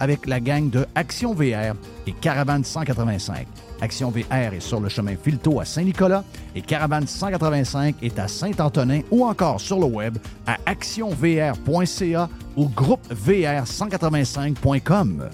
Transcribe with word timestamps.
avec 0.00 0.26
la 0.26 0.40
gang 0.40 0.70
de 0.70 0.86
Action 0.94 1.34
VR 1.34 1.74
et 2.06 2.12
Caravane 2.12 2.64
185. 2.64 3.46
Action 3.80 4.10
VR 4.10 4.54
est 4.54 4.60
sur 4.60 4.80
le 4.80 4.88
chemin 4.88 5.16
Filto 5.16 5.60
à 5.60 5.64
Saint-Nicolas 5.64 6.24
et 6.54 6.60
Caravane 6.60 7.06
185 7.06 7.96
est 8.02 8.18
à 8.18 8.28
Saint-Antonin 8.28 9.00
ou 9.10 9.24
encore 9.24 9.58
sur 9.60 9.78
le 9.78 9.86
web 9.86 10.18
à 10.46 10.58
actionvr.ca 10.66 12.28
ou 12.56 12.68
groupevr185.com. 12.68 15.30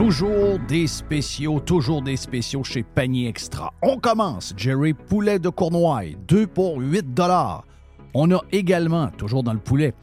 Toujours 0.00 0.58
des 0.66 0.86
spéciaux, 0.86 1.60
toujours 1.60 2.00
des 2.00 2.16
spéciaux 2.16 2.64
chez 2.64 2.82
Panier 2.82 3.28
Extra. 3.28 3.70
On 3.82 3.98
commence, 3.98 4.54
Jerry 4.56 4.94
Poulet 4.94 5.38
de 5.38 5.50
Cournoye, 5.50 6.16
2 6.26 6.46
pour 6.46 6.78
8 6.78 7.12
dollars. 7.12 7.66
On 8.14 8.30
a 8.32 8.42
également, 8.52 9.08
toujours 9.08 9.42
dans 9.42 9.52
le 9.52 9.58
poulet, 9.58 9.94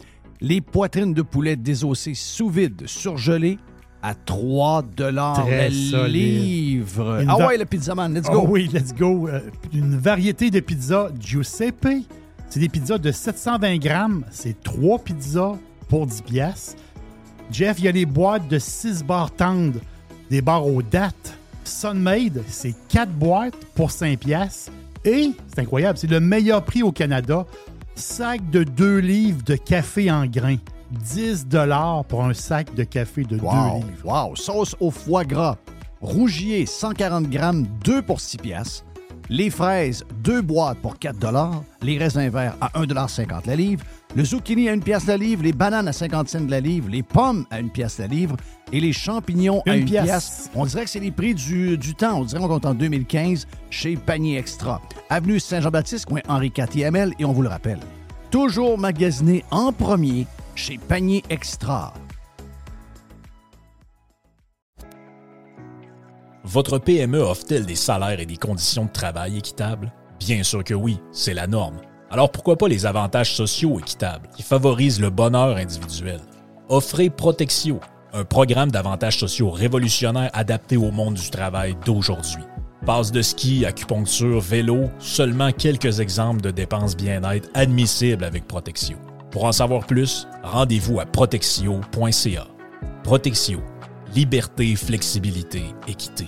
les 0.41 0.61
poitrines 0.61 1.13
de 1.13 1.22
poulet 1.22 1.55
désossées 1.55 2.13
sous 2.13 2.50
vide, 2.50 2.83
surgelées 2.86 3.58
à 4.02 4.13
3 4.13 4.83
dollars 4.95 5.45
le 5.47 6.08
livre. 6.08 7.23
ah 7.28 7.47
ouais, 7.47 7.58
le 7.58 7.66
pizzaman, 7.66 8.13
let's 8.13 8.30
go. 8.30 8.44
Oh 8.44 8.47
oui, 8.47 8.69
let's 8.72 8.94
go. 8.94 9.28
Euh, 9.28 9.41
une 9.73 9.97
variété 9.97 10.50
de 10.52 10.59
pizzas 10.59 11.09
Giuseppe. 11.19 12.05
C'est 12.50 12.59
des 12.59 12.69
pizzas 12.69 12.97
de 12.97 13.11
720 13.11 13.78
grammes. 13.78 14.23
C'est 14.31 14.61
3 14.63 15.00
pizzas 15.00 15.58
pour 15.89 16.05
10 16.05 16.22
pièces. 16.22 16.75
Jeff, 17.52 17.80
il 17.80 17.85
y 17.85 17.88
a 17.88 17.91
les 17.91 18.05
boîtes 18.05 18.47
de 18.47 18.59
6 18.59 19.03
barres 19.03 19.31
tendres, 19.31 19.80
des 20.30 20.41
barres 20.41 20.67
aux 20.67 20.81
dates. 20.81 21.38
Sunmade, 21.63 22.44
c'est 22.47 22.75
4 22.89 23.12
boîtes 23.12 23.66
pour 23.75 23.91
5 23.91 24.19
pièces. 24.19 24.72
Et, 25.03 25.31
c'est 25.47 25.62
incroyable, 25.62 25.97
c'est 25.97 26.09
le 26.09 26.19
meilleur 26.19 26.63
prix 26.63 26.84
au 26.84 26.91
Canada 26.91 27.45
sac 27.97 28.50
de 28.50 28.63
2 28.63 28.97
livres 29.00 29.44
de 29.44 29.56
café 29.56 30.12
en 30.12 30.25
grains. 30.25 30.58
10 30.91 31.47
pour 32.08 32.24
un 32.24 32.34
sac 32.34 32.74
de 32.75 32.84
café 32.84 33.24
de 33.24 33.38
2 33.38 33.41
livres. 33.41 33.84
Wow! 34.06 34.35
Sauce 34.35 34.75
au 34.80 34.91
foie 34.91 35.25
gras. 35.25 35.58
Rougier, 36.00 36.66
140 36.66 37.30
grammes, 37.30 37.66
2 37.84 38.02
pour 38.03 38.22
6 38.22 38.38
piastres. 38.38 38.86
Les 39.29 39.49
fraises, 39.49 40.05
2 40.23 40.41
boîtes 40.41 40.79
pour 40.79 40.97
4 40.97 41.17
Les 41.81 41.97
raisins 41.97 42.29
verts 42.29 42.55
à 42.61 42.69
1,50 42.79 43.45
la 43.45 43.55
livre. 43.55 43.83
Le 44.15 44.23
zucchini 44.23 44.69
à 44.69 44.71
1 44.71 44.79
pièce 44.79 45.05
la 45.05 45.17
livre. 45.17 45.43
Les 45.43 45.51
bananes 45.51 45.88
à 45.88 45.93
50 45.93 46.29
cents 46.29 46.47
la 46.47 46.61
livre. 46.61 46.89
Les 46.89 47.03
pommes 47.03 47.45
à 47.51 47.57
1 47.57 47.67
pièce 47.67 47.99
la 47.99 48.07
livre. 48.07 48.38
Et 48.71 48.79
les 48.79 48.93
champignons 48.93 49.61
à 49.67 49.71
1 49.71 49.83
pièce. 49.83 50.49
On 50.55 50.65
dirait 50.65 50.85
que 50.85 50.89
c'est 50.89 51.01
les 51.01 51.11
prix 51.11 51.35
du, 51.35 51.77
temps. 51.97 52.21
On 52.21 52.23
dirait 52.23 52.39
qu'on 52.41 52.47
compte 52.47 52.65
en 52.65 52.73
2015 52.73 53.47
chez 53.69 53.97
Panier 53.97 54.38
Extra. 54.38 54.81
Avenue 55.09 55.39
Saint-Jean-Baptiste, 55.39 56.05
coin 56.05 56.21
Henri 56.29 56.51
IV 56.57 57.13
et 57.19 57.25
on 57.25 57.33
vous 57.33 57.41
le 57.41 57.49
rappelle. 57.49 57.79
Toujours 58.31 58.77
magasiné 58.77 59.44
en 59.51 59.73
premier 59.73 60.25
chez 60.55 60.77
Panier 60.77 61.23
Extra. 61.29 61.94
Votre 66.50 66.78
PME 66.78 67.19
offre-t-elle 67.19 67.66
des 67.66 67.75
salaires 67.75 68.22
et 68.22 68.25
des 68.25 68.38
conditions 68.38 68.85
de 68.85 68.91
travail 68.91 69.38
équitables? 69.38 69.91
Bien 70.18 70.44
sûr 70.44 70.63
que 70.63 70.74
oui, 70.74 70.97
c'est 71.12 71.34
la 71.34 71.46
norme. 71.46 71.75
Alors 72.09 72.31
pourquoi 72.31 72.56
pas 72.56 72.69
les 72.69 72.85
avantages 72.85 73.35
sociaux 73.35 73.78
équitables 73.80 74.30
qui 74.34 74.44
favorisent 74.44 75.02
le 75.02 75.09
bonheur 75.09 75.57
individuel? 75.57 76.22
Offrez 76.69 77.09
Protexio, 77.09 77.81
un 78.13 78.24
programme 78.24 78.72
d'avantages 78.72 79.19
sociaux 79.19 79.50
révolutionnaire 79.50 80.30
adapté 80.31 80.78
au 80.78 80.90
monde 80.90 81.16
du 81.16 81.30
travail 81.30 81.75
d'aujourd'hui. 81.86 82.44
Passe 82.86 83.12
de 83.12 83.22
ski, 83.22 83.66
acupuncture, 83.66 84.40
vélo, 84.40 84.86
seulement 85.00 85.52
quelques 85.52 86.00
exemples 86.00 86.40
de 86.40 86.52
dépenses 86.52 86.96
bien-être 86.96 87.50
admissibles 87.56 88.24
avec 88.24 88.47
Protexio. 88.47 88.96
Pour 89.31 89.44
en 89.44 89.52
savoir 89.52 89.86
plus, 89.86 90.30
rendez-vous 90.44 91.02
à 91.02 91.06
protexio.ca. 91.06 92.47
Protexio 93.03 93.59
Liberté, 94.16 94.75
flexibilité, 94.75 95.63
équité. 95.88 96.28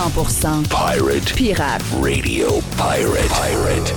100% 0.00 0.66
Pirate. 0.70 1.34
Pirate. 1.36 1.82
Radio 2.00 2.62
Pirate. 2.78 3.28
Pirate. 3.28 3.92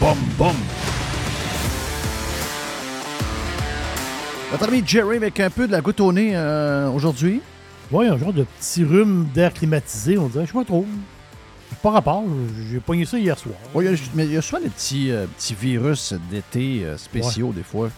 Boum, 0.00 0.16
boum. 0.38 0.56
Notre 4.50 4.68
ami 4.68 4.82
Jerry 4.86 5.16
avec 5.16 5.38
un 5.40 5.50
peu 5.50 5.66
de 5.66 5.72
la 5.72 5.82
goutte 5.82 6.00
au 6.00 6.10
nez 6.10 6.30
euh, 6.34 6.88
aujourd'hui. 6.88 7.42
Oui, 7.92 8.06
un 8.06 8.16
genre 8.16 8.32
de 8.32 8.44
petit 8.44 8.84
rhume 8.84 9.28
d'air 9.34 9.52
climatisé, 9.52 10.18
on 10.18 10.28
dirait. 10.28 10.46
Je 10.46 10.52
sais 10.52 10.58
pas 10.58 10.64
trop. 10.64 10.86
Pas 11.82 11.90
rapport. 11.90 12.24
J'ai 12.70 12.80
pogné 12.80 13.04
ça 13.04 13.18
hier 13.18 13.38
soir. 13.38 13.54
Oui, 13.74 13.86
mais 14.14 14.26
il 14.26 14.32
y 14.32 14.36
a 14.36 14.42
souvent 14.42 14.62
des 14.62 14.68
petits, 14.68 15.10
euh, 15.10 15.26
petits 15.26 15.54
virus 15.54 16.14
d'été 16.30 16.84
euh, 16.84 16.96
spéciaux, 16.96 17.52
des 17.52 17.62
fois. 17.62 17.90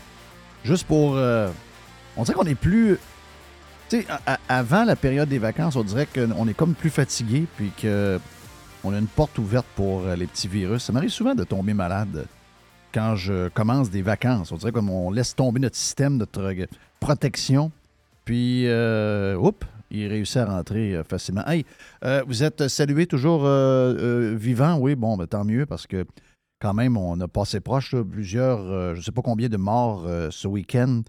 Juste 0.64 0.87
pour. 0.87 1.12
on 2.17 2.23
dirait 2.23 2.35
qu'on 2.35 2.46
est 2.46 2.55
plus. 2.55 2.99
Tu 3.88 4.00
sais, 4.00 4.06
avant 4.49 4.85
la 4.85 4.96
période 4.96 5.29
des 5.29 5.38
vacances, 5.38 5.76
on 5.76 5.85
dirait 5.85 6.06
qu'on 6.06 6.49
est 6.49 6.55
comme 6.55 6.75
plus 6.75 6.90
fatigué, 6.90 7.47
puis 7.56 7.70
que 7.76 8.19
on 8.85 8.93
a 8.93 8.99
une 8.99 9.06
porte 9.06 9.38
ouverte 9.38 9.67
pour 9.75 10.02
euh, 10.02 10.14
les 10.14 10.26
petits 10.26 10.49
virus. 10.49 10.85
Ça 10.85 10.93
m'arrive 10.93 11.11
souvent 11.11 11.35
de 11.35 11.44
tomber 11.44 11.75
malade 11.75 12.26
quand 12.93 13.17
je 13.17 13.49
commence 13.49 13.90
des 13.90 14.02
vacances. 14.02 14.52
On 14.52 14.56
dirait 14.56 14.73
comme 14.73 14.90
on 14.90 15.11
laisse 15.11 15.35
tomber 15.35 15.58
notre 15.58 15.76
système, 15.76 16.19
notre 16.19 16.55
protection. 17.00 17.73
Puis, 18.25 18.67
euh, 18.67 19.37
oups, 19.37 19.67
il 19.94 20.08
réussit 20.08 20.38
à 20.38 20.46
rentrer 20.46 21.00
facilement. 21.08 21.46
Hey, 21.46 21.64
vous 22.26 22.43
êtes 22.43 22.69
salué 22.69 23.06
toujours 23.06 23.49
vivant, 24.37 24.79
oui, 24.79 24.94
bon, 24.94 25.17
ben, 25.17 25.26
tant 25.26 25.44
mieux 25.44 25.67
parce 25.67 25.87
que 25.87 26.05
quand 26.61 26.75
même, 26.75 26.96
on 26.96 27.20
a 27.20 27.29
passé 27.29 27.61
proche 27.61 27.94
plusieurs, 27.96 28.94
je 28.94 28.99
ne 28.99 29.02
sais 29.02 29.12
pas 29.12 29.23
combien 29.23 29.49
de 29.49 29.56
morts 29.56 30.06
ce 30.31 30.49
week-end 30.49 31.02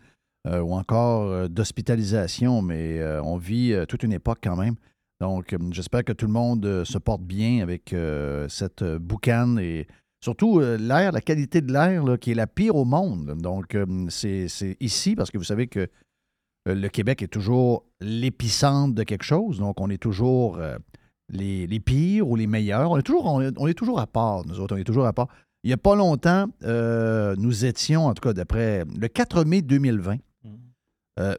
ou 0.46 0.76
encore 0.76 1.50
d'hospitalisation, 1.50 2.62
mais 2.62 3.02
on 3.24 3.38
vit 3.38 3.76
toute 3.88 4.04
une 4.04 4.14
époque 4.14 4.40
quand 4.44 4.56
même. 4.56 4.76
Donc, 5.22 5.56
j'espère 5.72 6.04
que 6.04 6.14
tout 6.14 6.28
le 6.28 6.34
monde 6.34 6.84
se 6.84 6.98
porte 6.98 7.22
bien 7.22 7.62
avec 7.62 7.96
cette 8.50 8.84
boucane 8.84 9.60
et 9.60 9.88
Surtout 10.26 10.60
euh, 10.60 10.76
l'air, 10.80 11.12
la 11.12 11.22
qualité 11.22 11.62
de 11.62 11.72
l'air 11.72 12.04
qui 12.20 12.32
est 12.32 12.34
la 12.34 12.48
pire 12.48 12.76
au 12.76 12.84
monde. 12.84 13.38
Donc, 13.40 13.76
euh, 13.76 13.86
c'est 14.10 14.48
ici, 14.80 15.16
parce 15.16 15.30
que 15.30 15.38
vous 15.38 15.44
savez 15.44 15.68
que 15.68 15.82
euh, 15.82 15.88
le 16.66 16.88
Québec 16.88 17.22
est 17.22 17.28
toujours 17.28 17.86
l'épicentre 18.00 18.96
de 18.96 19.04
quelque 19.04 19.24
chose. 19.24 19.60
Donc, 19.60 19.80
on 19.80 19.90
est 19.90 20.02
toujours 20.02 20.60
les, 21.30 21.80
pires 21.80 22.28
ou 22.28 22.36
les 22.36 22.48
meilleurs. 22.48 22.92
On 22.92 22.98
est, 22.98 23.04
toujours, 23.04 23.26
on, 23.26 23.68
est, 23.68 23.74
toujours 23.74 24.00
à 24.00 24.08
part, 24.08 24.46
nous 24.46 24.60
autres. 24.60 24.76
On 24.76 24.78
est 24.78 24.84
toujours 24.84 25.06
à 25.06 25.14
part. 25.14 25.28
Il 25.64 25.68
n'y 25.68 25.74
a 25.74 25.78
pas 25.78 25.96
longtemps, 25.96 26.48
nous 26.64 27.66
étions, 27.66 28.06
en 28.08 28.14
tout 28.14 28.22
cas 28.22 28.34
d'après 28.34 28.84
le 29.00 29.08
4 29.08 29.44
mai 29.46 29.62
2020, 29.62 30.16
mmh. 30.44 30.50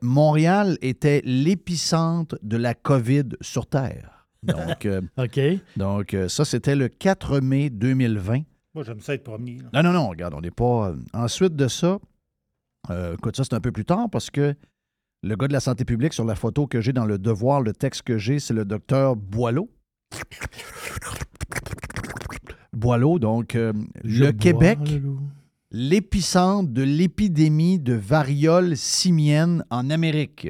Montréal 0.02 0.78
était 0.80 1.22
l'épicentre 1.24 2.38
de 2.42 2.56
la 2.56 2.74
COVID 2.74 3.30
sur 3.40 3.66
Terre. 3.66 4.26
Donc, 4.42 4.88
OK. 5.16 5.40
donc 5.76 6.16
ça, 6.28 6.44
c'était 6.44 6.76
le 6.76 6.88
4 6.88 7.40
mai 7.40 7.70
2020. 7.70 8.42
Moi, 8.76 8.84
j'aime 8.84 9.00
ça 9.00 9.14
être 9.14 9.24
premier. 9.24 9.56
Non, 9.72 9.82
non, 9.82 9.92
non, 9.92 10.08
regarde, 10.10 10.34
on 10.34 10.42
n'est 10.42 10.50
pas. 10.50 10.90
Euh, 10.90 10.96
ensuite 11.14 11.56
de 11.56 11.66
ça, 11.66 11.98
euh, 12.90 13.14
écoute, 13.14 13.34
ça, 13.34 13.42
c'est 13.42 13.54
un 13.54 13.60
peu 13.60 13.72
plus 13.72 13.86
tard 13.86 14.10
parce 14.12 14.28
que 14.28 14.54
le 15.22 15.36
gars 15.36 15.48
de 15.48 15.52
la 15.52 15.60
santé 15.60 15.84
publique, 15.84 16.12
sur 16.12 16.24
la 16.24 16.34
photo 16.34 16.66
que 16.66 16.80
j'ai 16.80 16.92
dans 16.92 17.06
le 17.06 17.18
devoir, 17.18 17.60
le 17.60 17.72
texte 17.72 18.02
que 18.02 18.18
j'ai, 18.18 18.38
c'est 18.38 18.54
le 18.54 18.64
docteur 18.64 19.16
Boileau. 19.16 19.70
Boileau, 22.72 23.18
donc 23.18 23.54
euh, 23.54 23.72
le 24.04 24.32
Québec, 24.32 24.78
l'épicentre 25.70 26.70
de 26.70 26.82
l'épidémie 26.82 27.78
de 27.78 27.94
variole 27.94 28.76
simienne 28.76 29.64
en 29.70 29.90
Amérique. 29.90 30.48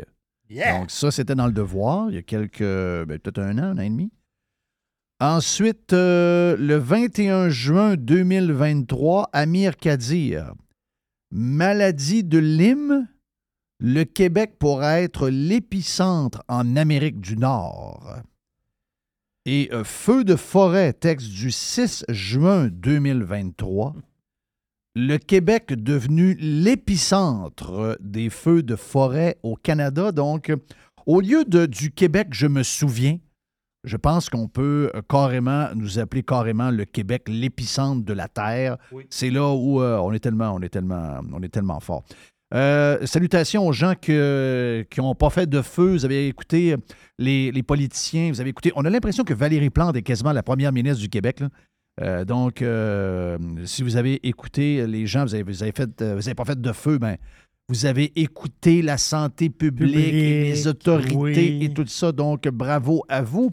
Donc 0.51 0.91
ça, 0.91 1.11
c'était 1.11 1.35
dans 1.35 1.47
le 1.47 1.53
devoir, 1.53 2.11
il 2.11 2.17
y 2.17 2.19
a 2.19 2.23
quelques, 2.23 2.61
ben, 2.61 3.19
peut-être 3.19 3.41
un 3.41 3.59
an, 3.59 3.63
un 3.63 3.79
an 3.79 3.83
et 3.83 3.89
demi. 3.89 4.11
Ensuite, 5.19 5.95
euh, 5.95 6.57
le 6.59 6.77
21 6.77 7.49
juin 7.49 7.97
2023, 7.97 9.31
Amir 9.33 9.77
Kadir. 9.79 10.53
Maladie 11.31 12.23
de 12.23 12.39
Lyme. 12.39 13.09
Le 13.79 14.05
Québec 14.05 14.59
pourrait 14.59 15.05
être 15.05 15.29
l'épicentre 15.29 16.43
en 16.49 16.77
Amérique 16.77 17.21
du 17.21 17.37
Nord. 17.37 18.17
Et 19.45 19.69
euh, 19.73 19.85
Feu 19.85 20.25
de 20.25 20.35
forêt, 20.35 20.95
texte 20.95 21.29
du 21.29 21.51
6 21.51 22.07
juin 22.09 22.69
2023. 22.69 23.95
Le 24.95 25.19
Québec 25.19 25.75
devenu 25.75 26.35
l'épicentre 26.41 27.99
des 28.01 28.31
feux 28.31 28.63
de 28.63 28.77
forêt 28.77 29.37
au 29.43 29.55
Canada. 29.57 30.11
Donc, 30.11 30.51
au 31.05 31.21
lieu 31.21 31.45
de, 31.45 31.67
du 31.67 31.93
Québec, 31.93 32.29
je 32.31 32.47
me 32.47 32.63
souviens, 32.63 33.19
je 33.85 33.99
pense 33.99 34.31
qu'on 34.31 34.49
peut 34.49 34.91
euh, 34.95 35.03
carrément 35.07 35.69
nous 35.75 35.99
appeler 35.99 36.23
carrément 36.23 36.71
le 36.71 36.87
Québec 36.87 37.25
l'épicentre 37.29 38.07
de 38.07 38.13
la 38.15 38.27
Terre. 38.27 38.79
C'est 39.11 39.31
là 39.31 39.53
où 39.53 39.83
euh, 39.83 39.99
on 39.99 40.15
est 40.15 40.19
tellement, 40.19 40.53
on 40.55 40.63
est 40.63 40.71
tellement, 40.71 41.21
on 41.31 41.43
est 41.43 41.51
tellement 41.51 41.79
fort. 41.79 42.05
Euh, 42.55 43.05
salutations 43.07 43.67
aux 43.67 43.73
gens 43.73 43.95
qui 44.01 44.13
n'ont 44.13 45.15
pas 45.15 45.31
fait 45.31 45.49
de 45.49 45.63
feu. 45.63 45.93
Vous 45.93 46.05
avez 46.05 46.29
écouté 46.29 46.77
les, 47.19 47.63
politiciens. 47.63 48.31
Vous 48.31 48.41
avez 48.41 48.51
écouté. 48.51 48.73
On 48.77 48.85
a 48.85 48.91
l'impression 48.91 49.25
que 49.25 49.35
Valérie 49.35 49.71
Plante 49.71 49.97
est 49.97 50.03
quasiment 50.03 50.33
la 50.33 50.43
première 50.43 50.73
ministre 50.73 51.01
du 51.01 51.09
Québec. 51.09 51.43
donc, 52.27 52.65
si 53.65 53.83
vous 53.83 53.97
avez 53.97 54.27
écouté 54.27 54.87
les 54.87 55.07
gens, 55.07 55.25
vous 55.25 55.35
avez, 55.35 55.43
vous 55.43 55.63
avez 55.63 55.73
fait, 55.73 55.91
vous 56.01 56.29
avez 56.29 56.35
pas 56.35 56.45
fait 56.45 56.61
de 56.61 56.73
feu, 56.73 56.99
ben, 56.99 57.17
vous 57.69 57.85
avez 57.85 58.13
écouté 58.15 58.81
la 58.81 58.97
santé 58.97 59.51
publique, 59.51 59.97
et 59.97 60.45
les 60.45 60.69
autorités 60.69 61.65
et 61.65 61.73
tout 61.73 61.87
ça. 61.87 62.13
Donc, 62.13 62.47
bravo 62.49 63.05
à 63.09 63.23
vous. 63.23 63.53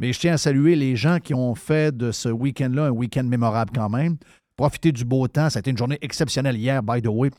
Mais 0.00 0.12
je 0.12 0.18
tiens 0.18 0.34
à 0.34 0.36
saluer 0.36 0.74
les 0.74 0.96
gens 0.96 1.18
qui 1.20 1.32
ont 1.32 1.54
fait 1.54 1.96
de 1.96 2.10
ce 2.10 2.28
week-end-là 2.28 2.86
un 2.86 2.90
week-end 2.90 3.22
mémorable 3.22 3.70
quand 3.72 3.88
même. 3.88 4.16
Profitez 4.56 4.90
du 4.90 5.04
beau 5.04 5.28
temps. 5.28 5.48
Ça 5.48 5.58
a 5.58 5.60
été 5.60 5.70
une 5.70 5.78
journée 5.78 5.98
exceptionnelle 6.02 6.56
hier, 6.56 6.82
by 6.82 7.00
the 7.00 7.06
way, 7.06 7.30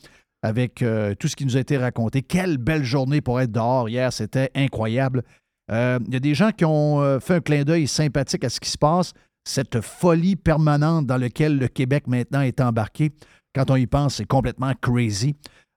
avec 0.44 0.82
euh, 0.82 1.16
tout 1.16 1.28
ce 1.28 1.36
qui 1.36 1.46
nous 1.46 1.58
a 1.58 1.60
été 1.60 1.78
raconté. 1.78 2.22
Quelle 2.22 2.58
belle 2.58 2.84
journée 2.84 3.22
pour 3.22 3.42
être 3.42 3.52
dehors 3.52 3.90
hier. 3.90 4.14
C'était 4.14 4.52
incroyable. 4.54 5.24
Euh, 5.72 5.98
il 6.06 6.14
y 6.14 6.18
a 6.18 6.20
des 6.20 6.36
gens 6.36 6.52
qui 6.52 6.66
ont 6.66 7.02
euh, 7.02 7.20
fait 7.20 7.36
un 7.36 7.42
clin 7.42 7.64
d'œil 7.64 7.88
sympathique 7.88 8.44
à 8.44 8.50
ce 8.50 8.60
qui 8.60 8.70
se 8.70 8.78
passe. 8.78 9.14
Cette 9.46 9.82
folie 9.82 10.36
permanente 10.36 11.08
dans 11.08 11.18
laquelle 11.18 11.58
le 11.58 11.68
Québec 11.68 12.06
maintenant 12.08 12.42
est 12.42 12.62
embarqué. 12.62 13.12
Quand 13.56 13.72
on 13.72 13.76
y 13.76 13.88
pense, 13.88 14.16
c'est 14.16 14.28
complètement 14.28 14.74
crazy. 14.80 15.36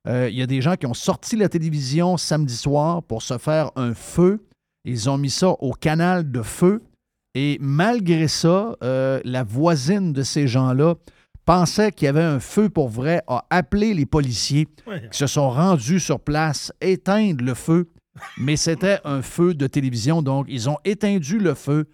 Il 0.09 0.37
y 0.37 0.43
a 0.43 0.47
des 0.47 0.61
gens 0.61 0.77
qui 0.77 0.87
ont 0.87 0.95
sorti 0.95 1.35
la 1.35 1.49
télévision 1.49 2.17
samedi 2.17 2.55
soir 2.55 3.03
pour 3.03 3.23
se 3.23 3.39
faire 3.39 3.73
un 3.75 3.93
feu 3.93 4.47
ils 4.87 5.11
ont 5.11 5.19
mis 5.19 5.31
ça 5.31 5.49
au 5.49 5.73
canal 5.73 6.31
de 6.31 6.43
feu. 6.43 6.81
Et 7.35 7.59
malgré 7.61 8.29
ça, 8.29 8.77
euh, 8.83 9.21
la 9.25 9.43
voisine 9.43 10.13
de 10.13 10.23
ces 10.23 10.47
gens-là 10.47 10.95
pensait 11.47 11.93
qu'il 11.93 12.05
y 12.05 12.09
avait 12.09 12.23
un 12.23 12.41
feu 12.41 12.69
pour 12.69 12.91
vrai, 12.91 13.23
a 13.27 13.47
appelé 13.49 13.95
les 13.95 14.05
policiers 14.05 14.67
qui 15.11 15.19
se 15.19 15.27
sont 15.27 15.49
rendus 15.49 16.01
sur 16.01 16.21
place 16.21 16.73
éteindre 16.83 17.43
le 17.43 17.55
feu. 17.55 17.89
Mais 18.39 18.57
c'était 18.57 18.99
un 19.05 19.23
feu 19.23 19.55
de 19.55 19.67
télévision, 19.67 20.23
donc 20.23 20.47
ils 20.49 20.69
ont 20.69 20.79
éteindu 20.85 21.39
le 21.39 21.55
feu 21.55 21.87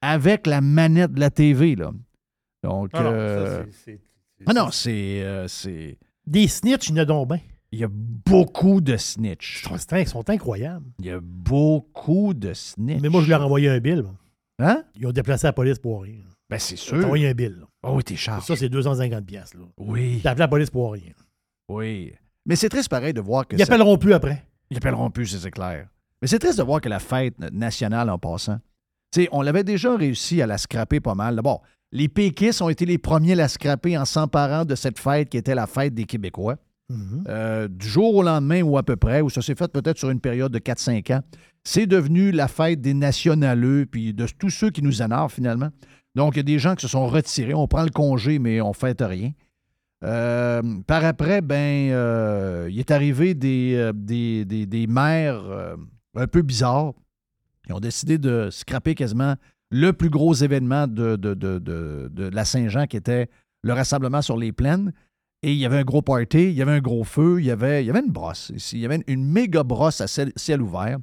avec 0.00 0.46
la 0.46 0.60
manette 0.60 1.12
de 1.12 1.20
la 1.20 1.30
TV. 1.30 1.76
Là. 1.76 1.92
Donc, 2.62 2.90
ah 2.92 3.02
non, 3.02 3.10
euh, 3.12 3.64
ah 4.46 4.70
euh, 4.86 5.46
c'est. 5.48 5.98
Des 6.26 6.48
snitch, 6.48 6.88
il 6.88 6.96
y 6.96 6.98
en 6.98 7.02
a 7.02 7.04
donc 7.04 7.28
bien. 7.28 7.40
Il 7.70 7.78
y 7.78 7.84
a 7.84 7.88
beaucoup 7.90 8.80
de 8.80 8.96
snitch. 8.96 9.64
Ils 9.92 10.06
sont 10.08 10.30
incroyables. 10.30 10.86
Il 11.00 11.06
y 11.06 11.10
a 11.10 11.20
beaucoup 11.20 12.32
de 12.32 12.54
snitch. 12.54 13.00
Mais 13.02 13.10
moi, 13.10 13.22
je 13.22 13.28
leur 13.28 13.42
ai 13.42 13.44
envoyé 13.44 13.68
un 13.68 13.78
bill. 13.78 14.04
Hein? 14.58 14.84
Ils 14.96 15.06
ont 15.06 15.12
déplacé 15.12 15.46
la 15.46 15.52
police 15.52 15.78
pour 15.78 16.02
rien. 16.02 16.20
Ben, 16.48 16.58
c'est 16.58 16.76
sûr. 16.76 16.96
Ils 16.96 17.02
ont 17.02 17.06
envoyé 17.06 17.28
un 17.28 17.34
bill. 17.34 17.64
Oh, 17.82 17.92
oui, 17.94 18.04
t'es 18.04 18.16
cher. 18.16 18.42
Ça, 18.42 18.56
c'est 18.56 18.68
250 18.68 19.24
pièces. 19.24 19.52
Oui. 19.76 20.20
T'as 20.22 20.30
appelé 20.30 20.40
la 20.40 20.48
police 20.48 20.70
pour 20.70 20.92
rien. 20.92 21.12
Oui. 21.68 22.12
Mais 22.46 22.56
c'est 22.56 22.68
triste 22.68 22.88
pareil 22.88 23.12
de 23.12 23.20
voir 23.20 23.46
que. 23.46 23.56
Ils 23.56 23.62
appelleront 23.62 23.98
plus 23.98 24.14
après. 24.14 24.44
Ils 24.70 24.76
appelleront 24.78 25.10
plus, 25.10 25.26
c'est 25.26 25.50
clair. 25.50 25.88
Mais 26.20 26.28
c'est 26.28 26.38
triste 26.38 26.58
de 26.58 26.62
voir 26.62 26.80
que 26.80 26.88
la 26.88 26.98
fête 26.98 27.38
nationale 27.52 28.10
en 28.10 28.18
passant. 28.18 28.58
Tu 29.12 29.22
sais, 29.22 29.28
on 29.32 29.42
l'avait 29.42 29.64
déjà 29.64 29.96
réussi 29.96 30.42
à 30.42 30.46
la 30.46 30.58
scraper 30.58 31.00
pas 31.00 31.14
mal. 31.14 31.36
D'abord, 31.36 31.62
les 31.92 32.08
péquistes 32.08 32.60
ont 32.60 32.68
été 32.68 32.84
les 32.84 32.98
premiers 32.98 33.32
à 33.32 33.36
la 33.36 33.48
scraper 33.48 33.96
en 33.96 34.04
s'emparant 34.04 34.64
de 34.64 34.74
cette 34.74 34.98
fête 34.98 35.30
qui 35.30 35.36
était 35.36 35.54
la 35.54 35.66
fête 35.66 35.94
des 35.94 36.04
Québécois. 36.04 36.56
Mhm. 36.90 37.24
Euh, 37.28 37.68
du 37.68 37.86
jour 37.86 38.14
au 38.14 38.22
lendemain 38.22 38.62
ou 38.62 38.78
à 38.78 38.82
peu 38.82 38.96
près, 38.96 39.20
ou 39.20 39.28
ça 39.28 39.42
s'est 39.42 39.54
fait 39.54 39.70
peut-être 39.70 39.98
sur 39.98 40.08
une 40.10 40.20
période 40.20 40.50
de 40.50 40.58
4-5 40.58 41.12
ans, 41.12 41.20
c'est 41.62 41.86
devenu 41.86 42.32
la 42.32 42.48
fête 42.48 42.80
des 42.80 42.94
nationaleux, 42.94 43.84
puis 43.84 44.14
de 44.14 44.26
tous 44.38 44.48
ceux 44.48 44.70
qui 44.70 44.82
nous 44.82 45.02
énervent 45.02 45.32
finalement. 45.32 45.68
Donc, 46.18 46.34
il 46.34 46.38
y 46.38 46.40
a 46.40 46.42
des 46.42 46.58
gens 46.58 46.74
qui 46.74 46.82
se 46.82 46.88
sont 46.88 47.06
retirés. 47.06 47.54
On 47.54 47.68
prend 47.68 47.84
le 47.84 47.90
congé, 47.90 48.40
mais 48.40 48.60
on 48.60 48.70
ne 48.70 48.74
fait 48.74 49.00
rien. 49.00 49.30
Euh, 50.04 50.62
par 50.86 51.04
après, 51.04 51.42
ben, 51.42 51.90
euh, 51.90 52.68
il 52.70 52.78
est 52.80 52.90
arrivé 52.90 53.34
des, 53.34 53.92
des, 53.94 54.86
maires 54.88 55.76
un 56.16 56.26
peu 56.26 56.42
bizarres. 56.42 56.92
Ils 57.68 57.74
ont 57.74 57.80
décidé 57.80 58.18
de 58.18 58.48
scraper 58.50 58.96
quasiment 58.96 59.36
le 59.70 59.92
plus 59.92 60.10
gros 60.10 60.34
événement 60.34 60.88
de, 60.88 62.30
la 62.34 62.44
Saint-Jean, 62.44 62.86
qui 62.86 62.96
était 62.96 63.28
le 63.62 63.72
rassemblement 63.72 64.20
sur 64.20 64.36
les 64.36 64.50
plaines. 64.50 64.92
Et 65.44 65.52
il 65.52 65.58
y 65.58 65.66
avait 65.66 65.78
un 65.78 65.84
gros 65.84 66.02
party, 66.02 66.48
il 66.48 66.54
y 66.54 66.62
avait 66.62 66.72
un 66.72 66.80
gros 66.80 67.04
feu, 67.04 67.36
il 67.38 67.46
y 67.46 67.52
avait, 67.52 67.84
il 67.84 67.86
y 67.86 67.90
avait 67.90 68.00
une 68.00 68.10
brosse. 68.10 68.50
Il 68.72 68.80
y 68.80 68.86
avait 68.86 69.04
une, 69.06 69.24
méga 69.24 69.62
brosse 69.62 70.00
à 70.00 70.08
ciel, 70.08 70.62
ouvert. 70.62 70.98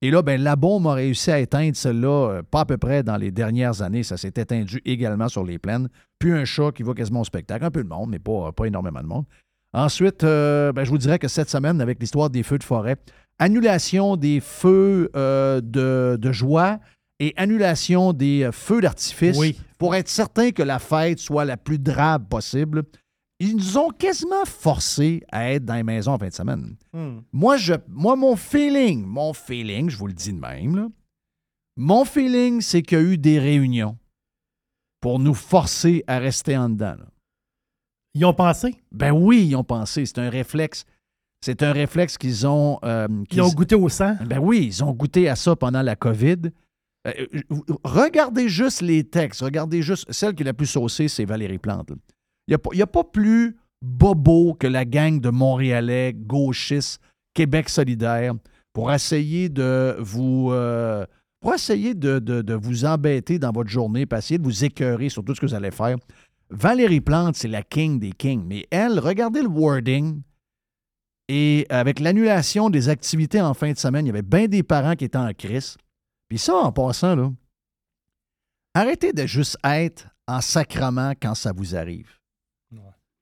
Et 0.00 0.10
là, 0.10 0.22
ben, 0.22 0.40
la 0.40 0.54
bombe 0.54 0.86
a 0.86 0.94
réussi 0.94 1.30
à 1.30 1.40
éteindre 1.40 1.76
celle-là, 1.76 2.30
euh, 2.30 2.42
pas 2.42 2.60
à 2.60 2.64
peu 2.64 2.76
près 2.76 3.02
dans 3.02 3.16
les 3.16 3.32
dernières 3.32 3.82
années. 3.82 4.04
Ça 4.04 4.16
s'est 4.16 4.28
éteindu 4.28 4.80
également 4.84 5.28
sur 5.28 5.44
les 5.44 5.58
plaines. 5.58 5.88
Puis 6.18 6.32
un 6.32 6.44
chat 6.44 6.70
qui 6.72 6.84
va 6.84 6.94
quasiment 6.94 7.22
au 7.22 7.24
spectacle. 7.24 7.64
Un 7.64 7.70
peu 7.70 7.82
de 7.82 7.88
monde, 7.88 8.10
mais 8.10 8.20
pas, 8.20 8.52
pas 8.52 8.66
énormément 8.66 9.00
de 9.00 9.06
monde. 9.06 9.24
Ensuite, 9.72 10.22
euh, 10.22 10.72
ben, 10.72 10.84
je 10.84 10.90
vous 10.90 10.98
dirais 10.98 11.18
que 11.18 11.28
cette 11.28 11.50
semaine, 11.50 11.80
avec 11.80 12.00
l'histoire 12.00 12.30
des 12.30 12.42
feux 12.42 12.58
de 12.58 12.64
forêt, 12.64 12.96
annulation 13.38 14.16
des 14.16 14.40
feux 14.40 15.10
euh, 15.16 15.60
de, 15.60 16.16
de, 16.16 16.32
joie 16.32 16.78
et 17.18 17.34
annulation 17.36 18.12
des 18.12 18.48
feux 18.52 18.80
d'artifice 18.80 19.36
oui. 19.36 19.58
pour 19.78 19.94
être 19.96 20.08
certain 20.08 20.52
que 20.52 20.62
la 20.62 20.78
fête 20.78 21.18
soit 21.18 21.44
la 21.44 21.56
plus 21.56 21.78
drabe 21.78 22.28
possible 22.28 22.84
ils 23.40 23.56
nous 23.56 23.78
ont 23.78 23.90
quasiment 23.90 24.44
forcés 24.44 25.22
à 25.30 25.52
être 25.52 25.64
dans 25.64 25.74
les 25.74 25.82
maisons 25.82 26.12
en 26.12 26.18
fin 26.18 26.28
de 26.28 26.32
semaine. 26.32 26.76
Hmm. 26.92 27.20
Moi, 27.32 27.56
je, 27.56 27.74
moi, 27.88 28.16
mon 28.16 28.36
feeling, 28.36 29.04
mon 29.04 29.32
feeling, 29.32 29.88
je 29.88 29.96
vous 29.96 30.08
le 30.08 30.12
dis 30.12 30.32
de 30.32 30.40
même, 30.40 30.90
mon 31.76 32.04
feeling, 32.04 32.60
c'est 32.60 32.82
qu'il 32.82 32.98
y 32.98 33.00
a 33.00 33.04
eu 33.04 33.18
des 33.18 33.38
réunions 33.38 33.96
pour 35.00 35.20
nous 35.20 35.34
forcer 35.34 36.02
à 36.08 36.18
rester 36.18 36.56
en 36.56 36.68
dedans. 36.68 36.96
Ils 38.14 38.24
ont 38.24 38.34
pensé? 38.34 38.74
Ben 38.90 39.12
oui, 39.12 39.46
ils 39.46 39.54
ont 39.54 39.62
pensé. 39.62 40.04
C'est 40.04 40.18
un 40.18 40.28
réflexe. 40.28 40.84
C'est 41.40 41.62
un 41.62 41.72
réflexe 41.72 42.18
qu'ils 42.18 42.48
ont. 42.48 42.80
Euh, 42.82 43.06
ils 43.30 43.40
ont 43.40 43.50
goûté 43.50 43.76
au 43.76 43.88
sang? 43.88 44.16
Ben 44.26 44.40
oui, 44.40 44.66
ils 44.66 44.82
ont 44.82 44.92
goûté 44.92 45.28
à 45.28 45.36
ça 45.36 45.54
pendant 45.54 45.82
la 45.82 45.94
COVID. 45.94 46.50
Euh, 47.06 47.26
regardez 47.84 48.48
juste 48.48 48.82
les 48.82 49.04
textes. 49.04 49.42
Regardez 49.42 49.82
juste. 49.82 50.10
Celle 50.10 50.34
qui 50.34 50.42
est 50.42 50.46
la 50.46 50.54
plus 50.54 50.66
saucée, 50.66 51.06
c'est 51.06 51.24
Valérie 51.24 51.58
Plante. 51.58 51.92
Il 52.48 52.56
n'y 52.72 52.82
a, 52.82 52.86
pas 52.86 53.04
plus 53.04 53.56
bobo 53.82 54.54
que 54.54 54.66
la 54.66 54.86
gang 54.86 55.20
de 55.20 55.28
Montréalais, 55.28 56.14
gauchistes, 56.14 57.00
Québec 57.34 57.68
solidaire, 57.68 58.34
pour 58.72 58.90
essayer 58.90 59.50
de 59.50 59.96
vous. 60.00 60.50
Euh, 60.50 61.04
pour 61.40 61.54
essayer 61.54 61.94
de, 61.94 62.54
vous 62.54 62.84
embêter 62.84 63.38
dans 63.38 63.52
votre 63.52 63.70
journée, 63.70 64.06
pour 64.06 64.18
essayer 64.18 64.38
de 64.38 64.44
vous 64.44 64.64
écœurer 64.64 65.08
sur 65.08 65.22
tout 65.22 65.34
ce 65.34 65.40
que 65.40 65.46
vous 65.46 65.54
allez 65.54 65.70
faire. 65.70 65.96
Valérie 66.50 67.00
Plante, 67.00 67.36
c'est 67.36 67.48
la 67.48 67.62
king 67.62 68.00
des 68.00 68.12
kings. 68.12 68.44
Mais 68.44 68.66
elle, 68.70 68.98
regardez 68.98 69.42
le 69.42 69.48
wording. 69.48 70.22
Et 71.28 71.66
avec 71.68 72.00
l'annulation 72.00 72.70
des 72.70 72.88
activités 72.88 73.40
en 73.40 73.54
fin 73.54 73.70
de 73.70 73.78
semaine, 73.78 74.06
il 74.06 74.08
y 74.08 74.10
avait 74.10 74.22
bien 74.22 74.48
des 74.48 74.62
parents 74.62 74.96
qui 74.96 75.04
étaient 75.04 75.18
en 75.18 75.32
crise. 75.32 75.76
Puis 76.28 76.38
ça, 76.38 76.54
en 76.54 76.72
passant, 76.72 77.14
là, 77.14 77.30
arrêtez 78.74 79.12
de 79.12 79.26
juste 79.26 79.58
être 79.62 80.08
en 80.26 80.40
sacrement 80.40 81.12
quand 81.20 81.34
ça 81.34 81.52
vous 81.52 81.76
arrive. 81.76 82.17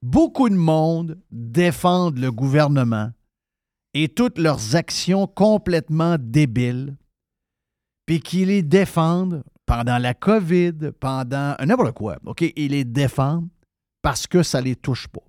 Beaucoup 0.09 0.49
de 0.49 0.55
monde 0.55 1.19
défendent 1.33 2.19
le 2.19 2.31
gouvernement 2.31 3.11
et 3.93 4.07
toutes 4.07 4.39
leurs 4.39 4.77
actions 4.77 5.27
complètement 5.27 6.15
débiles, 6.17 6.97
puis 8.07 8.21
qu'ils 8.21 8.47
les 8.47 8.63
défendent 8.63 9.43
pendant 9.67 9.99
la 9.99 10.15
COVID, 10.15 10.93
pendant 11.01 11.57
n'importe 11.59 11.91
quoi. 11.91 12.19
OK? 12.25 12.45
Ils 12.55 12.71
les 12.71 12.85
défendent 12.85 13.49
parce 14.01 14.29
que 14.29 14.45
ça 14.45 14.61
ne 14.61 14.67
les 14.67 14.77
touche 14.77 15.09
pas. 15.09 15.25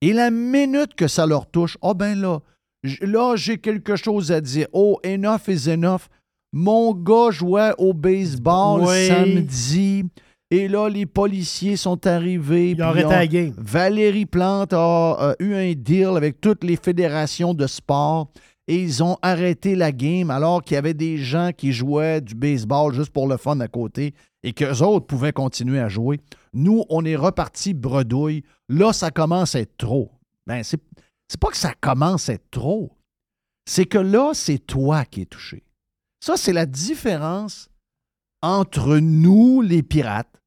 Et 0.00 0.12
la 0.12 0.32
minute 0.32 0.94
que 0.96 1.06
ça 1.06 1.24
leur 1.24 1.48
touche, 1.48 1.78
oh 1.82 1.94
ben 1.94 2.20
là, 2.20 2.40
là, 3.00 3.36
j'ai 3.36 3.58
quelque 3.58 3.94
chose 3.94 4.32
à 4.32 4.40
dire. 4.40 4.66
Oh, 4.72 4.98
enough 5.04 5.46
is 5.46 5.70
enough. 5.70 6.08
Mon 6.52 6.94
gars 6.94 7.30
jouait 7.30 7.74
au 7.78 7.94
baseball 7.94 8.88
samedi. 9.06 10.04
Et 10.52 10.68
là, 10.68 10.90
les 10.90 11.06
policiers 11.06 11.78
sont 11.78 12.06
arrivés. 12.06 12.72
Ils 12.72 12.82
ont 12.82 12.88
arrêté 12.88 13.08
la 13.08 13.26
game. 13.26 13.54
Valérie 13.56 14.26
Plante 14.26 14.74
a, 14.74 15.34
eu 15.38 15.54
un 15.54 15.72
deal 15.72 16.10
avec 16.14 16.42
toutes 16.42 16.62
les 16.62 16.76
fédérations 16.76 17.54
de 17.54 17.66
sport 17.66 18.30
et 18.68 18.76
ils 18.76 19.02
ont 19.02 19.16
arrêté 19.22 19.74
la 19.74 19.92
game 19.92 20.30
alors 20.30 20.62
qu'il 20.62 20.74
y 20.74 20.76
avait 20.76 20.92
des 20.92 21.16
gens 21.16 21.52
qui 21.56 21.72
jouaient 21.72 22.20
du 22.20 22.34
baseball 22.34 22.92
juste 22.92 23.14
pour 23.14 23.28
le 23.28 23.38
fun 23.38 23.60
à 23.60 23.68
côté 23.68 24.12
et 24.42 24.52
qu'eux 24.52 24.82
autres 24.82 25.06
pouvaient 25.06 25.32
continuer 25.32 25.80
à 25.80 25.88
jouer. 25.88 26.20
Nous, 26.52 26.84
on 26.90 27.02
est 27.06 27.16
reparti 27.16 27.72
bredouille. 27.72 28.42
Là, 28.68 28.92
ça 28.92 29.10
commence 29.10 29.54
à 29.54 29.60
être 29.60 29.78
trop. 29.78 30.12
Ben, 30.46 30.62
c'est, 30.62 30.82
c'est 31.28 31.40
pas 31.40 31.48
que 31.48 31.56
ça 31.56 31.72
commence 31.80 32.28
à 32.28 32.34
être 32.34 32.50
trop. 32.50 32.92
C'est 33.64 33.86
que 33.86 33.96
là, 33.96 34.32
c'est 34.34 34.58
toi 34.58 35.06
qui 35.06 35.22
es 35.22 35.26
touché. 35.26 35.64
Ça, 36.20 36.36
c'est 36.36 36.52
la 36.52 36.66
différence 36.66 37.70
entre 38.42 38.98
nous, 38.98 39.62
les 39.62 39.82
pirates, 39.82 40.41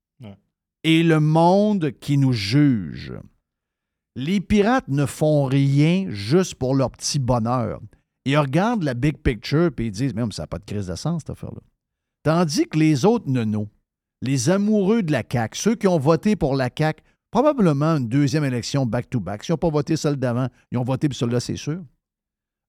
et 0.85 1.01
le 1.01 1.19
monde 1.19 1.91
qui 1.99 2.15
nous 2.19 2.31
juge. 2.31 3.11
Les 4.15 4.39
pirates 4.39 4.87
ne 4.87 5.07
font 5.07 5.45
rien 5.45 6.05
juste 6.09 6.55
pour 6.55 6.75
leur 6.75 6.91
petit 6.91 7.17
bonheur. 7.17 7.81
Ils 8.25 8.37
regardent 8.37 8.83
la 8.83 8.93
big 8.93 9.17
picture 9.17 9.71
et 9.79 9.85
ils 9.85 9.91
disent 9.91 10.13
Même 10.13 10.31
ça 10.31 10.43
n'a 10.43 10.47
pas 10.47 10.59
de 10.59 10.63
crise 10.63 10.85
de 10.85 10.95
sens, 10.95 11.23
cette 11.23 11.31
affaire-là. 11.31 11.61
Tandis 12.23 12.67
que 12.67 12.77
les 12.77 13.03
autres 13.03 13.27
nonos, 13.27 13.67
les 14.21 14.51
amoureux 14.51 15.01
de 15.01 15.11
la 15.11 15.23
CAQ, 15.29 15.57
ceux 15.57 15.75
qui 15.75 15.87
ont 15.87 15.97
voté 15.97 16.35
pour 16.35 16.55
la 16.55 16.69
CAQ, 16.75 17.03
probablement 17.31 17.97
une 17.97 18.07
deuxième 18.07 18.43
élection 18.43 18.85
back-to-back. 18.85 19.43
S'ils 19.43 19.53
n'ont 19.53 19.57
pas 19.57 19.69
voté 19.71 19.97
celle 19.97 20.17
d'avant, 20.17 20.49
ils 20.71 20.77
ont 20.77 20.83
voté 20.83 21.09
pour 21.09 21.17
celle-là, 21.17 21.39
c'est 21.39 21.57
sûr. 21.57 21.81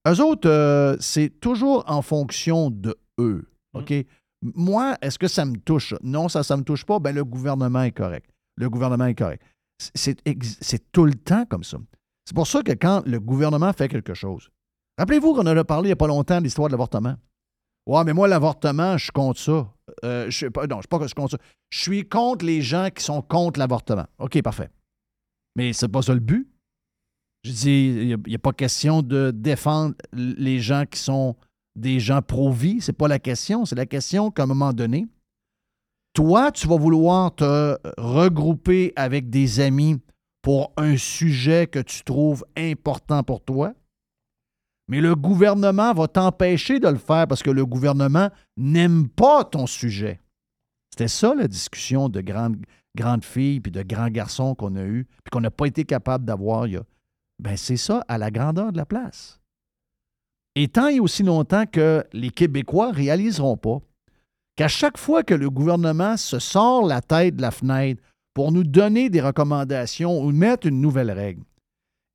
Eux 0.09 0.21
autres, 0.23 0.49
euh, 0.49 0.97
c'est 1.01 1.39
toujours 1.39 1.85
en 1.87 2.01
fonction 2.01 2.71
de 2.71 2.97
eux. 3.19 3.47
Mm. 3.75 3.79
OK? 3.79 3.95
Moi, 4.55 4.97
est-ce 5.03 5.19
que 5.19 5.29
ça 5.29 5.45
me 5.45 5.57
touche? 5.57 5.95
Non, 6.03 6.29
ça 6.29 6.43
ne 6.49 6.61
me 6.61 6.65
touche 6.65 6.85
pas. 6.85 6.99
Ben, 6.99 7.15
le 7.15 7.25
gouvernement 7.25 7.83
est 7.83 7.93
correct. 7.93 8.31
Le 8.57 8.71
gouvernement 8.71 9.07
est 9.07 9.15
correct. 9.15 9.43
C'est 9.79 10.93
tout 10.93 11.05
le 11.05 11.15
temps 11.15 11.45
comme 11.47 11.65
ça. 11.65 11.79
C'est 12.25 12.35
pour 12.35 12.47
ça 12.47 12.63
que 12.63 12.73
quand 12.73 13.03
le 13.07 13.21
gouvernement 13.21 13.73
fait 13.73 13.89
quelque 13.89 14.15
chose, 14.15 14.51
Rappelez-vous 14.99 15.35
qu'on 15.35 15.47
en 15.47 15.57
a 15.57 15.65
parlé 15.65 15.89
il 15.89 15.91
n'y 15.91 15.93
a 15.93 15.97
pas 15.97 16.07
longtemps 16.07 16.39
de 16.39 16.45
l'histoire 16.45 16.69
de 16.69 16.73
l'avortement. 16.73 17.17
Ouais, 17.87 18.03
mais 18.05 18.13
moi, 18.13 18.29
l'avortement, 18.29 18.97
je 18.97 19.13
compte 19.13 19.39
ça. 19.39 19.73
Euh, 20.05 20.25
je, 20.25 20.31
je 20.31 20.37
suis 20.37 20.51
pas 20.51 20.67
compte 20.67 21.31
ça. 21.31 21.39
Je 21.71 21.81
suis 21.81 22.09
contre 22.09 22.45
les 22.45 22.63
gens 22.63 22.89
qui 22.95 23.05
sont 23.05 23.23
contre 23.23 23.61
l'avortement. 23.61 24.07
OK, 24.19 24.41
parfait. 24.43 24.71
Mais 25.55 25.73
c'est 25.73 25.89
pas 25.89 26.03
ça 26.03 26.15
le 26.15 26.21
but. 26.21 26.49
Je 27.45 27.53
dis, 27.53 27.87
il 27.87 28.17
n'y 28.27 28.35
a, 28.35 28.39
pas 28.39 28.53
question 28.53 29.03
de 29.03 29.31
défendre 29.31 29.95
les 30.13 30.59
gens 30.59 30.85
qui 30.85 30.99
sont 30.99 31.37
des 31.77 32.01
gens 32.01 32.23
pro-vie. 32.23 32.81
C'est 32.81 32.93
pas 32.93 33.09
la 33.09 33.19
question. 33.19 33.65
C'est 33.65 33.77
la 33.77 33.87
question 33.87 34.31
qu'à 34.31 34.45
un 34.45 34.47
moment 34.47 34.73
donné, 34.73 35.07
toi, 36.13 36.51
tu 36.51 36.67
vas 36.67 36.77
vouloir 36.77 37.35
te 37.35 37.77
regrouper 37.99 38.93
avec 38.97 39.31
des 39.31 39.61
amis 39.61 40.01
pour 40.43 40.73
un 40.77 40.97
sujet 40.97 41.67
que 41.67 41.79
tu 41.79 42.03
trouves 42.03 42.45
important 42.57 43.23
pour 43.23 43.45
toi 43.45 43.75
mais 44.89 45.01
le 45.01 45.17
gouvernement 45.17 45.93
va 45.93 46.07
t'empêcher 46.07 46.79
de 46.79 46.89
le 46.89 46.99
faire 46.99 47.27
parce 47.27 47.43
que 47.43 47.51
le 47.51 47.67
gouvernement 47.67 48.31
n'aime 48.57 49.09
pas 49.09 49.45
ton 49.45 49.67
sujet. 49.67 50.21
C'était 50.91 51.09
ça 51.09 51.35
la 51.35 51.49
discussion 51.49 52.09
de 52.09 52.21
grandes, 52.21 53.25
filles 53.25 53.61
puis 53.61 53.73
de 53.73 53.83
grands 53.83 54.09
garçons 54.09 54.55
qu'on 54.55 54.77
a 54.77 54.85
eu 54.85 55.05
puis 55.25 55.31
qu'on 55.33 55.41
n'a 55.41 55.51
pas 55.51 55.67
été 55.67 55.85
capable 55.85 56.25
d'avoir. 56.25 56.67
Ben 57.39 57.57
c'est 57.57 57.77
ça 57.77 58.05
à 58.09 58.17
la 58.17 58.31
grandeur 58.31 58.73
de 58.73 58.77
la 58.77 58.87
place. 58.87 59.41
Et 60.57 60.69
tant 60.69 60.89
et 60.89 61.01
aussi 61.01 61.23
longtemps 61.23 61.65
que 61.71 62.03
les 62.15 62.31
Québécois 62.31 62.89
ne 62.89 62.97
réaliseront 62.97 63.59
pas 63.59 63.79
qu'à 64.57 64.69
chaque 64.69 64.97
fois 64.97 65.23
que 65.23 65.35
le 65.35 65.51
gouvernement 65.51 66.17
se 66.17 66.39
sort 66.39 66.87
la 66.87 67.03
tête 67.03 67.37
de 67.37 67.43
la 67.43 67.51
fenêtre 67.51 68.03
pour 68.33 68.53
nous 68.53 68.65
donner 68.65 69.11
des 69.11 69.21
recommandations 69.21 70.19
ou 70.19 70.33
mettre 70.33 70.67
une 70.67 70.81
nouvelle 70.81 71.11
règle, 71.11 71.43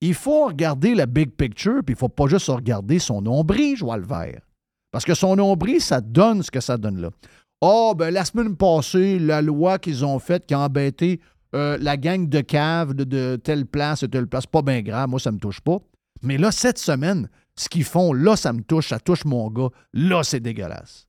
il 0.02 0.16
faut 0.16 0.48
regarder 0.48 0.96
la 0.96 1.06
big 1.06 1.30
picture, 1.32 1.82
puis 1.86 1.94
il 1.94 1.98
ne 1.98 2.00
faut 2.00 2.10
pas 2.10 2.26
juste 2.26 2.48
regarder 2.48 2.98
son 2.98 3.22
nombril, 3.22 3.78
vert. 4.00 4.42
Parce 4.92 5.06
que 5.06 5.14
son 5.14 5.36
nombril, 5.36 5.80
ça 5.80 6.02
donne 6.02 6.42
ce 6.42 6.50
que 6.50 6.60
ça 6.60 6.78
donne 6.78 7.00
là. 7.00 7.12
Oh, 7.62 7.94
ben 7.96 8.12
la 8.12 8.26
semaine 8.26 8.56
passée, 8.56 9.20
la 9.20 9.44
loi 9.44 9.78
qu'ils 9.78 10.04
ont 10.04 10.18
faite 10.18 10.48
qui 10.48 10.56
a 10.56 10.60
embêté 10.62 11.22
euh, 11.54 11.78
la 11.80 11.96
gang 11.96 12.28
de 12.28 12.42
caves 12.42 12.96
de, 12.96 13.36
telle 13.36 13.68
place 13.68 14.02
et 14.02 14.08
telle 14.08 14.26
place, 14.26 14.48
pas 14.48 14.64
bien 14.64 14.82
grave, 14.82 15.10
moi, 15.10 15.20
ça 15.20 15.30
ne 15.30 15.36
me 15.36 15.40
touche 15.40 15.62
pas. 15.62 15.78
Mais 16.24 16.40
là, 16.40 16.52
cette 16.52 16.80
semaine, 16.80 17.30
ce 17.56 17.70
qu'ils 17.70 17.84
font, 17.84 18.14
là, 18.14 18.36
ça 18.36 18.54
me 18.54 18.62
touche, 18.62 18.90
ça 18.90 19.00
touche 19.00 19.26
mon 19.26 19.50
gars, 19.50 19.70
là, 19.94 20.24
c'est 20.24 20.40
dégueulasse. 20.40 21.08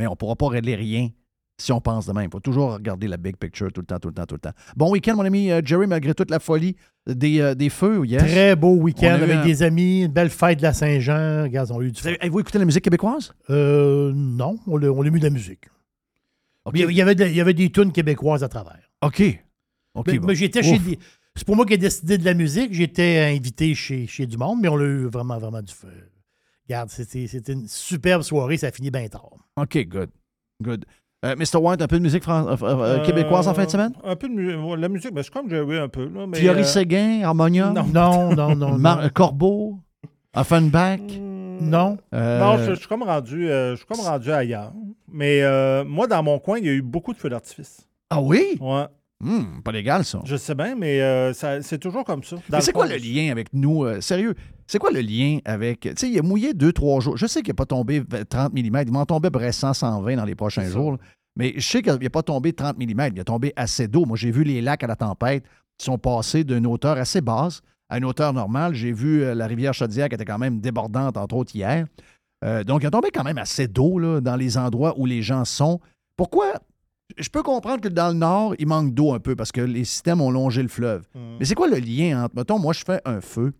Mais 0.00 0.06
on 0.06 0.12
ne 0.12 0.16
pourra 0.16 0.36
pas 0.36 0.48
régler 0.48 0.74
rien 0.74 1.10
si 1.58 1.72
on 1.72 1.80
pense 1.80 2.06
de 2.06 2.12
même. 2.12 2.24
Il 2.24 2.30
faut 2.30 2.40
toujours 2.40 2.74
regarder 2.74 3.06
la 3.06 3.16
big 3.16 3.36
picture 3.36 3.72
tout 3.72 3.82
le 3.82 3.86
temps, 3.86 3.98
tout 3.98 4.08
le 4.08 4.14
temps, 4.14 4.26
tout 4.26 4.34
le 4.34 4.40
temps. 4.40 4.52
Bon 4.76 4.90
week-end, 4.90 5.14
mon 5.14 5.24
ami 5.24 5.50
euh, 5.50 5.60
Jerry, 5.64 5.86
malgré 5.86 6.14
toute 6.14 6.30
la 6.30 6.40
folie 6.40 6.76
des, 7.06 7.40
euh, 7.40 7.54
des 7.54 7.68
feux 7.68 8.04
hier. 8.04 8.20
Très 8.20 8.56
beau 8.56 8.74
week-end 8.74 9.20
avec 9.22 9.42
des 9.42 9.62
amis, 9.62 10.02
une 10.02 10.12
belle 10.12 10.30
fête 10.30 10.58
de 10.58 10.62
la 10.62 10.72
Saint-Jean. 10.72 11.44
Regarde, 11.44 11.70
on 11.70 11.80
a 11.80 11.84
eu 11.84 11.92
du 11.92 12.00
Avez-vous 12.04 12.40
écouté 12.40 12.58
la 12.58 12.64
musique 12.64 12.84
québécoise? 12.84 13.32
Euh, 13.50 14.12
non, 14.14 14.58
on 14.66 14.82
a, 14.82 14.88
on 14.88 15.02
a 15.02 15.10
mis 15.10 15.20
de 15.20 15.24
la 15.24 15.30
musique. 15.30 15.66
Il, 16.74 16.80
y 16.80 17.02
avait 17.02 17.12
il 17.14 17.36
y 17.36 17.40
avait 17.40 17.54
des 17.54 17.70
tunes 17.70 17.92
québécoises 17.92 18.44
à 18.44 18.48
travers. 18.48 18.78
OK. 19.02 19.22
mais, 20.22 20.34
j'étais 20.34 20.62
chez 20.62 20.80
C'est 21.34 21.46
pour 21.46 21.56
moi 21.56 21.64
qui 21.64 21.74
ai 21.74 21.78
décidé 21.78 22.18
de 22.18 22.24
la 22.24 22.34
musique. 22.34 22.72
J'étais 22.72 23.18
invité 23.36 23.74
chez, 23.74 24.06
chez 24.06 24.26
du 24.26 24.36
monde, 24.36 24.58
mais 24.60 24.68
on 24.68 24.78
a 24.78 24.82
eu 24.82 25.06
vraiment, 25.06 25.38
vraiment 25.38 25.62
du 25.62 25.72
feu. 25.72 25.88
Regarde, 26.68 26.90
c'était 26.90 27.52
une 27.52 27.66
superbe 27.68 28.22
soirée. 28.22 28.56
Ça 28.56 28.68
a 28.68 28.70
fini 28.70 28.90
bien 28.90 29.08
tard. 29.08 29.30
OK, 29.56 29.86
good. 29.88 30.10
Good. 30.62 30.84
Euh, 31.24 31.36
Mr. 31.36 31.58
White, 31.58 31.80
un 31.80 31.86
peu 31.86 31.98
de 31.98 32.02
musique 32.02 32.26
euh, 32.28 32.56
euh, 32.62 33.04
québécoise 33.04 33.46
en 33.46 33.54
fin 33.54 33.64
de 33.64 33.70
semaine? 33.70 33.92
Un 34.02 34.16
peu 34.16 34.28
de 34.28 34.34
musique. 34.34 34.80
La 34.80 34.88
musique, 34.88 35.14
ben, 35.14 35.22
je 35.22 35.30
crois 35.30 35.42
que 35.42 35.50
j'ai 35.50 35.58
eu 35.58 35.78
un 35.78 35.88
peu. 35.88 36.08
Là, 36.08 36.26
mais, 36.26 36.64
Séguin, 36.64 37.22
Harmonia? 37.22 37.70
Non, 37.70 38.34
non, 38.34 38.56
non. 38.56 38.78
non, 38.78 39.08
Corbeau? 39.14 39.78
Offenbach? 40.34 40.98
Hmm, 40.98 41.58
non? 41.60 41.98
Non, 42.12 42.58
je, 42.58 42.74
suis 42.74 42.88
comme 42.88 43.04
rendu, 43.04 43.46
je 43.46 43.76
suis 43.76 43.86
comme 43.86 44.00
rendu 44.00 44.32
ailleurs. 44.32 44.72
Mais 45.12 45.42
moi, 45.84 46.08
dans 46.08 46.22
mon 46.22 46.38
coin, 46.38 46.58
il 46.58 46.66
y 46.66 46.68
a 46.68 46.72
eu 46.72 46.82
beaucoup 46.82 47.12
de 47.12 47.18
feux 47.18 47.28
d'artifice. 47.28 47.86
Ah 48.10 48.20
oui? 48.20 48.58
Ouais. 48.60 48.86
Hmm, 49.22 49.62
pas 49.62 49.72
légal, 49.72 50.04
ça. 50.04 50.20
Je 50.24 50.36
sais 50.36 50.54
bien, 50.54 50.74
mais 50.74 51.32
c'est 51.32 51.78
toujours 51.78 52.04
comme 52.04 52.22
ça. 52.22 52.36
Mais 52.50 52.60
c'est 52.60 52.72
quoi 52.72 52.86
le 52.86 52.96
lien 52.96 53.30
avec 53.30 53.48
nous? 53.52 54.00
sérieux, 54.00 54.34
c'est 54.72 54.78
quoi 54.78 54.90
le 54.90 55.00
lien 55.00 55.38
avec. 55.44 55.80
Tu 55.80 55.92
sais, 55.96 56.08
il 56.08 56.18
a 56.18 56.22
mouillé 56.22 56.54
deux, 56.54 56.72
trois 56.72 57.00
jours. 57.00 57.18
Je 57.18 57.26
sais 57.26 57.42
qu'il 57.42 57.50
n'a 57.50 57.56
pas 57.56 57.66
tombé 57.66 58.02
30 58.28 58.54
mm. 58.54 58.56
Il 58.56 58.72
va 58.72 59.00
en 59.00 59.04
tomber 59.04 59.30
près 59.30 59.52
100, 59.52 59.74
120 59.74 60.16
dans 60.16 60.24
les 60.24 60.34
prochains 60.34 60.64
jours. 60.64 60.96
Mais 61.36 61.52
je 61.56 61.60
sais 61.60 61.82
qu'il 61.82 61.92
n'a 61.92 62.10
pas 62.10 62.22
tombé 62.22 62.54
30 62.54 62.78
mm. 62.78 63.10
Il 63.14 63.20
a 63.20 63.24
tombé 63.24 63.52
assez 63.54 63.86
d'eau. 63.86 64.06
Moi, 64.06 64.16
j'ai 64.16 64.30
vu 64.30 64.44
les 64.44 64.62
lacs 64.62 64.82
à 64.82 64.86
la 64.86 64.96
tempête 64.96 65.44
qui 65.76 65.84
sont 65.84 65.98
passés 65.98 66.44
d'une 66.44 66.66
hauteur 66.66 66.96
assez 66.96 67.20
basse 67.20 67.60
à 67.90 67.98
une 67.98 68.06
hauteur 68.06 68.32
normale. 68.32 68.74
J'ai 68.74 68.92
vu 68.92 69.22
euh, 69.22 69.34
la 69.34 69.46
rivière 69.46 69.74
Chaudière 69.74 70.08
qui 70.08 70.14
était 70.14 70.24
quand 70.24 70.38
même 70.38 70.60
débordante, 70.60 71.18
entre 71.18 71.36
autres, 71.36 71.54
hier. 71.54 71.86
Euh, 72.42 72.64
donc, 72.64 72.82
il 72.82 72.86
a 72.86 72.90
tombé 72.90 73.10
quand 73.12 73.24
même 73.24 73.38
assez 73.38 73.68
d'eau 73.68 74.20
dans 74.22 74.36
les 74.36 74.56
endroits 74.56 74.94
où 74.96 75.04
les 75.04 75.20
gens 75.20 75.44
sont. 75.44 75.80
Pourquoi? 76.16 76.54
Je 77.16 77.28
peux 77.28 77.42
comprendre 77.42 77.80
que 77.80 77.88
dans 77.88 78.08
le 78.08 78.14
nord, 78.14 78.54
il 78.58 78.66
manque 78.66 78.94
d'eau 78.94 79.12
un 79.12 79.20
peu 79.20 79.36
parce 79.36 79.52
que 79.52 79.60
les 79.60 79.84
systèmes 79.84 80.20
ont 80.20 80.30
longé 80.30 80.62
le 80.62 80.68
fleuve. 80.68 81.06
Hmm. 81.14 81.36
Mais 81.38 81.44
c'est 81.44 81.54
quoi 81.54 81.68
le 81.68 81.78
lien 81.78 82.24
entre, 82.24 82.36
mettons, 82.36 82.58
moi, 82.58 82.72
je 82.72 82.84
fais 82.84 83.00
un 83.04 83.20
feu 83.20 83.52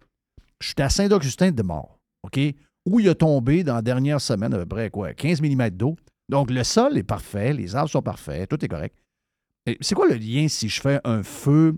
Je 0.60 0.68
suis 0.68 0.82
à 0.82 0.88
Saint-Augustin 0.88 1.50
de 1.50 1.62
mort, 1.62 1.98
OK? 2.22 2.38
Où 2.86 3.00
il 3.00 3.08
a 3.08 3.14
tombé 3.14 3.64
dans 3.64 3.74
la 3.74 3.82
dernière 3.82 4.20
semaine, 4.20 4.52
à 4.54 4.58
peu 4.58 4.66
près, 4.66 4.90
quoi, 4.90 5.12
15 5.12 5.40
mm 5.40 5.70
d'eau. 5.70 5.96
Donc, 6.28 6.50
le 6.50 6.64
sol 6.64 6.96
est 6.96 7.02
parfait, 7.02 7.52
les 7.52 7.76
arbres 7.76 7.90
sont 7.90 8.02
parfaits, 8.02 8.48
tout 8.48 8.64
est 8.64 8.68
correct. 8.68 8.96
C'est 9.80 9.94
quoi 9.94 10.08
le 10.08 10.16
lien 10.16 10.48
si 10.48 10.68
je 10.68 10.80
fais 10.80 11.00
un 11.04 11.22
feu? 11.22 11.76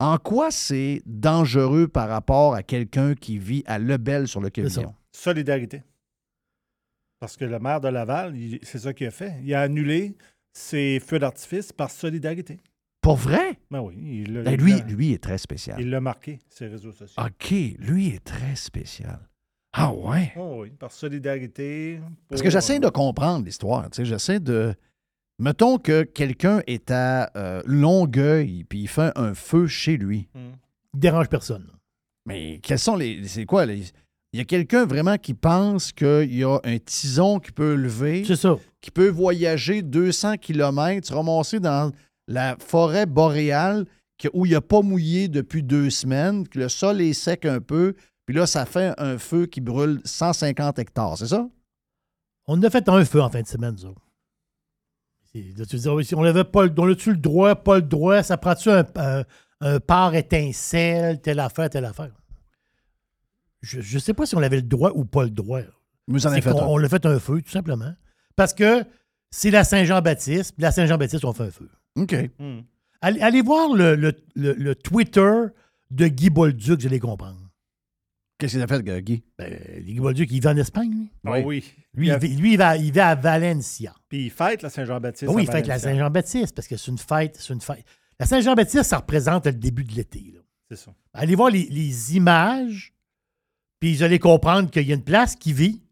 En 0.00 0.18
quoi 0.18 0.50
c'est 0.50 1.02
dangereux 1.06 1.86
par 1.86 2.08
rapport 2.08 2.54
à 2.54 2.64
quelqu'un 2.64 3.14
qui 3.14 3.38
vit 3.38 3.62
à 3.66 3.78
Lebel 3.78 4.26
sur 4.26 4.40
le 4.40 4.50
Québec? 4.50 4.72
Solidarité. 5.12 5.82
Parce 7.20 7.36
que 7.36 7.44
le 7.44 7.60
maire 7.60 7.80
de 7.80 7.86
Laval, 7.86 8.34
c'est 8.62 8.80
ça 8.80 8.92
qu'il 8.92 9.06
a 9.06 9.12
fait. 9.12 9.36
Il 9.44 9.54
a 9.54 9.60
annulé 9.60 10.16
ses 10.52 11.00
feux 11.00 11.18
d'artifice 11.18 11.72
par 11.72 11.90
solidarité. 11.90 12.60
Pour 13.00 13.16
vrai? 13.16 13.58
Ben 13.70 13.80
oui. 13.80 14.24
Ben 14.28 14.56
lui, 14.56 14.80
lui 14.82 15.12
est 15.12 15.22
très 15.22 15.38
spécial. 15.38 15.80
Il 15.80 15.90
l'a 15.90 16.00
marqué, 16.00 16.38
ses 16.48 16.68
réseaux 16.68 16.92
sociaux. 16.92 17.20
OK, 17.20 17.50
lui 17.78 18.08
est 18.08 18.24
très 18.24 18.54
spécial. 18.54 19.28
Ah 19.72 19.92
ouais? 19.92 20.32
Oh 20.36 20.58
oui, 20.60 20.70
par 20.70 20.92
solidarité. 20.92 21.98
Parce 22.28 22.42
que 22.42 22.50
j'essaie 22.50 22.78
de 22.78 22.88
comprendre 22.88 23.44
l'histoire. 23.44 23.88
J'essaie 23.92 24.38
de. 24.38 24.74
Mettons 25.38 25.78
que 25.78 26.02
quelqu'un 26.02 26.62
est 26.66 26.90
à 26.90 27.30
euh, 27.36 27.62
Longueuil 27.64 28.64
puis 28.64 28.82
il 28.82 28.88
fait 28.88 29.10
un 29.16 29.34
feu 29.34 29.66
chez 29.66 29.96
lui. 29.96 30.28
Hmm. 30.34 30.52
Il 30.94 31.00
dérange 31.00 31.28
personne. 31.28 31.66
Mais 32.26 32.60
quels 32.62 32.78
sont 32.78 32.96
les. 32.96 33.26
C'est 33.26 33.46
quoi? 33.46 33.66
Les, 33.66 33.82
il 34.32 34.38
y 34.38 34.40
a 34.40 34.44
quelqu'un 34.44 34.86
vraiment 34.86 35.18
qui 35.18 35.34
pense 35.34 35.92
qu'il 35.92 36.34
y 36.34 36.44
a 36.44 36.58
un 36.64 36.78
tison 36.78 37.38
qui 37.38 37.52
peut 37.52 37.74
lever. 37.74 38.24
Ça. 38.34 38.56
Qui 38.80 38.90
peut 38.90 39.08
voyager 39.08 39.82
200 39.82 40.38
km, 40.38 41.06
se 41.06 41.14
ramasser 41.14 41.60
dans 41.60 41.92
la 42.26 42.56
forêt 42.58 43.06
boréale 43.06 43.86
où 44.32 44.46
il 44.46 44.50
n'y 44.50 44.54
a 44.54 44.60
pas 44.60 44.82
mouillé 44.82 45.28
depuis 45.28 45.62
deux 45.62 45.90
semaines, 45.90 46.46
que 46.46 46.58
le 46.58 46.68
sol 46.68 47.00
est 47.00 47.12
sec 47.12 47.44
un 47.44 47.60
peu, 47.60 47.94
puis 48.26 48.36
là, 48.36 48.46
ça 48.46 48.66
fait 48.66 48.94
un 48.98 49.18
feu 49.18 49.46
qui 49.46 49.60
brûle 49.60 50.00
150 50.04 50.78
hectares, 50.78 51.18
c'est 51.18 51.28
ça? 51.28 51.48
On 52.46 52.62
a 52.62 52.70
fait 52.70 52.88
un 52.88 53.04
feu 53.04 53.20
en 53.20 53.30
fin 53.30 53.42
de 53.42 53.46
semaine, 53.46 53.76
ça. 53.78 53.88
Tu 55.32 56.14
on 56.14 56.24
avait 56.24 56.44
pas, 56.44 56.66
on 56.76 56.90
a-tu 56.90 57.10
le 57.12 57.16
droit, 57.16 57.54
pas 57.54 57.76
le 57.76 57.82
droit, 57.82 58.22
ça 58.22 58.36
prend-tu 58.36 58.70
un, 58.70 58.84
un, 58.96 59.24
un 59.60 59.80
par 59.80 60.14
étincelle, 60.14 61.20
telle 61.20 61.40
affaire, 61.40 61.70
telle 61.70 61.86
affaire? 61.86 62.12
Je 63.62 63.78
ne 63.78 64.00
sais 64.00 64.12
pas 64.12 64.26
si 64.26 64.34
on 64.34 64.42
avait 64.42 64.56
le 64.56 64.62
droit 64.62 64.90
ou 64.94 65.04
pas 65.04 65.24
le 65.24 65.30
droit. 65.30 65.60
Vous 66.08 66.26
en 66.26 66.30
fait 66.32 66.46
on, 66.48 66.72
on 66.72 66.76
l'a 66.78 66.88
fait 66.88 67.06
un 67.06 67.18
feu, 67.18 67.40
tout 67.40 67.50
simplement. 67.50 67.94
Parce 68.36 68.52
que 68.52 68.84
c'est 69.30 69.50
la 69.50 69.64
Saint-Jean-Baptiste, 69.64 70.54
puis 70.54 70.62
la 70.62 70.72
Saint-Jean-Baptiste, 70.72 71.24
on 71.24 71.32
fait 71.32 71.44
un 71.44 71.50
feu. 71.50 71.70
OK. 71.96 72.14
Hmm. 72.38 72.60
Allez, 73.00 73.42
voir 73.42 73.68
le, 73.74 74.72
Twitter 74.74 75.32
de 75.90 76.06
Guy 76.06 76.30
Bolduc, 76.30 76.80
vous 76.80 76.86
allez 76.86 77.00
comprendre. 77.00 77.38
Qu'est-ce 78.38 78.54
qu'il 78.54 78.62
a 78.62 78.66
fait, 78.66 78.82
Guy? 79.02 79.24
Ben, 79.38 79.58
Guy 79.80 80.00
Bolduc, 80.00 80.30
il 80.30 80.42
va 80.42 80.50
en 80.50 80.56
Espagne, 80.56 80.90
lui. 80.90 81.10
Ah 81.24 81.40
oui. 81.40 81.64
Lui, 81.94 82.08
il, 82.08 82.56
va, 82.56 82.76
il 82.76 82.92
va 82.92 83.08
à 83.08 83.14
Valencia. 83.14 83.94
Puis 84.08 84.26
il 84.26 84.30
fête 84.30 84.62
la 84.62 84.70
Saint-Jean-Baptiste. 84.70 85.32
oui, 85.32 85.44
il 85.44 85.50
fête 85.50 85.66
la 85.66 85.78
Saint-Jean-Baptiste 85.78 86.54
parce 86.54 86.68
que 86.68 86.76
c'est 86.76 86.90
une 86.90 86.98
fête. 86.98 87.36
C'est 87.38 87.52
une 87.52 87.60
fête. 87.60 87.84
La 88.18 88.26
Saint-Jean-Baptiste, 88.26 88.84
ça 88.84 88.98
représente 88.98 89.46
le 89.46 89.52
début 89.52 89.84
de 89.84 89.92
l'été. 89.92 90.34
C'est 90.68 90.76
ça. 90.76 90.92
Allez 91.12 91.34
voir 91.34 91.50
les 91.50 92.16
images 92.16 92.91
puis 93.82 93.96
vous 93.96 94.04
allez 94.04 94.20
comprendre 94.20 94.70
qu'il 94.70 94.86
y 94.86 94.92
a 94.92 94.94
une 94.94 95.02
place 95.02 95.34
qui 95.34 95.52
vit, 95.52 95.82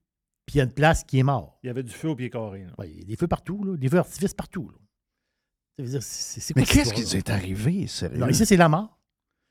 puis 0.47 0.55
il 0.55 0.59
y 0.59 0.61
a 0.61 0.63
une 0.63 0.71
place 0.71 1.03
qui 1.03 1.19
est 1.19 1.25
mort. 1.25 1.59
Il 1.65 1.67
y 1.67 1.71
avait 1.71 1.83
du 1.83 1.91
feu 1.91 2.11
au 2.11 2.15
pied 2.15 2.31
carré. 2.31 2.65
Oui, 2.79 2.93
il 2.95 3.01
y 3.01 3.03
a 3.03 3.05
des 3.05 3.17
feux 3.17 3.27
partout, 3.27 3.65
là, 3.65 3.77
des 3.77 3.89
feux 3.89 3.99
artifices 3.99 4.33
partout. 4.33 4.71
Là. 4.71 5.85
Dire, 5.85 6.01
c'est, 6.01 6.55
Mais 6.55 6.63
qu'est-ce 6.63 6.95
qui 6.95 7.17
est 7.17 7.31
arrivé, 7.31 7.89
sérieux? 7.89 8.25
ici, 8.31 8.47
c'est 8.47 8.57
la 8.57 8.69
mort. 8.69 8.97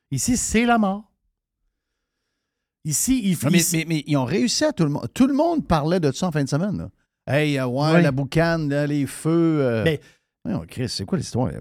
Ici, 0.09 0.37
c'est 0.37 0.65
la 0.65 0.77
mort. 0.77 1.11
Ici, 2.85 3.19
il 3.25 3.35
faut. 3.35 3.49
Mais, 3.49 3.59
mais, 3.85 4.05
ils 4.07 4.15
ont 4.15 4.23
réussi 4.23 4.63
à 4.63 4.71
tout 4.71 4.85
le 4.85 4.91
monde. 4.91 5.09
Tout 5.13 5.27
le 5.27 5.33
monde 5.33 5.67
parlait 5.67 5.99
de 5.99 6.09
ça 6.13 6.27
en 6.27 6.31
fin 6.31 6.45
de 6.45 6.47
semaine. 6.47 6.77
Là. 6.77 6.89
Hey, 7.27 7.59
euh, 7.59 7.67
ouais, 7.67 8.01
la 8.01 8.13
boucane, 8.13 8.73
les 8.85 9.05
feux. 9.05 9.59
Euh... 9.61 9.83
Mais, 9.83 9.99
oh, 10.45 10.63
Chris, 10.65 10.87
c'est 10.87 11.03
quoi 11.03 11.17
l'histoire? 11.17 11.51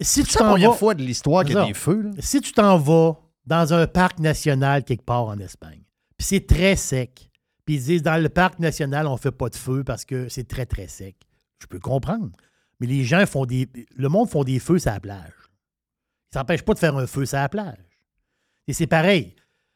Si 0.00 0.24
c'est 0.24 0.40
la 0.40 0.48
première 0.48 0.76
fois 0.76 0.94
de 0.94 1.02
l'histoire 1.02 1.44
qu'il 1.44 1.56
y 1.56 1.58
a 1.58 1.66
des 1.66 1.74
feux. 1.74 2.00
Là. 2.00 2.10
Si 2.20 2.40
tu 2.40 2.52
t'en 2.52 2.78
vas 2.78 3.20
dans 3.44 3.74
un 3.74 3.86
parc 3.86 4.18
national 4.18 4.82
quelque 4.82 5.04
part 5.04 5.26
en 5.26 5.38
Espagne, 5.38 5.82
puis 6.16 6.26
c'est 6.26 6.46
très 6.46 6.76
sec. 6.76 7.30
Puis 7.64 7.74
ils 7.76 7.82
disent, 7.82 8.02
dans 8.02 8.22
le 8.22 8.28
parc 8.28 8.58
national, 8.58 9.06
on 9.06 9.14
ne 9.14 9.18
fait 9.18 9.32
pas 9.32 9.48
de 9.48 9.56
feu 9.56 9.82
parce 9.84 10.04
que 10.04 10.28
c'est 10.28 10.46
très, 10.46 10.66
très 10.66 10.86
sec. 10.86 11.16
Je 11.60 11.66
peux 11.66 11.80
comprendre. 11.80 12.30
Mais 12.80 12.86
les 12.86 13.04
gens 13.04 13.24
font 13.26 13.46
des. 13.46 13.68
Le 13.96 14.08
monde 14.08 14.28
font 14.28 14.44
des 14.44 14.58
feux 14.58 14.78
sur 14.78 14.92
la 14.92 15.00
plage. 15.00 15.32
Ils 16.30 16.38
s'empêchent 16.38 16.62
pas 16.62 16.74
de 16.74 16.78
faire 16.78 16.96
un 16.96 17.06
feu 17.06 17.24
sur 17.26 17.38
la 17.38 17.48
plage. 17.48 17.78
Et 18.68 18.72
c'est 18.72 18.86
pareil. 18.86 19.34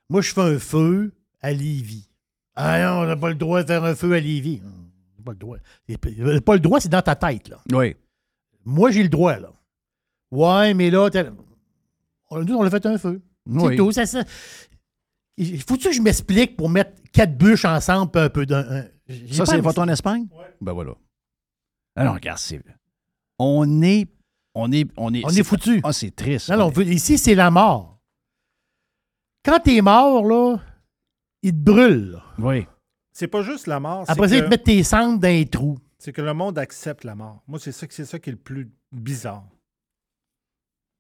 Moi, 0.08 0.20
je 0.20 0.32
fais 0.32 0.40
un 0.40 0.58
feu 0.58 1.12
à 1.40 1.52
Lévis. 1.52 2.08
Ah 2.54 2.80
non, 2.80 3.00
on 3.00 3.06
n'a 3.06 3.16
pas 3.16 3.28
le 3.30 3.36
droit 3.36 3.62
de 3.62 3.66
faire 3.66 3.84
un 3.84 3.94
feu 3.94 4.12
à 4.12 4.20
Lévis. 4.20 4.60
Pas 5.24 5.32
le 5.32 5.38
droit. 5.38 5.58
Pas 6.44 6.54
le 6.54 6.60
droit, 6.60 6.80
c'est 6.80 6.88
dans 6.88 7.02
ta 7.02 7.14
tête, 7.14 7.48
là. 7.48 7.60
Oui. 7.72 7.96
Moi, 8.64 8.90
j'ai 8.90 9.02
le 9.02 9.08
droit, 9.08 9.38
là. 9.38 9.52
Ouais, 10.30 10.74
mais 10.74 10.90
là, 10.90 11.08
on, 12.30 12.46
on 12.46 12.62
a 12.62 12.70
fait 12.70 12.86
un 12.86 12.98
feu. 12.98 13.20
C'est 13.58 13.76
tout. 13.76 13.92
Ça, 13.92 14.06
ça, 14.06 14.24
faut-tu 15.38 15.88
que 15.88 15.92
je 15.92 16.02
m'explique 16.02 16.56
pour 16.56 16.68
mettre 16.68 16.92
quatre 17.12 17.36
bûches 17.36 17.64
ensemble 17.64 18.18
un 18.18 18.28
peu 18.28 18.46
d'un. 18.46 18.86
Ça, 19.32 19.46
c'est 19.46 19.60
votre 19.60 19.80
en 19.80 19.88
Espagne? 19.88 20.26
Oui. 20.32 20.44
Ben 20.60 20.72
voilà. 20.72 20.94
Alors, 21.96 22.14
regarde, 22.14 22.38
c'est. 22.38 22.62
On 23.38 23.82
est. 23.82 24.08
On 24.54 24.70
est. 24.72 24.88
On 24.96 25.12
est, 25.14 25.24
on 25.24 25.30
est, 25.30 25.42
foutu. 25.42 25.80
Ah, 25.82 25.92
c'est 25.92 26.14
triste. 26.14 26.50
Non, 26.50 26.70
non, 26.70 26.82
ici, 26.82 27.18
c'est 27.18 27.34
la 27.34 27.50
mort. 27.50 27.98
Quand 29.44 29.60
t'es 29.60 29.80
mort, 29.80 30.24
là, 30.24 30.58
il 31.42 31.52
te 31.52 31.56
brûle. 31.56 32.20
Oui. 32.38 32.66
C'est 33.12 33.28
pas 33.28 33.42
juste 33.42 33.66
la 33.66 33.80
mort. 33.80 34.04
Après 34.08 34.28
ça, 34.28 34.36
ils 34.36 34.44
te 34.44 34.48
mettent 34.48 34.64
tes 34.64 34.82
cendres 34.82 35.18
dans 35.18 35.28
les 35.28 35.46
trous. 35.46 35.78
C'est 35.98 36.12
que 36.12 36.22
le 36.22 36.32
monde 36.32 36.58
accepte 36.58 37.04
la 37.04 37.14
mort. 37.14 37.42
Moi, 37.46 37.58
c'est 37.58 37.72
ça, 37.72 37.86
ça 37.88 38.18
qui 38.18 38.30
est 38.30 38.32
le 38.32 38.38
plus 38.38 38.70
bizarre. 38.92 39.44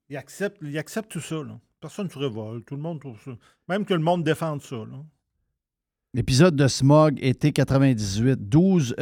Il 0.08 0.16
accepte, 0.16 0.58
il 0.62 0.76
accepte 0.76 1.10
tout 1.10 1.20
ça, 1.20 1.36
là. 1.36 1.58
Personne 1.80 2.06
ne 2.06 2.10
se 2.10 2.18
révolte. 2.18 2.66
Tout 2.66 2.76
le 2.76 2.82
monde 2.82 3.00
trouve 3.00 3.18
ça. 3.24 3.30
Même 3.68 3.84
que 3.84 3.94
le 3.94 4.00
monde 4.00 4.22
défende 4.22 4.60
ça. 4.60 4.76
L'épisode 6.12 6.54
de 6.54 6.66
Smog, 6.68 7.18
été 7.22 7.52
98, 7.52 8.36
12, 8.48 8.96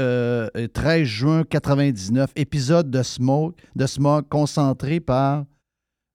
13 0.72 1.02
juin 1.02 1.42
99. 1.44 2.30
Épisode 2.36 2.90
de 2.90 3.02
Smog, 3.02 3.54
de 3.74 3.86
smog 3.86 4.28
concentré 4.28 5.00
par 5.00 5.44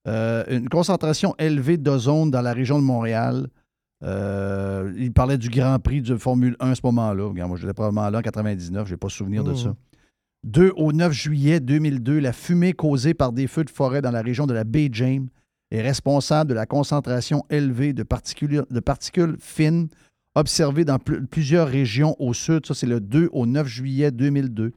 euh, 0.08 0.44
une 0.50 0.70
concentration 0.70 1.36
élevée 1.38 1.78
d'ozone 1.78 2.32
dans 2.32 2.42
la 2.42 2.54
région 2.54 2.80
de 2.80 2.84
Montréal. 2.84 3.48
Euh, 4.04 4.94
il 4.98 5.12
parlait 5.12 5.38
du 5.38 5.50
Grand 5.50 5.80
Prix 5.80 6.02
de 6.02 6.16
Formule 6.16 6.56
1 6.60 6.72
à 6.72 6.76
ce 6.76 6.82
moment-là. 6.84 7.30
Moi, 7.48 7.58
j'étais 7.58 7.74
probablement 7.74 8.10
là 8.10 8.20
en 8.20 8.22
99, 8.22 8.88
je 8.88 8.94
n'ai 8.94 8.98
pas 8.98 9.10
souvenir 9.10 9.44
de 9.44 9.52
mmh. 9.52 9.58
ça. 9.58 9.76
2 10.44 10.74
au 10.76 10.92
9 10.92 11.12
juillet 11.12 11.60
2002, 11.60 12.20
la 12.20 12.34
fumée 12.34 12.74
causée 12.74 13.14
par 13.14 13.32
des 13.32 13.48
feux 13.48 13.64
de 13.64 13.70
forêt 13.70 14.02
dans 14.02 14.12
la 14.12 14.22
région 14.22 14.46
de 14.46 14.54
la 14.54 14.66
baie 14.66 14.90
James 14.92 15.28
est 15.74 15.82
responsable 15.82 16.50
de 16.50 16.54
la 16.56 16.66
concentration 16.66 17.44
élevée 17.50 17.94
de 17.94 18.04
particules, 18.04 19.36
fines 19.40 19.90
observées 20.36 20.86
dans 20.86 21.00
plusieurs 21.00 21.68
régions 21.68 22.16
au 22.20 22.34
sud. 22.34 22.66
Ça, 22.66 22.74
c'est 22.74 22.88
le 22.88 23.00
2 23.00 23.30
au 23.32 23.46
9 23.46 23.68
juillet 23.68 24.12
2002. 24.12 24.72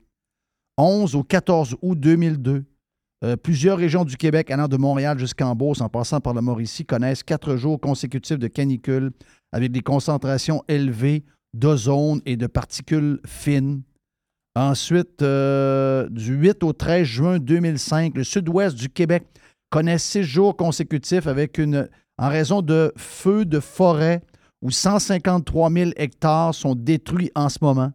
11 0.79 1.15
au 1.15 1.23
14 1.23 1.77
août 1.83 1.99
2002. 1.99 2.65
Euh, 3.25 3.37
plusieurs 3.37 3.79
régions 3.79 4.05
du 4.05 4.17
Québec, 4.17 4.51
allant 4.51 4.69
de 4.69 4.77
Montréal 4.77 5.19
jusqu'en 5.19 5.55
Beauce, 5.55 5.81
en 5.81 5.89
passant 5.89 6.21
par 6.21 6.35
la 6.35 6.43
Mauricie, 6.43 6.85
connaissent 6.85 7.23
quatre 7.23 7.57
jours 7.57 7.81
consécutifs 7.81 8.39
de 8.39 8.49
canicule 8.49 9.11
avec 9.53 9.73
des 9.73 9.81
concentrations 9.81 10.63
élevées 10.69 11.25
d'ozone 11.55 12.21
et 12.27 12.37
de 12.37 12.47
particules 12.47 13.21
fines. 13.27 13.83
Ensuite, 14.55 15.23
euh, 15.23 16.09
du 16.11 16.35
8 16.35 16.63
au 16.63 16.73
13 16.73 17.07
juin 17.07 17.39
2005, 17.39 18.17
le 18.17 18.25
sud-ouest 18.25 18.77
du 18.77 18.89
Québec 18.89 19.25
connaît 19.77 19.99
six 19.99 20.23
jours 20.23 20.57
consécutifs 20.57 21.27
avec 21.27 21.59
une, 21.59 21.91
en 22.17 22.31
raison 22.31 22.63
de 22.63 22.95
feux 22.97 23.45
de 23.45 23.61
forêt 23.61 24.23
où 24.63 24.71
153 24.71 25.71
000 25.71 25.91
hectares 25.97 26.55
sont 26.55 26.75
détruits 26.75 27.31
en 27.35 27.51
ce 27.51 27.59
moment. 27.61 27.93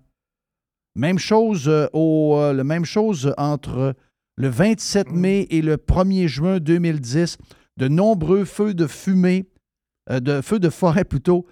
Même 0.96 1.18
chose, 1.18 1.68
euh, 1.68 1.88
au, 1.92 2.36
euh, 2.38 2.64
même 2.64 2.86
chose 2.86 3.34
entre 3.36 3.96
le 4.38 4.48
27 4.48 5.10
mm. 5.10 5.20
mai 5.20 5.48
et 5.50 5.64
le 5.64 5.78
1er 5.78 6.28
juin 6.28 6.60
2010. 6.60 7.40
De 7.78 7.88
nombreux 7.88 8.46
feux 8.46 8.76
de 8.76 8.86
fumée, 8.86 9.50
euh, 10.12 10.20
de 10.20 10.42
feux 10.42 10.60
de 10.60 10.70
forêt 10.70 11.04
plutôt, 11.04 11.48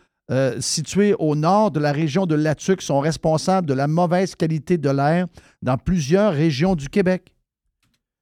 situés 0.60 1.16
au 1.18 1.34
nord 1.34 1.72
de 1.72 1.80
la 1.80 1.92
région 1.92 2.28
de 2.28 2.36
Latuc 2.36 2.84
sont 2.84 3.00
responsables 3.00 3.66
de 3.66 3.74
la 3.74 3.88
mauvaise 3.88 4.36
qualité 4.36 4.78
de 4.78 4.92
l'air 4.92 5.26
dans 5.64 5.80
plusieurs 5.80 6.34
régions 6.34 6.76
du 6.76 6.88
Québec. 6.88 7.34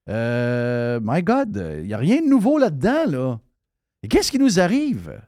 Euh, 0.09 0.99
my 1.03 1.21
God, 1.21 1.79
il 1.81 1.87
n'y 1.87 1.93
a 1.93 1.97
rien 1.97 2.21
de 2.21 2.27
nouveau 2.27 2.57
là-dedans, 2.57 3.05
là. 3.07 3.39
Et 4.03 4.07
qu'est-ce 4.07 4.31
qui 4.31 4.39
nous 4.39 4.59
arrive? 4.59 5.21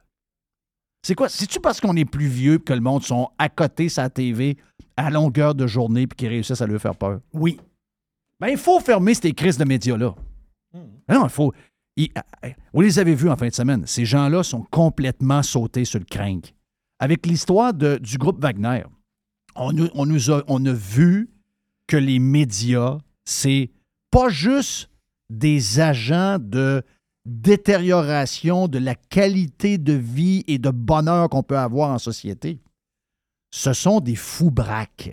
C'est 1.02 1.14
quoi? 1.14 1.28
C'est-tu 1.28 1.60
parce 1.60 1.80
qu'on 1.80 1.96
est 1.96 2.04
plus 2.04 2.26
vieux 2.28 2.58
que 2.58 2.72
le 2.72 2.80
monde 2.80 3.02
sont 3.02 3.28
à 3.38 3.48
côté 3.48 3.88
sa 3.88 4.08
TV 4.10 4.56
à 4.96 5.10
longueur 5.10 5.54
de 5.54 5.66
journée 5.66 6.06
puis 6.06 6.16
qu'ils 6.16 6.28
réussissent 6.28 6.60
à 6.60 6.66
lui 6.66 6.78
faire 6.78 6.94
peur? 6.96 7.20
Oui. 7.32 7.58
Ben, 8.38 8.48
il 8.48 8.58
faut 8.58 8.80
fermer 8.80 9.14
ces 9.14 9.32
crises 9.32 9.58
de 9.58 9.64
médias-là. 9.64 10.14
Hmm. 10.72 10.78
Non, 11.08 11.24
il 11.24 11.30
faut. 11.30 11.52
vous 12.72 12.80
les 12.80 12.98
avez 12.98 13.14
vus 13.14 13.28
en 13.28 13.36
fin 13.36 13.48
de 13.48 13.54
semaine. 13.54 13.86
Ces 13.86 14.04
gens-là 14.04 14.42
sont 14.42 14.62
complètement 14.70 15.42
sautés 15.42 15.84
sur 15.84 15.98
le 15.98 16.06
crank. 16.06 16.54
avec 16.98 17.26
l'histoire 17.26 17.72
du 17.74 18.18
groupe 18.18 18.40
Wagner. 18.40 18.84
On, 19.56 19.72
on, 19.94 20.06
nous 20.06 20.30
a, 20.30 20.42
on 20.46 20.64
a 20.66 20.72
vu 20.72 21.30
que 21.86 21.96
les 21.96 22.18
médias, 22.18 22.98
c'est 23.24 23.70
pas 24.10 24.28
juste 24.28 24.90
des 25.30 25.80
agents 25.80 26.38
de 26.40 26.82
détérioration 27.24 28.68
de 28.68 28.78
la 28.78 28.94
qualité 28.94 29.78
de 29.78 29.92
vie 29.92 30.44
et 30.46 30.58
de 30.58 30.70
bonheur 30.70 31.28
qu'on 31.28 31.42
peut 31.42 31.58
avoir 31.58 31.90
en 31.90 31.98
société. 31.98 32.60
Ce 33.52 33.72
sont 33.72 34.00
des 34.00 34.16
fous 34.16 34.50
braques. 34.50 35.12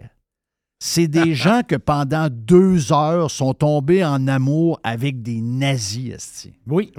C'est 0.79 1.07
des 1.07 1.33
gens 1.35 1.61
que 1.67 1.75
pendant 1.75 2.29
deux 2.29 2.93
heures 2.93 3.31
sont 3.31 3.53
tombés 3.53 4.05
en 4.05 4.27
amour 4.27 4.79
avec 4.83 5.21
des 5.21 5.41
nazis. 5.41 6.47
Oui. 6.67 6.91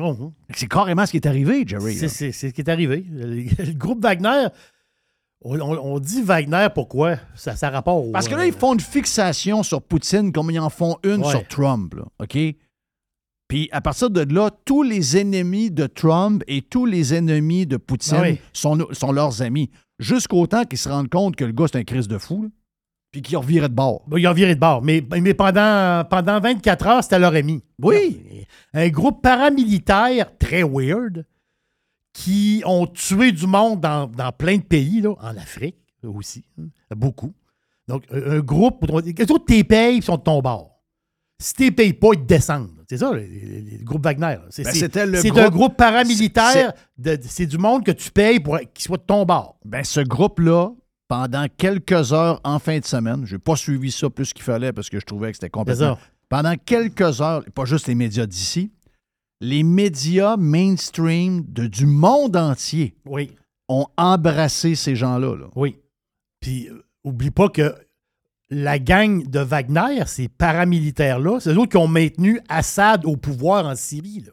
C'est 0.54 0.68
carrément 0.68 1.06
ce 1.06 1.12
qui 1.12 1.18
est 1.18 1.26
arrivé, 1.26 1.64
Jerry. 1.66 1.94
C'est 1.94 2.32
ce 2.32 2.46
qui 2.48 2.60
est 2.60 2.68
arrivé. 2.68 3.04
Le, 3.10 3.72
groupe 3.72 4.02
Wagner, 4.02 4.48
on, 5.42 5.98
dit 6.00 6.22
Wagner 6.22 6.68
pourquoi? 6.74 7.16
Ça, 7.34 7.54
ça 7.54 7.70
rapport 7.70 8.04
Parce 8.12 8.28
que 8.28 8.34
là, 8.34 8.46
ils 8.46 8.52
font 8.52 8.74
une 8.74 8.80
fixation 8.80 9.62
sur 9.62 9.82
Poutine 9.82 10.32
comme 10.32 10.50
ils 10.50 10.58
en 10.58 10.70
font 10.70 10.96
une 11.04 11.24
sur 11.24 11.46
Trump. 11.46 11.94
OK? 12.18 12.38
Puis 13.48 13.68
à 13.72 13.80
partir 13.80 14.10
de 14.10 14.34
là, 14.34 14.50
tous 14.64 14.82
les 14.82 15.16
ennemis 15.16 15.70
de 15.70 15.86
Trump 15.86 16.42
et 16.46 16.60
tous 16.60 16.84
les 16.84 17.14
ennemis 17.14 17.66
de 17.66 17.78
Poutine 17.78 18.36
ah 18.36 18.48
sont, 18.52 18.78
sont, 18.92 19.12
leurs 19.12 19.40
amis. 19.40 19.70
Jusqu'au 19.98 20.46
temps 20.46 20.64
qu'ils 20.64 20.78
se 20.78 20.88
rendent 20.88 21.08
compte 21.08 21.34
que 21.34 21.44
le 21.44 21.52
gars, 21.52 21.64
c'est 21.72 21.78
un 21.78 21.84
crise 21.84 22.08
de 22.08 22.18
fou. 22.18 22.50
puis 23.10 23.22
qu'ils 23.22 23.38
ont 23.38 23.42
viré 23.42 23.68
de 23.68 23.74
bord. 23.74 24.04
Ils 24.14 24.28
ont 24.28 24.34
viré 24.34 24.54
de 24.54 24.60
bord. 24.60 24.82
Mais, 24.82 25.02
mais 25.22 25.32
pendant, 25.32 26.04
pendant 26.04 26.40
24 26.40 26.86
heures, 26.86 27.02
c'était 27.02 27.18
leur 27.18 27.34
ami. 27.34 27.62
Oui. 27.82 28.20
Un 28.74 28.88
groupe 28.88 29.22
paramilitaire 29.22 30.36
très 30.36 30.62
weird 30.62 31.24
qui 32.12 32.62
ont 32.64 32.86
tué 32.86 33.32
du 33.32 33.46
monde 33.46 33.80
dans, 33.80 34.32
plein 34.36 34.56
de 34.56 34.62
pays, 34.62 35.00
là, 35.00 35.14
en 35.20 35.36
Afrique 35.36 35.76
aussi. 36.02 36.44
Hein, 36.58 36.68
beaucoup. 36.96 37.34
Donc, 37.86 38.04
un, 38.10 38.40
groupe, 38.40 38.84
les 39.04 39.30
autres, 39.30 39.46
t'es 39.46 39.64
payes, 39.64 39.98
ils 39.98 40.02
sont 40.02 40.16
de 40.16 40.22
ton 40.22 40.40
bord. 40.40 40.78
Si 41.40 41.54
t'es 41.54 41.70
payes 41.70 41.92
pas, 41.92 42.08
ils 42.14 42.20
te 42.20 42.26
descendent. 42.26 42.78
C'est 42.88 42.96
ça, 42.96 43.12
le, 43.12 43.84
groupe 43.84 44.02
Wagner. 44.04 44.38
C'est 44.50 44.64
ben, 44.64 45.38
un 45.38 45.50
groupe 45.50 45.76
paramilitaire. 45.76 46.72
C'est 47.22 47.46
du 47.46 47.58
monde 47.58 47.84
que 47.84 47.92
tu 47.92 48.10
payes 48.10 48.40
pour 48.40 48.58
qu'il 48.58 48.84
soit 48.84 48.96
de 48.96 49.02
ton 49.02 49.24
bord. 49.24 49.58
Ben, 49.64 49.84
ce 49.84 50.00
groupe-là, 50.00 50.70
pendant 51.06 51.46
quelques 51.56 52.12
heures 52.12 52.40
en 52.44 52.58
fin 52.58 52.78
de 52.78 52.84
semaine, 52.84 53.24
je 53.24 53.36
n'ai 53.36 53.38
pas 53.38 53.56
suivi 53.56 53.90
ça 53.90 54.10
plus 54.10 54.32
qu'il 54.32 54.42
fallait 54.42 54.72
parce 54.72 54.88
que 54.88 54.98
je 54.98 55.06
trouvais 55.06 55.30
que 55.30 55.36
c'était 55.36 55.50
complètement. 55.50 55.98
Pendant 56.28 56.54
quelques 56.56 57.22
heures, 57.22 57.42
pas 57.54 57.64
juste 57.64 57.86
les 57.86 57.94
médias 57.94 58.26
d'ici, 58.26 58.70
les 59.40 59.62
médias 59.62 60.36
mainstream 60.36 61.44
de, 61.48 61.66
du 61.66 61.86
monde 61.86 62.36
entier 62.36 62.94
oui. 63.06 63.36
ont 63.68 63.86
embrassé 63.96 64.74
ces 64.74 64.96
gens-là. 64.96 65.36
Oui. 65.54 65.76
Puis, 66.40 66.68
euh, 66.68 66.84
oublie 67.04 67.30
pas 67.30 67.48
que 67.48 67.74
la 68.50 68.78
gang 68.78 69.22
de 69.26 69.40
Wagner, 69.40 70.04
ces 70.06 70.28
paramilitaires-là, 70.28 71.40
c'est 71.40 71.52
eux 71.52 71.58
autres 71.58 71.72
qui 71.72 71.76
ont 71.76 71.88
maintenu 71.88 72.40
Assad 72.48 73.04
au 73.04 73.16
pouvoir 73.16 73.66
en 73.66 73.76
Syrie. 73.76 74.24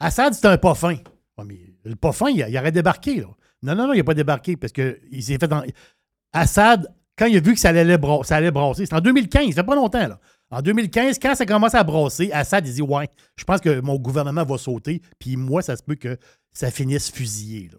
Assad, 0.00 0.32
Assad, 0.32 0.34
c'est 0.34 0.46
un 0.46 0.58
pas 0.58 0.74
fin. 0.74 0.96
le 1.38 1.94
pas 1.94 2.12
fin, 2.12 2.28
il, 2.30 2.42
aurait 2.56 2.72
débarqué. 2.72 3.24
Non, 3.62 3.74
non, 3.74 3.86
non, 3.86 3.92
il 3.92 3.98
n'a 3.98 4.04
pas 4.04 4.14
débarqué 4.14 4.56
parce 4.56 4.72
qu'il 4.72 5.22
s'est 5.22 5.38
fait 5.38 5.48
dans. 5.48 5.62
Assad, 6.32 6.92
quand 7.16 7.26
il 7.26 7.36
a 7.36 7.40
vu 7.40 7.54
que 7.54 7.60
ça 7.60 7.70
allait, 7.70 7.98
ça 8.22 8.36
allait 8.36 8.50
brasser, 8.50 8.86
c'est 8.86 8.94
en 8.94 9.00
2015, 9.00 9.50
ça 9.50 9.54
fait 9.54 9.64
pas 9.64 9.74
longtemps. 9.74 10.06
Là. 10.06 10.20
En 10.50 10.62
2015, 10.62 11.18
quand 11.20 11.34
ça 11.34 11.44
commence 11.44 11.74
à 11.74 11.84
brasser, 11.84 12.30
Assad, 12.32 12.66
il 12.66 12.74
dit 12.74 12.82
Ouais, 12.82 13.08
je 13.36 13.44
pense 13.44 13.60
que 13.60 13.80
mon 13.80 13.96
gouvernement 13.96 14.44
va 14.44 14.56
sauter, 14.58 15.02
puis 15.18 15.36
moi, 15.36 15.60
ça 15.62 15.76
se 15.76 15.82
peut 15.82 15.94
que 15.94 16.16
ça 16.52 16.70
finisse 16.70 17.10
fusillé. 17.10 17.68
Là. 17.70 17.78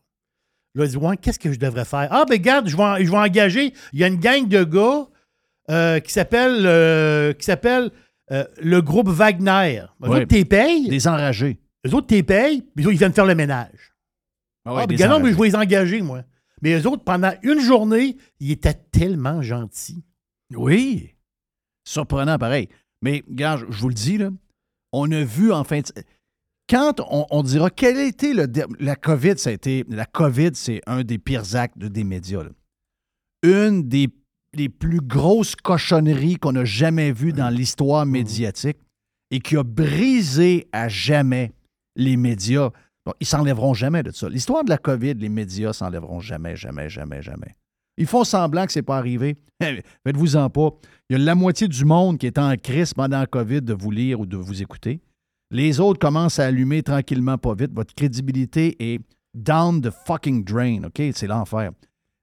Là, 0.76 0.86
il 0.86 0.92
dit 0.92 0.98
Ouais, 0.98 1.18
qu'est-ce 1.18 1.40
que 1.40 1.52
je 1.52 1.60
devrais 1.60 1.86
faire? 1.86 2.08
Ah, 2.12 2.26
ben, 2.28 2.36
regarde, 2.36 2.68
je 2.68 2.78
vais, 2.78 3.06
je 3.06 3.10
vais 3.10 3.18
engager. 3.18 3.74
Il 3.94 4.00
y 4.00 4.04
a 4.04 4.08
une 4.08 4.20
gang 4.20 4.48
de 4.48 4.64
gars 4.64 5.08
euh, 5.70 6.00
qui 6.00 6.14
s'appelle 6.14 6.66
euh, 6.66 7.34
qui 7.34 7.46
s'appelle 7.46 7.92
euh, 8.32 8.46
le 8.62 8.82
groupe 8.82 9.10
Wagner. 9.10 9.84
Eux 10.04 10.10
autres, 10.10 10.26
t'es 10.26 10.46
payes. 10.46 10.90
Des 10.90 11.08
enragés. 11.08 11.60
Eux 11.88 11.94
autres, 11.96 12.08
t'es 12.08 12.24
payes, 12.24 12.62
puis 12.76 12.86
ils 12.86 12.98
viennent 12.98 13.14
faire 13.14 13.26
le 13.26 13.36
ménage. 13.36 13.96
Ah, 14.66 14.76
ouais, 14.76 14.82
ah 14.84 14.88
ben, 14.88 15.10
non, 15.10 15.20
mais 15.20 15.32
je 15.32 15.38
vais 15.38 15.48
les 15.48 15.56
engager, 15.56 16.02
moi. 16.02 16.24
Mais 16.62 16.80
eux 16.80 16.88
autres, 16.88 17.04
pendant 17.04 17.34
une 17.42 17.62
journée, 17.62 18.18
ils 18.40 18.52
étaient 18.52 18.74
tellement 18.74 19.42
gentils. 19.42 20.04
Oui. 20.54 21.16
Surprenant, 21.90 22.38
pareil. 22.38 22.70
Mais, 23.02 23.24
regarde, 23.28 23.66
je 23.68 23.80
vous 23.80 23.90
le 23.90 23.96
dis, 23.96 24.20
là, 24.20 24.30
on 24.92 25.12
a 25.12 25.24
vu 25.24 25.52
en 25.52 25.64
fin 25.64 25.80
de 25.80 25.86
quand 26.70 27.02
on, 27.10 27.42
dira 27.42 27.72
quel 27.72 27.98
a 27.98 28.04
été 28.04 28.32
le. 28.32 28.46
La 28.80 28.96
COVID, 28.96 29.40
ça 29.40 29.50
a 29.50 29.54
été. 29.54 29.84
La 29.90 30.06
COVID, 30.06 30.52
c'est 30.54 30.82
un 30.86 31.04
des 31.04 31.18
pires 31.18 31.56
actes 31.56 31.80
des 31.80 32.04
médias. 32.04 32.44
Une 33.42 33.90
des, 33.90 34.08
plus 34.70 35.02
grosses 35.02 35.56
cochonneries 35.56 36.36
qu'on 36.36 36.56
a 36.58 36.66
jamais 36.66 37.12
vues 37.12 37.34
dans 37.34 37.50
l'histoire 37.50 38.06
mmh. 38.06 38.12
médiatique 38.12 38.78
et 39.32 39.40
qui 39.40 39.58
a 39.58 39.64
brisé 39.64 40.68
à 40.72 40.90
jamais 40.90 41.54
les 41.96 42.18
médias. 42.18 42.70
Bon, 43.04 43.14
ils 43.20 43.26
s'enlèveront 43.26 43.74
jamais 43.74 44.04
de 44.04 44.12
ça. 44.12 44.30
L'histoire 44.30 44.64
de 44.64 44.70
la 44.70 44.78
COVID, 44.78 45.16
les 45.16 45.30
médias 45.30 45.74
s'enlèveront 45.74 46.20
jamais, 46.20 46.56
jamais, 46.56 46.88
jamais, 46.88 47.24
jamais. 47.24 47.56
Ils 48.00 48.08
font 48.08 48.24
semblant 48.24 48.66
que 48.66 48.72
ce 48.72 48.80
n'est 48.80 48.84
pas 48.84 48.98
arrivé. 48.98 49.36
Faites-vous-en 49.62 50.50
pas. 50.50 50.70
Il 51.10 51.18
y 51.18 51.22
a 51.22 51.24
la 51.24 51.36
moitié 51.36 51.68
du 51.68 51.86
monde 51.86 52.18
qui 52.18 52.26
est 52.26 52.40
en 52.40 52.56
crise 52.56 52.94
pendant 52.94 53.20
la 53.20 53.28
COVID 53.28 53.62
de 53.62 53.74
vous 53.74 53.92
lire 53.92 54.22
ou 54.22 54.26
de 54.26 54.38
vous 54.38 54.62
écouter. 54.62 55.02
Les 55.52 55.80
autres 55.80 56.00
commencent 56.00 56.40
à 56.40 56.46
allumer 56.46 56.82
tranquillement, 56.82 57.38
pas 57.38 57.54
vite. 57.54 57.74
Votre 57.74 57.94
crédibilité 57.94 58.76
est 58.80 59.02
down 59.36 59.82
the 59.82 59.92
fucking 59.92 60.46
drain, 60.46 60.84
OK? 60.86 61.02
C'est 61.14 61.28
l'enfer. 61.28 61.72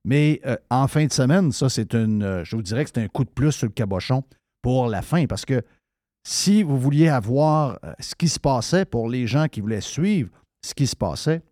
Mais 0.07 0.41
euh, 0.47 0.57
en 0.71 0.89
fin 0.89 1.05
de 1.05 1.13
semaine, 1.13 1.53
ça, 1.53 1.69
c'est 1.69 1.95
une. 1.95 2.23
Euh, 2.23 2.45
je 2.45 2.57
vous 2.57 2.63
dirais 2.63 2.85
que 2.85 2.91
c'est 2.95 3.03
un 3.03 3.09
coup 3.09 3.25
de 3.25 3.31
plus 3.31 3.53
sur 3.53 3.67
le 3.67 3.73
cabochon 3.73 4.23
pour 4.63 4.89
la 4.89 5.03
fin. 5.03 5.27
Parce 5.27 5.45
que 5.45 5.61
si 6.27 6.63
vous 6.63 6.79
vouliez 6.79 7.09
avoir 7.09 7.79
euh, 7.85 7.93
ce 8.01 8.15
qui 8.15 8.29
se 8.29 8.41
passait 8.41 8.87
pour 8.87 9.11
les 9.11 9.27
gens 9.27 9.47
qui 9.49 9.61
voulaient 9.61 9.81
suivre 9.81 10.31
ce 10.65 10.75
qui 10.75 10.87
se 10.87 10.97
passait, 10.97 11.43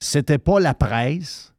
c'était 0.00 0.38
pas 0.38 0.60
la 0.60 0.74
presse, 0.74 1.51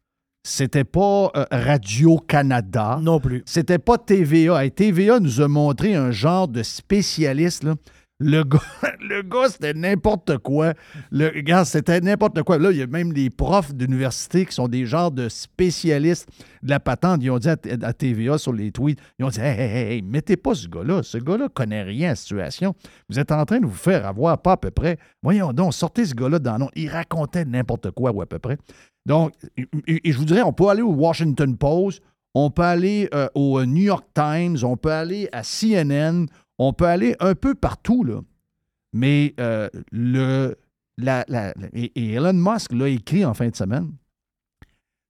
c'était 0.44 0.84
pas 0.84 1.32
Radio-Canada. 1.52 3.00
Non 3.02 3.20
plus. 3.20 3.44
C'était 3.46 3.80
pas 3.80 3.98
TVA. 3.98 4.66
Et 4.66 4.72
TVA 4.72 5.20
nous 5.20 5.42
a 5.42 5.48
montré 5.48 5.96
un 5.96 6.12
genre 6.12 6.48
de 6.48 6.64
spécialiste 6.64 7.64
là, 7.64 7.76
le 8.24 8.44
gars, 8.44 8.60
le 9.02 9.24
c'était 9.50 9.74
n'importe 9.74 10.38
quoi. 10.38 10.74
Le 11.12 11.30
gars, 11.42 11.66
c'était 11.66 12.00
n'importe 12.00 12.42
quoi. 12.44 12.58
Là, 12.58 12.72
il 12.72 12.78
y 12.78 12.82
a 12.82 12.88
même 12.88 13.12
les 13.12 13.30
profs 13.30 13.74
d'université 13.74 14.46
qui 14.46 14.54
sont 14.54 14.68
des 14.68 14.86
genres 14.86 15.12
de 15.12 15.30
spécialistes 15.30 16.30
de 16.62 16.70
la 16.70 16.80
patente. 16.80 17.22
Ils 17.22 17.30
ont 17.30 17.40
dit 17.40 17.50
à, 17.50 17.58
TVA 17.94 18.38
sur 18.38 18.54
les 18.54 18.72
tweets, 18.72 19.00
ils 19.20 19.26
ont 19.26 19.30
dit 19.30 19.40
Hey, 19.40 19.60
hey, 19.60 19.94
hey, 19.94 20.02
mettez 20.02 20.38
pas 20.38 20.56
ce 20.56 20.68
gars-là. 20.68 21.04
Ce 21.04 21.18
gars-là 21.18 21.50
connaît 21.54 21.84
rien 21.84 22.08
à 22.08 22.12
la 22.12 22.16
situation. 22.16 22.74
Vous 23.10 23.20
êtes 23.20 23.32
en 23.32 23.46
train 23.46 23.60
de 23.60 23.66
vous 23.66 23.74
faire 23.74 24.06
avoir 24.06 24.42
pas 24.42 24.54
à 24.54 24.58
peu 24.58 24.72
près. 24.72 24.98
Voyons 25.22 25.54
donc, 25.54 25.74
sortez 25.74 26.06
ce 26.06 26.16
gars-là 26.16 26.40
dans 26.40 26.58
nom. 26.58 26.70
Il 26.76 26.90
racontait 26.90 27.46
n'importe 27.46 27.92
quoi 27.92 28.12
ou 28.12 28.22
à 28.22 28.26
peu 28.26 28.40
près. 28.40 28.58
Donc, 29.06 29.34
et, 29.58 30.12
je 30.12 30.18
vous 30.18 30.26
dirais, 30.26 30.44
on 30.44 30.54
peut 30.54 30.70
aller 30.70 30.82
au 30.82 30.94
Washington 30.94 31.58
Post, 31.58 32.02
on 32.34 32.50
peut 32.50 32.64
aller 32.64 33.10
euh, 33.14 33.28
au 33.36 33.64
New 33.66 33.84
York 33.84 34.06
Times, 34.14 34.58
on 34.64 34.78
peut 34.78 34.92
aller 34.92 35.28
à 35.32 35.44
CNN, 35.44 36.26
on 36.58 36.74
peut 36.74 36.86
aller 36.86 37.16
un 37.20 37.36
peu 37.36 37.56
partout, 37.56 38.04
là. 38.04 38.22
Mais 38.94 39.34
euh, 39.40 39.70
le, 39.92 40.56
et 41.74 42.14
Elon 42.14 42.34
Musk 42.34 42.72
l'a 42.74 42.90
écrit 42.90 43.26
en 43.26 43.34
fin 43.34 43.50
de 43.50 43.56
semaine. 43.56 43.92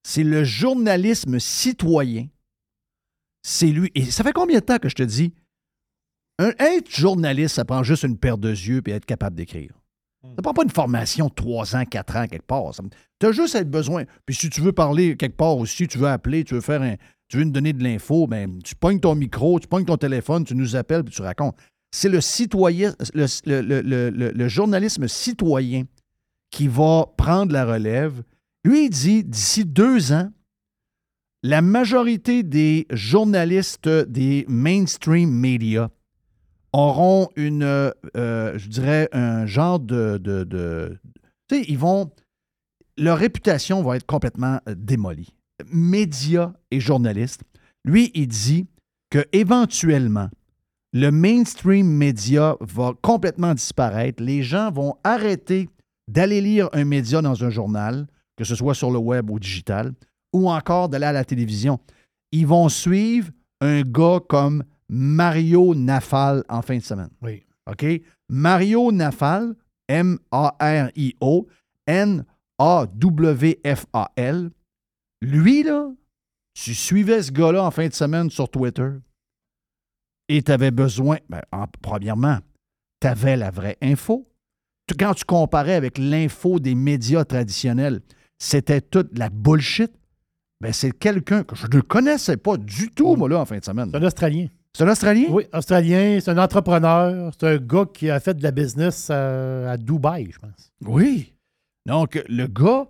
C'est 0.04 0.24
le 0.24 0.44
journalisme 0.44 1.40
citoyen. 1.40 2.28
C'est 3.42 3.68
lui. 3.68 3.92
Et 3.96 4.06
ça 4.06 4.24
fait 4.24 4.34
combien 4.34 4.60
de 4.60 4.66
temps 4.66 4.80
que 4.80 4.90
je 4.90 4.96
te 4.96 5.04
dis? 5.04 5.34
être 6.40 6.90
journaliste, 6.94 7.56
ça 7.56 7.64
prend 7.64 7.84
juste 7.84 8.04
une 8.04 8.18
paire 8.18 8.38
de 8.38 8.50
yeux 8.50 8.82
et 8.88 8.92
être 8.92 9.06
capable 9.06 9.36
d'écrire. 9.36 9.72
Ça 10.36 10.42
prend 10.42 10.54
pas 10.54 10.64
une 10.64 10.70
formation 10.70 11.28
de 11.28 11.34
3 11.34 11.76
ans, 11.76 11.86
4 11.86 12.16
ans 12.16 12.28
quelque 12.28 12.46
part. 12.46 12.72
Tu 13.20 13.28
as 13.28 13.32
juste 13.32 13.62
besoin. 13.66 14.06
Puis 14.26 14.36
si 14.36 14.50
tu 14.50 14.62
veux 14.62 14.72
parler 14.72 15.16
quelque 15.18 15.36
part 15.36 15.58
aussi, 15.58 15.88
tu 15.88 15.98
veux 15.98 16.08
appeler, 16.08 16.44
tu 16.44 16.56
veux 16.56 16.62
faire 16.62 16.82
un, 16.82 16.96
tu 17.34 17.40
veux 17.40 17.46
nous 17.46 17.52
donner 17.52 17.74
de 17.74 17.84
l'info, 17.84 18.28
ben, 18.28 18.62
tu 18.62 18.76
pognes 18.76 19.00
ton 19.00 19.16
micro, 19.16 19.60
tu 19.60 19.68
pognes 19.68 19.86
ton 19.86 19.98
téléphone, 19.98 20.46
tu 20.46 20.54
nous 20.54 20.76
appelles, 20.76 21.04
puis 21.04 21.16
tu 21.16 21.24
racontes. 21.24 21.56
C'est 21.90 22.08
le 22.08 22.22
citoyen, 22.22 22.94
le, 23.16 24.48
journalisme 24.48 25.08
citoyen 25.08 25.86
qui 26.52 26.68
va 26.68 27.08
prendre 27.18 27.52
la 27.52 27.66
relève. 27.66 28.22
Lui, 28.64 28.86
il 28.86 28.90
dit 28.92 29.24
d'ici 29.24 29.66
deux 29.66 30.14
ans, 30.14 30.30
la 31.42 31.64
majorité 31.64 32.44
des 32.44 32.86
journalistes 32.92 33.90
des 33.90 34.46
mainstream 34.48 35.32
media 35.32 35.90
auront 36.72 37.30
une, 37.36 37.64
euh, 37.64 38.60
je 38.60 38.68
dirais, 38.68 39.10
un 39.12 39.48
genre 39.48 39.80
de. 39.80 40.20
de 40.20 41.00
tu 41.48 41.56
sais, 41.56 41.66
ils 41.68 41.80
vont. 41.80 42.12
Leur 42.96 43.18
réputation 43.18 43.82
va 43.82 43.96
être 43.96 44.06
complètement 44.06 44.60
démolie 44.68 45.34
médias 45.72 46.54
et 46.72 46.80
journalistes, 46.80 47.44
lui, 47.86 48.12
il 48.14 48.28
dit 48.28 48.68
que 49.10 49.26
éventuellement, 49.32 50.30
le 50.94 51.10
mainstream 51.10 51.88
média 51.88 52.56
va 52.62 52.94
complètement 53.02 53.54
disparaître. 53.54 54.22
Les 54.24 54.44
gens 54.44 54.72
vont 54.72 54.96
arrêter 55.04 55.70
d'aller 56.08 56.40
lire 56.42 56.70
un 56.74 56.86
média 56.86 57.22
dans 57.22 57.44
un 57.44 57.50
journal, 57.50 58.08
que 58.36 58.44
ce 58.44 58.56
soit 58.56 58.76
sur 58.76 58.92
le 58.92 59.00
web 59.00 59.30
ou 59.30 59.40
digital, 59.40 59.94
ou 60.34 60.50
encore 60.50 60.90
d'aller 60.90 61.06
à 61.06 61.12
la 61.12 61.26
télévision. 61.26 61.80
Ils 62.32 62.48
vont 62.48 62.70
suivre 62.70 63.30
un 63.62 63.82
gars 63.82 64.20
comme 64.28 64.64
Mario 64.90 65.74
Nafal 65.76 66.44
en 66.50 66.62
fin 66.62 66.78
de 66.78 66.84
semaine. 66.84 67.10
Oui. 67.22 67.44
OK? 67.70 67.86
Mario 68.30 68.92
Nafal, 68.92 69.56
M-A-R-I-O, 69.88 71.48
N-A-W-F-A-L. 71.88 72.22
Lui, 75.24 75.64
là, 75.64 75.90
tu 76.54 76.76
suivais 76.76 77.24
ce 77.24 77.32
gars-là 77.32 77.64
en 77.64 77.72
fin 77.72 77.88
de 77.88 77.94
semaine 77.94 78.30
sur 78.30 78.50
Twitter 78.50 78.90
et 80.28 80.42
tu 80.42 80.52
avais 80.52 80.72
besoin, 80.72 81.18
ben, 81.30 81.42
premièrement, 81.82 82.40
tu 83.00 83.08
avais 83.08 83.38
la 83.38 83.50
vraie 83.50 83.78
info. 83.82 84.30
Quand 85.00 85.14
tu 85.14 85.24
comparais 85.24 85.76
avec 85.76 85.98
l'info 85.98 86.60
des 86.60 86.76
médias 86.76 87.24
traditionnels, 87.24 88.02
c'était 88.38 88.82
toute 88.82 89.18
la 89.18 89.30
bullshit. 89.30 89.94
Ben, 90.60 90.74
c'est 90.74 90.92
quelqu'un 90.92 91.44
que 91.44 91.56
je 91.56 91.68
ne 91.68 91.80
connaissais 91.80 92.38
pas 92.38 92.58
du 92.58 92.90
tout, 92.90 93.16
moi, 93.16 93.30
là, 93.30 93.40
en 93.40 93.46
fin 93.46 93.58
de 93.58 93.64
semaine. 93.64 93.90
C'est 93.92 93.98
un 93.98 94.04
Australien. 94.04 94.48
C'est 94.76 94.84
un 94.84 94.92
Australien? 94.92 95.28
Oui, 95.30 95.46
Australien. 95.54 96.20
C'est 96.20 96.32
un 96.32 96.38
entrepreneur. 96.38 97.32
C'est 97.40 97.48
un 97.48 97.58
gars 97.58 97.86
qui 97.94 98.10
a 98.10 98.20
fait 98.20 98.34
de 98.34 98.44
la 98.44 98.52
business 98.52 99.10
à, 99.10 99.72
à 99.72 99.78
Dubaï, 99.78 100.32
je 100.32 100.40
pense. 100.40 100.72
Oui. 100.86 101.34
Donc, 101.86 102.22
le 102.28 102.48
gars 102.48 102.88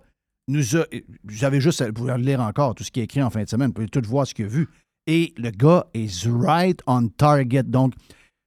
nous 0.48 0.76
a. 0.76 0.84
J'avais 1.28 1.60
juste 1.60 1.80
à 1.80 1.92
pouvoir 1.92 2.18
lire 2.18 2.40
encore 2.40 2.74
tout 2.74 2.84
ce 2.84 2.90
qui 2.90 3.00
est 3.00 3.04
écrit 3.04 3.22
en 3.22 3.30
fin 3.30 3.42
de 3.42 3.48
semaine. 3.48 3.68
Vous 3.68 3.74
pouvez 3.74 3.88
tout 3.88 4.02
voir 4.06 4.26
ce 4.26 4.34
qu'il 4.34 4.46
a 4.46 4.48
vu. 4.48 4.68
Et 5.06 5.34
le 5.36 5.50
gars 5.50 5.86
is 5.94 6.26
right 6.26 6.80
on 6.86 7.08
target. 7.08 7.64
Donc, 7.64 7.94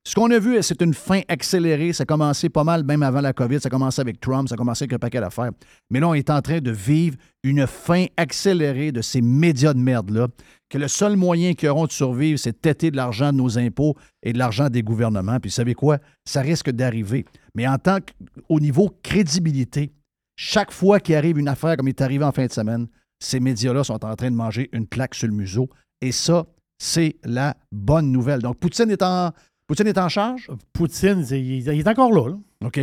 ce 0.08 0.16
qu'on 0.16 0.32
a 0.32 0.40
vu, 0.40 0.58
c'est 0.62 0.82
une 0.82 0.94
fin 0.94 1.20
accélérée. 1.28 1.92
Ça 1.92 2.04
a 2.04 2.06
commencé 2.06 2.48
pas 2.48 2.64
mal, 2.64 2.86
même 2.86 3.04
avant 3.04 3.20
la 3.20 3.34
COVID. 3.34 3.60
Ça 3.60 3.68
a 3.68 3.70
commencé 3.70 4.00
avec 4.00 4.22
Trump, 4.22 4.48
ça 4.48 4.56
a 4.56 4.58
commencé 4.58 4.84
avec 4.84 4.94
un 4.94 5.00
paquet 5.00 5.20
d'affaires. 5.20 5.52
Mais 5.90 6.00
là, 6.00 6.08
on 6.08 6.14
est 6.14 6.30
en 6.30 6.42
train 6.42 6.60
de 6.60 6.72
vivre 6.72 7.18
une 7.44 7.68
fin 7.68 8.06
accélérée 8.16 8.94
de 8.94 9.02
ces 9.02 9.22
médias 9.22 9.74
de 9.74 9.80
merde-là. 9.80 10.30
Que 10.70 10.78
le 10.78 10.88
seul 10.88 11.18
moyen 11.18 11.56
qu'ils 11.56 11.68
auront 11.68 11.88
de 11.88 11.92
survivre, 11.92 12.40
c'est 12.40 12.54
de 12.54 12.58
têter 12.58 12.90
de 12.90 12.96
l'argent 12.96 13.34
de 13.34 13.38
nos 13.38 13.58
impôts 13.60 13.96
et 14.24 14.32
de 14.32 14.38
l'argent 14.38 14.70
des 14.70 14.82
gouvernements. 14.82 15.42
Puis, 15.42 15.50
vous 15.50 15.56
savez 15.56 15.74
quoi? 15.74 15.98
Ça 16.24 16.40
risque 16.40 16.72
d'arriver. 16.72 17.26
Mais 17.54 17.68
en 17.68 17.78
tant 17.78 17.98
qu'au 18.00 18.62
niveau 18.62 18.90
crédibilité, 19.04 19.92
chaque 20.38 20.72
fois 20.72 21.00
qu'il 21.00 21.16
arrive 21.16 21.38
une 21.40 21.50
affaire 21.50 21.76
comme 21.76 21.88
il 21.88 21.92
est 21.92 22.02
arrivé 22.02 22.24
en 22.24 22.32
fin 22.32 22.46
de 22.46 22.52
semaine, 22.52 22.88
ces 23.20 23.40
médias-là 23.40 23.84
sont 23.84 24.06
en 24.06 24.16
train 24.16 24.32
de 24.32 24.36
manger 24.36 24.70
une 24.72 24.88
plaque 24.88 25.16
sur 25.16 25.28
le 25.28 25.34
museau. 25.34 25.68
Et 26.00 26.12
ça, 26.12 26.46
c'est 26.78 27.18
la 27.26 27.58
bonne 27.72 28.12
nouvelle. 28.12 28.42
Donc, 28.42 28.60
Poutine 28.60 28.92
est 28.92 29.02
en, 29.02 29.32
Poutine 29.66 29.88
est 29.88 29.98
en 29.98 30.10
charge? 30.10 30.50
Poutine, 30.72 31.26
il, 31.32 31.68
est 31.68 31.88
encore 31.88 32.14
là. 32.14 32.38
OK. 32.64 32.78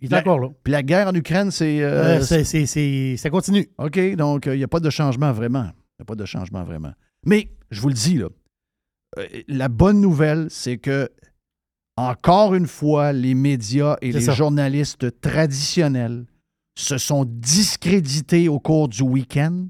Il 0.00 0.12
est 0.12 0.16
encore 0.16 0.38
là. 0.38 0.48
Puis 0.62 0.70
la 0.70 0.82
guerre 0.82 1.08
en 1.08 1.14
Ukraine, 1.14 1.50
c'est. 1.50 1.82
Euh, 1.82 2.20
euh, 2.20 3.16
ça 3.16 3.30
continue. 3.30 3.68
OK. 3.78 3.98
Donc, 4.14 4.46
euh, 4.46 4.54
il 4.54 4.58
n'y 4.58 4.64
a 4.64 4.68
pas 4.68 4.78
de 4.78 4.90
changement 4.90 5.32
vraiment. 5.32 5.64
Il 5.64 6.00
n'y 6.00 6.02
a 6.02 6.04
pas 6.04 6.14
de 6.14 6.26
changement 6.26 6.62
vraiment. 6.62 6.92
Mais, 7.24 7.50
je 7.70 7.80
vous 7.80 7.88
le 7.88 7.94
dis, 7.94 8.18
là, 8.18 8.28
la 9.48 9.68
bonne 9.68 10.00
nouvelle, 10.00 10.46
c'est 10.50 10.76
que, 10.76 11.08
encore 11.96 12.54
une 12.54 12.66
fois, 12.66 13.12
les 13.12 13.34
médias 13.34 13.96
et 14.02 14.12
les 14.12 14.20
journalistes 14.20 15.20
traditionnels 15.20 16.26
se 16.78 16.98
sont 16.98 17.24
discrédités 17.26 18.48
au 18.48 18.60
cours 18.60 18.88
du 18.88 19.02
week-end. 19.02 19.66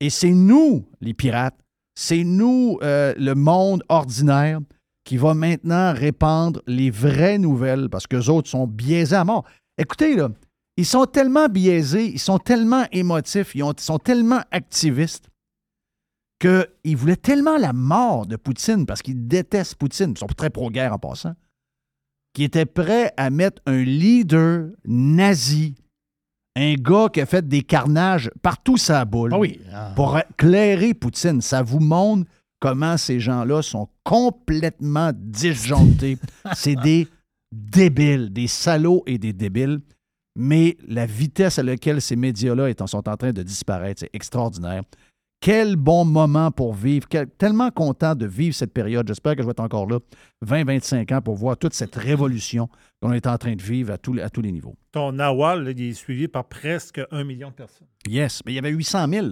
Et 0.00 0.10
c'est 0.10 0.32
nous, 0.32 0.86
les 1.00 1.14
pirates, 1.14 1.58
c'est 1.94 2.24
nous, 2.24 2.78
le 2.82 3.34
monde 3.34 3.82
ordinaire, 3.88 4.60
qui 5.04 5.16
va 5.16 5.34
maintenant 5.34 5.94
répandre 5.94 6.60
les 6.66 6.90
vraies 6.90 7.38
nouvelles 7.38 7.88
parce 7.88 8.06
que 8.06 8.16
les 8.16 8.28
autres 8.28 8.50
sont 8.50 8.66
biaisés 8.66 9.16
à 9.16 9.24
mort. 9.24 9.44
Écoutez, 9.78 10.16
ils 10.76 10.86
sont 10.86 11.06
tellement 11.06 11.48
biaisés, 11.48 12.06
ils 12.06 12.18
sont 12.18 12.38
tellement 12.38 12.84
émotifs, 12.92 13.54
ils, 13.54 13.64
sont 13.78 13.98
tellement 13.98 14.42
activistes 14.50 15.28
qu'ils 16.38 16.96
voulaient 16.96 17.16
tellement 17.16 17.56
la 17.56 17.72
mort 17.72 18.26
de 18.26 18.36
Poutine 18.36 18.86
parce 18.86 19.02
qu'ils 19.02 19.26
détestent 19.26 19.76
Poutine, 19.76 20.12
ils 20.12 20.18
sont 20.18 20.26
très 20.26 20.50
pro-guerre 20.50 20.92
en 20.92 20.98
passant, 20.98 21.34
qu'ils 22.32 22.44
étaient 22.44 22.66
prêts 22.66 23.12
à 23.16 23.30
mettre 23.30 23.62
un 23.66 23.82
leader 23.82 24.68
nazi, 24.84 25.74
un 26.56 26.74
gars 26.74 27.08
qui 27.12 27.20
a 27.20 27.26
fait 27.26 27.46
des 27.46 27.62
carnages 27.62 28.30
partout 28.42 28.76
sa 28.76 29.04
boule, 29.04 29.32
ah 29.32 29.38
oui. 29.38 29.60
pour 29.94 30.18
éclairer 30.18 30.94
Poutine. 30.94 31.40
Ça 31.40 31.62
vous 31.62 31.80
montre 31.80 32.28
comment 32.60 32.96
ces 32.96 33.20
gens-là 33.20 33.62
sont 33.62 33.88
complètement 34.04 35.12
disjonctés. 35.14 36.18
C'est 36.54 36.76
des 36.76 37.06
débiles, 37.52 38.32
des 38.32 38.46
salauds 38.48 39.02
et 39.06 39.18
des 39.18 39.32
débiles. 39.32 39.80
Mais 40.40 40.76
la 40.86 41.06
vitesse 41.06 41.58
à 41.58 41.64
laquelle 41.64 42.00
ces 42.00 42.14
médias-là 42.14 42.72
sont 42.86 43.08
en 43.08 43.16
train 43.16 43.32
de 43.32 43.42
disparaître, 43.42 44.00
c'est 44.00 44.10
extraordinaire. 44.12 44.84
Quel 45.40 45.76
bon 45.76 46.04
moment 46.04 46.50
pour 46.50 46.74
vivre. 46.74 47.06
tellement 47.38 47.70
content 47.70 48.16
de 48.16 48.26
vivre 48.26 48.54
cette 48.54 48.72
période. 48.72 49.06
J'espère 49.06 49.36
que 49.36 49.42
je 49.42 49.46
vais 49.46 49.52
être 49.52 49.60
encore 49.60 49.86
là 49.86 49.98
20-25 50.44 51.14
ans 51.14 51.22
pour 51.22 51.36
voir 51.36 51.56
toute 51.56 51.74
cette 51.74 51.94
révolution 51.94 52.68
qu'on 53.00 53.12
est 53.12 53.26
en 53.26 53.38
train 53.38 53.54
de 53.54 53.62
vivre 53.62 53.92
à 53.92 53.98
tous, 53.98 54.18
à 54.18 54.30
tous 54.30 54.42
les 54.42 54.50
niveaux. 54.50 54.74
Ton 54.90 55.12
Nawal, 55.12 55.72
il 55.76 55.90
est 55.90 55.92
suivi 55.92 56.26
par 56.26 56.44
presque 56.44 57.00
un 57.12 57.22
million 57.22 57.50
de 57.50 57.54
personnes. 57.54 57.86
Yes, 58.08 58.42
mais 58.44 58.52
il 58.52 58.54
y 58.56 58.58
avait 58.58 58.70
800 58.70 59.06
000. 59.08 59.26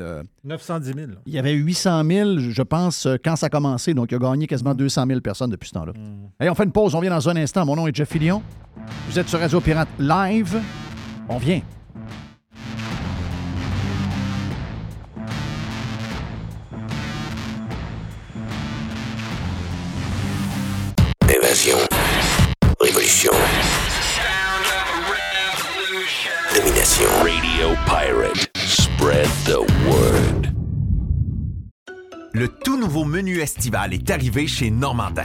910 0.44 0.92
000. 0.94 1.10
Il 1.26 1.34
y 1.34 1.38
avait 1.38 1.52
800 1.54 2.04
000, 2.04 2.38
je 2.38 2.62
pense, 2.62 3.06
euh, 3.06 3.16
quand 3.22 3.34
ça 3.34 3.46
a 3.46 3.48
commencé. 3.48 3.92
Donc, 3.92 4.12
il 4.12 4.14
a 4.14 4.18
gagné 4.18 4.46
quasiment 4.46 4.74
200 4.74 5.06
000 5.08 5.20
personnes 5.20 5.50
depuis 5.50 5.68
ce 5.68 5.74
temps-là. 5.74 5.92
Mm. 5.92 6.48
on 6.48 6.54
fait 6.54 6.64
une 6.64 6.72
pause. 6.72 6.94
On 6.94 7.00
vient 7.00 7.10
dans 7.10 7.28
un 7.28 7.36
instant. 7.36 7.66
Mon 7.66 7.74
nom 7.74 7.88
est 7.88 7.94
Jeff 7.94 8.10
Fillion. 8.10 8.42
Vous 9.08 9.18
êtes 9.18 9.28
sur 9.28 9.40
Radio 9.40 9.60
Pirate 9.60 9.88
Live. 9.98 10.60
On 11.28 11.38
vient. 11.38 11.62
Invasion. 21.56 21.78
Révolution. 22.80 23.32
Domination. 26.54 27.08
Radio 27.22 27.74
Pirate. 27.86 28.50
Spread 28.56 29.26
the 29.46 29.60
word. 29.88 30.52
Le 32.34 32.48
tout 32.48 32.76
nouveau 32.78 33.06
menu 33.06 33.40
estival 33.40 33.94
est 33.94 34.10
arrivé 34.10 34.46
chez 34.46 34.70
Normandin. 34.70 35.24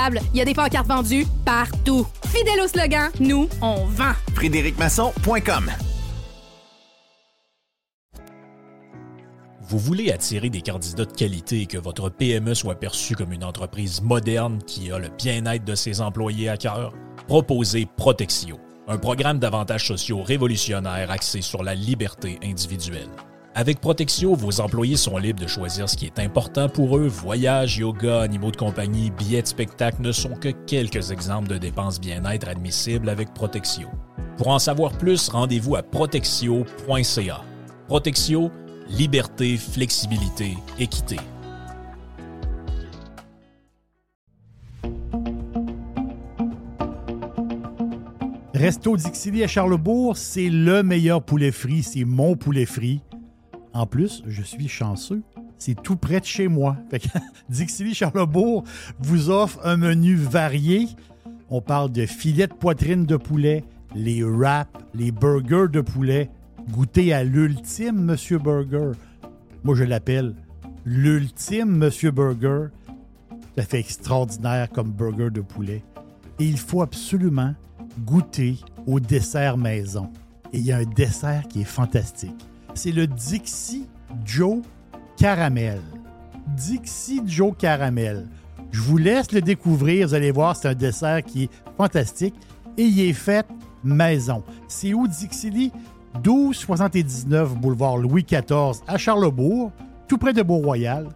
il 0.33 0.37
y 0.37 0.41
a 0.41 0.45
des 0.45 0.53
pancartes 0.53 0.87
vendues 0.87 1.27
partout. 1.45 2.07
Fidèle 2.27 2.61
au 2.63 2.67
slogan, 2.67 3.09
nous, 3.19 3.47
on 3.61 3.85
vend. 3.85 4.13
FrédéricMasson.com 4.35 5.71
Vous 9.61 9.79
voulez 9.79 10.11
attirer 10.11 10.49
des 10.49 10.61
candidats 10.61 11.05
de 11.05 11.13
qualité 11.13 11.61
et 11.61 11.65
que 11.65 11.77
votre 11.77 12.09
PME 12.09 12.53
soit 12.53 12.75
perçue 12.75 13.15
comme 13.15 13.31
une 13.31 13.43
entreprise 13.43 14.01
moderne 14.01 14.59
qui 14.67 14.91
a 14.91 14.99
le 14.99 15.07
bien-être 15.09 15.63
de 15.63 15.75
ses 15.75 16.01
employés 16.01 16.49
à 16.49 16.57
cœur? 16.57 16.93
Proposez 17.27 17.87
Protexio, 17.95 18.59
un 18.89 18.97
programme 18.97 19.39
d'avantages 19.39 19.87
sociaux 19.87 20.23
révolutionnaire 20.23 21.09
axé 21.09 21.41
sur 21.41 21.63
la 21.63 21.73
liberté 21.73 22.37
individuelle. 22.43 23.07
Avec 23.53 23.81
Protexio, 23.81 24.33
vos 24.33 24.61
employés 24.61 24.95
sont 24.95 25.17
libres 25.17 25.41
de 25.41 25.47
choisir 25.47 25.89
ce 25.89 25.97
qui 25.97 26.05
est 26.05 26.19
important 26.19 26.69
pour 26.69 26.97
eux. 26.97 27.07
Voyages, 27.07 27.77
yoga, 27.77 28.21
animaux 28.21 28.49
de 28.49 28.55
compagnie, 28.55 29.11
billets 29.11 29.41
de 29.41 29.47
spectacle 29.47 30.01
ne 30.01 30.13
sont 30.13 30.35
que 30.35 30.47
quelques 30.47 31.11
exemples 31.11 31.49
de 31.49 31.57
dépenses 31.57 31.99
bien-être 31.99 32.47
admissibles 32.47 33.09
avec 33.09 33.33
Protexio. 33.33 33.89
Pour 34.37 34.47
en 34.47 34.59
savoir 34.59 34.93
plus, 34.93 35.27
rendez-vous 35.27 35.75
à 35.75 35.83
protexio.ca. 35.83 37.41
Protexio, 37.89 38.51
liberté, 38.89 39.57
flexibilité, 39.57 40.55
équité. 40.79 41.17
Resto 48.53 48.95
Dixili 48.95 49.43
à 49.43 49.47
Charlebourg, 49.47 50.15
c'est 50.15 50.49
le 50.49 50.83
meilleur 50.83 51.21
poulet 51.21 51.51
frit, 51.51 51.83
c'est 51.83 52.05
mon 52.05 52.37
poulet 52.37 52.65
frit 52.65 53.01
en 53.73 53.85
plus, 53.85 54.23
je 54.27 54.41
suis 54.41 54.67
chanceux. 54.67 55.21
C'est 55.57 55.81
tout 55.81 55.95
près 55.95 56.19
de 56.19 56.25
chez 56.25 56.47
moi. 56.47 56.77
Fait 56.89 56.99
que 56.99 57.07
Dixili 57.49 57.93
Charlebourg 57.93 58.63
vous 58.99 59.29
offre 59.29 59.59
un 59.63 59.77
menu 59.77 60.15
varié. 60.15 60.87
On 61.49 61.61
parle 61.61 61.91
de 61.91 62.05
filets 62.05 62.47
de 62.47 62.53
poitrine 62.53 63.05
de 63.05 63.17
poulet, 63.17 63.63
les 63.95 64.23
wraps, 64.23 64.71
les 64.93 65.11
burgers 65.11 65.67
de 65.71 65.81
poulet. 65.81 66.29
Goûtez 66.71 67.13
à 67.13 67.23
l'ultime 67.23 68.01
Monsieur 68.01 68.37
Burger. 68.37 68.91
Moi, 69.63 69.75
je 69.75 69.83
l'appelle 69.83 70.35
l'ultime 70.85 71.77
Monsieur 71.77 72.11
Burger. 72.11 72.67
Ça 73.57 73.63
fait 73.63 73.79
extraordinaire 73.79 74.69
comme 74.69 74.91
burger 74.91 75.29
de 75.29 75.41
poulet. 75.41 75.83
Et 76.39 76.45
il 76.45 76.57
faut 76.57 76.81
absolument 76.81 77.53
goûter 78.05 78.57
au 78.87 78.99
dessert 78.99 79.57
maison. 79.57 80.09
Et 80.53 80.59
il 80.59 80.65
y 80.65 80.71
a 80.71 80.77
un 80.77 80.85
dessert 80.85 81.47
qui 81.47 81.61
est 81.61 81.65
fantastique. 81.65 82.47
C'est 82.73 82.91
le 82.91 83.07
Dixie 83.07 83.87
Joe 84.25 84.61
Caramel. 85.17 85.81
Dixie 86.47 87.21
Joe 87.25 87.53
Caramel. 87.57 88.27
Je 88.71 88.81
vous 88.81 88.97
laisse 88.97 89.31
le 89.31 89.41
découvrir. 89.41 90.07
Vous 90.07 90.13
allez 90.13 90.31
voir, 90.31 90.55
c'est 90.55 90.69
un 90.69 90.73
dessert 90.73 91.23
qui 91.23 91.43
est 91.43 91.49
fantastique. 91.77 92.35
Et 92.77 92.83
il 92.83 92.99
est 93.01 93.13
fait 93.13 93.45
maison. 93.83 94.43
C'est 94.67 94.93
où 94.93 95.07
Dixie 95.07 95.71
1279 96.15 97.55
boulevard 97.55 97.97
Louis 97.97 98.23
XIV 98.23 98.81
à 98.87 98.97
Charlebourg, 98.97 99.71
tout 100.07 100.17
près 100.17 100.33
de 100.33 100.41
Beau-Royal. 100.41 101.07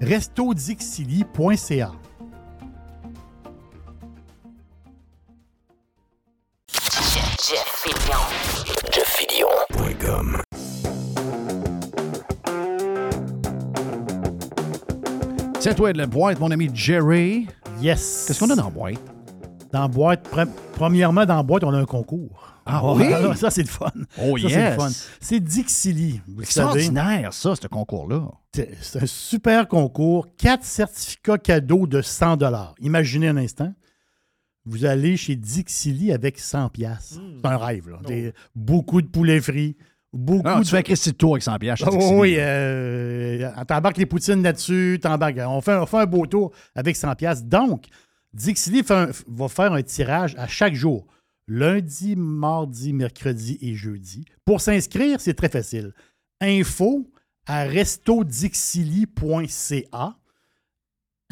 restodixili.ca. 0.00 1.92
Jeff 7.46 7.84
Fillion. 9.16 10.43
C'est 15.64 15.74
toi 15.74 15.94
de 15.94 15.96
la 15.96 16.06
boîte, 16.06 16.38
mon 16.40 16.50
ami 16.50 16.70
Jerry. 16.74 17.46
Yes. 17.80 18.24
Qu'est-ce 18.28 18.38
qu'on 18.38 18.50
a 18.50 18.54
dans 18.54 18.64
la 18.64 18.70
boîte? 18.70 19.00
Dans 19.72 19.80
la 19.80 19.88
boîte, 19.88 20.28
pre- 20.30 20.46
premièrement, 20.74 21.24
dans 21.24 21.36
la 21.36 21.42
boîte, 21.42 21.64
on 21.64 21.72
a 21.72 21.78
un 21.78 21.86
concours. 21.86 22.52
Ah 22.66 22.82
Oh, 22.84 22.94
oui? 23.00 23.06
Ça, 23.36 23.48
c'est 23.48 23.62
le 23.62 23.68
fun. 23.68 23.90
Oh, 24.20 24.36
Ça, 24.36 24.48
c'est 24.50 24.54
yes. 24.54 24.74
le 24.76 24.78
fun. 24.82 24.90
C'est 25.22 25.40
Dixili. 25.40 26.20
Savez. 26.26 26.42
Extraordinaire, 26.42 27.32
ça, 27.32 27.56
ce 27.56 27.66
concours-là. 27.66 28.28
C'est 28.54 28.76
c'est 28.82 29.02
un 29.04 29.06
super 29.06 29.66
concours. 29.66 30.26
Quatre 30.36 30.64
certificats 30.64 31.38
cadeaux 31.38 31.86
de 31.86 32.02
100 32.02 32.36
Imaginez 32.80 33.28
un 33.28 33.38
instant. 33.38 33.72
Vous 34.66 34.84
allez 34.84 35.16
chez 35.16 35.34
Dixili 35.34 36.12
avec 36.12 36.38
100 36.38 36.68
pièces. 36.68 37.18
C'est 37.42 37.48
un 37.48 37.56
rêve. 37.56 37.88
Là. 37.88 38.00
Des- 38.06 38.34
beaucoup 38.54 39.00
de 39.00 39.06
poulet 39.06 39.40
frit. 39.40 39.78
Beaucoup 40.14 40.46
Ah, 40.48 40.60
de... 40.60 40.64
tu 40.64 40.70
fais 40.70 40.78
un 40.78 40.82
Christy 40.82 41.10
de 41.10 41.16
tour 41.16 41.34
avec 41.34 41.42
100 41.42 41.58
piastres. 41.58 41.88
Ah, 41.90 41.96
oui, 42.14 42.36
euh, 42.38 43.50
t'embarques 43.66 43.96
les 43.98 44.06
poutines 44.06 44.42
là-dessus, 44.42 44.98
t'embarques. 45.02 45.38
On 45.44 45.60
fait, 45.60 45.72
un- 45.72 45.82
on 45.82 45.86
fait 45.86 45.98
un 45.98 46.06
beau 46.06 46.24
tour 46.26 46.52
avec 46.76 46.94
100 46.96 47.14
pièces. 47.16 47.44
Donc, 47.44 47.86
Dixili 48.32 48.82
va 48.82 49.08
faire 49.48 49.72
un 49.72 49.82
tirage 49.82 50.34
à 50.38 50.46
chaque 50.46 50.74
jour. 50.74 51.04
Lundi, 51.48 52.14
mardi, 52.16 52.92
mercredi 52.92 53.58
et 53.60 53.74
jeudi. 53.74 54.24
Pour 54.44 54.60
s'inscrire, 54.60 55.20
c'est 55.20 55.34
très 55.34 55.48
facile. 55.50 55.92
Info 56.40 57.10
à 57.46 57.64
restodixili.ca. 57.64 60.14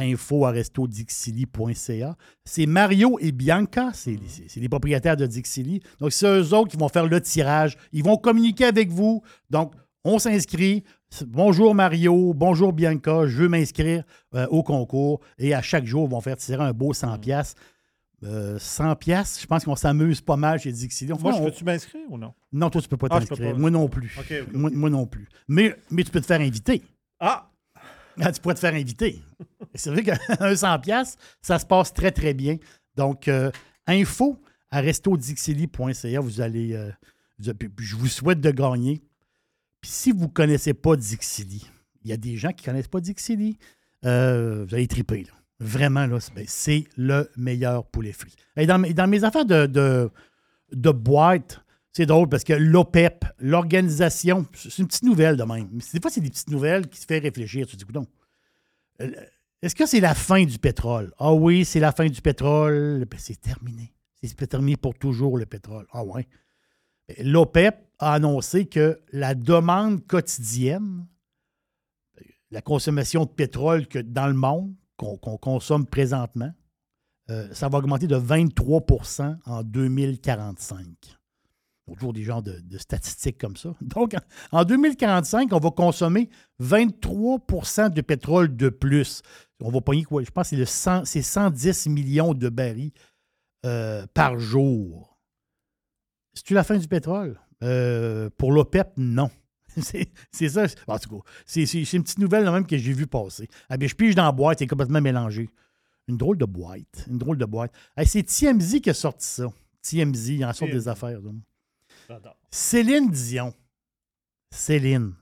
Info 0.03 0.45
à 0.45 0.51
restodixili.ca. 0.51 2.17
C'est 2.45 2.67
Mario 2.67 3.19
et 3.21 3.33
Bianca, 3.33 3.91
c'est 3.95 4.19
les 4.57 4.69
propriétaires 4.69 5.17
de 5.17 5.27
Dixili. 5.27 5.81
Donc, 6.01 6.13
c'est 6.13 6.27
eux 6.27 6.55
autres 6.55 6.71
qui 6.71 6.77
vont 6.77 6.89
faire 6.89 7.07
le 7.07 7.21
tirage. 7.21 7.77
Ils 7.93 8.03
vont 8.05 8.17
communiquer 8.17 8.65
avec 8.67 8.91
vous. 8.91 9.23
Donc, 9.51 9.73
on 10.05 10.19
s'inscrit. 10.19 10.85
Bonjour 11.27 11.75
Mario, 11.75 12.33
bonjour 12.35 12.73
Bianca, 12.73 13.27
je 13.27 13.37
veux 13.43 13.49
m'inscrire 13.49 14.03
euh, 14.35 14.47
au 14.49 14.63
concours. 14.63 15.21
Et 15.39 15.53
à 15.55 15.61
chaque 15.63 15.85
jour, 15.85 16.07
ils 16.09 16.11
vont 16.11 16.21
faire 16.23 16.37
tirer 16.39 16.65
un 16.65 16.73
beau 16.73 16.93
100 16.95 17.19
pièces. 17.19 17.55
100 18.59 18.95
pièces, 18.97 19.41
je 19.43 19.47
pense 19.47 19.65
qu'on 19.65 19.75
s'amuse 19.75 20.21
pas 20.21 20.37
mal 20.37 20.61
chez 20.61 20.71
Dixili. 20.71 21.13
Moi, 21.21 21.33
je 21.33 21.39
On- 21.39 21.45
peux-tu 21.45 21.65
m'inscrire 21.65 22.05
ou 22.09 22.17
non? 22.19 22.33
non, 22.53 22.71
toi, 22.71 22.81
tu 22.81 22.89
peux 22.89 22.97
pas 22.97 23.09
Ah, 23.11 23.19
t'inscrire. 23.19 23.59
Moi 23.59 23.71
non 23.71 23.89
plus. 23.89 24.17
Moi 24.55 24.91
non 24.91 25.07
plus. 25.07 25.29
Mais, 25.49 25.75
mais 25.91 26.05
tu 26.05 26.11
peux 26.13 26.21
te 26.21 26.27
faire 26.27 26.41
inviter. 26.41 26.83
Ah! 27.19 27.49
Tu 28.17 28.41
pourrais 28.41 28.55
te 28.55 28.61
faire 28.61 28.75
inviter. 28.75 29.21
C'est 29.75 29.91
vrai 29.91 30.03
qu'un 30.03 30.55
100 30.57 30.79
pièces, 30.81 31.17
ça 31.41 31.59
se 31.59 31.67
passe 31.67 31.93
très, 31.93 32.11
très 32.11 32.35
bien. 32.35 32.57
Donc, 32.97 33.29
euh, 33.29 33.51
info 33.87 34.41
à 34.71 34.81
restodixili.ca, 34.81 36.21
vous 36.21 36.41
allez... 36.41 36.75
euh, 36.75 36.91
je 37.79 37.97
vous 37.97 38.09
souhaite 38.09 38.41
de 38.41 38.51
gagner. 38.51 39.03
Puis 39.81 39.91
si 39.91 40.13
vous 40.13 40.25
ne 40.27 40.31
connaissez 40.31 40.75
pas 40.75 40.95
Dixili, 40.97 41.69
il 42.05 42.11
y 42.11 42.13
a 42.13 42.17
des 42.17 42.37
gens 42.37 42.53
qui 42.53 42.63
ne 42.63 42.73
connaissent 42.73 42.89
pas 42.89 43.01
Dixili, 43.01 43.59
euh, 44.05 44.65
vous 44.69 44.75
allez 44.75 44.87
triper. 44.87 45.27
Vraiment, 45.59 46.07
là, 46.07 46.21
c'est 46.21 46.35
ben, 46.35 46.45
c'est 46.47 46.85
le 46.97 47.31
meilleur 47.37 47.87
poulet 47.87 48.13
frit. 48.13 48.35
Et 48.57 48.67
dans, 48.67 48.79
mes- 48.79 49.25
affaires 49.25 49.45
de 49.47 50.11
boîte, 50.91 51.61
c'est 51.93 52.07
drôle 52.07 52.29
parce 52.29 52.43
que 52.43 52.55
l'OPEP, 52.55 53.25
l'organisation, 53.39 54.47
c'est 54.55 54.79
une 54.79 54.87
petite 54.87 55.05
nouvelle 55.05 55.37
de 55.37 55.45
même. 55.45 55.69
Des 55.69 56.01
fois, 56.01 56.11
c'est 56.11 56.23
des 56.23 56.31
petites 56.31 56.51
nouvelles 56.51 56.89
qui 56.89 56.99
se 56.99 57.07
font 57.07 57.21
réfléchir. 57.21 57.67
Tu 57.67 57.77
te 57.77 57.79
dis, 57.79 57.85
Coudon, 57.85 58.07
euh, 59.03 59.11
est-ce 59.61 59.75
que 59.75 59.85
c'est 59.85 60.01
la 60.01 60.15
fin 60.15 60.45
du 60.45 60.59
pétrole? 60.59 61.13
Ah 61.19 61.35
oui, 61.35 61.67
c'est 61.67 61.81
la 61.81 61.93
fin 61.93 62.07
du 62.07 62.23
pétrole. 62.23 63.05
Ben, 63.11 63.21
c'est 63.21 63.41
terminé. 63.41 63.93
C'est 64.23 64.49
terminé 64.49 64.77
pour 64.77 64.95
toujours, 64.95 65.37
le 65.37 65.45
pétrole. 65.45 65.87
Ah 65.93 66.03
ouais. 66.03 66.27
L'OPEP 67.19 67.77
a 67.99 68.15
annoncé 68.15 68.67
que 68.67 69.01
la 69.13 69.35
demande 69.35 70.07
quotidienne, 70.07 71.07
la 72.51 72.63
consommation 72.63 73.25
de 73.25 73.31
pétrole 73.31 73.87
que 73.87 73.99
dans 73.99 74.29
le 74.29 74.35
monde, 74.35 74.75
qu'on 74.97 75.19
qu'on 75.19 75.37
consomme 75.37 75.87
présentement, 75.87 76.53
euh, 77.31 77.53
ça 77.53 77.69
va 77.69 77.79
augmenter 77.79 78.07
de 78.07 78.17
23% 78.17 79.37
en 79.45 79.63
2045. 79.63 81.19
Toujours 81.87 82.13
des 82.13 82.23
genres 82.23 82.43
de, 82.43 82.61
de 82.61 82.79
statistiques 82.79 83.39
comme 83.39 83.57
ça. 83.57 83.75
Donc, 83.81 84.15
en, 84.53 84.61
en 84.61 84.65
2045, 84.65 85.53
on 85.53 85.59
va 85.59 85.71
consommer 85.71 86.31
23% 86.61 87.93
de 87.93 88.01
pétrole 88.01 88.57
de 88.57 88.69
plus. 88.69 89.23
On 89.61 89.71
va 89.71 89.81
pogner 89.81 90.05
quoi? 90.05 90.23
Je 90.23 90.31
pense 90.31 90.51
que 90.51 90.51
c'est 90.51 90.57
le 90.57 90.65
100 90.65 91.05
c'est 91.05 91.23
110 91.23 91.89
millions 91.89 92.35
de 92.35 92.49
barils 92.49 92.93
euh, 93.65 94.07
par 94.15 94.39
jour. 94.39 95.19
C'est-tu 96.35 96.55
la 96.55 96.65
fin 96.65 96.79
du 96.79 96.89
pétrole? 96.89 97.39
Euh, 97.63 98.31
pour 98.37 98.53
l'OPEP, 98.53 98.89
non. 98.97 99.31
C'est 100.33 100.49
ça. 100.49 100.67
En 100.87 100.99
tout 100.99 101.09
cas, 101.09 101.31
c'est 101.47 101.63
une 101.63 102.03
petite 102.03 102.19
nouvelle 102.19 102.45
là, 102.45 102.53
même 102.53 102.67
que 102.67 102.77
j'ai 102.77 102.93
vue 102.93 103.07
passer. 103.07 103.49
Ah, 103.71 103.79
ben, 103.79 103.89
je 103.89 103.95
pige 103.95 104.15
dans 104.15 104.25
la 104.25 104.33
boîte, 104.33 104.59
c'est 104.59 104.67
complètement 104.67 105.01
mélangé. 105.01 105.49
Une 106.09 106.19
drôle 106.19 106.37
de 106.37 106.45
boîte. 106.45 107.07
Une 107.09 107.17
drôle 107.17 107.39
de 107.39 107.45
boîte. 107.47 107.73
C'est 108.05 108.23
TMZ 108.23 108.81
qui 108.81 108.91
a 108.91 108.95
sorti 108.95 109.27
ça. 109.27 109.47
TMZ, 109.81 110.29
il 110.29 110.45
en 110.45 110.53
sort 110.53 110.69
des 110.69 110.89
affaires. 110.89 111.21
Céline 112.51 113.11
Dion. 113.11 113.55
Céline. 114.51 115.15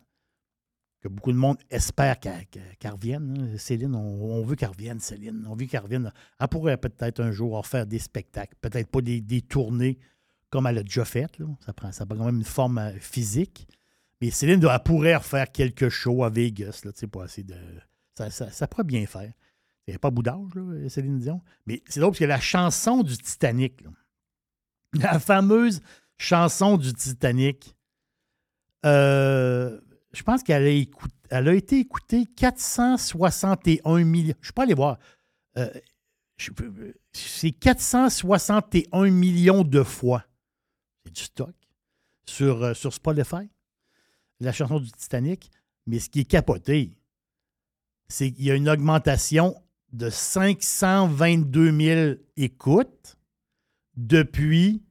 Que 1.00 1.09
beaucoup 1.09 1.33
de 1.33 1.37
monde 1.37 1.57
espère 1.70 2.20
qu'elle 2.20 2.46
revienne. 2.85 3.53
hein. 3.55 3.59
Céline, 3.59 3.94
on, 3.94 4.42
veut 4.42 4.55
qu'elle 4.55 4.68
revienne, 4.68 5.00
Céline. 5.00 5.46
On 5.48 5.55
veut 5.55 5.66
qu'elle 5.66 5.81
revienne. 5.81 6.12
Elle 6.38 6.48
pourrait 6.48 6.76
peut-être 6.76 7.20
un 7.20 7.31
jour 7.31 7.64
faire 7.66 7.87
des 7.87 7.98
spectacles. 7.98 8.55
Peut-être 8.61 8.88
pas 8.88 9.00
des, 9.00 9.42
tournées 9.42 9.98
comme 10.50 10.66
elle 10.66 10.79
a 10.79 10.83
déjà 10.83 11.05
fait. 11.05 11.26
Ça, 11.64 11.72
prend, 11.72 11.92
ça 11.92 12.05
prend 12.05 12.18
quand 12.18 12.26
même 12.26 12.37
une 12.37 12.44
forme 12.44 12.79
euh, 12.79 12.92
physique. 12.98 13.66
Mais 14.20 14.31
Céline, 14.31 14.62
elle 14.62 14.83
pourrait 14.83 15.16
refaire 15.16 15.50
quelques 15.50 15.88
shows 15.88 16.22
à 16.24 16.29
Vegas, 16.29 16.83
là, 16.85 16.92
pour 17.11 17.22
de. 17.22 18.31
Ça, 18.31 18.66
pourrait 18.68 18.85
bien 18.85 19.07
faire. 19.07 19.33
Il 19.87 19.94
n'y 19.94 19.98
pas 19.98 20.10
bout 20.10 20.23
d'âge, 20.23 20.37
Céline 20.88 21.19
Dion. 21.19 21.40
Mais 21.64 21.83
c'est 21.87 22.00
drôle 22.00 22.12
parce 22.12 22.19
que 22.19 22.25
la 22.27 22.40
chanson 22.40 23.02
du 23.02 23.17
Titanic, 23.17 23.83
la 24.92 25.19
fameuse 25.19 25.81
chanson 26.21 26.77
du 26.77 26.92
Titanic, 26.92 27.75
euh, 28.85 29.81
je 30.12 30.23
pense 30.23 30.42
qu'elle 30.42 30.66
a, 31.31 31.54
été 31.54 31.79
écoutée 31.79 32.27
461 32.37 34.04
millions. 34.04 34.35
Je 34.35 34.40
ne 34.40 34.44
suis 34.44 34.52
pas 34.52 34.64
allé 34.64 34.75
voir. 34.75 34.98
Euh, 35.56 35.71
c'est 37.12 37.52
461 37.52 39.10
millions 39.10 39.64
de 39.64 39.83
fois. 39.83 40.25
C'est 41.04 41.12
du 41.14 41.23
stock 41.23 41.54
sur, 42.27 42.62
euh, 42.64 42.75
sur 42.75 42.92
Spotify, 42.92 43.48
la 44.40 44.52
chanson 44.52 44.79
du 44.79 44.92
Titanic. 44.92 45.50
Mais 45.87 45.98
ce 46.00 46.10
qui 46.10 46.21
est 46.21 46.25
capoté, 46.25 46.92
c'est 48.08 48.31
qu'il 48.31 48.44
y 48.44 48.50
a 48.50 48.54
une 48.54 48.68
augmentation 48.68 49.54
de 49.92 50.10
522 50.10 51.73
000 51.73 52.14
écoutes 52.37 53.16
depuis 53.96 54.83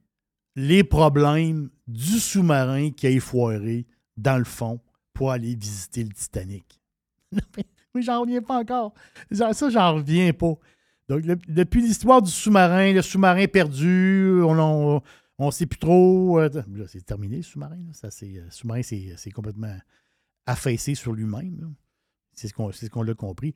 les 0.56 0.84
problèmes 0.84 1.70
du 1.86 2.18
sous-marin 2.18 2.90
qui 2.90 3.06
a 3.06 3.10
effoiré 3.10 3.86
dans 4.16 4.38
le 4.38 4.44
fond 4.44 4.80
pour 5.12 5.30
aller 5.30 5.54
visiter 5.54 6.04
le 6.04 6.12
Titanic. 6.12 6.80
Mais 7.94 8.02
j'en 8.02 8.20
reviens 8.20 8.42
pas 8.42 8.58
encore. 8.58 8.94
Ça, 9.32 9.52
j'en 9.70 9.94
reviens 9.96 10.32
pas. 10.32 10.54
Donc, 11.08 11.22
depuis 11.48 11.82
l'histoire 11.82 12.22
du 12.22 12.30
sous-marin, 12.30 12.92
le 12.92 13.02
sous-marin 13.02 13.46
perdu, 13.48 14.40
on, 14.44 15.02
ne 15.38 15.50
sait 15.50 15.66
plus 15.66 15.78
trop. 15.78 16.38
euh, 16.38 16.48
c'est 16.86 17.04
terminé, 17.04 17.38
le 17.38 17.42
sous-marin. 17.42 17.78
Ça, 17.92 18.10
c'est, 18.10 18.38
euh, 18.38 18.44
le 18.44 18.50
sous-marin, 18.50 18.82
c'est, 18.82 19.30
complètement 19.32 19.76
affaissé 20.46 20.94
sur 20.94 21.12
lui-même. 21.12 21.74
C'est 22.32 22.48
ce 22.48 22.54
qu'on, 22.54 22.70
c'est 22.70 22.86
ce 22.86 22.90
qu'on 22.90 23.02
l'a 23.02 23.14
compris. 23.14 23.54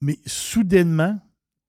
Mais 0.00 0.18
soudainement, 0.26 1.20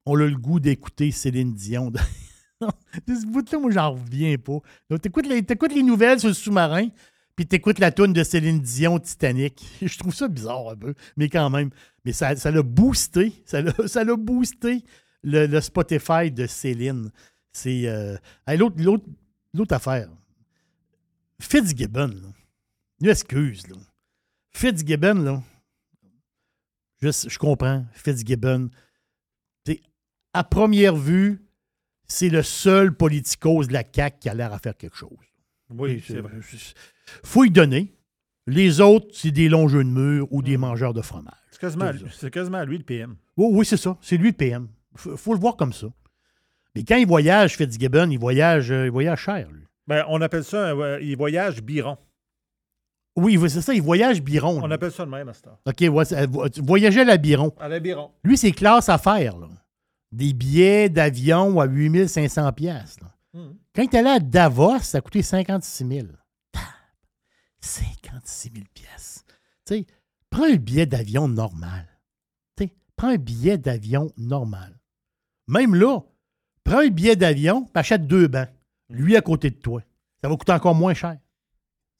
on 0.05 0.19
a 0.19 0.25
le 0.25 0.37
goût 0.37 0.59
d'écouter 0.59 1.11
Céline 1.11 1.53
Dion. 1.53 1.91
De 3.07 3.15
ce 3.15 3.25
bout-là, 3.25 3.59
moi, 3.59 3.71
j'en 3.71 3.91
reviens 3.91 4.37
pas. 4.37 4.59
Donc, 4.89 5.01
t'écoutes 5.01 5.27
les, 5.27 5.41
les 5.73 5.83
nouvelles 5.83 6.19
sur 6.19 6.29
le 6.29 6.33
sous-marin, 6.33 6.87
puis 7.35 7.45
t'écoutes 7.47 7.79
la 7.79 7.91
toune 7.91 8.13
de 8.13 8.23
Céline 8.23 8.59
Dion 8.59 8.99
Titanic. 8.99 9.65
Je 9.81 9.97
trouve 9.97 10.13
ça 10.13 10.27
bizarre 10.27 10.69
un 10.69 10.75
peu, 10.75 10.93
mais 11.17 11.29
quand 11.29 11.49
même. 11.49 11.69
Mais 12.05 12.13
ça, 12.13 12.33
l'a 12.33 12.63
boosté. 12.63 13.33
Ça 13.45 13.61
l'a, 13.61 13.73
ça 13.87 14.03
l'a 14.03 14.15
boosté 14.15 14.83
le, 15.23 15.45
le 15.47 15.61
Spotify 15.61 16.31
de 16.31 16.45
Céline. 16.47 17.11
C'est. 17.51 17.87
euh, 17.87 18.17
l'autre, 18.47 19.05
affaire. 19.71 20.09
Fitzgibbon, 21.39 22.07
là. 22.07 22.29
Une 23.01 23.09
excuse, 23.09 23.67
là. 23.67 23.77
Fitzgibbon, 24.51 25.15
là. 25.15 25.43
Je, 27.01 27.09
je 27.27 27.37
comprends. 27.39 27.85
Fitzgibbon. 27.93 28.69
À 30.33 30.45
première 30.45 30.95
vue, 30.95 31.41
c'est 32.11 32.29
le 32.29 32.43
seul 32.43 32.93
politicos 32.95 33.67
de 33.67 33.73
la 33.73 33.83
CAQ 33.89 34.17
qui 34.19 34.29
a 34.29 34.33
l'air 34.33 34.53
à 34.53 34.59
faire 34.59 34.75
quelque 34.77 34.95
chose. 34.97 35.09
Oui, 35.69 36.03
c'est 36.05 36.19
vrai. 36.19 36.33
faut 37.23 37.43
y 37.45 37.49
donner. 37.51 37.93
Les 38.47 38.81
autres, 38.81 39.07
c'est 39.13 39.31
des 39.31 39.47
longs 39.49 39.67
jeux 39.67 39.83
de 39.83 39.89
mur 39.89 40.27
ou 40.31 40.41
des 40.41 40.57
mangeurs 40.57 40.93
de 40.93 41.01
fromage. 41.01 41.33
C'est 41.51 41.59
quasiment, 41.61 41.85
à 41.85 42.29
quasiment 42.29 42.57
à 42.57 42.65
lui 42.65 42.77
le 42.77 42.83
PM. 42.83 43.15
Oui, 43.37 43.47
oui, 43.51 43.65
c'est 43.65 43.77
ça. 43.77 43.97
C'est 44.01 44.17
lui 44.17 44.29
le 44.29 44.35
PM. 44.35 44.67
Faut, 44.95 45.15
faut 45.15 45.33
le 45.33 45.39
voir 45.39 45.55
comme 45.55 45.71
ça. 45.73 45.87
Mais 46.75 46.83
quand 46.83 46.97
il 46.97 47.05
voyage, 47.07 47.55
Fitzgibbon, 47.55 48.09
il 48.09 48.17
voyage, 48.19 48.71
euh, 48.71 48.85
il 48.85 48.91
voyage 48.91 49.19
cher, 49.19 49.49
lui. 49.51 49.63
Ben, 49.87 50.03
on 50.09 50.21
appelle 50.21 50.43
ça, 50.43 50.69
un, 50.69 50.79
euh, 50.79 50.99
il 51.01 51.15
voyage 51.15 51.61
biron. 51.61 51.97
Oui, 53.15 53.37
c'est 53.49 53.61
ça, 53.61 53.73
il 53.73 53.81
voyage 53.81 54.21
Biron. 54.21 54.61
On 54.63 54.67
lui. 54.67 54.73
appelle 54.73 54.91
ça 54.91 55.05
de 55.05 55.11
même 55.11 55.27
à 55.27 55.33
cette 55.33 55.47
heure. 55.47 55.59
OK, 55.65 55.81
vo- 56.29 56.47
voyager 56.63 57.01
à 57.01 57.05
la 57.05 57.17
Biron. 57.17 57.53
À 57.59 57.67
la 57.67 57.79
biron. 57.79 58.11
Lui, 58.23 58.37
c'est 58.37 58.51
classe 58.51 58.87
affaires, 58.89 59.37
là. 59.37 59.49
Des 60.11 60.33
billets 60.33 60.89
d'avion 60.89 61.59
à 61.59 61.65
8500 61.65 62.51
pièces. 62.53 62.97
Mhm. 63.33 63.55
Quand 63.73 63.81
est 63.83 63.95
allé 63.95 64.09
à 64.09 64.19
Davos, 64.19 64.79
ça 64.79 64.97
a 64.97 65.01
coûté 65.01 65.21
56 65.21 65.87
000. 65.87 66.07
Tab. 66.51 66.63
56 67.61 68.51
000 68.53 68.65
pièces. 68.73 69.23
Tu 69.65 69.85
prends 70.29 70.45
un 70.51 70.55
billet 70.55 70.85
d'avion 70.85 71.27
normal. 71.27 71.87
Tu 72.57 72.69
prends 72.95 73.09
un 73.09 73.17
billet 73.17 73.57
d'avion 73.57 74.11
normal. 74.17 74.77
Même 75.47 75.75
là, 75.75 75.99
prends 76.63 76.79
un 76.79 76.89
billet 76.89 77.15
d'avion, 77.15 77.69
achète 77.73 78.07
deux 78.07 78.27
bancs. 78.27 78.49
Lui 78.89 79.15
à 79.15 79.21
côté 79.21 79.49
de 79.49 79.55
toi. 79.55 79.81
Ça 80.21 80.29
va 80.29 80.35
coûter 80.35 80.51
encore 80.51 80.75
moins 80.75 80.93
cher. 80.93 81.17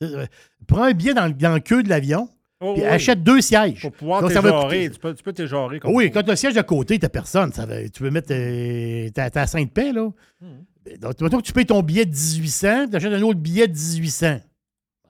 Euh, 0.04 0.26
Prends 0.68 0.84
un 0.84 0.94
billet 0.94 1.14
dans, 1.14 1.28
le- 1.28 1.34
dans 1.34 1.54
le 1.54 1.60
queue 1.60 1.84
de 1.84 1.90
l'avion, 1.90 2.30
Oh, 2.64 2.74
puis 2.74 2.84
oui. 2.84 2.88
achète 2.88 3.24
deux 3.24 3.42
sièges. 3.42 3.82
Pour 3.82 3.92
pouvoir 3.92 4.22
Donc, 4.22 4.32
ça 4.32 4.40
va 4.42 4.64
coûter- 4.64 4.90
Tu 4.92 5.00
peux, 5.00 5.14
tu 5.16 5.24
peux 5.24 5.34
comme 5.80 5.96
oui, 5.96 6.12
quand 6.12 6.22
tu 6.22 6.30
as 6.30 6.34
le 6.34 6.36
siège 6.38 6.54
de 6.54 6.62
côté, 6.62 7.00
t'as 7.00 7.10
personne. 7.10 7.52
Ça 7.52 7.66
va- 7.66 7.84
tu 7.90 8.02
peux 8.04 8.10
mettre 8.12 8.32
euh, 8.32 9.10
ta, 9.10 9.30
ta 9.32 9.48
Sainte-Paix, 9.48 9.92
là. 9.92 10.10
Mhm. 10.42 10.98
Donc, 11.00 11.16
que 11.18 11.42
tu 11.42 11.54
payes 11.54 11.66
ton 11.66 11.82
billet 11.84 12.06
de 12.06 12.12
1800, 12.12 12.88
tu 12.90 12.96
achètes 12.96 13.14
un 13.14 13.22
autre 13.24 13.40
billet 13.40 13.68
de 13.68 13.74
1800. 13.78 14.40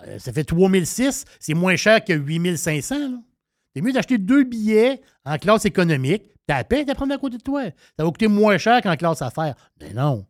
Euh, 0.07 0.17
ça 0.19 0.31
fait 0.33 0.43
3006, 0.43 1.25
c'est 1.39 1.53
moins 1.53 1.75
cher 1.75 2.03
que 2.03 2.13
8500. 2.13 2.95
là. 2.97 3.17
C'est 3.75 3.81
mieux 3.81 3.93
d'acheter 3.93 4.17
deux 4.17 4.43
billets 4.43 5.01
en 5.25 5.37
classe 5.37 5.65
économique, 5.65 6.23
t'as 6.47 6.57
la 6.57 6.63
paix, 6.63 6.83
t'as 6.85 6.95
prendre 6.95 7.13
à 7.13 7.17
côté 7.17 7.37
de 7.37 7.41
toi. 7.43 7.63
Ça 7.97 8.03
va 8.03 8.05
coûter 8.05 8.27
moins 8.27 8.57
cher 8.57 8.81
qu'en 8.81 8.95
classe 8.95 9.21
affaires. 9.21 9.55
Mais 9.79 9.93
non. 9.93 10.25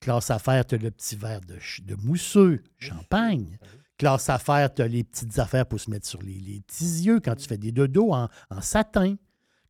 Classe 0.00 0.30
affaires, 0.30 0.64
t'as 0.66 0.76
le 0.76 0.90
petit 0.90 1.16
verre 1.16 1.40
de, 1.40 1.54
de 1.84 1.94
mousseux, 2.02 2.62
champagne. 2.78 3.58
Classe 3.98 4.28
affaires, 4.28 4.72
t'as 4.74 4.86
les 4.86 5.04
petites 5.04 5.38
affaires 5.38 5.64
pour 5.66 5.80
se 5.80 5.90
mettre 5.90 6.06
sur 6.06 6.20
les, 6.22 6.34
les 6.34 6.60
petits 6.60 6.84
yeux 7.04 7.18
quand 7.20 7.34
tu 7.34 7.46
fais 7.48 7.56
des 7.56 7.72
dodos 7.72 8.12
en, 8.12 8.28
en 8.50 8.60
satin. 8.60 9.16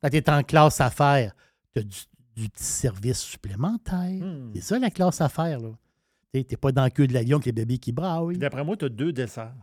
Quand 0.03 0.09
tu 0.11 0.17
es 0.17 0.31
en 0.31 0.43
classe 0.43 0.81
affaires, 0.81 1.33
tu 1.75 1.81
as 1.81 1.83
du, 1.85 1.97
du 2.37 2.49
petit 2.49 2.65
service 2.65 3.21
supplémentaire. 3.21 4.21
Hmm. 4.21 4.51
C'est 4.55 4.63
ça 4.63 4.79
la 4.79 4.91
classe 4.91 5.21
affaires. 5.21 5.61
là. 5.61 5.71
Tu 6.35 6.41
n'es 6.51 6.57
pas 6.57 6.73
dans 6.73 6.85
le 6.85 6.91
queue 6.91 7.07
de 7.07 7.15
l'avion 7.15 7.37
avec 7.37 7.47
les 7.47 7.53
bébés 7.53 7.79
qui 7.79 7.93
braillent. 7.93 8.37
D'après 8.39 8.65
moi, 8.65 8.77
tu 8.77 8.85
as 8.85 8.89
deux 8.89 9.13
desserts. 9.13 9.55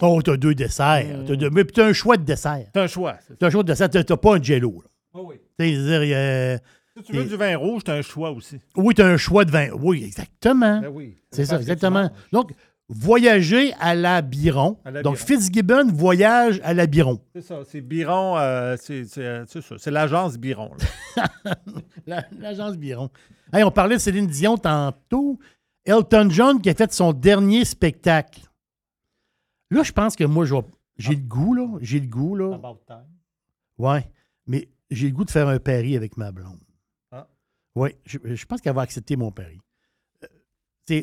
Oh, 0.00 0.22
tu 0.22 0.30
as 0.30 0.36
deux 0.36 0.54
desserts. 0.54 1.04
Hmm. 1.04 1.24
T'as 1.26 1.36
deux- 1.36 1.50
mais 1.50 1.64
tu 1.64 1.80
as 1.80 1.86
un 1.86 1.92
choix 1.92 2.16
de 2.16 2.22
dessert. 2.24 2.66
C'est 2.72 2.80
un 2.80 2.86
choix. 2.86 3.16
c'est 3.20 3.32
ça. 3.32 3.36
Tu 3.36 3.44
as 3.44 3.48
un 3.48 3.50
choix 3.50 3.62
de 3.64 3.68
dessert. 3.68 3.90
Tu 3.90 3.98
n'as 3.98 4.16
pas 4.16 4.36
un 4.36 4.42
jello. 4.42 4.80
là. 4.82 4.88
Oh 5.14 5.26
oui. 5.28 5.36
Tu 5.58 5.66
dire, 5.66 6.00
euh, 6.16 6.56
Si 6.96 7.02
tu 7.02 7.12
veux 7.14 7.24
du 7.24 7.36
vin 7.36 7.56
rouge, 7.56 7.82
tu 7.84 7.90
as 7.90 7.94
un 7.94 8.02
choix 8.02 8.30
aussi. 8.30 8.60
oui, 8.76 8.94
tu 8.94 9.02
as 9.02 9.06
un 9.08 9.16
choix 9.16 9.44
de 9.44 9.50
vin. 9.50 9.70
Oui, 9.72 10.04
exactement. 10.04 10.80
Ben 10.80 10.88
oui. 10.88 11.18
C'est 11.32 11.44
ça, 11.44 11.56
tu 11.56 11.62
exactement. 11.62 12.10
Donc, 12.32 12.52
voyager 12.88 13.72
à 13.74 13.94
la 13.94 14.22
Biron. 14.22 14.78
À 14.84 14.90
la 14.90 15.02
Donc, 15.02 15.14
Biron. 15.16 15.26
Fitzgibbon 15.26 15.92
voyage 15.92 16.60
à 16.64 16.74
la 16.74 16.86
Biron. 16.86 17.20
C'est 17.34 17.42
ça. 17.42 17.60
C'est 17.64 17.80
Biron. 17.80 18.36
euh, 18.38 18.76
c'est 18.80 19.04
euh, 19.18 19.44
c'est 19.46 19.60
ça. 19.60 19.74
C'est 19.78 19.90
l'agence 19.90 20.36
Biron. 20.38 20.70
L'agence 22.06 22.76
Biron. 22.76 23.10
Hey, 23.52 23.64
on 23.64 23.70
parlait 23.70 23.96
de 23.96 24.00
Céline 24.00 24.26
Dion 24.26 24.56
tantôt. 24.56 25.38
Elton 25.84 26.28
John 26.30 26.60
qui 26.60 26.68
a 26.70 26.74
fait 26.74 26.92
son 26.92 27.12
dernier 27.12 27.64
spectacle. 27.64 28.40
Là, 29.70 29.82
je 29.82 29.92
pense 29.92 30.16
que 30.16 30.24
moi, 30.24 30.44
j'ai 30.96 31.14
le 31.14 31.20
goût, 31.20 31.54
là. 31.54 31.66
J'ai 31.80 32.00
le 32.00 32.06
goût, 32.06 32.34
là. 32.36 32.54
About 32.54 32.80
time. 32.86 33.06
Ouais. 33.78 34.10
Mais 34.46 34.68
j'ai 34.90 35.08
le 35.08 35.12
goût 35.14 35.24
de 35.24 35.30
faire 35.30 35.48
un 35.48 35.58
pari 35.58 35.96
avec 35.96 36.16
ma 36.16 36.32
blonde. 36.32 36.60
Ah. 37.12 37.26
Oui, 37.74 37.90
je, 38.04 38.18
je 38.24 38.46
pense 38.46 38.60
qu'elle 38.60 38.74
va 38.74 38.82
accepter 38.82 39.16
mon 39.16 39.30
pari. 39.30 39.60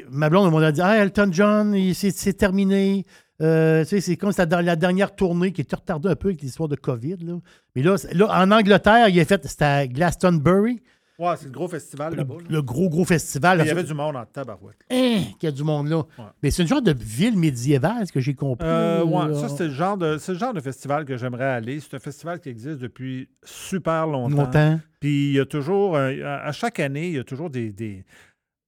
Ma 0.10 0.30
blonde 0.30 0.52
m'a 0.54 0.72
dit 0.72 0.82
Ah, 0.82 0.98
Elton 0.98 1.30
John, 1.32 1.76
c'est 1.94 2.34
terminé. 2.34 3.06
Euh, 3.42 3.84
tu 3.84 3.90
sais, 3.90 4.02
c'est 4.02 4.16
comme 4.18 4.32
c'était 4.32 4.48
dans 4.48 4.62
la 4.62 4.76
dernière 4.78 5.14
tournée 5.14 5.52
qui 5.52 5.62
était 5.62 5.76
retardée 5.76 6.08
un 6.10 6.16
peu 6.16 6.30
avec 6.30 6.42
l'histoire 6.42 6.70
de 6.70 6.76
COVID. 6.78 7.18
Là. 7.22 7.34
Mais 7.76 7.82
là, 7.84 7.96
là, 8.14 8.28
en 8.42 8.50
Angleterre, 8.52 9.10
il 9.10 9.20
a 9.20 9.26
fait, 9.26 9.46
c'était 9.46 9.66
à 9.66 9.88
Glastonbury, 9.88 10.82
Ouais, 11.18 11.34
c'est 11.38 11.46
le 11.46 11.52
gros 11.52 11.70
festival 11.70 12.12
le, 12.12 12.18
là-bas. 12.18 12.34
là. 12.36 12.42
le 12.50 12.62
gros, 12.62 12.90
gros 12.90 13.06
festival. 13.06 13.62
Il 13.62 13.68
y 13.68 13.70
avait 13.70 13.86
du 13.86 13.94
monde 13.94 14.18
en 14.18 14.26
tabarouette. 14.26 14.76
Hein, 14.92 15.20
qu'il 15.40 15.48
y 15.48 15.48
a 15.48 15.52
du 15.52 15.64
monde 15.64 15.88
là. 15.88 16.00
Ouais. 16.00 16.26
Mais 16.44 16.52
c'est 16.52 16.62
une 16.62 16.68
genre 16.68 16.82
de 16.82 16.94
ville 16.98 17.38
médiévale, 17.38 18.06
ce 18.06 18.12
que 18.12 18.20
j'ai 18.20 18.34
compris. 18.34 18.68
Euh, 18.68 19.02
ouais, 19.06 19.34
ça, 19.34 19.48
c'est 19.48 19.68
le, 19.68 19.74
genre 19.74 19.96
de, 19.98 20.18
c'est 20.18 20.34
le 20.34 20.38
genre 20.38 20.54
de 20.54 20.60
festival 20.60 21.06
que 21.06 21.16
j'aimerais 21.16 21.46
aller. 21.46 21.80
C'est 21.80 21.96
un 21.96 22.00
festival 22.00 22.42
qui 22.42 22.50
existe 22.50 22.80
depuis 22.80 23.30
super 23.46 24.08
longtemps. 24.08 24.44
longtemps. 24.44 24.80
Puis 25.00 25.28
il 25.30 25.34
y 25.36 25.40
a 25.40 25.46
toujours, 25.46 25.96
à 25.96 26.08
à 26.10 26.52
chaque 26.52 26.82
année, 26.82 27.08
il 27.08 27.14
y 27.14 27.20
a 27.20 27.24
toujours 27.24 27.50
des, 27.50 27.72
des- 27.72 28.04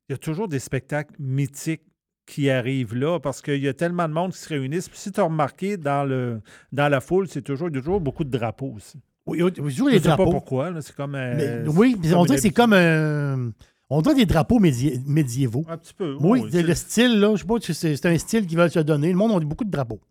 il 0.10 0.14
y 0.14 0.16
a 0.16 0.18
toujours 0.18 0.48
des 0.48 0.60
spectacles 0.60 1.16
mythiques 1.20 1.84
qui 2.26 2.50
arrivent 2.50 2.96
là 2.96 3.20
parce 3.20 3.42
qu'il 3.42 3.62
y 3.62 3.68
a 3.68 3.74
tellement 3.74 4.08
de 4.08 4.14
monde 4.14 4.32
qui 4.34 4.40
se 4.40 4.50
réunissent. 4.50 4.90
Puis 4.90 5.00
si 5.00 5.12
tu 5.12 5.20
as 5.20 5.24
remarqué, 5.24 5.78
dans, 5.78 6.04
le, 6.04 6.42
dans 6.72 6.90
la 6.90 7.00
foule, 7.02 7.28
c'est 7.28 7.42
toujours, 7.42 7.70
il 7.70 7.76
y 7.76 7.78
a 7.78 7.82
toujours 7.82 8.02
beaucoup 8.02 8.24
de 8.24 8.30
drapeaux 8.30 8.74
aussi. 8.76 9.00
Oui, 9.26 9.40
toujours 9.52 9.90
Je 9.90 9.94
les 9.96 10.00
sais 10.00 10.04
pas 10.10 10.16
drapeaux. 10.16 10.32
pourquoi. 10.32 10.82
c'est 10.82 10.96
comme. 10.96 11.16
euh, 11.16 11.64
Mais- 11.66 11.70
oui, 11.70 11.96
on 12.16 12.24
dirait 12.26 12.36
que 12.38 12.42
c'est 12.42 12.50
comme 12.52 12.74
un. 12.74 13.52
On 13.90 14.02
dirait 14.02 14.16
des 14.16 14.26
drapeaux 14.26 14.60
médi- 14.60 15.02
médiévaux. 15.06 15.66
Un 15.70 15.78
petit 15.78 15.94
peu. 15.94 16.16
Oui, 16.20 16.42
le 16.52 16.74
style, 16.76 17.20
là, 17.20 17.34
je 17.36 17.42
sais 17.42 17.48
pas, 17.48 17.56
c'est 17.62 18.06
un 18.06 18.18
style 18.18 18.46
qu'ils 18.46 18.58
veulent 18.58 18.72
se 18.72 18.80
donner. 18.80 19.10
Le 19.12 19.18
monde 19.18 19.32
a 19.42 19.46
beaucoup 19.46 19.64
de 19.64 19.72
drapeaux. 19.72 20.02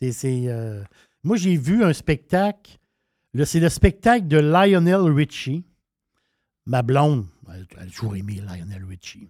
C'est, 0.00 0.44
euh, 0.48 0.82
Moi, 1.24 1.36
j'ai 1.36 1.56
vu 1.56 1.82
un 1.82 1.92
spectacle. 1.92 2.78
c'est 3.44 3.58
le 3.60 3.68
spectacle 3.68 4.28
de 4.28 4.38
Lionel 4.38 5.00
Richie. 5.12 5.64
Ma 6.66 6.82
blonde, 6.82 7.26
elle, 7.52 7.66
elle 7.76 7.82
a 7.82 7.86
toujours 7.86 8.14
aimé 8.16 8.40
Lionel 8.44 8.84
Richie. 8.88 9.28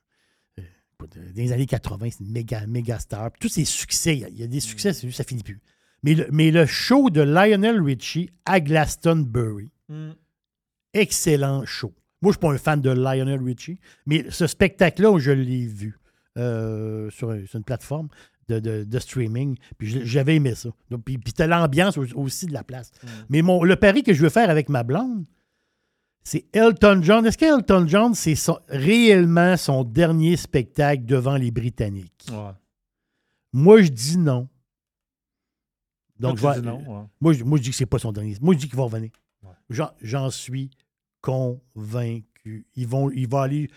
Les 1.35 1.53
années 1.53 1.67
80, 1.67 2.09
c'est 2.11 2.25
une 2.25 2.33
méga, 2.33 2.67
méga 2.67 2.99
star. 2.99 3.31
Tous 3.39 3.49
ses 3.49 3.65
succès, 3.65 4.17
il 4.17 4.39
y 4.39 4.43
a- 4.43 4.47
des 4.47 4.61
succès, 4.61 4.93
c'est 4.93 5.07
juste, 5.07 5.19
ça 5.19 5.25
finit 5.25 5.43
plus. 5.43 5.61
Mais 6.03 6.15
le, 6.15 6.27
mais 6.33 6.51
le 6.51 6.67
show 6.67 7.11
de 7.11 7.21
Lionel 7.21 7.81
Richie 7.83 8.31
à 8.45 8.61
Glastonbury, 8.61 9.71
Hmm. 9.89 10.13
excellent 10.95 11.65
show. 11.65 11.95
Moi, 12.23 12.33
je 12.33 12.39
ne 12.39 12.41
suis 12.41 12.41
pas 12.41 12.53
un 12.53 12.59
fan 12.59 12.81
de 12.81 12.91
Lionel 12.91 13.41
Richie, 13.43 13.79
mais 14.07 14.27
ce 14.31 14.47
spectacle-là, 14.47 15.19
je 15.19 15.31
l'ai 15.33 15.67
vu 15.67 15.99
euh, 16.39 17.09
sur, 17.11 17.31
un- 17.31 17.47
sur 17.47 17.57
une 17.57 17.65
plateforme 17.65 18.09
de, 18.49 18.59
de- 18.61 18.85
de 18.85 18.99
streaming. 18.99 19.57
Puis 19.79 20.03
j'avais 20.07 20.37
aimé 20.37 20.55
ça. 20.55 20.69
Donc, 20.91 21.03
puis 21.05 21.17
puis 21.19 21.33
t'as 21.33 21.47
l'ambiance 21.47 21.97
au- 21.97 22.05
aussi 22.17 22.45
de 22.47 22.53
la 22.53 22.63
place. 22.63 22.91
Mais 23.31 23.41
mon, 23.43 23.63
le 23.65 23.75
pari 23.77 24.03
que 24.03 24.13
je 24.13 24.23
veux 24.23 24.29
faire 24.29 24.51
avec 24.51 24.69
ma 24.69 24.83
blonde, 24.83 25.25
c'est 26.27 26.45
Elton 26.53 27.01
John. 27.03 27.25
Est-ce 27.25 27.39
qu'Elton 27.39 27.87
John, 27.87 28.15
c'est 28.15 28.35
son- 28.35 28.59
réellement 28.69 29.57
son 29.57 29.85
dernier 29.85 30.37
spectacle 30.37 31.05
devant 31.05 31.37
les 31.37 31.51
Britanniques? 31.51 32.27
Ouais. 32.31 32.51
Moi, 33.53 33.83
je 33.83 33.89
dis 33.89 34.19
non. 34.19 34.49
Donc, 36.19 36.39
Toi, 36.39 36.55
je 36.55 36.61
tu 36.61 36.67
vais- 36.67 36.73
dis 36.73 36.85
non, 36.85 36.99
ouais. 37.01 37.05
moi, 37.21 37.33
je, 37.33 37.45
moi, 37.45 37.59
je 37.59 37.63
dis 37.63 37.71
que 37.71 37.77
c'est 37.77 37.87
pas 37.87 37.99
son 37.99 38.11
dernier. 38.13 38.37
Moi, 38.41 38.55
je 38.55 38.59
dis 38.61 38.69
qu'il 38.69 38.77
va 38.77 38.85
revenir. 38.85 39.11
Ouais. 39.43 39.51
J'en, 39.71 39.91
j'en 40.03 40.31
suis 40.31 40.71
convaincu. 41.21 42.67
Ils 42.75 42.87
vont, 42.89 43.11
il 43.11 43.29
va 43.29 43.43
aller. 43.43 43.69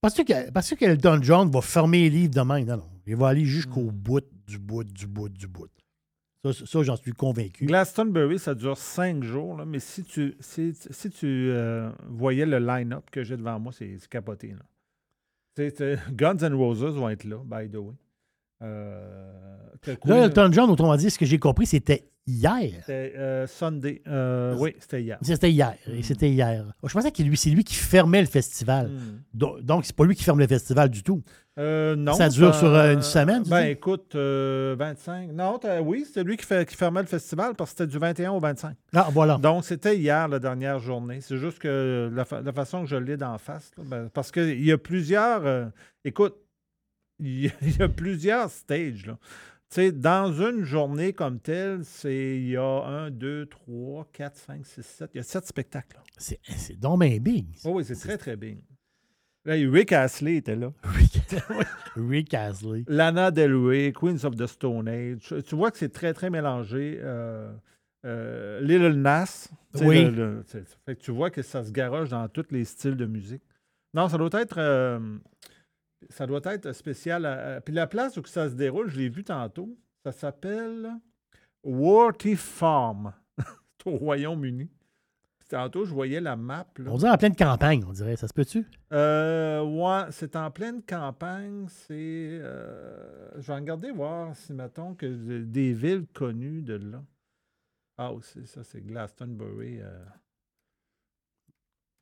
Parce 0.00 0.14
que, 0.14 0.50
parce 0.50 0.74
que 0.74 0.84
Elton 0.84 1.18
John 1.22 1.50
va 1.50 1.60
fermer 1.60 2.02
les 2.02 2.10
livres 2.10 2.34
demain. 2.34 2.64
Non, 2.64 2.76
non. 2.76 2.90
Il 3.06 3.16
va 3.16 3.28
aller 3.28 3.44
jusqu'au 3.44 3.82
Hmm. 3.90 3.90
bout, 3.92 4.24
du 4.46 4.58
bout, 4.58 4.84
du 4.84 5.06
bout, 5.06 5.28
du 5.28 5.46
bout. 5.46 5.68
Ça, 6.44 6.52
ça, 6.52 6.82
j'en 6.82 6.96
suis 6.96 7.12
convaincu. 7.12 7.66
Glastonbury, 7.66 8.38
ça 8.38 8.54
dure 8.54 8.76
cinq 8.76 9.24
jours, 9.24 9.56
là, 9.56 9.64
mais 9.64 9.80
si 9.80 10.04
tu, 10.04 10.36
si, 10.38 10.74
si 10.74 11.10
tu 11.10 11.50
euh, 11.50 11.90
voyais 12.08 12.46
le 12.46 12.58
line-up 12.58 13.10
que 13.10 13.24
j'ai 13.24 13.36
devant 13.36 13.58
moi, 13.58 13.72
c'est 13.72 13.96
capoté. 14.08 14.54
là. 14.54 14.62
Guns 16.12 16.36
N' 16.42 16.54
Roses 16.54 16.96
vont 16.96 17.08
être 17.08 17.24
là, 17.24 17.38
by 17.44 17.68
the 17.70 17.76
way. 17.76 17.94
Euh, 18.62 19.56
là, 20.04 20.24
Elton 20.24 20.50
John, 20.52 20.70
autrement 20.70 20.96
dit, 20.96 21.10
ce 21.10 21.18
que 21.18 21.26
j'ai 21.26 21.38
compris, 21.38 21.66
c'était 21.66 22.08
hier. 22.26 22.72
C'était 22.80 23.12
euh, 23.16 23.46
Sunday. 23.46 24.02
Euh, 24.06 24.56
oui, 24.58 24.74
c'était 24.78 25.02
hier. 25.02 25.18
C'était 25.22 25.50
hier. 25.50 25.74
Mm. 25.86 26.02
C'était 26.02 26.30
hier. 26.30 26.72
Je 26.82 26.92
pensais 26.92 27.10
que 27.10 27.36
c'est 27.36 27.50
lui 27.50 27.64
qui 27.64 27.74
fermait 27.74 28.20
le 28.20 28.26
festival. 28.26 28.90
Mm. 28.90 29.60
Donc, 29.62 29.84
c'est 29.84 29.96
pas 29.96 30.04
lui 30.04 30.14
qui 30.14 30.24
ferme 30.24 30.38
le 30.38 30.46
festival 30.46 30.90
du 30.90 31.02
tout. 31.02 31.22
Non. 31.56 32.14
Ça 32.14 32.28
dure 32.28 32.54
sur 32.54 32.74
une 32.74 33.02
semaine? 33.02 33.42
Ben, 33.44 33.66
écoute, 33.66 34.14
25. 34.14 35.32
Non, 35.32 35.58
oui, 35.82 36.06
c'est 36.12 36.22
lui 36.22 36.36
qui, 36.36 36.44
fait, 36.44 36.68
qui 36.68 36.76
fermait 36.76 37.00
le 37.00 37.06
festival 37.06 37.54
parce 37.54 37.72
que 37.72 37.78
c'était 37.78 37.90
du 37.90 37.98
21 37.98 38.32
au 38.32 38.40
25. 38.40 38.76
Ah, 38.94 39.08
voilà. 39.12 39.38
Donc, 39.38 39.64
c'était 39.64 39.96
hier, 39.96 40.28
la 40.28 40.38
dernière 40.38 40.78
journée. 40.78 41.20
C'est 41.20 41.38
juste 41.38 41.58
que 41.58 42.10
la, 42.12 42.52
façon 42.52 42.82
que 42.82 42.88
je 42.88 42.96
l'ai 42.96 43.16
d'en 43.16 43.38
face, 43.38 43.70
ben, 43.78 44.08
parce 44.12 44.30
qu'il 44.30 44.64
y 44.64 44.72
a 44.72 44.78
plusieurs. 44.78 45.70
écoute, 46.04 46.36
il 47.18 47.50
y 47.78 47.82
a 47.82 47.88
plusieurs 47.88 48.50
stages. 48.50 49.06
Là. 49.06 49.18
dans 49.92 50.32
une 50.32 50.64
journée 50.64 51.12
comme 51.12 51.40
telle, 51.40 51.84
c'est 51.84 52.36
il 52.38 52.48
y 52.48 52.56
a 52.56 52.84
un, 52.84 53.10
deux, 53.10 53.46
trois, 53.46 54.06
quatre, 54.12 54.36
cinq, 54.36 54.66
six, 54.66 54.84
sept. 54.84 55.10
Il 55.14 55.18
y 55.18 55.20
a 55.20 55.22
sept 55.22 55.46
spectacles. 55.46 56.00
C'est 56.18 56.78
donc 56.78 57.00
bien 57.00 57.16
big. 57.18 57.46
Oh 57.64 57.70
oui, 57.74 57.84
c'est 57.84 57.96
très, 57.96 58.18
très 58.18 58.36
big. 58.36 58.58
Rick 59.46 59.92
Astley 59.92 60.36
était 60.36 60.56
là. 60.56 60.72
Rick 61.96 62.34
Astley. 62.34 62.84
Lana 62.88 63.30
Del 63.30 63.54
Rey, 63.54 63.92
Queens 63.92 64.24
of 64.24 64.36
the 64.36 64.46
Stone 64.46 64.88
Age. 64.88 65.34
Tu 65.46 65.54
vois 65.54 65.70
que 65.70 65.78
c'est 65.78 65.92
très, 65.92 66.12
très 66.12 66.30
mélangé. 66.30 66.98
Euh, 67.02 67.52
euh, 68.04 68.60
Little 68.60 68.94
Nas. 68.94 69.48
Oui. 69.80 70.10
fait 70.84 70.96
que 70.96 71.00
tu 71.00 71.10
vois 71.10 71.30
que 71.30 71.42
ça 71.42 71.64
se 71.64 71.70
garoche 71.70 72.08
dans 72.10 72.28
tous 72.28 72.46
les 72.50 72.64
styles 72.64 72.96
de 72.96 73.06
musique. 73.06 73.42
Non, 73.94 74.08
ça 74.08 74.18
doit 74.18 74.30
être. 74.40 74.58
Euh, 74.58 74.98
ça 76.10 76.26
doit 76.26 76.40
être 76.44 76.72
spécial. 76.72 77.62
Puis 77.64 77.74
la 77.74 77.86
place 77.86 78.16
où 78.16 78.24
ça 78.26 78.48
se 78.48 78.54
déroule, 78.54 78.88
je 78.88 78.98
l'ai 78.98 79.08
vu 79.08 79.24
tantôt, 79.24 79.76
ça 80.04 80.12
s'appelle 80.12 80.90
Worthy 81.64 82.36
Farm. 82.36 83.12
c'est 83.38 83.90
au 83.90 83.96
Royaume-Uni. 83.96 84.68
Tantôt, 85.48 85.84
je 85.84 85.94
voyais 85.94 86.20
la 86.20 86.34
map. 86.34 86.66
On 86.86 86.96
dirait 86.96 87.12
en 87.12 87.16
pleine 87.16 87.36
campagne, 87.36 87.84
on 87.86 87.92
dirait. 87.92 88.16
Ça 88.16 88.26
se 88.26 88.32
peut-tu? 88.32 88.66
Euh, 88.92 89.62
ouais, 89.62 90.10
c'est 90.10 90.34
en 90.34 90.50
pleine 90.50 90.82
campagne. 90.82 91.66
C'est. 91.68 91.94
Euh, 91.94 93.30
je 93.38 93.46
vais 93.46 93.54
regarder 93.54 93.92
voir 93.92 94.34
si, 94.34 94.52
mettons, 94.52 94.94
que 94.94 95.06
des 95.42 95.72
villes 95.72 96.06
connues 96.12 96.62
de 96.62 96.74
là. 96.74 97.02
Ah, 97.96 98.10
c'est 98.22 98.46
ça, 98.46 98.64
c'est 98.64 98.84
Glastonbury. 98.84 99.80
Euh. 99.80 100.04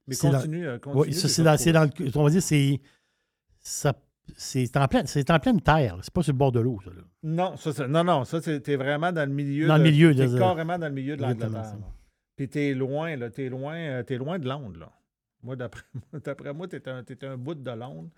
Mais 0.06 0.16
continue, 0.16 0.66
continue. 0.80 1.02
Oui, 1.02 1.12
ça, 1.12 1.28
c'est 1.58 1.72
dans, 1.72 1.84
le. 1.84 2.18
On 2.18 2.24
va 2.24 2.30
dire, 2.30 2.42
c'est 2.42 2.80
c'est 4.36 4.76
en, 4.76 4.88
pleine, 4.88 5.04
en 5.28 5.38
pleine 5.38 5.60
terre. 5.60 5.98
C'est 6.00 6.12
pas 6.12 6.22
sur 6.22 6.32
le 6.32 6.38
bord 6.38 6.52
de 6.52 6.60
l'eau, 6.60 6.80
ça. 6.82 6.90
Non, 7.22 7.56
ça, 7.56 7.86
non, 7.86 8.04
non. 8.04 8.24
Ça, 8.24 8.40
t'es 8.40 8.76
vraiment 8.76 9.12
dans 9.12 9.28
le 9.28 9.34
milieu. 9.34 9.66
Dans 9.66 9.76
le 9.76 9.82
milieu. 9.82 10.14
Carrément 10.38 10.78
dans 10.78 10.88
le 10.88 10.94
milieu 10.94 11.16
de 11.16 11.22
l'Angleterre. 11.22 11.76
Puis 12.36 12.48
t'es 12.48 12.74
loin, 12.74 13.16
là. 13.16 13.30
T'es 13.30 13.48
loin, 13.48 13.76
euh, 13.76 14.02
es 14.06 14.16
loin 14.16 14.38
de 14.38 14.48
Londres, 14.48 14.78
là. 14.80 14.92
Moi, 15.42 15.56
d'après 15.56 16.54
moi, 16.54 16.66
t'es 16.66 16.88
un, 16.88 17.04
es 17.04 17.24
un 17.26 17.36
bout 17.36 17.54
de 17.54 17.70
Londres. 17.70 18.08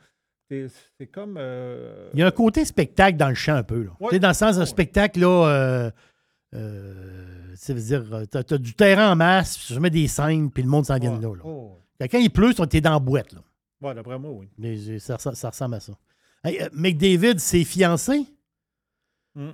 C'est 0.49 1.07
comme. 1.11 1.37
Euh, 1.39 2.09
Il 2.15 2.21
y 2.21 2.23
a 2.23 2.29
un 2.29 2.31
côté 2.31 2.65
spectacle 2.65 3.17
dans 3.17 3.29
le 3.29 3.35
champ, 3.35 3.57
un 3.57 3.65
peu. 3.65 3.83
Là. 3.83 4.19
Dans 4.19 4.29
le 4.29 4.35
sens 4.35 4.59
d'un 4.59 4.65
spectacle, 4.65 5.19
là. 5.21 5.91
Euh, 6.55 7.55
ça 7.57 7.75
veut 7.75 7.81
dire, 7.81 8.05
t'as 8.31 8.43
as 8.49 8.59
du 8.59 8.75
terrain 8.75 9.11
en 9.13 9.17
masse, 9.17 9.73
je 9.73 9.79
mets 9.81 9.91
des 9.91 10.07
scènes, 10.07 10.51
puis 10.51 10.63
le 10.63 10.69
monde 10.69 10.87
s'en 10.87 10.99
vient 10.99 11.17
de 11.17 11.23
là. 11.23 11.35
là. 11.35 12.09
Quand 12.09 12.19
il 12.19 12.31
pleut, 12.31 12.55
t'es 12.55 12.81
dans 12.81 12.93
la 12.93 12.99
boîte. 12.99 13.33
Là. 13.33 13.41
Oui, 13.81 13.95
d'après 13.95 14.19
moi, 14.19 14.31
oui. 14.33 15.01
ça, 15.01 15.17
ressemble 15.17 15.75
à 15.75 15.81
ça. 15.81 15.93
Hey, 16.45 16.61
euh, 16.63 16.69
McDavid, 16.73 17.39
c'est 17.39 17.65
fiancé? 17.65 18.25
Mm. 19.35 19.51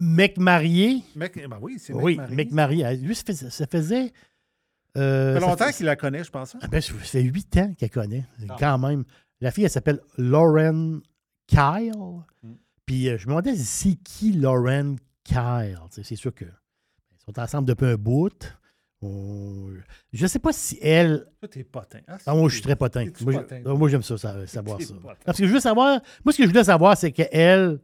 Mec 0.00 0.38
marié? 0.38 1.02
Mec, 1.14 1.34
ben 1.36 1.58
oui, 1.60 1.76
c'est 1.78 1.92
mec 1.92 2.02
oui, 2.02 2.16
marié. 2.16 2.36
Mec 2.36 2.52
marié. 2.52 2.96
Lui, 2.96 3.14
ça, 3.14 3.66
faisait. 3.66 4.12
Euh, 4.96 5.34
ça 5.34 5.40
fait 5.40 5.46
longtemps 5.46 5.70
qu'il 5.70 5.86
la 5.86 5.96
connaît, 5.96 6.24
je 6.24 6.30
pense. 6.30 6.54
Hein? 6.54 6.60
Ah 6.62 6.68
ben, 6.68 6.80
ça 6.80 6.94
fait 6.94 7.22
huit 7.22 7.56
ans 7.58 7.72
qu'elle 7.78 7.90
connaît, 7.90 8.24
ah. 8.48 8.56
quand 8.58 8.78
même. 8.78 9.04
La 9.40 9.50
fille, 9.50 9.64
elle 9.64 9.70
s'appelle 9.70 10.00
Lauren 10.16 11.00
Kyle. 11.46 11.92
Mm. 12.42 12.52
Puis 12.86 13.08
euh, 13.08 13.18
je 13.18 13.26
me 13.26 13.32
demandais, 13.32 13.56
c'est 13.56 13.94
qui 13.94 14.32
Lauren 14.32 14.96
Kyle? 15.22 15.78
C'est 15.90 16.16
sûr 16.16 16.34
que 16.34 16.46
ils 16.46 17.24
sont 17.24 17.38
ensemble 17.38 17.68
depuis 17.68 17.86
un 17.86 17.96
bout. 17.96 18.56
Je 19.02 20.22
ne 20.22 20.26
sais 20.26 20.38
pas 20.38 20.52
si 20.52 20.78
elle. 20.82 21.26
Toi, 21.40 21.48
t'es 21.48 21.64
potin. 21.64 22.00
Ah, 22.06 22.18
ah 22.26 22.34
moi, 22.34 22.48
je 22.48 22.54
suis 22.54 22.62
très 22.62 22.76
potin. 22.76 23.06
Moi, 23.64 23.88
j'aime 23.88 24.02
ça, 24.02 24.16
savoir 24.46 24.80
ça. 24.80 24.94
Parce 25.24 25.38
que 25.38 25.46
je 25.46 25.52
veux 25.52 25.60
savoir. 25.60 26.00
Moi, 26.24 26.32
ce 26.32 26.38
que 26.38 26.44
je 26.44 26.48
voulais 26.48 26.64
savoir, 26.64 26.96
c'est 26.96 27.12
qu'elle. 27.12 27.80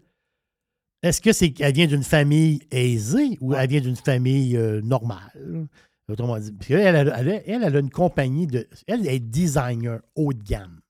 Est-ce 1.02 1.20
que 1.20 1.32
c'est 1.32 1.50
qu'elle 1.50 1.74
vient 1.74 1.86
d'une 1.86 2.02
famille 2.02 2.60
aisée 2.70 3.38
ou 3.40 3.54
elle 3.54 3.68
vient 3.68 3.80
d'une 3.80 3.96
famille 3.96 4.56
euh, 4.56 4.80
normale? 4.82 5.68
Autrement 6.08 6.38
dit. 6.38 6.52
Parce 6.52 6.70
elle, 6.70 7.12
elle, 7.16 7.42
elle, 7.46 7.76
a 7.76 7.78
une 7.78 7.90
compagnie 7.90 8.46
de. 8.46 8.66
Elle 8.86 9.06
est 9.06 9.18
designer 9.18 10.00
haut 10.14 10.32
de 10.32 10.42
gamme. 10.42 10.80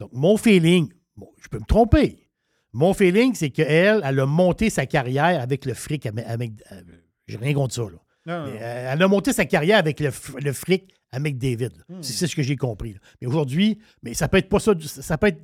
Donc, 0.00 0.10
mon 0.12 0.36
feeling, 0.36 0.92
bon, 1.16 1.30
je 1.40 1.48
peux 1.48 1.58
me 1.58 1.64
tromper. 1.64 2.28
Mon 2.72 2.92
feeling, 2.94 3.32
c'est 3.34 3.50
qu'elle, 3.50 4.00
elle 4.04 4.20
a 4.20 4.26
monté 4.26 4.68
sa 4.70 4.86
carrière 4.86 5.40
avec 5.40 5.64
le 5.64 5.74
fric. 5.74 6.06
Avec, 6.06 6.26
avec, 6.26 6.52
euh, 6.72 6.82
j'ai 7.28 7.36
rien 7.36 7.54
contre 7.54 7.74
ça, 7.74 7.82
là. 7.82 7.98
Euh, 8.26 8.92
elle 8.92 9.02
a 9.02 9.08
monté 9.08 9.32
sa 9.32 9.44
carrière 9.44 9.78
avec 9.78 10.00
le, 10.00 10.10
fric 10.10 10.94
à 11.12 11.18
McDavid. 11.20 11.70
Hmm. 11.88 12.02
C'est 12.02 12.26
ce 12.26 12.34
que 12.34 12.42
j'ai 12.42 12.56
compris. 12.56 12.96
Mais 13.20 13.28
aujourd'hui, 13.28 13.78
mais 14.02 14.14
ça 14.14 14.28
peut 14.28 14.38
être 14.38 14.48
pas 14.48 14.58
ça. 14.58 14.72
Ça 14.80 15.18
peut 15.18 15.28
être. 15.28 15.42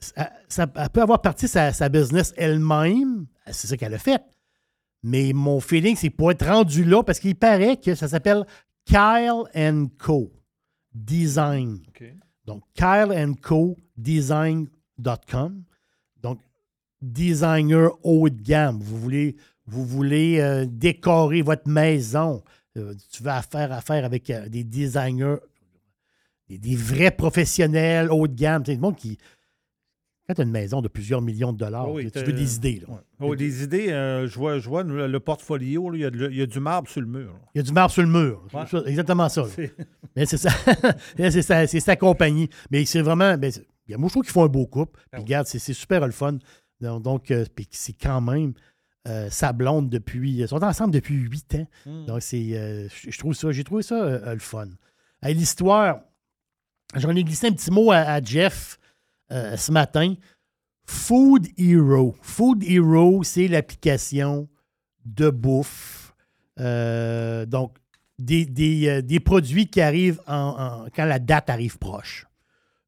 Ça, 0.00 0.66
elle 0.76 0.88
peut 0.90 1.02
avoir 1.02 1.20
parti 1.20 1.46
sa, 1.46 1.72
sa 1.72 1.88
business 1.88 2.32
elle-même. 2.36 3.26
C'est 3.50 3.66
ça 3.66 3.76
qu'elle 3.76 3.94
a 3.94 3.98
fait. 3.98 4.22
Mais 5.02 5.32
mon 5.32 5.60
feeling, 5.60 5.96
c'est 5.96 6.10
pour 6.10 6.30
être 6.30 6.46
rendu 6.46 6.84
là, 6.84 7.02
parce 7.02 7.20
qu'il 7.20 7.36
paraît 7.36 7.76
que 7.76 7.94
ça 7.94 8.08
s'appelle 8.08 8.46
Kyle 8.84 9.88
Co. 9.98 10.32
Design. 10.92 11.80
Donc, 12.44 12.62
Kyle 12.74 13.34
Co. 13.42 13.76
Design.com. 13.96 15.64
Donc, 16.22 16.40
designer 17.00 17.92
haut 18.02 18.28
de 18.28 18.42
gamme. 18.42 18.80
Vous 18.80 18.98
voulez 18.98 19.36
vous 19.70 19.84
voulez 19.84 20.40
euh, 20.40 20.66
décorer 20.68 21.42
votre 21.42 21.68
maison, 21.68 22.42
euh, 22.76 22.92
tu 23.12 23.22
vas 23.22 23.40
faire 23.40 23.70
affaire 23.72 24.04
avec 24.04 24.28
euh, 24.30 24.48
des 24.48 24.64
designers, 24.64 25.36
des, 26.48 26.74
vrais 26.74 27.12
professionnels 27.12 28.10
haut 28.10 28.26
de 28.26 28.34
gamme, 28.34 28.64
c'est 28.66 28.74
le 28.74 28.80
monde 28.80 28.96
qui. 28.96 29.16
Quand 30.30 30.34
tu 30.34 30.42
as 30.42 30.44
une 30.44 30.52
maison 30.52 30.80
de 30.80 30.86
plusieurs 30.86 31.20
millions 31.22 31.52
de 31.52 31.58
dollars, 31.58 31.88
tu 32.12 32.20
veux 32.20 32.32
des 32.32 32.54
idées. 32.54 32.82
Là. 32.86 33.34
des 33.34 33.64
idées, 33.64 33.88
je, 33.88 34.38
vois, 34.38 34.60
je 34.60 34.68
vois 34.68 34.84
le, 34.84 35.18
portfolio, 35.18 35.92
il, 35.92 36.02
y 36.02 36.42
a 36.42 36.46
du 36.46 36.60
marbre 36.60 36.88
sur 36.88 37.00
le 37.00 37.08
mur. 37.08 37.34
Il 37.52 37.58
y 37.58 37.60
a 37.60 37.64
du 37.64 37.72
marbre 37.72 37.92
sur 37.92 38.02
le 38.02 38.08
mur. 38.08 38.40
exactement 38.86 39.28
ça. 39.28 39.44
Mais 40.14 40.24
c'est 40.24 40.36
ça. 40.36 40.50
c'est 41.66 41.80
sa 41.80 41.96
compagnie. 41.96 42.48
Mais 42.70 42.84
c'est 42.84 43.02
vraiment. 43.02 43.36
Ben, 43.36 43.50
moi, 43.98 44.06
je 44.06 44.12
trouve 44.12 44.22
qu'ils 44.22 44.32
font 44.32 44.44
un 44.44 44.48
beau 44.48 44.66
couple. 44.66 45.00
Puis, 45.00 45.08
ah 45.14 45.18
regarde, 45.18 45.46
c'est 45.48 45.58
super 45.72 46.06
le 46.06 46.12
fun. 46.12 46.38
Donc, 46.80 47.32
c'est 47.72 47.92
quand 47.92 48.20
même. 48.20 48.54
Euh, 49.08 49.30
sa 49.30 49.54
blonde 49.54 49.88
depuis. 49.88 50.30
Ils 50.32 50.48
sont 50.48 50.62
ensemble 50.62 50.92
depuis 50.92 51.14
huit 51.14 51.54
ans. 51.54 51.66
Hmm. 51.86 52.04
Donc, 52.04 52.22
c'est. 52.22 52.50
Euh, 52.52 52.86
je 52.88 53.18
trouve 53.18 53.32
ça. 53.32 53.50
J'ai 53.50 53.64
trouvé 53.64 53.82
ça 53.82 53.94
euh, 53.94 54.34
le 54.34 54.40
fun. 54.40 54.68
L'histoire. 55.22 56.02
J'en 56.96 57.14
ai 57.14 57.22
glissé 57.22 57.46
un 57.46 57.52
petit 57.52 57.70
mot 57.70 57.92
à, 57.92 58.20
Jeff 58.20 58.79
ce 59.30 59.72
matin. 59.72 60.14
Food 60.84 61.46
Hero. 61.56 62.16
Food 62.20 62.64
Hero, 62.64 63.22
c'est 63.22 63.48
l'application 63.48 64.48
de 65.04 65.30
bouffe. 65.30 66.14
donc, 66.56 67.76
des, 68.18 68.44
des, 68.44 69.20
produits 69.20 69.68
qui 69.68 69.80
arrivent 69.80 70.20
en, 70.26 70.86
quand 70.94 71.04
la 71.04 71.18
date 71.18 71.48
arrive 71.48 71.78
proche. 71.78 72.26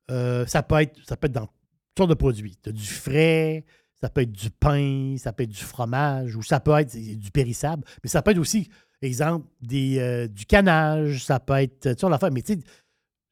ça, 0.08 0.62
peut 0.62 0.80
être, 0.80 0.98
ça 1.06 1.16
peut 1.16 1.26
être 1.26 1.32
dans 1.32 1.46
toutes 1.46 1.98
sortes 1.98 2.10
de 2.10 2.14
produits. 2.14 2.56
Tu 2.62 2.70
as 2.70 2.72
du 2.72 2.86
frais, 2.86 3.64
ça 4.02 4.10
peut 4.10 4.22
être 4.22 4.32
du 4.32 4.50
pain, 4.50 5.14
ça 5.16 5.32
peut 5.32 5.44
être 5.44 5.50
du 5.50 5.62
fromage, 5.62 6.34
ou 6.34 6.42
ça 6.42 6.58
peut 6.58 6.76
être 6.76 6.96
du 6.96 7.30
périssable, 7.30 7.84
mais 8.02 8.10
ça 8.10 8.20
peut 8.20 8.32
être 8.32 8.38
aussi, 8.38 8.68
exemple, 9.00 9.46
des, 9.60 9.98
euh, 10.00 10.26
du 10.26 10.44
canage, 10.44 11.24
ça 11.24 11.38
peut 11.38 11.54
être, 11.54 11.94
tu 11.94 12.00
vois, 12.00 12.10
l'affaire, 12.10 12.32
mais 12.32 12.42
tu 12.42 12.54
sais, 12.54 12.60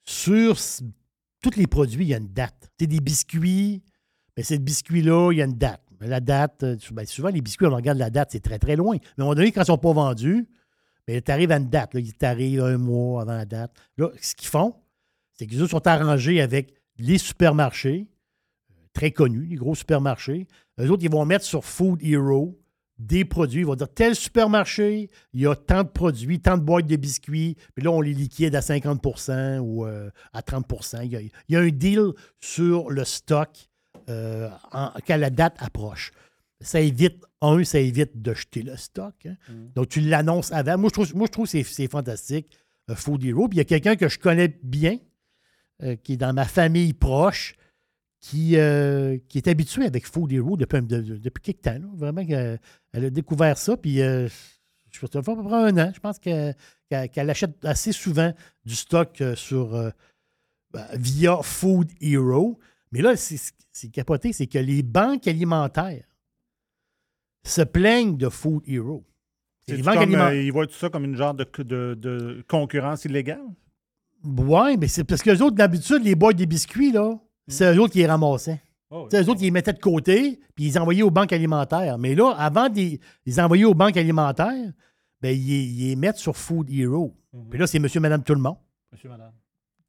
sur 0.04 0.56
tous 1.40 1.56
les 1.56 1.66
produits, 1.66 2.04
il 2.04 2.08
y 2.08 2.14
a 2.14 2.18
une 2.18 2.32
date. 2.32 2.70
Tu 2.78 2.84
sais, 2.84 2.86
des 2.86 3.00
biscuits, 3.00 3.82
mais 4.36 4.42
ces 4.42 4.58
biscuits-là, 4.58 5.32
il 5.32 5.38
y 5.38 5.42
a 5.42 5.44
une 5.44 5.56
date. 5.56 5.82
la 6.00 6.20
date, 6.20 6.62
euh, 6.62 6.76
ben, 6.92 7.06
souvent, 7.06 7.28
les 7.28 7.40
biscuits, 7.40 7.66
on 7.66 7.74
regarde 7.74 7.98
la 7.98 8.10
date, 8.10 8.30
c'est 8.32 8.40
très, 8.40 8.58
très 8.58 8.76
loin. 8.76 8.96
Mais 8.96 9.06
à 9.06 9.22
un 9.22 9.24
moment 9.24 9.34
donné, 9.34 9.52
quand 9.52 9.60
ils 9.60 9.62
ne 9.62 9.66
sont 9.66 9.78
pas 9.78 9.92
vendus, 9.92 10.48
mais 11.08 11.20
tu 11.20 11.32
arrives 11.32 11.50
à 11.50 11.56
une 11.56 11.68
date. 11.68 11.90
Ils 11.94 12.14
arrivent 12.22 12.62
un 12.62 12.78
mois 12.78 13.22
avant 13.22 13.32
la 13.32 13.44
date. 13.44 13.72
Là, 13.96 14.10
ce 14.20 14.34
qu'ils 14.34 14.48
font, 14.48 14.76
c'est 15.34 15.46
qu'ils 15.46 15.66
sont 15.68 15.86
arrangés 15.86 16.40
avec 16.40 16.74
les 16.98 17.18
supermarchés, 17.18 18.06
très 18.92 19.10
connus, 19.10 19.46
les 19.46 19.56
gros 19.56 19.74
supermarchés. 19.74 20.46
Eux 20.78 20.90
autres, 20.90 21.02
ils 21.02 21.10
vont 21.10 21.24
mettre 21.24 21.44
sur 21.44 21.64
Food 21.64 22.02
Hero 22.02 22.59
des 23.00 23.24
produits. 23.24 23.60
Ils 23.60 23.66
vont 23.66 23.74
dire 23.74 23.92
tel 23.92 24.14
supermarché, 24.14 25.10
il 25.32 25.40
y 25.40 25.46
a 25.46 25.56
tant 25.56 25.82
de 25.82 25.88
produits, 25.88 26.40
tant 26.40 26.58
de 26.58 26.62
boîtes 26.62 26.86
de 26.86 26.96
biscuits, 26.96 27.56
puis 27.74 27.84
là, 27.84 27.90
on 27.90 28.00
les 28.00 28.12
liquide 28.12 28.54
à 28.54 28.60
50% 28.60 29.58
ou 29.58 29.86
euh, 29.86 30.10
à 30.32 30.42
30 30.42 30.66
il 31.02 31.12
y, 31.12 31.16
a, 31.16 31.20
il 31.20 31.30
y, 31.48 31.56
a, 31.56 31.60
un 31.60 31.68
deal 31.68 32.12
sur 32.40 32.90
le 32.90 33.04
stock 33.04 33.48
euh, 34.08 34.50
quand 35.06 35.16
la 35.16 35.30
date 35.30 35.56
approche. 35.58 36.12
Ça 36.60 36.80
évite, 36.80 37.24
un, 37.40 37.64
ça 37.64 37.78
évite 37.78 38.20
de 38.20 38.34
jeter 38.34 38.62
le 38.62 38.76
stock. 38.76 39.14
Hein. 39.24 39.36
Mm. 39.48 39.72
Donc, 39.74 39.88
tu 39.88 40.00
l'annonces 40.00 40.52
avant. 40.52 40.76
Moi, 40.76 40.90
je 40.90 40.92
trouve, 40.92 41.16
moi, 41.16 41.26
je 41.26 41.32
trouve 41.32 41.50
que 41.50 41.62
c'est 41.62 41.88
fantastique, 41.88 42.50
euh, 42.90 42.94
Food 42.94 43.24
Hero. 43.24 43.48
Puis 43.48 43.56
il 43.56 43.58
y 43.58 43.62
a 43.62 43.64
quelqu'un 43.64 43.96
que 43.96 44.08
je 44.08 44.18
connais 44.18 44.58
bien, 44.62 44.98
qui 46.04 46.12
est 46.12 46.16
dans 46.18 46.34
ma 46.34 46.44
famille 46.44 46.92
proche, 46.92 47.54
qui, 48.20 48.56
euh, 48.56 49.18
qui 49.28 49.38
est 49.38 49.48
habituée 49.48 49.86
avec 49.86 50.06
Food 50.06 50.30
Hero 50.32 50.56
depuis, 50.56 50.82
depuis 50.82 51.42
quelques 51.42 51.62
temps. 51.62 51.80
Vraiment, 51.94 52.22
elle, 52.28 53.04
a 53.04 53.10
découvert 53.10 53.56
ça. 53.56 53.76
Puis, 53.76 54.02
euh, 54.02 54.28
je 54.90 55.00
pense, 55.00 55.16
à 55.16 55.22
peu 55.22 55.42
près 55.42 55.54
un 55.54 55.78
an. 55.78 55.90
Je 55.94 56.00
pense 56.00 56.18
qu'elle 56.18 56.54
achète 57.30 57.64
assez 57.64 57.92
souvent 57.92 58.32
du 58.64 58.74
stock 58.74 59.20
euh, 59.20 59.34
sur, 59.34 59.70
ben, 60.72 60.86
via 60.94 61.38
Food 61.42 61.90
Hero. 62.00 62.58
Mais 62.92 63.00
là, 63.00 63.14
c'est 63.16 63.88
capoté, 63.90 64.32
c'est 64.32 64.46
que 64.46 64.58
les 64.58 64.82
banques 64.82 65.26
alimentaires 65.26 66.04
se 67.44 67.62
plaignent 67.62 68.18
de 68.18 68.28
Food 68.28 68.62
Hero. 68.66 69.06
Les 69.68 69.82
banques 69.82 69.96
alimentaires... 69.96 70.34
ils 70.34 70.52
voient 70.52 70.66
tout 70.66 70.74
ça 70.74 70.90
comme 70.90 71.04
une 71.04 71.16
genre 71.16 71.32
de, 71.32 71.46
de, 71.62 71.94
de 71.94 72.44
concurrence 72.48 73.04
illégale? 73.04 73.46
Oui, 74.24 74.76
mais 74.76 74.88
c'est 74.88 75.04
parce 75.04 75.22
que 75.22 75.30
les 75.30 75.40
autres, 75.40 75.56
d'habitude, 75.56 76.02
les 76.02 76.14
boîtes 76.14 76.36
des 76.36 76.44
biscuits, 76.46 76.92
là, 76.92 77.18
c'est 77.50 77.74
eux 77.74 77.80
autres 77.80 77.92
qui 77.92 77.98
les 77.98 78.06
ramassaient. 78.06 78.62
Oh, 78.90 79.06
c'est 79.10 79.22
eux 79.22 79.28
autres 79.28 79.38
qui 79.38 79.44
les 79.44 79.50
mettaient 79.50 79.72
de 79.72 79.78
côté, 79.78 80.40
puis 80.54 80.64
ils 80.64 80.68
les 80.68 80.78
envoyaient 80.78 81.02
aux 81.02 81.10
banques 81.10 81.32
alimentaires. 81.32 81.96
Mais 81.98 82.14
là, 82.14 82.34
avant 82.36 82.68
de 82.68 82.98
les 83.26 83.40
envoyer 83.40 83.64
aux 83.64 83.74
banques 83.74 83.96
alimentaires, 83.96 84.72
ben, 85.20 85.36
ils, 85.36 85.88
les 85.88 85.96
mettent 85.96 86.16
sur 86.16 86.36
Food 86.36 86.68
Hero. 86.70 87.14
Mhm. 87.32 87.48
Puis 87.50 87.58
là, 87.58 87.66
c'est 87.66 87.78
monsieur, 87.78 88.00
madame, 88.00 88.22
tout 88.22 88.34
le 88.34 88.40
monde. 88.40 88.56
Monsieur, 88.92 89.08
madame. 89.08 89.32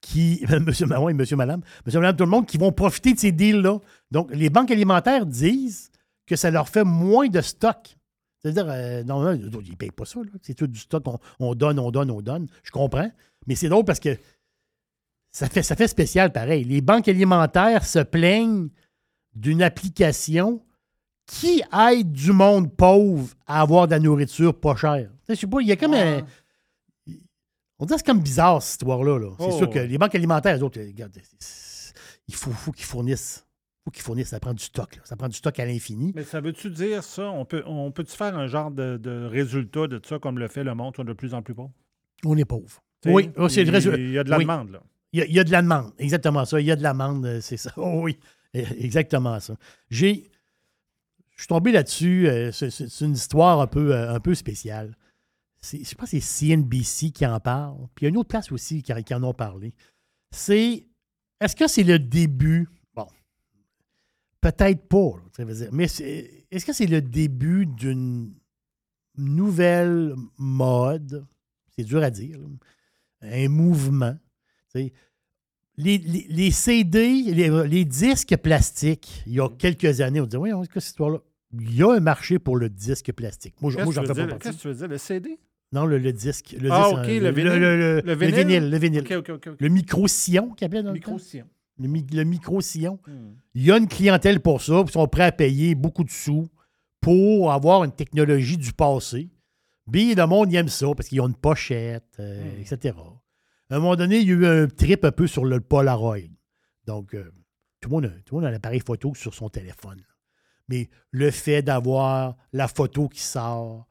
Qui, 0.02 0.46
monsieur, 0.66 0.86
oui, 1.00 1.14
monsieur, 1.14 1.36
madame. 1.36 1.62
Monsieur, 1.86 2.00
madame, 2.00 2.16
tout 2.16 2.26
le 2.26 2.30
monde 2.30 2.46
qui 2.46 2.58
vont 2.58 2.72
profiter 2.72 3.14
de 3.14 3.20
ces 3.20 3.32
deals-là. 3.32 3.80
Donc, 4.12 4.30
les 4.34 4.50
banques 4.50 4.72
alimentaires 4.72 5.26
disent 5.26 5.92
que 6.28 6.36
ça 6.36 6.52
leur 6.52 6.70
fait 6.70 6.84
moins 6.84 7.28
de 7.28 7.42
stock. 7.42 7.98
C'est-à-dire, 8.40 8.66
euh, 8.70 9.04
non, 9.04 9.34
ils 9.34 9.50
ne 9.50 9.76
payent 9.76 9.92
pas 9.92 10.06
ça. 10.06 10.20
C'est 10.42 10.54
tout 10.54 10.68
du 10.68 10.80
stock. 10.80 11.04
on, 11.40 11.56
donne, 11.56 11.80
on 11.80 11.92
donne, 11.92 12.12
on 12.12 12.22
donne. 12.22 12.48
Je 12.64 12.72
comprends. 12.72 13.10
Mais 13.48 13.56
c'est 13.56 13.70
drôle 13.70 13.86
parce 13.86 14.00
que 14.00 14.18
ça 15.32 15.48
fait, 15.48 15.64
ça 15.64 15.76
fait 15.76 15.88
spécial 15.88 16.32
pareil. 16.32 16.64
Les 16.66 16.82
banques 16.82 17.08
alimentaires 17.08 17.86
se 17.86 18.00
plaignent 18.00 18.70
d'une 19.34 19.64
application 19.64 20.62
qui 21.26 21.64
aide 21.90 22.12
du 22.12 22.34
monde 22.34 22.76
pauvre 22.76 23.30
à 23.48 23.62
avoir 23.62 23.88
de 23.88 23.94
la 23.94 24.00
nourriture 24.00 24.60
pas 24.60 24.76
chère. 24.76 25.10
Je 25.30 25.36
sais 25.36 25.48
pas, 25.48 25.62
il 25.62 25.68
y 25.68 25.72
a 25.72 25.78
comme 25.78 25.94
un. 25.94 26.26
On 27.80 27.86
dirait 27.86 27.98
que 27.98 28.04
c'est 28.06 28.12
comme 28.12 28.22
bizarre 28.22 28.62
cette 28.62 28.82
histoire-là. 28.82 29.20
C'est 29.40 29.46
oh. 29.46 29.58
sûr 29.58 29.70
que 29.70 29.80
les 29.80 29.98
banques 29.98 30.14
alimentaires, 30.14 30.56
les 30.56 30.62
autres, 30.62 30.80
il 30.80 32.36
faut, 32.36 32.52
faut 32.52 32.72
qu'ils 32.72 32.86
fournissent. 32.86 33.48
faut 33.86 33.92
qu'ils 33.92 34.04
fournissent. 34.04 34.28
Ça 34.28 34.40
prend 34.40 34.54
du 34.54 34.64
stock. 34.64 35.00
Ça 35.06 35.16
prend 35.16 35.30
du 35.30 35.38
stock 35.38 35.58
à 35.58 35.66
l'infini. 35.66 36.12
Mais 36.14 36.24
ça 36.24 36.42
veut-tu 36.42 36.70
dire 36.70 37.04
ça? 37.04 37.32
On 37.32 37.46
peut-tu 37.46 37.64
on 37.66 37.92
peut 37.92 38.04
faire 38.04 38.38
un 38.38 38.48
genre 38.48 38.70
de, 38.70 38.98
de, 38.98 39.26
résultat 39.26 39.88
de 39.88 40.00
ça 40.06 40.20
comme 40.20 40.38
le 40.38 40.48
fait 40.48 40.64
le 40.64 40.76
monde, 40.76 40.94
on 40.98 41.04
est 41.04 41.08
de 41.08 41.14
plus 41.14 41.34
en 41.34 41.42
plus 41.42 41.56
pauvre? 41.56 41.72
On 42.26 42.38
est 42.38 42.46
pauvre. 42.46 42.84
oui, 43.06 43.32
oh, 43.38 43.48
c'est 43.48 43.64
Il 43.64 44.12
y 44.12 44.18
a 44.20 44.24
de 44.24 44.30
la 44.30 44.38
demande, 44.38 44.72
là. 44.72 44.82
Il 45.14 45.26
y, 45.30 45.40
a, 45.40 45.44
de 45.44 45.52
la 45.52 45.62
demande, 45.62 45.92
exactement 45.98 46.46
ça. 46.46 46.62
Il 46.62 46.66
y 46.66 46.72
a 46.72 46.76
de 46.78 46.84
la 46.84 46.94
demande, 46.94 47.26
euh, 47.26 47.42
c'est 47.42 47.58
ça. 47.58 47.74
Oh 47.78 48.02
oui, 48.04 48.18
eh, 48.54 48.66
exactement 48.84 49.40
ça. 49.40 49.56
J'ai. 49.90 50.32
Je 51.36 51.44
suis 51.44 51.48
tombé 51.48 51.72
là-dessus. 51.72 52.28
Euh, 52.28 52.52
c'est 52.52 53.02
une 53.02 53.14
histoire 53.14 53.60
un 53.60 53.68
peu, 53.68 53.94
euh, 53.94 54.14
un 54.14 54.20
peu 54.20 54.36
spéciale. 54.36 54.96
Je 55.64 55.84
sais 55.84 55.96
pas 55.96 56.06
si 56.06 56.22
c'est 56.22 56.56
CNBC 56.56 57.12
qui 57.12 57.26
en 57.26 57.40
parle. 57.40 57.88
Puis 57.94 58.04
il 58.04 58.06
y 58.06 58.08
a 58.08 58.10
une 58.10 58.18
autre 58.18 58.30
place 58.30 58.52
aussi 58.52 58.84
qui, 58.84 59.14
en 59.14 59.24
ont 59.24 59.34
parlé. 59.34 59.74
C'est. 60.32 60.88
Est-ce 61.40 61.56
que 61.56 61.68
c'est 61.68 61.84
le 61.84 62.00
début? 62.00 62.70
Bon. 62.94 63.08
Peut-être 64.40 64.88
pas, 64.88 65.14
ça 65.36 65.44
veut 65.44 65.56
dire. 65.56 65.70
Mais 65.74 65.86
est-ce 65.86 66.66
que 66.66 66.74
c'est 66.74 66.86
le 66.86 67.02
début 67.02 67.66
d'une 67.66 68.34
nouvelle 69.18 70.16
mode? 70.38 71.26
C'est 71.76 71.84
dur 71.84 72.02
à 72.02 72.12
dire. 72.12 72.40
Un 73.22 73.50
mouvement? 73.50 74.18
Les, 75.78 76.52
CD, 76.52 77.24
les, 77.34 77.86
disques 77.86 78.38
plastiques, 78.38 79.24
il 79.26 79.34
y 79.34 79.40
a 79.40 79.50
quelques 79.50 80.02
années, 80.02 80.22
on 80.22 80.26
disait, 80.26 80.38
oui, 80.38 80.52
qu'est-ce 80.52 80.70
que 80.70 80.80
cette 80.80 80.90
histoire-là? 80.90 81.20
Il 81.54 81.76
y 81.76 81.84
a 81.84 81.92
un 81.92 82.00
marché 82.00 82.40
pour 82.40 82.56
le 82.56 82.70
disque 82.70 83.12
plastique. 83.12 83.56
Moi, 83.62 83.72
j'en 83.72 83.86
fais 83.92 84.14
pas 84.14 84.38
Qu'est-ce 84.38 84.58
que 84.58 84.62
tu 84.62 84.68
veux 84.70 84.74
dire, 84.74 84.88
le 84.88 84.98
CD? 84.98 85.40
Non, 85.74 85.86
le, 85.86 86.00
disque. 86.12 86.56
Le 86.60 86.70
ah, 86.70 86.90
OK, 86.90 87.08
le, 87.08 87.20
le, 87.20 87.32
vinyle. 87.32 88.02
Le, 88.04 88.14
vinyle? 88.14 88.70
Le 88.70 88.78
vinyle. 88.78 89.06
Le 89.60 89.70
micro-sillon 89.70 90.50
qu'il 90.52 90.66
appelait 90.66 90.84
dans 90.84 90.92
micro-sillon. 90.92 91.46
Le, 91.80 92.24
micro-sillon. 92.24 93.00
Hmm. 93.08 93.32
Il 93.56 93.64
y 93.64 93.72
a 93.72 93.78
une 93.78 93.88
clientèle 93.88 94.42
pour 94.42 94.62
ça, 94.62 94.84
ils 94.86 94.92
sont 94.92 95.08
prêts 95.08 95.24
à 95.24 95.32
payer 95.32 95.76
beaucoup 95.76 96.04
de 96.04 96.10
sous 96.10 96.48
pour 97.00 97.52
avoir 97.52 97.84
une 97.86 97.92
technologie 97.94 98.58
du 98.58 98.74
passé. 98.74 99.30
Puis 99.90 100.14
le 100.14 100.28
monde 100.28 100.54
aime 100.54 100.68
ça 100.68 100.88
parce 100.96 101.08
qu'ils 101.08 101.22
ont 101.22 101.28
une 101.28 101.36
pochette, 101.36 102.18
euh, 102.20 102.44
hmm. 102.44 102.62
etc. 102.62 102.94
À 103.72 103.76
un 103.76 103.80
moment 103.80 103.96
donné, 103.96 104.20
il 104.20 104.28
y 104.28 104.32
a 104.32 104.36
eu 104.36 104.46
un 104.46 104.68
trip 104.68 105.06
un 105.06 105.14
peu 105.14 105.28
sur 105.28 105.46
le 105.46 105.62
Polaroid. 105.62 106.18
Donc, 106.86 107.16
euh, 107.16 107.32
tout, 107.80 107.88
le 107.88 107.96
monde 107.96 108.06
a, 108.06 108.10
tout 108.10 108.36
le 108.36 108.42
monde 108.42 108.46
a 108.46 108.50
un 108.50 108.56
appareil 108.56 108.82
photo 108.86 109.16
sur 109.16 109.34
son 109.34 109.48
téléphone. 109.48 110.04
Mais 110.68 110.90
le 111.12 111.32
fait 111.32 111.62
d'avoir 111.62 112.36
la 112.52 112.68
photo 112.68 113.08
qui 113.08 113.22
sort, 113.22 113.88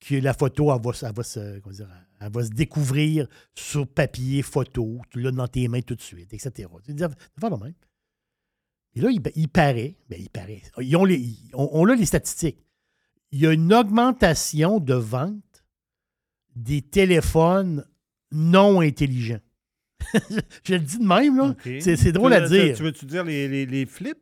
que 0.00 0.16
la 0.16 0.34
photo, 0.34 0.70
elle 0.74 0.82
va, 0.82 1.22
se, 1.22 1.60
va 2.20 2.44
se 2.44 2.50
découvrir 2.50 3.26
sur 3.54 3.86
papier 3.86 4.42
photo, 4.42 5.00
tu 5.08 5.22
l'as 5.22 5.30
dans 5.30 5.48
tes 5.48 5.66
mains 5.66 5.80
tout 5.80 5.94
de 5.94 6.02
suite, 6.02 6.34
etc. 6.34 6.68
C'est 6.84 6.92
le 6.92 7.56
même. 7.56 7.74
Et 8.94 9.00
là, 9.00 9.08
il, 9.10 9.48
paraît, 9.48 9.96
ben, 10.10 10.20
il 10.20 10.28
paraît, 10.28 10.60
ils 10.78 10.94
ont 10.94 11.06
les, 11.06 11.34
on, 11.54 11.88
a 11.88 11.94
les 11.94 12.04
statistiques. 12.04 12.62
Il 13.30 13.40
y 13.40 13.46
a 13.46 13.52
une 13.52 13.72
augmentation 13.72 14.78
de 14.78 14.92
vente 14.92 15.64
des 16.54 16.82
téléphones 16.82 17.86
non 18.32 18.80
intelligent. 18.80 19.38
je 20.64 20.74
le 20.74 20.80
dis 20.80 20.98
de 20.98 21.04
même, 21.04 21.36
là. 21.36 21.54
C'est 21.80 22.12
drôle 22.12 22.32
à 22.32 22.48
dire. 22.48 22.76
Tu 22.76 22.82
veux-tu 22.82 23.06
dire 23.06 23.24
les, 23.24 23.66
les, 23.66 23.86
flips? 23.86 24.18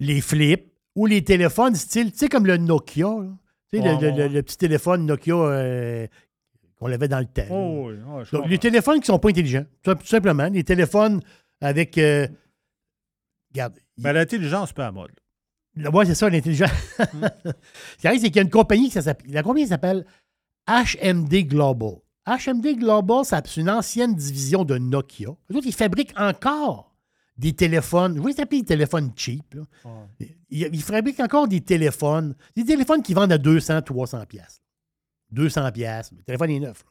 Les 0.00 0.20
flips 0.20 0.72
ou 0.94 1.06
les 1.06 1.22
téléphones 1.22 1.74
style, 1.74 2.12
tu 2.12 2.18
sais, 2.18 2.28
comme 2.28 2.46
le 2.46 2.56
Nokia, 2.56 3.08
Tu 3.72 3.80
sais, 3.80 3.82
le, 3.82 4.40
petit 4.42 4.58
téléphone 4.58 5.06
Nokia 5.06 5.34
euh, 5.34 6.06
qu'on 6.76 6.90
avait 6.90 7.08
dans 7.08 7.20
le 7.20 7.26
temps. 7.26 7.46
Oh, 7.50 7.90
Donc, 8.32 8.48
les 8.48 8.58
téléphones 8.58 8.96
qui 8.96 9.02
ne 9.02 9.06
sont 9.06 9.18
pas 9.18 9.30
intelligents, 9.30 9.64
tout 9.82 9.96
simplement. 10.04 10.48
Les 10.48 10.64
téléphones 10.64 11.20
avec. 11.60 11.96
Euh, 11.98 12.26
regarde. 13.52 13.78
Ben, 13.98 14.12
l'intelligence, 14.12 14.72
pas 14.72 14.88
à 14.88 14.92
mode. 14.92 15.12
Oui, 15.76 16.06
c'est 16.06 16.14
ça, 16.14 16.28
l'intelligence. 16.28 16.70
Arrive, 18.04 18.20
c'est 18.20 18.26
qu'il 18.26 18.36
y 18.36 18.38
a 18.40 18.42
une 18.42 18.50
compagnie 18.50 18.90
qui 18.90 19.00
s'appelle. 19.00 19.32
La 19.32 19.42
compagnie 19.42 19.68
s'appelle 19.68 20.04
HMD 20.68 21.46
Global. 21.46 21.96
HMD 22.26 22.78
Global, 22.78 23.24
c'est 23.24 23.56
une 23.56 23.68
ancienne 23.68 24.14
division 24.14 24.64
de 24.64 24.78
Nokia. 24.78 25.30
Eux 25.50 25.56
autres, 25.56 25.66
ils 25.66 25.74
fabriquent 25.74 26.14
encore 26.16 26.94
des 27.36 27.52
téléphones. 27.52 28.14
Vous 28.16 28.22
voyez, 28.22 28.36
ça 28.36 28.44
des 28.44 28.64
téléphones 28.64 29.12
cheap. 29.16 29.56
Ils, 30.50 30.82
fabriquent 30.82 31.20
encore 31.20 31.48
des 31.48 31.60
téléphones. 31.60 32.36
Des 32.54 32.64
téléphones 32.64 33.02
qui 33.02 33.14
vendent 33.14 33.32
à 33.32 33.38
200, 33.38 33.82
300 33.82 34.26
pièces. 34.26 34.62
200 35.30 35.72
pièces. 35.72 36.12
Le 36.12 36.22
téléphone 36.22 36.50
est 36.50 36.60
neuf. 36.60 36.84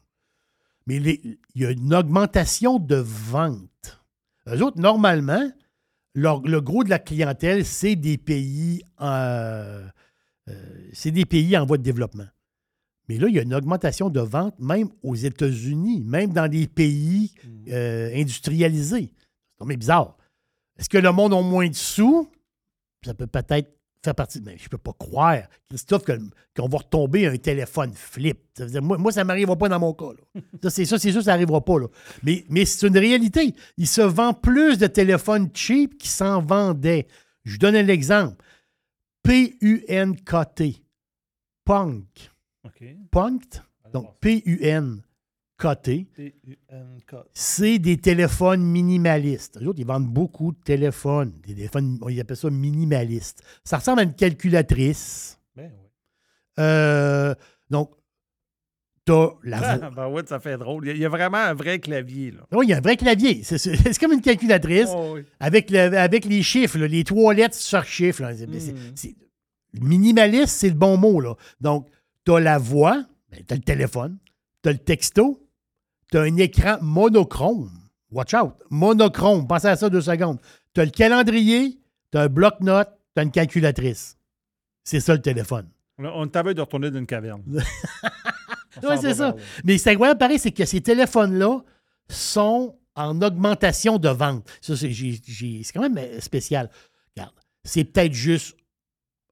Mais 0.87 0.97
il 0.97 1.37
y 1.55 1.65
a 1.65 1.71
une 1.71 1.93
augmentation 1.93 2.79
de 2.79 2.95
vente. 2.95 4.01
Eux 4.47 4.61
autres, 4.63 4.79
normalement, 4.79 5.51
le 6.13 6.59
gros 6.59 6.83
de 6.83 6.89
la 6.89 6.99
clientèle, 6.99 7.65
c'est 7.65 7.95
des 7.95 8.17
pays, 8.17 8.81
euh, 8.99 9.87
euh, 10.49 10.89
c'est 10.91 11.11
des 11.11 11.25
pays 11.25 11.55
en 11.57 11.65
voie 11.65 11.77
de 11.77 11.83
développement. 11.83 12.27
Mais 13.11 13.17
là, 13.17 13.27
il 13.27 13.35
y 13.35 13.39
a 13.39 13.41
une 13.41 13.53
augmentation 13.53 14.09
de 14.09 14.21
vente 14.21 14.57
même 14.57 14.87
aux 15.03 15.15
États-Unis, 15.15 16.01
même 16.05 16.31
dans 16.31 16.47
des 16.47 16.65
pays 16.65 17.33
mm. 17.43 17.65
euh, 17.69 18.15
industrialisés. 18.15 19.13
C'est 19.59 19.77
bizarre. 19.77 20.15
Est-ce 20.79 20.87
que 20.87 20.97
le 20.97 21.11
monde 21.11 21.33
a 21.33 21.41
moins 21.41 21.67
de 21.67 21.75
sous? 21.75 22.31
Ça 23.05 23.13
peut 23.13 23.27
peut-être 23.27 23.69
faire 24.01 24.15
partie. 24.15 24.39
Mais 24.41 24.57
je 24.57 24.63
ne 24.63 24.69
peux 24.69 24.77
pas 24.77 24.93
croire, 24.93 25.41
Christophe, 25.67 26.05
qu'on 26.55 26.69
va 26.69 26.77
retomber 26.77 27.27
un 27.27 27.35
téléphone 27.35 27.91
flip. 27.93 28.39
moi, 28.81 29.11
ça 29.11 29.23
ne 29.23 29.27
m'arrivera 29.27 29.57
pas 29.57 29.67
dans 29.67 29.79
mon 29.79 29.93
cas. 29.93 30.11
c'est 30.69 30.85
ça, 30.85 30.97
c'est 30.97 31.11
sûr, 31.11 31.21
ça 31.21 31.31
n'arrivera 31.31 31.59
pas. 31.59 31.75
Mais, 32.23 32.45
mais 32.47 32.63
c'est 32.63 32.87
une 32.87 32.97
réalité. 32.97 33.53
Il 33.75 33.87
se 33.87 34.01
vend 34.01 34.33
plus 34.33 34.77
de 34.77 34.87
téléphones 34.87 35.49
cheap 35.53 35.97
qu'il 35.97 36.09
s'en 36.09 36.41
vendait. 36.41 37.07
Je 37.43 37.51
vous 37.51 37.57
donne 37.57 37.75
un 37.75 37.89
exemple. 37.89 38.41
P-U-N-K-T. 39.23 40.81
Punk. 41.65 42.30
Punkt, 43.11 43.63
donc 43.93 44.07
P-U-N. 44.19 45.01
T. 45.83 46.07
C'est 47.35 47.77
des 47.77 47.97
téléphones 47.97 48.63
minimalistes. 48.63 49.59
Les 49.61 49.67
autres, 49.67 49.77
ils 49.79 49.85
vendent 49.85 50.07
beaucoup 50.11 50.53
de 50.53 50.57
téléphones. 50.63 51.33
Des 51.45 51.53
téléphones, 51.53 51.99
ils 52.09 52.19
appellent 52.19 52.35
ça 52.35 52.49
minimalistes. 52.49 53.43
Ça 53.63 53.77
ressemble 53.77 53.99
à 53.99 54.03
une 54.03 54.15
calculatrice. 54.15 55.37
Ben 55.55 55.71
Euh, 56.57 57.35
donc, 57.69 57.91
t'as 59.05 59.27
la 59.43 59.57
voix. 59.77 59.89
ben 59.91 60.07
ouais, 60.07 60.23
ça 60.25 60.39
fait 60.39 60.57
drôle. 60.57 60.87
Il 60.87 60.97
y 60.97 61.05
a 61.05 61.09
vraiment 61.09 61.37
un 61.37 61.53
vrai 61.53 61.77
clavier. 61.77 62.31
Là. 62.31 62.39
Oui, 62.53 62.65
il 62.65 62.69
y 62.69 62.73
a 62.73 62.77
un 62.77 62.81
vrai 62.81 62.97
clavier. 62.97 63.43
C'est- 63.43 63.99
comme 63.99 64.13
une 64.13 64.21
calculatrice 64.21 64.89
Oh, 64.91 65.11
oui. 65.13 65.25
avec, 65.39 65.69
le- 65.69 65.95
avec 65.95 66.25
les 66.25 66.41
chiffres, 66.41 66.79
là, 66.79 66.87
les 66.87 67.03
trois 67.03 67.35
lettres 67.35 67.53
sur 67.53 67.83
chiffre. 67.85 68.23
là. 68.23 68.33
Mm. 68.33 68.59
c'est- 68.95 69.15
minimaliste, 69.79 70.55
c'est 70.57 70.69
le 70.69 70.75
bon 70.75 70.97
mot. 70.97 71.21
Là. 71.21 71.35
Donc, 71.59 71.87
tu 72.25 72.33
as 72.33 72.39
la 72.39 72.57
voix, 72.57 73.03
ben, 73.29 73.43
tu 73.45 73.53
as 73.53 73.57
le 73.57 73.63
téléphone, 73.63 74.17
tu 74.63 74.69
as 74.69 74.73
le 74.73 74.77
texto, 74.77 75.47
tu 76.11 76.17
as 76.17 76.21
un 76.21 76.37
écran 76.37 76.77
monochrome. 76.81 77.71
Watch 78.11 78.33
out. 78.33 78.53
Monochrome. 78.69 79.47
Pensez 79.47 79.67
à 79.67 79.75
ça 79.75 79.89
deux 79.89 80.01
secondes. 80.01 80.39
Tu 80.73 80.81
as 80.81 80.85
le 80.85 80.91
calendrier, 80.91 81.79
tu 82.11 82.17
as 82.17 82.23
un 82.23 82.27
bloc-notes, 82.27 82.89
tu 83.15 83.19
as 83.19 83.23
une 83.23 83.31
calculatrice. 83.31 84.17
C'est 84.83 84.99
ça 84.99 85.13
le 85.13 85.21
téléphone. 85.21 85.69
On 85.97 86.27
t'avait 86.27 86.53
de 86.53 86.61
retourner 86.61 86.91
d'une 86.91 87.05
caverne. 87.05 87.43
Oui, 88.83 88.95
c'est 89.01 89.15
ça. 89.15 89.35
Mais 89.65 89.77
c'est 89.77 89.91
incroyable, 89.91 90.17
pareil, 90.17 90.39
c'est 90.39 90.51
que 90.51 90.63
ces 90.63 90.79
téléphones-là 90.79 91.61
sont 92.07 92.79
en 92.95 93.21
augmentation 93.21 93.97
de 93.97 94.09
vente. 94.09 94.49
Ça, 94.61 94.75
c'est, 94.75 94.91
quand 95.73 95.89
même 95.89 96.21
spécial. 96.21 96.69
Regarde, 97.15 97.33
c'est 97.63 97.83
peut-être 97.83 98.13
juste 98.13 98.55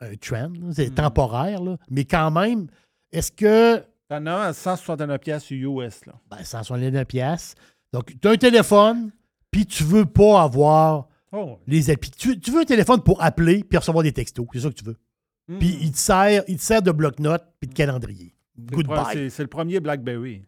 un 0.02 0.16
trend, 0.16 0.52
c'est 0.72 0.90
Hmm. 0.92 0.96
temporaire, 0.96 1.62
là, 1.62 1.78
mais 1.90 2.06
quand 2.06 2.32
même, 2.32 2.68
est-ce 3.12 3.32
que. 3.32 3.84
T'en 4.08 4.26
as 4.26 4.32
un 4.34 4.42
à 4.48 4.54
169 4.54 5.20
pièces 5.20 5.50
US. 5.52 6.06
Là. 6.06 6.14
Ben, 6.32 6.44
169 6.44 7.06
pièces. 7.06 7.56
Donc, 7.94 8.16
tu 8.20 8.28
as 8.28 8.32
un 8.32 8.38
téléphone, 8.38 9.12
puis 9.52 9.66
tu 9.66 9.84
veux 9.84 10.06
pas 10.06 10.42
avoir 10.44 11.08
Oh, 11.32 11.60
les 11.68 11.92
applis. 11.92 12.10
Tu, 12.10 12.40
tu 12.40 12.50
veux 12.50 12.62
un 12.62 12.66
téléphone 12.66 13.04
pour 13.04 13.22
appeler 13.22 13.64
puis 13.64 13.78
recevoir 13.78 14.04
des 14.04 14.12
textos. 14.12 14.48
C'est 14.52 14.62
ça 14.62 14.70
que 14.70 14.74
tu 14.74 14.84
veux. 14.84 14.98
Puis 15.60 15.78
il 15.82 15.92
te 15.92 15.98
sert, 15.98 16.44
il 16.48 16.58
te 16.58 16.62
sert 16.64 16.82
de 16.82 16.92
bloc-notes 16.92 17.46
puis 17.60 17.68
de 17.70 17.74
calendrier. 17.76 18.34
Le 18.58 18.64
pre- 18.66 18.76
Goodbye. 18.84 19.30
C'est 19.30 19.44
le 19.44 19.48
premier 19.48 19.80
BlackBerry. 19.80 20.44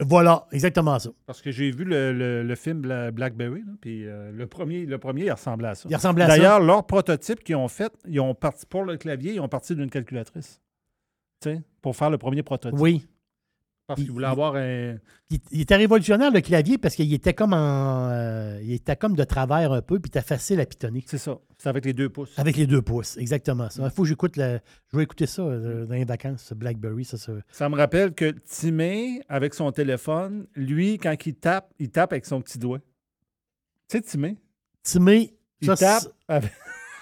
Voilà, 0.00 0.46
exactement 0.52 0.98
ça. 0.98 1.10
Parce 1.26 1.42
que 1.42 1.50
j'ai 1.50 1.70
vu 1.70 1.84
le, 1.84 2.12
le- 2.12 2.42
le 2.42 2.54
film 2.54 2.80
Bla- 2.80 3.10
Blackberry, 3.10 3.62
puis 3.80 4.06
euh, 4.06 4.32
le, 4.32 4.46
premier, 4.46 4.86
le 4.86 4.98
premier, 4.98 5.24
il 5.26 5.30
ressemblait 5.32 5.68
à 5.68 5.74
ça. 5.74 5.88
Il 5.90 5.94
ressemblait 5.94 6.24
à 6.24 6.28
ça. 6.28 6.36
D'ailleurs, 6.36 6.60
leur 6.60 6.86
prototype 6.86 7.44
qu'ils 7.44 7.56
ont 7.56 7.68
fait, 7.68 7.92
ils 8.08 8.18
ont 8.20 8.34
parti 8.34 8.64
pour 8.66 8.84
le 8.84 8.96
clavier, 8.96 9.34
ils 9.34 9.40
ont 9.40 9.48
parti 9.48 9.74
d'une 9.76 9.90
calculatrice. 9.90 10.60
Tu 11.42 11.50
sais, 11.50 11.62
pour 11.82 11.96
faire 11.96 12.10
le 12.10 12.18
premier 12.18 12.42
prototype. 12.42 12.78
Oui. 12.80 13.06
Parce 13.90 14.00
Il- 14.00 14.04
qu'ils 14.04 14.12
voulaient 14.12 14.28
il- 14.28 14.30
avoir 14.30 14.54
un. 14.54 14.94
Il, 15.30 15.38
il 15.50 15.60
était 15.62 15.74
révolutionnaire, 15.74 16.30
le 16.30 16.40
clavier, 16.40 16.78
parce 16.78 16.94
qu'il 16.94 17.12
était 17.12 17.34
comme 17.34 17.52
en. 17.54 18.08
euh, 18.08 18.60
il 18.62 18.72
était 18.72 18.94
comme 18.94 19.16
de 19.16 19.24
travers 19.24 19.72
un 19.72 19.82
peu, 19.82 19.98
puis 19.98 20.08
il 20.14 20.18
était 20.18 20.26
facile 20.26 20.60
à 20.60 20.66
pitonner. 20.66 21.02
C'est 21.06 21.18
ça. 21.18 21.38
C'est 21.58 21.68
avec 21.68 21.84
les 21.84 21.92
deux 21.92 22.08
pouces. 22.08 22.38
Avec 22.38 22.56
les 22.56 22.68
deux 22.68 22.82
pouces, 22.82 23.16
exactement 23.16 23.68
ça. 23.68 23.82
Il 23.84 23.90
faut 23.90 24.02
que 24.02 24.08
j'écoute 24.08 24.36
le. 24.36 24.60
Je 24.92 24.96
vais 24.96 25.02
écouter 25.02 25.26
ça 25.26 25.42
euh, 25.42 25.86
dans 25.86 25.94
les 25.94 26.04
vacances, 26.04 26.42
ce 26.44 26.54
Blackberry. 26.54 27.04
Ça, 27.04 27.18
ça- 27.18 27.32
Ça 27.50 27.68
me 27.68 27.74
rappelle 27.76 28.12
que 28.14 28.30
Timé, 28.46 29.22
avec 29.28 29.54
son 29.54 29.72
téléphone, 29.72 30.46
lui, 30.54 30.98
quand 30.98 31.16
il 31.26 31.34
tape, 31.34 31.72
il 31.80 31.90
tape 31.90 32.12
avec 32.12 32.26
son 32.26 32.40
petit 32.40 32.58
doigt. 32.58 32.78
Tu 33.88 33.96
sais, 33.98 34.02
Timé, 34.02 34.36
Timé, 34.84 35.34
il 35.60 35.66
ça, 35.66 35.76
tape. 35.76 36.12
avec- 36.28 36.52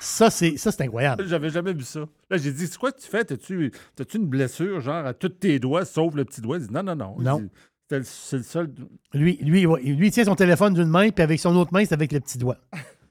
ça, 0.01 0.31
c'est 0.31 0.57
ça, 0.57 0.71
c'est 0.73 0.83
incroyable. 0.83 1.27
J'avais 1.27 1.51
jamais 1.51 1.73
vu 1.73 1.83
ça. 1.83 2.01
Là, 2.31 2.37
j'ai 2.37 2.53
dit, 2.53 2.67
c'est 2.67 2.79
quoi 2.79 2.93
que 2.93 3.01
tu 3.01 3.09
fais? 3.09 3.25
T'as-tu 3.25 3.73
as 3.99 4.05
une 4.17 4.27
blessure, 4.27 4.81
genre, 4.81 5.05
à 5.07 5.15
tous 5.15 5.29
tes 5.29 5.59
doigts, 5.59 5.85
sauf 5.85 6.15
le 6.15 6.25
petit 6.25 6.41
doigt? 6.41 6.59
Il 6.59 6.67
dit, 6.67 6.73
non, 6.73 6.83
non, 6.83 6.95
non. 6.97 7.17
Non. 7.19 7.39
dit, 7.41 7.49
C'est 7.91 7.99
le- 7.99 8.05
c'est 8.05 8.37
le 8.37 8.43
seul. 8.43 8.71
Lui, 9.15 9.39
lui, 9.43 9.67
ouais, 9.67 9.83
lui, 9.83 10.09
il 10.09 10.11
tient 10.11 10.25
son 10.25 10.35
téléphone 10.37 10.75
d'une 10.75 10.89
main, 10.89 11.11
puis 11.11 11.23
avec 11.23 11.41
son 11.41 11.55
autre 11.57 11.73
main, 11.73 11.85
c'est 11.85 11.95
avec 11.95 12.13
le 12.13 12.21
petit 12.21 12.39
doigt. 12.39 12.59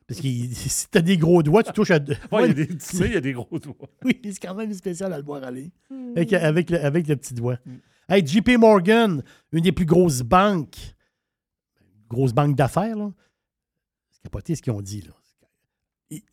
Parce 0.07 0.21
que 0.21 0.27
si 0.51 0.87
t'as 0.89 1.01
des 1.01 1.17
gros 1.17 1.41
doigts, 1.43 1.63
tu 1.63 1.73
touches 1.73 1.91
à. 1.91 1.99
deux- 1.99 2.13
Ouais, 2.31 2.49
il 2.49 2.51
y 2.51 2.53
Ouais, 2.55 2.63
a 2.63 2.65
des 2.65 3.05
il 3.07 3.11
y 3.13 3.17
a 3.17 3.21
des 3.21 3.33
gros 3.33 3.59
doigts. 3.59 3.75
Oui, 4.05 4.19
c'est 4.23 4.39
quand 4.39 4.55
même 4.55 4.73
spécial 4.73 5.11
à 5.11 5.17
le 5.17 5.23
voir 5.23 5.43
aller. 5.43 5.71
Avec, 6.15 6.31
avec 6.33 6.69
le, 6.69 6.79
avec 6.85 7.07
le 7.07 7.15
petit 7.17 7.33
doigt. 7.33 7.57
Hey, 8.07 8.25
JP 8.25 8.57
Morgan, 8.59 9.21
une 9.51 9.59
des 9.61 9.73
plus 9.73 9.85
grosses 9.85 10.21
banques, 10.21 10.95
grosse 12.09 12.31
banque 12.33 12.55
d'affaires, 12.55 12.95
là. 12.95 13.11
C'est 14.11 14.21
capoté 14.23 14.55
ce 14.55 14.61
qu'ils 14.61 14.71
ont 14.73 14.81
dit, 14.81 15.01
là. 15.01 15.11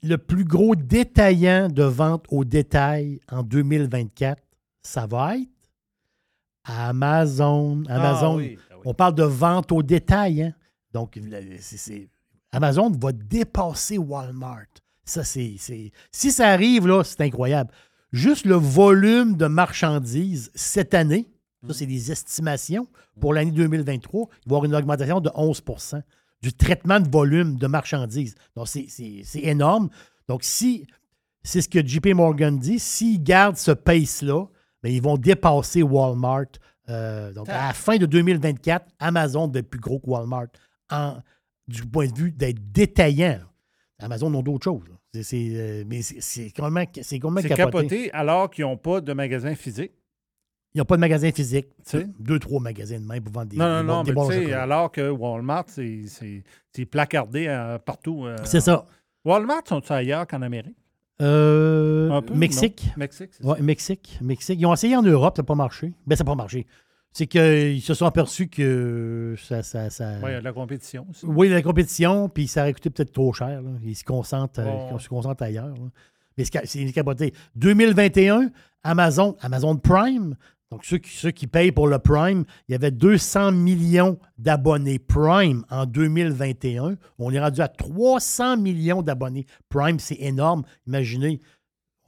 Le 0.02 0.16
plus 0.18 0.44
gros 0.44 0.76
détaillant 0.76 1.68
de 1.68 1.82
vente 1.82 2.26
au 2.30 2.44
détail 2.44 3.20
en 3.30 3.42
2024, 3.42 4.40
ça 4.82 5.06
va 5.06 5.36
être 5.36 5.48
Amazon. 6.64 7.82
Amazon. 7.88 8.34
Ah 8.34 8.36
oui, 8.36 8.58
ah 8.70 8.74
oui. 8.76 8.82
On 8.84 8.94
parle 8.94 9.14
de 9.14 9.24
vente 9.24 9.72
au 9.72 9.82
détail. 9.82 10.42
hein. 10.42 10.54
Donc, 10.92 11.18
Amazon 12.52 12.90
va 12.90 13.12
dépasser 13.12 13.98
Walmart. 13.98 14.66
Ça, 15.04 15.24
c'est. 15.24 15.56
c'est- 15.58 15.90
Si 16.12 16.30
ça 16.30 16.48
arrive, 16.50 16.86
là, 16.86 17.02
c'est 17.04 17.20
incroyable. 17.20 17.70
Juste 18.12 18.46
le 18.46 18.54
volume 18.54 19.36
de 19.36 19.46
marchandises 19.46 20.50
cette 20.54 20.94
année, 20.94 21.28
ça, 21.66 21.74
c'est 21.74 21.86
des 21.86 22.12
estimations 22.12 22.86
pour 23.20 23.34
l'année 23.34 23.50
2023, 23.50 24.28
il 24.30 24.34
va 24.34 24.38
y 24.38 24.48
avoir 24.50 24.64
une 24.64 24.74
augmentation 24.76 25.20
de 25.20 25.30
11 25.34 25.62
du 26.44 26.52
traitement 26.52 27.00
de 27.00 27.08
volume 27.08 27.56
de 27.56 27.66
marchandises. 27.66 28.34
Donc, 28.54 28.68
c'est- 28.68 28.86
énorme. 29.42 29.88
Donc, 30.28 30.42
si 30.44 30.86
c'est 31.42 31.62
ce 31.62 31.68
que 31.70 31.84
JP 31.86 32.08
Morgan 32.14 32.58
dit, 32.58 32.78
s'ils 32.78 33.22
gardent 33.22 33.56
ce 33.56 33.70
pace-là, 33.70 34.44
ben, 34.82 34.92
ils 34.92 35.00
vont 35.00 35.16
dépasser 35.16 35.82
Walmart. 35.82 36.46
Euh, 36.90 37.32
donc, 37.32 37.48
à 37.48 37.68
la 37.68 37.72
fin 37.72 37.96
de 37.96 38.04
2024, 38.04 38.86
Amazon 38.98 39.48
va 39.48 39.60
être 39.60 39.70
plus 39.70 39.80
gros 39.80 39.98
que 40.00 40.06
Walmart 40.10 40.48
en, 40.90 41.16
du 41.66 41.80
point 41.86 42.08
de 42.08 42.18
vue 42.18 42.30
d'être 42.30 42.58
détaillant. 42.72 43.40
Amazon 43.98 44.34
ont 44.34 44.42
d'autres 44.42 44.64
choses. 44.64 44.84
C'est- 45.22 45.48
euh, 45.54 45.84
mais 45.86 46.02
c'est 46.02 46.20
c'est 46.20 46.50
complètement, 46.50 46.84
c'est 47.02 47.18
complètement 47.20 47.48
C'est 47.48 47.56
capoté. 47.56 47.88
capoté 47.88 48.12
alors 48.12 48.50
qu'ils 48.50 48.64
n'ont 48.66 48.76
pas 48.76 49.00
de 49.00 49.12
magasin 49.14 49.54
physique. 49.54 49.92
Ils 50.74 50.78
n'ont 50.78 50.84
pas 50.84 50.96
de 50.96 51.00
magasin 51.00 51.30
physique. 51.30 51.68
Tu 51.88 51.98
sais? 51.98 52.06
Deux, 52.18 52.38
trois 52.40 52.60
magasins 52.60 52.98
de 52.98 53.06
même 53.06 53.22
pour 53.22 53.32
vendre 53.32 53.46
des 53.48 53.56
Non, 53.56 53.84
non, 53.84 54.02
des 54.02 54.12
non, 54.12 54.28
mais 54.28 54.52
alors 54.52 54.90
que 54.90 55.08
Walmart, 55.08 55.66
c'est- 55.68 56.44
placardé 56.90 57.46
euh, 57.48 57.78
partout. 57.78 58.24
euh, 58.26 58.36
C'est 58.44 58.60
ça. 58.60 58.84
Walmart 59.24 59.62
sont-ils 59.68 59.92
ailleurs 59.92 60.26
qu'en 60.26 60.42
Amérique? 60.42 60.76
Euh, 61.22 62.10
Un 62.10 62.22
peu, 62.22 62.34
Mexique. 62.34 62.86
non? 62.88 62.92
Mexique, 62.96 63.30
c'est 63.32 63.44
Ouais, 63.44 63.60
Mexique. 63.62 64.18
Mexique. 64.20 64.58
Ils 64.60 64.66
ont 64.66 64.74
essayé 64.74 64.96
en 64.96 65.02
Europe, 65.02 65.34
ça 65.36 65.42
n'a 65.42 65.46
pas 65.46 65.54
marché. 65.54 65.92
Ben, 66.08 66.16
ça 66.16 66.24
n'a 66.24 66.30
pas 66.30 66.34
marché. 66.34 66.66
C'est 67.12 67.28
qu'ils 67.28 67.80
se 67.80 67.94
sont 67.94 68.06
aperçus 68.06 68.48
que 68.48 69.36
ça. 69.38 69.62
ça, 69.62 69.88
ça- 69.88 70.18
ça. 70.18 70.24
Ouais, 70.24 70.30
il 70.30 70.32
y 70.32 70.36
a 70.36 70.40
de 70.40 70.44
la 70.44 70.52
compétition 70.52 71.06
aussi. 71.08 71.24
Oui, 71.24 71.48
la 71.48 71.62
compétition, 71.62 72.28
puis 72.28 72.48
ça 72.48 72.62
aurait 72.62 72.72
coûté 72.72 72.90
peut-être 72.90 73.12
trop 73.12 73.32
cher. 73.32 73.62
là. 73.62 73.70
Ils 73.84 73.94
se 73.94 74.02
concentrent, 74.02 74.60
Bon. 74.64 74.96
ils 74.96 75.00
se 75.00 75.08
concentrent 75.08 75.44
ailleurs. 75.44 75.68
là. 75.68 75.74
Mais 76.36 76.44
c'est 76.44 76.66
c'est 76.66 76.84
capoté. 76.92 77.32
2021, 77.54 78.50
Amazon, 78.82 79.36
Amazon 79.40 79.76
Prime, 79.76 80.34
donc 80.70 80.84
ceux 80.84 80.98
qui, 80.98 81.10
ceux 81.10 81.30
qui 81.30 81.46
payent 81.46 81.70
pour 81.72 81.86
le 81.86 81.98
Prime, 81.98 82.44
il 82.68 82.72
y 82.72 82.74
avait 82.74 82.90
200 82.90 83.52
millions 83.52 84.18
d'abonnés 84.38 84.98
Prime 84.98 85.64
en 85.70 85.86
2021. 85.86 86.96
On 87.18 87.30
est 87.32 87.38
rendu 87.40 87.60
à 87.60 87.68
300 87.68 88.56
millions 88.56 89.02
d'abonnés 89.02 89.46
Prime. 89.68 89.98
C'est 90.00 90.16
énorme. 90.20 90.64
Imaginez, 90.86 91.40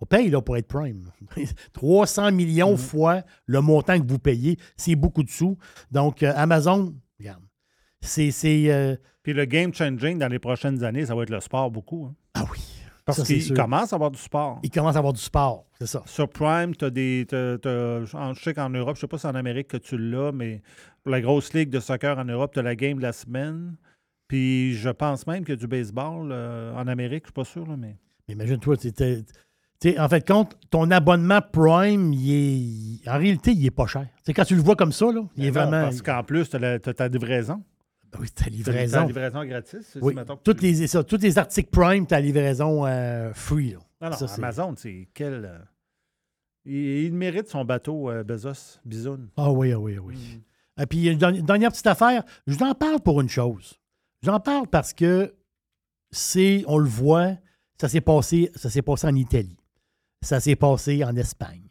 on 0.00 0.06
paye 0.06 0.30
là, 0.30 0.40
pour 0.42 0.56
être 0.56 0.66
Prime. 0.68 1.10
300 1.74 2.32
millions 2.32 2.72
Mhm. 2.72 2.76
fois 2.78 3.22
le 3.46 3.60
montant 3.60 4.00
que 4.00 4.06
vous 4.08 4.18
payez. 4.18 4.58
C'est 4.76 4.96
beaucoup 4.96 5.22
de 5.22 5.30
sous. 5.30 5.56
Donc, 5.92 6.22
euh, 6.22 6.32
Amazon, 6.34 6.94
regarde, 7.20 7.42
c'est... 8.00 8.30
c'est, 8.30 8.70
euh, 8.72 8.96
Puis 9.22 9.32
le 9.32 9.44
game 9.44 9.72
changing 9.72 10.18
dans 10.18 10.28
les 10.28 10.38
prochaines 10.38 10.82
années, 10.82 11.06
ça 11.06 11.14
va 11.14 11.22
être 11.22 11.30
le 11.30 11.40
sport 11.40 11.70
beaucoup. 11.70 12.06
hein. 12.06 12.14
ah 12.34 12.44
oui. 12.52 12.58
Parce 13.06 13.22
qu'il 13.22 13.54
commence 13.54 13.92
à 13.92 13.96
avoir 13.96 14.10
du 14.10 14.18
sport. 14.18 14.58
Il 14.62 14.70
commence 14.70 14.96
à 14.96 14.98
avoir 14.98 15.12
du 15.12 15.20
sport, 15.20 15.64
c'est 15.78 15.86
ça. 15.86 16.02
Sur 16.06 16.28
Prime, 16.28 16.74
tu 16.76 16.84
as 16.84 16.90
des. 16.90 17.26
en- 17.32 18.34
je 18.34 18.42
sais 18.42 18.52
qu'en 18.52 18.68
Europe, 18.70 18.96
je 18.96 19.00
sais 19.02 19.06
pas 19.06 19.18
si 19.18 19.26
en 19.26 19.34
Amérique 19.34 19.68
que 19.68 19.76
tu 19.76 19.96
l'as, 19.96 20.32
mais 20.32 20.60
pour 21.02 21.12
la 21.12 21.20
grosse 21.20 21.54
ligue 21.54 21.70
de 21.70 21.80
soccer 21.80 22.18
en 22.18 22.24
Europe, 22.24 22.52
tu 22.52 22.58
as 22.58 22.62
la 22.62 22.74
game 22.74 22.98
de 22.98 23.02
la 23.02 23.12
semaine. 23.12 23.76
Puis 24.28 24.74
je 24.74 24.90
pense 24.90 25.26
même 25.26 25.44
qu'il 25.44 25.50
y 25.54 25.56
a 25.58 25.60
du 25.60 25.68
baseball 25.68 26.30
euh, 26.32 26.74
en 26.74 26.88
Amérique, 26.88 27.24
je 27.24 27.28
suis 27.28 27.32
pas 27.32 27.44
sûr, 27.44 27.66
là, 27.66 27.76
mais. 27.76 27.96
Mais 28.28 28.34
imagine-toi, 28.34 28.74
en 29.98 30.08
fait, 30.08 30.26
compte, 30.26 30.56
ton 30.70 30.90
abonnement 30.90 31.40
Prime, 31.52 32.12
il 32.12 33.00
est, 33.04 33.08
en 33.08 33.18
réalité, 33.18 33.52
il 33.52 33.64
est 33.66 33.70
pas 33.70 33.86
cher. 33.86 34.06
Tu 34.16 34.22
sais, 34.24 34.34
quand 34.34 34.44
tu 34.44 34.56
le 34.56 34.62
vois 34.62 34.74
comme 34.74 34.90
ça, 34.90 35.06
là, 35.12 35.20
il 35.36 35.44
est 35.46 35.50
Ben 35.52 35.64
non, 35.64 35.70
vraiment. 35.70 35.84
Parce 35.84 36.02
qu'en 36.02 36.24
plus, 36.24 36.48
tu 36.48 36.56
as, 36.56 36.78
ta 36.80 37.08
livraison. 37.08 37.56
Ben 37.56 37.62
oui, 38.20 38.30
ta 38.30 38.46
livraison. 38.50 39.00
ta 39.00 39.06
livraison 39.06 39.44
gratis. 39.44 39.98
Oui, 40.00 40.14
toutes 40.44 40.58
tu- 40.58 40.62
les, 40.64 40.86
ça, 40.86 41.02
tous 41.04 41.18
les 41.20 41.38
articles 41.38 41.70
Prime, 41.70 42.06
tu 42.06 42.14
as 42.14 42.20
livraison 42.20 42.86
euh, 42.86 43.32
free. 43.34 43.70
là. 43.72 43.78
Non, 44.00 44.10
non, 44.10 44.16
Ça, 44.16 44.28
c'est- 44.28 44.38
Amazon, 44.40 44.74
c'est 44.76 45.08
quel. 45.14 45.44
euh, 45.44 45.58
Il, 46.64 46.74
il 47.04 47.14
mérite 47.14 47.48
son 47.48 47.64
bateau 47.64 48.10
euh, 48.10 48.24
Bezos, 48.24 48.78
Bisoun. 48.84 49.28
Ah 49.36 49.50
oui, 49.52 49.72
ah 49.72 49.78
oui, 49.78 49.94
ah 49.98 50.02
oui. 50.02 50.14
Mm. 50.16 50.82
Et 50.82 50.86
puis, 50.86 51.06
une 51.06 51.18
dernière- 51.18 51.42
dernière 51.42 51.70
petite 51.72 51.86
affaire. 51.86 52.22
Je 52.46 52.54
vous 52.54 52.62
en 52.62 52.74
parle 52.74 53.00
pour 53.00 53.20
une 53.20 53.28
chose. 53.28 53.74
J'en 54.22 54.40
parle 54.40 54.66
parce 54.68 54.92
que 54.92 55.34
c'est, 56.10 56.64
on 56.66 56.78
le 56.78 56.88
voit, 56.88 57.32
ça 57.80 57.88
s'est 57.88 58.00
passé, 58.00 58.50
ça 58.54 58.68
s'est 58.70 58.82
passé 58.82 59.06
en 59.06 59.14
Italie. 59.14 59.56
Ça 60.22 60.40
s'est 60.40 60.56
passé 60.56 61.04
en 61.04 61.14
Espagne. 61.16 61.62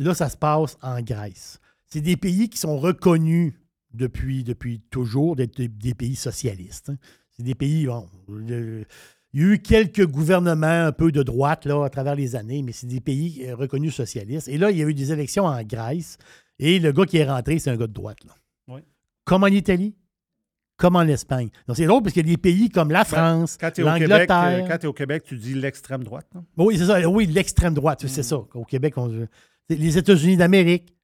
Là, 0.00 0.14
ça 0.14 0.28
se 0.28 0.36
passe 0.36 0.76
en 0.82 1.00
Grèce. 1.02 1.60
C'est 1.86 2.00
des 2.00 2.16
pays 2.16 2.48
qui 2.48 2.58
sont 2.58 2.78
reconnus 2.78 3.54
depuis, 3.96 4.44
depuis 4.44 4.80
toujours 4.90 5.36
d'être 5.36 5.56
des, 5.56 5.68
des 5.68 5.94
pays 5.94 6.16
socialistes. 6.16 6.90
hein. 6.90 6.96
C'est 7.32 7.42
des 7.42 7.54
pays, 7.54 7.86
bon, 7.86 8.06
le- 8.28 8.84
Il 9.34 9.42
y 9.42 9.44
a 9.44 9.48
eu 9.54 9.58
quelques 9.58 10.06
gouvernements 10.06 10.86
un 10.86 10.92
peu 10.92 11.12
de 11.12 11.22
droite 11.22 11.66
là, 11.66 11.84
à 11.84 11.90
travers 11.90 12.14
les 12.14 12.34
années, 12.36 12.62
mais 12.62 12.72
c'est 12.72 12.86
des 12.86 13.00
pays 13.00 13.44
euh, 13.46 13.54
reconnus 13.56 13.94
socialistes. 13.94 14.48
Et 14.48 14.56
là, 14.56 14.70
il 14.70 14.78
y 14.78 14.82
a 14.82 14.86
eu 14.86 14.94
des 14.94 15.12
élections 15.12 15.44
en 15.44 15.62
Grèce. 15.62 16.16
Et 16.58 16.78
le 16.78 16.92
gars 16.92 17.04
qui 17.04 17.18
est 17.18 17.28
rentré, 17.28 17.58
c'est 17.58 17.68
un 17.70 17.76
gars 17.76 17.86
de 17.86 17.92
droite. 17.92 18.24
Là. 18.24 18.32
Oui. 18.68 18.80
Comme 19.24 19.42
en 19.44 19.48
Italie, 19.48 19.94
comme 20.78 20.96
en 20.96 21.02
Espagne. 21.02 21.50
Donc, 21.66 21.76
c'est 21.76 21.84
drôle 21.84 22.02
parce 22.02 22.14
qu'il 22.14 22.26
y 22.26 22.30
a 22.30 22.34
des 22.34 22.40
pays 22.40 22.70
comme 22.70 22.90
la 22.90 23.04
France, 23.04 23.58
Ben, 23.60 23.68
Quand 23.68 23.74
tu 23.74 23.80
es, 23.82 23.84
au 23.84 23.92
Québec, 23.98 24.30
euh, 24.30 24.34
l'Angleterre. 24.88 25.20
tu 25.24 25.36
dis 25.36 25.54
l'extrême 25.54 26.04
droite. 26.04 26.26
non? 26.34 26.44
Oui, 26.56 26.78
c'est 26.78 26.86
ça. 26.86 27.06
Oui, 27.06 27.26
l'extrême 27.26 27.74
droite, 27.74 28.04
Mm. 28.04 28.08
c'est 28.08 28.22
ça. 28.22 28.36
Au 28.38 28.64
Québec, 28.64 28.94
on- 28.96 29.26
les 29.68 29.98
États-Unis 29.98 30.36
d'Amérique, 30.38 30.94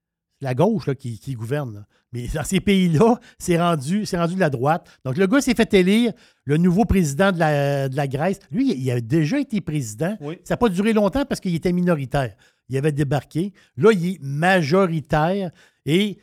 la 0.45 0.55
gauche 0.55 0.87
là, 0.87 0.95
qui, 0.95 1.19
qui 1.19 1.35
gouverne. 1.35 1.75
là. 1.75 1.87
Mais 2.13 2.27
dans 2.35 2.45
ces 2.45 2.61
pays-là, 2.61 3.19
c'est 3.39 3.59
rendu, 3.59 4.05
c'est 4.05 4.19
rendu 4.19 4.35
de 4.35 4.41
la 4.41 4.51
droite. 4.51 4.87
Donc, 5.05 5.17
le 5.17 5.27
gars 5.27 5.41
s'est 5.41 5.55
fait 5.55 5.73
élire 5.75 6.13
le 6.45 6.57
nouveau 6.59 6.85
président 6.85 7.33
de 7.33 7.39
la, 7.39 7.89
de 7.89 7.97
la 7.97 8.07
Grèce. 8.07 8.39
Lui, 8.51 8.75
il 8.77 8.91
a 8.91 9.01
déjà 9.01 9.39
été 9.41 9.61
président. 9.63 10.17
Oui. 10.21 10.39
Ça 10.45 10.55
n'a 10.55 10.59
pas 10.59 10.69
duré 10.69 10.93
longtemps 10.93 11.25
parce 11.25 11.41
qu'il 11.41 11.55
était 11.55 11.73
minoritaire. 11.73 12.35
Il 12.69 12.77
avait 12.77 12.93
débarqué. 12.93 13.53
Là, 13.77 13.93
il 13.93 14.07
est 14.15 14.19
majoritaire. 14.23 15.51
Et 15.87 16.19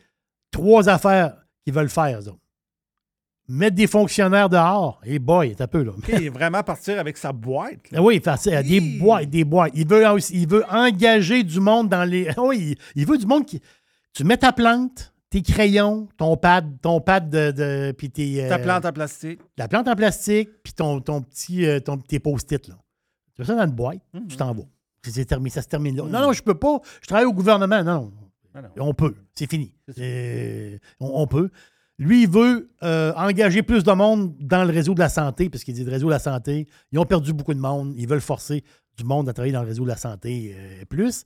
trois 0.51 0.89
affaires 0.89 1.36
qu'ils 1.63 1.74
veulent 1.74 1.89
faire, 1.89 2.20
autres. 2.20 2.38
Mettre 3.47 3.76
des 3.76 3.88
fonctionnaires 3.88 4.47
dehors. 4.47 5.01
Et 5.03 5.17
boy, 5.17 5.55
c'est 5.57 5.63
un 5.63 5.67
peu 5.67 5.82
là. 5.82 5.93
Il 6.07 6.26
est 6.26 6.30
vraiment 6.30 6.61
partir 6.61 6.99
avec 6.99 7.17
sa 7.17 7.32
boîte. 7.34 7.89
là. 7.91 7.97
Ah 7.97 8.03
Oui, 8.03 8.22
faire 8.24 8.38
ça, 8.38 8.61
des 8.61 8.80
boîtes, 8.80 9.28
des 9.28 9.43
boîtes. 9.43 9.72
Il 9.74 9.88
veut, 9.88 10.03
il 10.32 10.47
veut 10.47 10.63
engager 10.70 11.41
du 11.43 11.59
monde 11.59 11.89
dans 11.89 12.03
les. 12.03 12.30
Oui, 12.38 12.76
il, 12.95 13.01
il 13.01 13.07
veut 13.07 13.17
du 13.17 13.26
monde 13.26 13.47
qui. 13.47 13.59
Tu 14.14 14.24
mets 14.24 14.38
ta 14.38 14.51
plante, 14.51 15.14
tes 15.30 15.41
crayons, 15.41 16.07
ton 16.18 16.36
pad, 16.38 16.80
ton 16.82 16.99
pad 17.01 17.30
de. 17.30 17.51
de 17.51 17.91
puis 17.97 18.10
tes, 18.10 18.43
euh, 18.43 18.49
Ta 18.49 18.60
plante 18.60 18.86
en 18.86 18.91
plastique. 18.91 19.39
La 19.57 19.68
plante 19.68 19.88
en 19.88 19.95
plastique, 19.95 20.49
puis 20.64 20.74
ton, 20.74 20.99
ton 21.01 21.22
petit, 21.22 21.66
euh, 21.66 21.80
ton, 21.80 21.97
tes 21.97 22.20
post-it. 22.20 22.68
Là. 22.68 22.76
Tu 23.36 23.41
mets 23.41 23.45
ça 23.45 23.55
dans 23.55 23.64
une 23.66 23.76
boîte, 23.76 23.99
Mhm. 24.14 24.28
tu 24.28 24.36
t'en 24.38 24.53
vas. 24.53 24.64
Terminé, 25.28 25.49
ça 25.49 25.62
se 25.62 25.68
termine 25.68 25.95
là. 25.95 26.03
Non, 26.03 26.22
non, 26.28 26.34
je 26.34 26.43
peux 26.43 26.55
pas. 26.55 26.80
Je 27.01 27.07
travaille 27.07 27.26
au 27.26 27.34
gouvernement. 27.34 27.84
Non, 27.84 28.01
non. 28.05 28.14
Ah 28.53 28.62
non. 28.62 28.70
On 28.80 28.93
peut. 28.93 29.16
C'est 29.34 29.49
fini. 29.49 29.74
C'est- 29.95 30.80
On, 30.99 31.22
on 31.22 31.28
peut. 31.28 31.49
Lui, 31.97 32.24
il 32.24 32.30
veut 32.30 32.70
euh, 32.84 33.14
engager 33.16 33.62
plus 33.64 33.84
de 33.84 33.91
monde 33.91 34.36
dans 34.39 34.64
le 34.66 34.72
réseau 34.72 34.93
de 34.93 34.99
la 34.99 35.10
santé, 35.10 35.49
parce 35.49 35.64
qu'il 35.64 35.74
dit 35.74 35.84
le 35.84 35.91
réseau 35.91 36.07
de 36.07 36.12
la 36.14 36.20
santé, 36.20 36.68
ils 36.91 36.99
ont 36.99 37.05
perdu 37.05 37.34
beaucoup 37.34 37.53
de 37.53 37.60
monde. 37.60 37.93
Ils 37.95 38.07
veulent 38.07 38.22
forcer 38.22 38.64
du 38.97 39.03
monde 39.03 39.30
à 39.30 39.34
travailler 39.34 39.53
dans 39.53 39.62
le 39.62 39.68
réseau 39.68 39.84
de 39.84 39.89
la 39.89 39.97
santé 39.97 40.55
euh, 40.57 40.86
plus. 40.86 41.24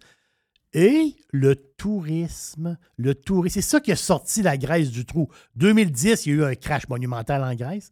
Et 0.74 1.16
le 1.32 1.56
tourisme. 1.56 2.78
Le 2.98 3.16
tourisme. 3.16 3.54
C'est 3.54 3.62
ça 3.62 3.80
qui 3.80 3.92
a 3.92 3.96
sorti 3.96 4.42
la 4.42 4.58
Grèce 4.58 4.92
du 4.92 5.06
trou. 5.06 5.30
2010, 5.56 6.26
il 6.26 6.30
y 6.30 6.34
a 6.34 6.36
eu 6.36 6.44
un 6.44 6.56
crash 6.56 6.88
monumental 6.88 7.44
en 7.44 7.54
Grèce. 7.56 7.92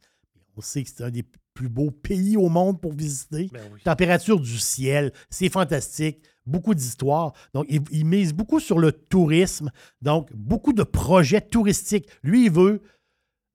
On 0.58 0.62
sait 0.62 0.84
que 0.84 0.90
c'est 0.90 1.04
un 1.04 1.12
des 1.12 1.26
plus 1.54 1.70
beaux 1.70 1.92
pays 1.92 2.38
au 2.38 2.50
monde 2.50 2.82
pour 2.82 2.94
visiter. 2.94 3.50
Ben 3.52 3.62
oui. 3.74 3.82
Température 3.84 4.40
du 4.40 4.58
ciel, 4.58 5.12
c'est 5.30 5.50
fantastique. 5.50 6.24
Beaucoup 6.46 6.74
d'histoires. 6.74 7.34
Donc, 7.54 7.66
il, 7.70 7.82
il 7.92 8.06
mise 8.06 8.34
beaucoup 8.34 8.60
sur 8.60 8.80
le 8.80 8.92
tourisme. 8.92 9.70
Donc, 10.02 10.34
beaucoup 10.34 10.74
de 10.74 10.84
projets 10.84 11.42
touristiques. 11.42 12.08
Lui, 12.24 12.46
il 12.46 12.52
veut. 12.52 12.82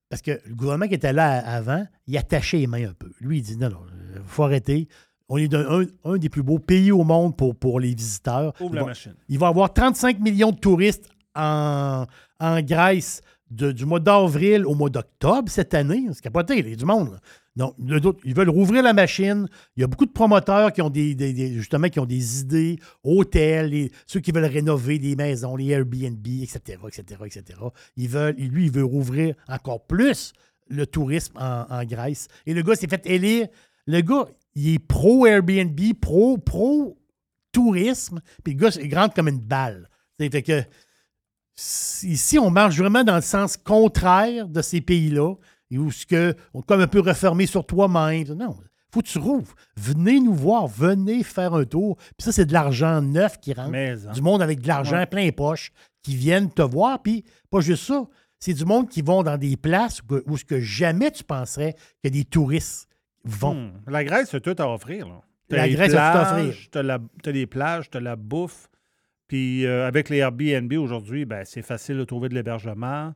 Parce 0.08 0.22
que 0.22 0.40
le 0.44 0.54
gouvernement 0.54 0.86
qui 0.86 0.94
était 0.94 1.12
là 1.12 1.38
avant, 1.38 1.84
il 2.06 2.16
attachait 2.16 2.58
les 2.58 2.66
mains 2.68 2.90
un 2.90 2.94
peu. 2.94 3.10
Lui, 3.20 3.38
il 3.38 3.42
dit 3.42 3.56
non, 3.56 3.70
non, 3.70 3.80
il 4.14 4.22
faut 4.24 4.44
arrêter. 4.44 4.88
On 5.28 5.36
est 5.38 5.52
un, 5.54 5.84
un 6.04 6.18
des 6.18 6.28
plus 6.28 6.42
beaux 6.42 6.58
pays 6.58 6.92
au 6.92 7.02
monde 7.02 7.36
pour, 7.36 7.54
pour 7.56 7.80
les 7.80 7.94
visiteurs. 7.94 8.52
Ouvre 8.60 8.70
Il 8.72 8.76
la 8.76 8.82
va- 8.82 8.86
machine. 8.88 9.14
il 9.28 9.38
va 9.38 9.46
y 9.46 9.50
avoir 9.50 9.72
35 9.72 10.20
millions 10.20 10.52
de 10.52 10.58
touristes 10.58 11.08
en, 11.34 12.06
en 12.40 12.60
Grèce 12.62 13.22
de- 13.50 13.72
du 13.72 13.84
mois 13.86 14.00
d'avril 14.00 14.64
au 14.66 14.74
mois 14.74 14.88
d'octobre 14.90 15.48
cette 15.50 15.74
année. 15.74 16.06
C'est 16.12 16.22
capoté, 16.22 16.58
il 16.58 16.68
y 16.68 16.72
a 16.72 16.76
du 16.76 16.84
monde. 16.84 17.12
là. 17.12 17.18
Donc, 17.56 17.74
ils 18.24 18.34
veulent 18.34 18.50
rouvrir 18.50 18.82
la 18.82 18.92
machine. 18.92 19.48
Il 19.76 19.80
y 19.80 19.84
a 19.84 19.86
beaucoup 19.86 20.04
de 20.06 20.10
promoteurs 20.12 20.72
qui 20.72 20.82
ont 20.82 20.90
des, 20.90 21.14
des- 21.14 21.32
des- 21.32 21.54
justement 21.54 21.88
qui 21.88 21.98
ont 21.98 22.04
des 22.06 22.40
idées, 22.40 22.78
hôtels, 23.02 23.70
les- 23.70 23.90
ceux 24.06 24.20
qui 24.20 24.30
veulent 24.30 24.44
rénover 24.44 24.98
des 24.98 25.16
maisons, 25.16 25.56
les 25.56 25.68
Airbnb, 25.70 26.26
etc., 26.26 26.78
etc., 26.86 27.20
etc. 27.24 27.58
Ils 27.96 28.08
veulent, 28.08 28.34
lui, 28.36 28.66
il 28.66 28.70
veut 28.70 28.84
rouvrir 28.84 29.34
encore 29.48 29.86
plus 29.86 30.32
le 30.68 30.86
tourisme 30.86 31.32
en, 31.38 31.64
en 31.70 31.84
Grèce. 31.84 32.28
Et 32.44 32.52
le 32.54 32.62
gars 32.62 32.74
s'est 32.76 32.88
fait 32.88 33.06
élire. 33.06 33.48
Le 33.86 34.00
gars, 34.02 34.26
il 34.56 34.74
est 34.74 34.78
pro 34.80 35.24
Airbnb, 35.26 35.78
pro, 36.00 36.36
pro 36.38 36.98
tourisme, 37.52 38.20
puis 38.42 38.54
le 38.54 38.58
gars, 38.58 38.70
il 38.82 38.92
rentre 38.94 39.14
comme 39.14 39.28
une 39.28 39.38
balle. 39.40 39.88
C'est 40.18 40.30
fait 40.30 40.42
que 40.42 40.62
si- 41.54 42.08
ici, 42.10 42.38
on 42.38 42.50
marche 42.50 42.76
vraiment 42.76 43.04
dans 43.04 43.16
le 43.16 43.22
sens 43.22 43.56
contraire 43.56 44.48
de 44.48 44.62
ces 44.62 44.80
pays-là, 44.80 45.34
et 45.70 45.78
où 45.78 45.90
ce 45.90 46.06
que 46.06 46.34
on 46.54 46.60
est 46.60 46.66
comme 46.66 46.80
un 46.80 46.86
peu 46.86 47.00
refermé 47.00 47.46
sur 47.46 47.64
toi-même. 47.66 48.24
Non, 48.34 48.56
faut 48.92 49.00
que 49.02 49.06
tu 49.08 49.18
rouvres. 49.18 49.54
Venez 49.76 50.20
nous 50.20 50.34
voir, 50.34 50.66
venez 50.68 51.22
faire 51.22 51.54
un 51.54 51.64
tour. 51.64 51.96
Puis 51.96 52.24
ça, 52.24 52.32
c'est 52.32 52.46
de 52.46 52.52
l'argent 52.52 53.00
neuf 53.02 53.38
qui 53.40 53.52
rentre. 53.52 53.70
Mais, 53.70 53.90
hein. 54.06 54.12
Du 54.12 54.22
monde 54.22 54.42
avec 54.42 54.60
de 54.60 54.68
l'argent 54.68 54.96
Ouais. 54.98 55.06
plein 55.06 55.22
les 55.22 55.32
poches 55.32 55.72
qui 56.02 56.14
viennent 56.14 56.50
te 56.50 56.62
voir. 56.62 57.02
Puis 57.02 57.24
pas 57.50 57.60
juste 57.60 57.84
ça, 57.84 58.06
c'est 58.38 58.54
du 58.54 58.64
monde 58.64 58.88
qui 58.88 59.02
vont 59.02 59.22
dans 59.22 59.36
des 59.38 59.56
places 59.56 60.00
où, 60.08 60.20
où 60.32 60.36
ce 60.36 60.44
que 60.44 60.60
jamais 60.60 61.10
tu 61.10 61.24
penserais 61.24 61.74
que 62.02 62.08
des 62.08 62.24
touristes 62.24 62.86
vont. 63.26 63.54
Hmm. 63.54 63.70
La 63.88 64.04
Grèce, 64.04 64.28
c'est 64.30 64.40
tout 64.40 64.54
à 64.58 64.68
offrir. 64.72 65.08
Là. 65.08 65.20
T'as 65.48 65.56
La 65.56 65.68
Grèce 65.68 65.94
a 65.94 66.12
tout 66.12 66.18
à 66.18 66.22
offrir. 66.38 66.54
T'as, 66.70 66.82
la- 66.82 66.98
t'as 67.22 67.30
les 67.32 67.46
plages, 67.46 67.90
t'as 67.90 68.00
la 68.00 68.16
bouffe. 68.16 68.68
Puis 69.28 69.66
euh, 69.66 69.86
avec 69.86 70.08
les 70.08 70.18
Airbnb 70.18 70.72
aujourd'hui, 70.74 71.24
ben, 71.24 71.42
c'est 71.44 71.62
facile 71.62 71.96
de 71.98 72.04
trouver 72.04 72.28
de 72.28 72.34
l'hébergement. 72.34 73.12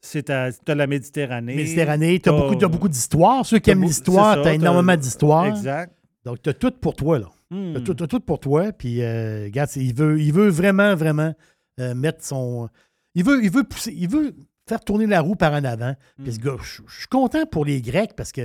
C'est 0.00 0.24
t'as 0.24 0.50
la 0.74 0.86
Méditerranée. 0.86 1.54
Méditerranée, 1.56 2.18
tu 2.20 2.28
as 2.28 2.32
T'as- 2.32 2.38
beaucoup, 2.38 2.54
t'as 2.56 2.68
beaucoup 2.68 2.88
d'histoires. 2.88 3.44
Ceux 3.44 3.58
qui 3.58 3.64
t'as 3.64 3.72
aiment 3.72 3.82
l'histoire, 3.82 4.34
c'est 4.34 4.40
tu 4.40 4.44
ça, 4.44 4.50
as 4.50 4.54
énormément 4.54 4.96
d'histoires. 4.96 5.46
Exact. 5.46 5.92
Donc, 6.24 6.40
tu 6.42 6.48
as 6.50 6.54
tout 6.54 6.70
pour 6.72 6.94
toi, 6.96 7.18
là. 7.18 7.26
Hmm. 7.50 7.74
T'as 7.74 7.80
tout, 7.80 7.94
t'as 7.94 8.06
tout 8.06 8.20
pour 8.20 8.40
toi. 8.40 8.72
Puis, 8.72 9.02
euh, 9.02 9.44
regarde, 9.44 9.68
c'est- 9.68 9.80
il 9.84 9.94
veut, 9.94 10.18
il 10.20 10.32
veut 10.32 10.48
vraiment, 10.48 10.94
vraiment 10.94 11.34
euh, 11.78 11.94
mettre 11.94 12.24
son. 12.24 12.68
Il 13.14 13.24
veut, 13.24 13.42
il 13.44 13.50
veut 13.50 13.64
pousser, 13.64 13.92
il 13.94 14.08
veut 14.08 14.34
faire 14.68 14.80
tourner 14.80 15.06
la 15.06 15.20
roue 15.20 15.34
par 15.34 15.52
en 15.52 15.64
avant. 15.64 15.94
Puis, 16.22 16.32
ce 16.34 16.38
gars, 16.38 16.56
je 16.62 16.82
je 16.86 16.98
suis 17.00 17.06
content 17.08 17.44
pour 17.44 17.64
les 17.66 17.82
Grecs 17.82 18.12
parce 18.16 18.32
que 18.32 18.42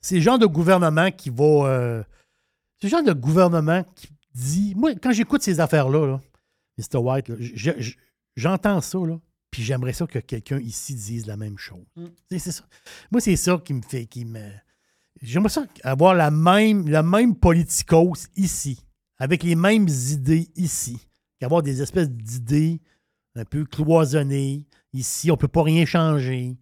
c'est 0.00 0.16
le 0.16 0.20
genre 0.20 0.38
de 0.38 0.46
gouvernement 0.46 1.10
qui 1.10 1.30
va. 1.30 1.44
euh, 1.44 2.02
c'est 2.80 2.86
le 2.86 2.90
genre 2.90 3.02
de 3.02 3.12
gouvernement 3.12 3.84
qui 3.94 4.08
dit. 4.34 4.74
Moi, 4.74 4.94
quand 4.94 5.12
j'écoute 5.12 5.42
ces 5.42 5.60
affaires-là, 5.60 6.06
là, 6.06 6.20
Mr. 6.78 6.98
White, 6.98 7.30
j'entends 8.36 8.80
ça, 8.80 8.98
là. 8.98 9.18
Puis 9.50 9.62
j'aimerais 9.62 9.92
ça 9.92 10.06
que 10.06 10.20
quelqu'un 10.20 10.60
ici 10.60 10.94
dise 10.94 11.26
la 11.26 11.36
même 11.36 11.58
chose. 11.58 11.84
C'est 12.30 12.38
c'est 12.38 12.52
ça. 12.52 12.64
Moi, 13.10 13.20
c'est 13.20 13.36
ça 13.36 13.60
qui 13.64 13.74
me 13.74 13.82
fait. 13.82 14.06
Qui 14.06 14.24
me... 14.24 14.48
J'aimerais 15.20 15.48
ça 15.50 15.64
avoir 15.82 16.14
la 16.14 16.30
même, 16.30 16.88
la 16.88 17.02
même 17.02 17.34
politicos 17.34 18.28
ici, 18.36 18.80
avec 19.18 19.42
les 19.42 19.56
mêmes 19.56 19.88
idées 19.88 20.48
ici, 20.54 20.98
qu'avoir 21.40 21.62
des 21.62 21.82
espèces 21.82 22.08
d'idées 22.08 22.80
un 23.34 23.44
peu 23.44 23.64
cloisonnées. 23.64 24.66
Ici, 24.92 25.30
on 25.30 25.34
ne 25.34 25.38
peut 25.38 25.48
pas 25.48 25.64
rien 25.64 25.84
changer. 25.84 26.56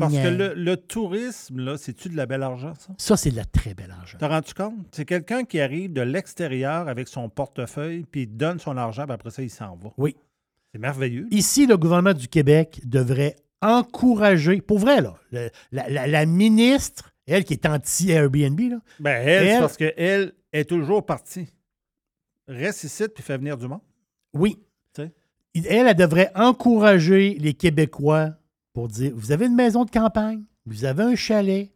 Parce 0.00 0.12
que 0.12 0.28
le, 0.28 0.54
le 0.54 0.76
tourisme, 0.76 1.60
là, 1.60 1.76
c'est-tu 1.78 2.08
de 2.08 2.16
la 2.16 2.26
belle 2.26 2.42
argent, 2.42 2.72
ça? 2.74 2.92
Ça, 2.98 3.16
c'est 3.16 3.30
de 3.30 3.36
la 3.36 3.44
très 3.44 3.74
belle 3.74 3.90
argent. 3.90 4.18
T'as 4.18 4.28
rendu 4.28 4.52
compte? 4.54 4.74
C'est 4.92 5.04
quelqu'un 5.04 5.44
qui 5.44 5.60
arrive 5.60 5.92
de 5.92 6.00
l'extérieur 6.02 6.88
avec 6.88 7.08
son 7.08 7.28
portefeuille, 7.28 8.04
puis 8.10 8.22
il 8.22 8.36
donne 8.36 8.58
son 8.58 8.76
argent, 8.76 9.04
puis 9.04 9.12
après 9.12 9.30
ça, 9.30 9.42
il 9.42 9.50
s'en 9.50 9.76
va. 9.76 9.90
Oui. 9.96 10.16
C'est 10.72 10.80
merveilleux. 10.80 11.26
Ici, 11.30 11.66
le 11.66 11.76
gouvernement 11.76 12.14
du 12.14 12.28
Québec 12.28 12.80
devrait 12.84 13.36
encourager, 13.60 14.60
pour 14.60 14.78
vrai, 14.78 15.00
là, 15.00 15.14
le- 15.30 15.50
la, 15.70 15.88
la- 15.88 16.06
la 16.06 16.26
ministre, 16.26 17.12
elle 17.26 17.44
qui 17.44 17.52
est 17.52 17.66
anti-Airbnb, 17.66 18.58
là, 18.60 18.78
Ben, 18.98 19.22
elle, 19.26 19.60
parce 19.60 19.76
qu'elle 19.76 20.32
est 20.52 20.64
toujours 20.68 21.04
partie. 21.06 21.48
Reste 22.48 22.84
ici, 22.84 23.04
puis 23.14 23.22
fait 23.22 23.38
venir 23.38 23.56
du 23.56 23.68
monde. 23.68 23.80
Oui. 24.34 24.58
Elle, 25.54 25.86
elle 25.86 25.94
devrait 25.94 26.30
encourager 26.34 27.36
les 27.38 27.52
Québécois 27.52 28.30
pour 28.72 28.88
dire 28.88 29.12
vous 29.14 29.32
avez 29.32 29.46
une 29.46 29.54
maison 29.54 29.84
de 29.84 29.90
campagne, 29.90 30.42
vous 30.66 30.84
avez 30.84 31.02
un 31.02 31.14
chalet, 31.16 31.70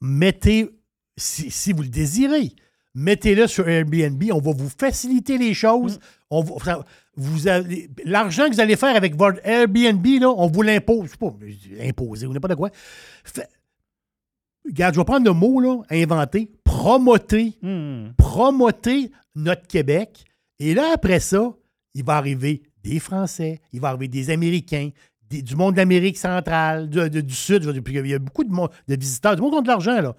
mettez, 0.00 0.68
si, 1.16 1.50
si 1.50 1.72
vous 1.72 1.82
le 1.82 1.88
désirez, 1.88 2.52
mettez-le 2.94 3.46
sur 3.46 3.68
Airbnb, 3.68 4.22
on 4.32 4.40
va 4.40 4.52
vous 4.52 4.68
faciliter 4.68 5.38
les 5.38 5.54
choses. 5.54 5.96
Mm. 5.96 6.00
On 6.30 6.42
va- 6.42 6.84
vous 7.16 7.38
l'argent 8.04 8.48
que 8.48 8.54
vous 8.54 8.60
allez 8.60 8.76
faire 8.76 8.94
avec 8.96 9.16
votre 9.16 9.40
Airbnb, 9.44 10.06
là, 10.20 10.28
on 10.30 10.46
vous 10.46 10.62
l'impose. 10.62 11.06
Je 11.06 11.10
sais 11.10 11.16
pas, 11.18 11.34
imposer 11.86 12.26
ou 12.26 12.32
n'importe 12.32 12.54
quoi. 12.56 12.70
Fait- 13.24 13.48
regarde, 14.64 14.94
je 14.94 15.00
vais 15.00 15.04
prendre 15.04 15.26
le 15.26 15.32
mot, 15.32 15.60
là, 15.60 15.82
inventer, 15.90 16.50
promoter 16.64 17.58
Hmm. 17.62 18.12
promoter 18.16 19.10
notre 19.34 19.66
Québec. 19.66 20.24
Et 20.58 20.72
là, 20.74 20.92
après 20.94 21.20
ça, 21.20 21.52
il 21.94 22.04
va 22.04 22.16
arriver 22.16 22.62
des 22.82 22.98
Français, 23.00 23.60
il 23.72 23.80
va 23.80 23.88
arriver 23.88 24.08
des 24.08 24.30
Américains, 24.30 24.90
des- 25.30 25.42
du 25.42 25.56
monde 25.56 25.74
d'Amérique 25.74 26.18
centrale, 26.18 26.88
de- 26.90 27.08
du 27.20 27.34
Sud. 27.34 27.62
je 27.62 27.68
veux 27.68 27.72
dire, 27.72 27.82
puis 27.82 27.94
Il 27.94 28.06
y 28.06 28.14
a 28.14 28.18
beaucoup 28.18 28.44
de, 28.44 28.50
monde- 28.52 28.70
de 28.88 28.96
visiteurs, 28.96 29.36
du 29.36 29.42
monde 29.42 29.52
qui 29.52 29.58
ont 29.58 29.62
de 29.62 29.68
l'argent. 29.68 30.00
Là. 30.00 30.14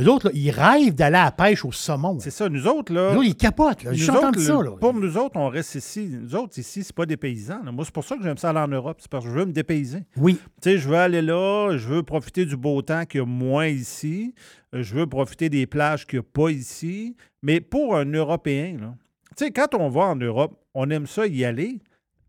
Eux 0.00 0.08
autres, 0.08 0.28
là, 0.28 0.32
ils 0.34 0.50
rêvent 0.50 0.94
d'aller 0.94 1.16
à 1.18 1.24
la 1.24 1.32
pêche 1.32 1.66
au 1.66 1.70
saumon. 1.72 2.18
C'est 2.18 2.30
ça, 2.30 2.48
nous 2.48 2.66
autres, 2.66 2.94
là. 2.94 3.12
Eux 3.12 3.16
autres, 3.18 3.24
ils 3.26 3.34
capotent. 3.36 3.82
Là. 3.84 3.90
nous 3.90 4.10
autres, 4.10 4.40
ça. 4.40 4.54
Là. 4.62 4.70
Pour 4.80 4.94
nous 4.94 5.16
autres, 5.18 5.36
on 5.36 5.48
reste 5.48 5.74
ici. 5.74 6.08
Nous 6.18 6.34
autres, 6.34 6.58
ici, 6.58 6.82
c'est 6.82 6.94
pas 6.96 7.04
des 7.04 7.18
paysans. 7.18 7.60
là. 7.62 7.72
Moi, 7.72 7.84
c'est 7.84 7.92
pour 7.92 8.02
ça 8.04 8.16
que 8.16 8.22
j'aime 8.22 8.38
ça 8.38 8.48
aller 8.50 8.60
en 8.60 8.68
Europe. 8.68 8.96
C'est 9.02 9.10
parce 9.10 9.24
que 9.26 9.30
je 9.30 9.36
veux 9.36 9.44
me 9.44 9.52
dépayser. 9.52 10.04
Oui. 10.16 10.38
Tu 10.62 10.70
sais, 10.70 10.78
je 10.78 10.88
veux 10.88 10.96
aller 10.96 11.20
là, 11.20 11.76
je 11.76 11.86
veux 11.88 12.02
profiter 12.02 12.46
du 12.46 12.56
beau 12.56 12.80
temps 12.80 13.04
qu'il 13.04 13.20
y 13.20 13.22
a 13.22 13.26
moins 13.26 13.66
ici. 13.66 14.34
euh, 14.74 14.82
Je 14.82 14.94
veux 14.94 15.06
profiter 15.06 15.50
des 15.50 15.66
plages 15.66 16.06
qu'il 16.06 16.20
n'y 16.20 16.24
a 16.24 16.28
pas 16.32 16.48
ici. 16.50 17.14
Mais 17.42 17.60
pour 17.60 17.94
un 17.94 18.06
Européen, 18.10 18.76
là, 18.80 18.94
tu 19.36 19.44
sais, 19.44 19.50
quand 19.50 19.74
on 19.74 19.90
va 19.90 20.02
en 20.06 20.16
Europe, 20.16 20.58
on 20.72 20.88
aime 20.88 21.06
ça 21.06 21.26
y 21.26 21.44
aller. 21.44 21.80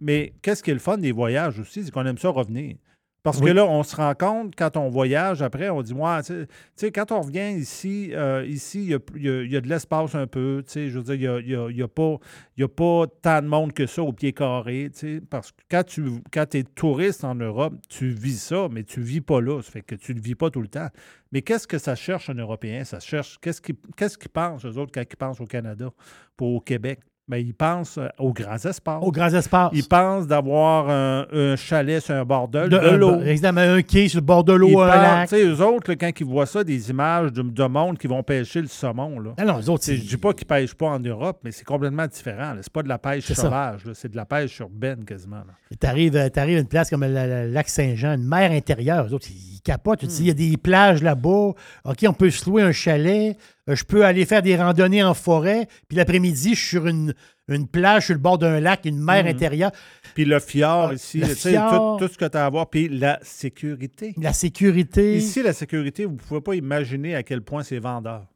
Mais 0.04 0.34
qu'est-ce 0.42 0.62
qui 0.62 0.70
est 0.72 0.74
le 0.76 0.80
fun 0.80 0.98
des 0.98 1.14
voyages 1.14 1.60
aussi, 1.60 1.84
c'est 1.84 1.92
qu'on 1.92 2.06
aime 2.06 2.18
ça 2.18 2.30
revenir. 2.30 2.76
Parce 3.24 3.40
que 3.40 3.46
là, 3.54 3.66
on 3.66 3.84
se 3.84 3.96
rend 3.96 4.14
compte, 4.16 4.54
quand 4.54 4.76
on 4.76 4.90
voyage, 4.90 5.42
après, 5.42 5.70
on 5.70 5.82
dit, 5.82 5.94
moi, 5.94 6.22
tu 6.24 6.46
sais- 6.76 6.92
quand 6.92 7.14
on 7.14 7.22
revient 7.22 7.58
ici, 7.58 8.10
euh, 8.14 8.46
ici, 8.46 8.84
il 8.84 8.90
y 8.90 8.94
a, 8.96 9.00
il 9.16 9.22
y 9.24 9.30
a- 9.30 9.42
il 9.44 9.50
y 9.50 9.56
a 9.56 9.62
de 9.62 9.70
l'espace 9.70 10.14
un 10.14 10.28
peu, 10.28 10.62
tu 10.68 10.74
sais, 10.74 10.90
je 10.90 11.00
veux 11.00 11.06
dire, 11.16 11.40
il 11.40 11.48
n'y 11.48 11.56
a, 11.56 11.70
y 11.72 11.82
a- 11.82 11.88
pas, 11.88 12.18
y 12.58 12.64
a 12.64 12.68
pas 12.68 13.06
tant 13.22 13.42
de 13.42 13.48
monde 13.48 13.72
que 13.72 13.86
ça 13.86 14.04
au 14.04 14.12
pied 14.12 14.34
carré, 14.34 14.90
tu 14.92 15.00
sais, 15.00 15.22
parce 15.22 15.54
que 15.54 15.62
quand 15.72 15.86
tu 15.86 16.04
quand 16.34 16.54
es 16.54 16.64
touriste 16.64 17.24
en 17.24 17.36
Europe, 17.36 17.76
tu 17.88 18.10
vis 18.10 18.42
ça, 18.42 18.68
mais 18.70 18.84
tu 18.84 19.00
vis 19.00 19.22
pas 19.22 19.40
là, 19.40 19.62
ça 19.62 19.72
fait 19.72 19.84
que 19.84 19.96
tu 19.96 20.12
ne 20.12 20.18
le 20.18 20.22
vis 20.22 20.36
pas 20.36 20.50
tout 20.50 20.62
le 20.62 20.68
temps. 20.68 20.90
Mais 21.32 21.42
qu'est-ce 21.44 21.66
que 21.66 21.78
ça 21.78 21.96
cherche 21.96 22.30
un 22.30 22.36
Européen? 22.36 22.84
Ça 22.84 23.00
cherche, 23.00 23.38
qu'est-ce 23.42 23.62
qu'ils 23.62 23.78
qu'ils 23.78 24.30
pensent, 24.34 24.66
eux 24.66 24.78
autres, 24.78 24.92
quand 24.94 25.02
ils 25.10 25.16
pensent 25.16 25.40
au 25.40 25.46
Canada, 25.46 25.92
pour 26.36 26.50
au 26.56 26.60
Québec? 26.60 27.00
Bien, 27.26 27.38
ils 27.40 27.54
pensent 27.54 27.98
euh, 27.98 28.10
aux 28.20 28.34
grands 28.34 28.58
espaces. 28.58 29.02
Aux 29.02 29.12
grands 29.12 29.34
espaces. 29.34 29.72
Ils 29.74 29.88
pensent 29.88 30.28
d'avoir 30.28 30.90
un, 30.90 31.26
un 31.32 31.56
chalet 31.56 32.02
sur 32.02 32.14
un 32.16 32.26
bord 32.26 32.50
de, 32.50 32.60
l'eau. 32.98 33.22
Exactement, 33.22 33.62
un 33.62 33.82
quai 33.82 34.10
sur 34.10 34.20
le 34.20 34.26
bord 34.26 34.44
de 34.44 34.52
l'eau, 34.52 34.82
un 34.82 34.88
lac. 34.88 35.30
Tu 35.30 35.38
sais, 35.38 35.44
eux 35.46 35.62
autres, 35.62 35.90
là, 35.92 35.96
quand 35.96 36.12
ils 36.20 36.26
voient 36.26 36.46
ça, 36.46 36.66
des 36.66 36.90
images 36.90 37.32
de, 37.32 37.42
de 37.42 37.64
monde 37.64 37.98
qui 37.98 38.08
vont 38.08 38.22
pêcher 38.24 38.60
le 38.62 38.68
saumon, 38.68 39.20
là. 39.22 39.32
Ah 39.38 39.46
non, 39.46 39.58
eux 39.58 39.70
autres, 39.70 39.86
Je 39.86 39.94
dis 39.94 40.18
pas 40.18 40.34
qu'ils 40.34 40.48
pêchent 40.48 40.74
pas 40.76 40.88
en 40.88 41.00
Europe, 41.00 41.40
mais 41.46 41.52
c'est 41.52 41.64
complètement 41.64 42.08
différent. 42.08 42.56
C'est 42.62 42.74
pas 42.74 42.84
de 42.84 42.90
la 42.90 42.98
pêche 42.98 43.32
sauvage, 43.32 43.82
c'est 43.94 44.12
de 44.12 44.18
la 44.18 44.26
pêche 44.26 44.60
urbaine 44.60 45.06
quasiment. 45.06 45.44
Tu 45.80 45.88
arrives, 45.88 46.18
à 46.18 46.46
une 46.46 46.68
place 46.68 46.90
comme 46.90 47.06
le, 47.06 47.08
le 47.08 47.52
lac 47.54 47.70
Saint-Jean, 47.70 48.16
une 48.16 48.28
mer 48.28 48.52
intérieure. 48.52 49.08
Eux 49.08 49.14
autres, 49.14 49.28
ils 49.32 49.62
capotent. 49.62 50.00
Tu 50.00 50.08
Hmm. 50.08 50.10
dis, 50.10 50.22
il 50.24 50.28
y 50.28 50.32
a 50.32 50.34
des 50.34 50.58
plages 50.58 51.02
là-bas. 51.02 51.54
OK, 51.86 52.06
on 52.06 52.14
peut 52.14 52.30
se 52.30 52.50
louer 52.50 52.64
un 52.64 52.74
chalet. 52.74 53.38
Euh, 53.70 53.76
Je 53.76 53.84
peux 53.86 54.06
aller 54.06 54.26
faire 54.26 54.42
des 54.42 54.56
randonnées 54.56 55.04
en 55.04 55.14
forêt. 55.14 55.68
Puis 55.88 55.98
l'après-midi, 55.98 56.56
je 56.56 56.60
suis 56.60 56.68
sur 56.78 56.88
une, 56.88 57.14
une 57.48 57.68
plage 57.68 58.06
sur 58.08 58.14
le 58.16 58.20
bord 58.20 58.38
d'un 58.38 58.60
lac, 58.60 58.86
une 58.86 59.00
mer 59.00 59.24
Mhm. 59.24 59.30
intérieure. 59.30 59.72
Puis 60.16 60.26
le 60.26 60.40
fjord 60.40 60.90
Ah, 60.92 60.94
ici, 60.96 61.20
le 61.20 61.28
fjord. 61.28 61.98
tout, 61.98 62.06
tout 62.08 62.14
ce 62.14 62.18
que 62.18 62.26
tu 62.26 62.38
as 62.38 62.46
à 62.46 62.50
voir. 62.50 62.70
Puis 62.70 62.90
la 62.90 63.20
sécurité. 63.22 64.14
La 64.22 64.34
sécurité. 64.34 65.18
Ici, 65.18 65.42
la 65.44 65.54
sécurité, 65.54 66.06
vous 66.06 66.14
ne 66.14 66.18
pouvez 66.18 66.42
pas 66.42 66.56
imaginer 66.56 67.16
à 67.16 67.24
quel 67.24 67.42
point 67.42 67.64
c'est 67.64 67.80
vendeur. 67.80 68.28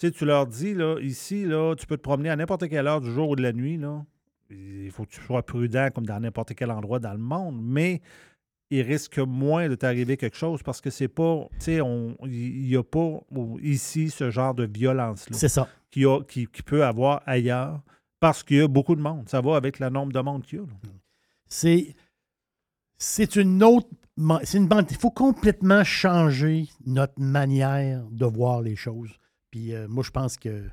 Tu 0.00 0.06
sais, 0.08 0.12
tu 0.12 0.24
leur 0.24 0.46
dis, 0.46 0.74
là, 0.74 0.98
ici, 1.00 1.44
là, 1.44 1.74
tu 1.76 1.86
peux 1.86 1.96
te 1.96 2.02
promener 2.02 2.30
à 2.30 2.36
n'importe 2.36 2.68
quelle 2.68 2.86
heure 2.86 3.00
du 3.00 3.12
jour 3.12 3.28
ou 3.30 3.36
de 3.36 3.42
la 3.42 3.52
nuit. 3.52 3.76
Là. 3.76 4.04
Il 4.50 4.90
faut 4.90 5.04
que 5.04 5.10
tu 5.10 5.20
sois 5.20 5.42
prudent 5.44 5.88
comme 5.94 6.04
dans 6.06 6.18
n'importe 6.20 6.54
quel 6.54 6.70
endroit 6.70 6.98
dans 6.98 7.12
le 7.12 7.18
monde, 7.18 7.60
mais 7.62 8.00
il 8.70 8.82
risque 8.82 9.18
moins 9.18 9.68
de 9.68 9.74
t'arriver 9.74 10.16
quelque 10.16 10.36
chose 10.36 10.62
parce 10.62 10.80
que 10.80 10.90
c'est 10.90 11.08
pas, 11.08 11.46
tu 11.58 11.64
sais, 11.66 11.80
il 12.24 12.66
n'y 12.66 12.76
a 12.76 12.82
pas 12.82 13.20
ici 13.62 14.10
ce 14.10 14.30
genre 14.30 14.54
de 14.54 14.64
violence-là 14.64 15.36
C'est 15.36 15.48
ça. 15.48 15.62
a- 15.62 15.68
qui, 15.90 16.46
qui 16.48 16.62
peut 16.62 16.84
avoir 16.84 17.22
ailleurs 17.26 17.80
parce 18.20 18.42
qu'il 18.42 18.56
y 18.56 18.60
a 18.62 18.68
beaucoup 18.68 18.96
de 18.96 19.00
monde. 19.02 19.28
Ça 19.28 19.40
va 19.40 19.56
avec 19.56 19.78
le 19.78 19.90
nombre 19.90 20.12
de 20.12 20.20
monde 20.20 20.42
qu'il 20.44 20.58
y 20.58 20.62
a. 20.62 20.64
C'est. 21.48 21.94
C'est 22.98 23.36
une 23.36 23.62
autre. 23.62 23.88
C'est 24.44 24.58
une 24.58 24.68
bande. 24.68 24.86
Il 24.90 24.96
faut 24.96 25.10
complètement 25.10 25.84
changer 25.84 26.68
notre 26.86 27.20
manière 27.20 28.04
de 28.10 28.24
voir 28.26 28.62
les 28.62 28.76
choses. 28.76 29.10
Puis 29.50 29.74
euh, 29.74 29.86
moi, 29.88 30.02
je 30.04 30.10
pense 30.10 30.36
que 30.36 30.64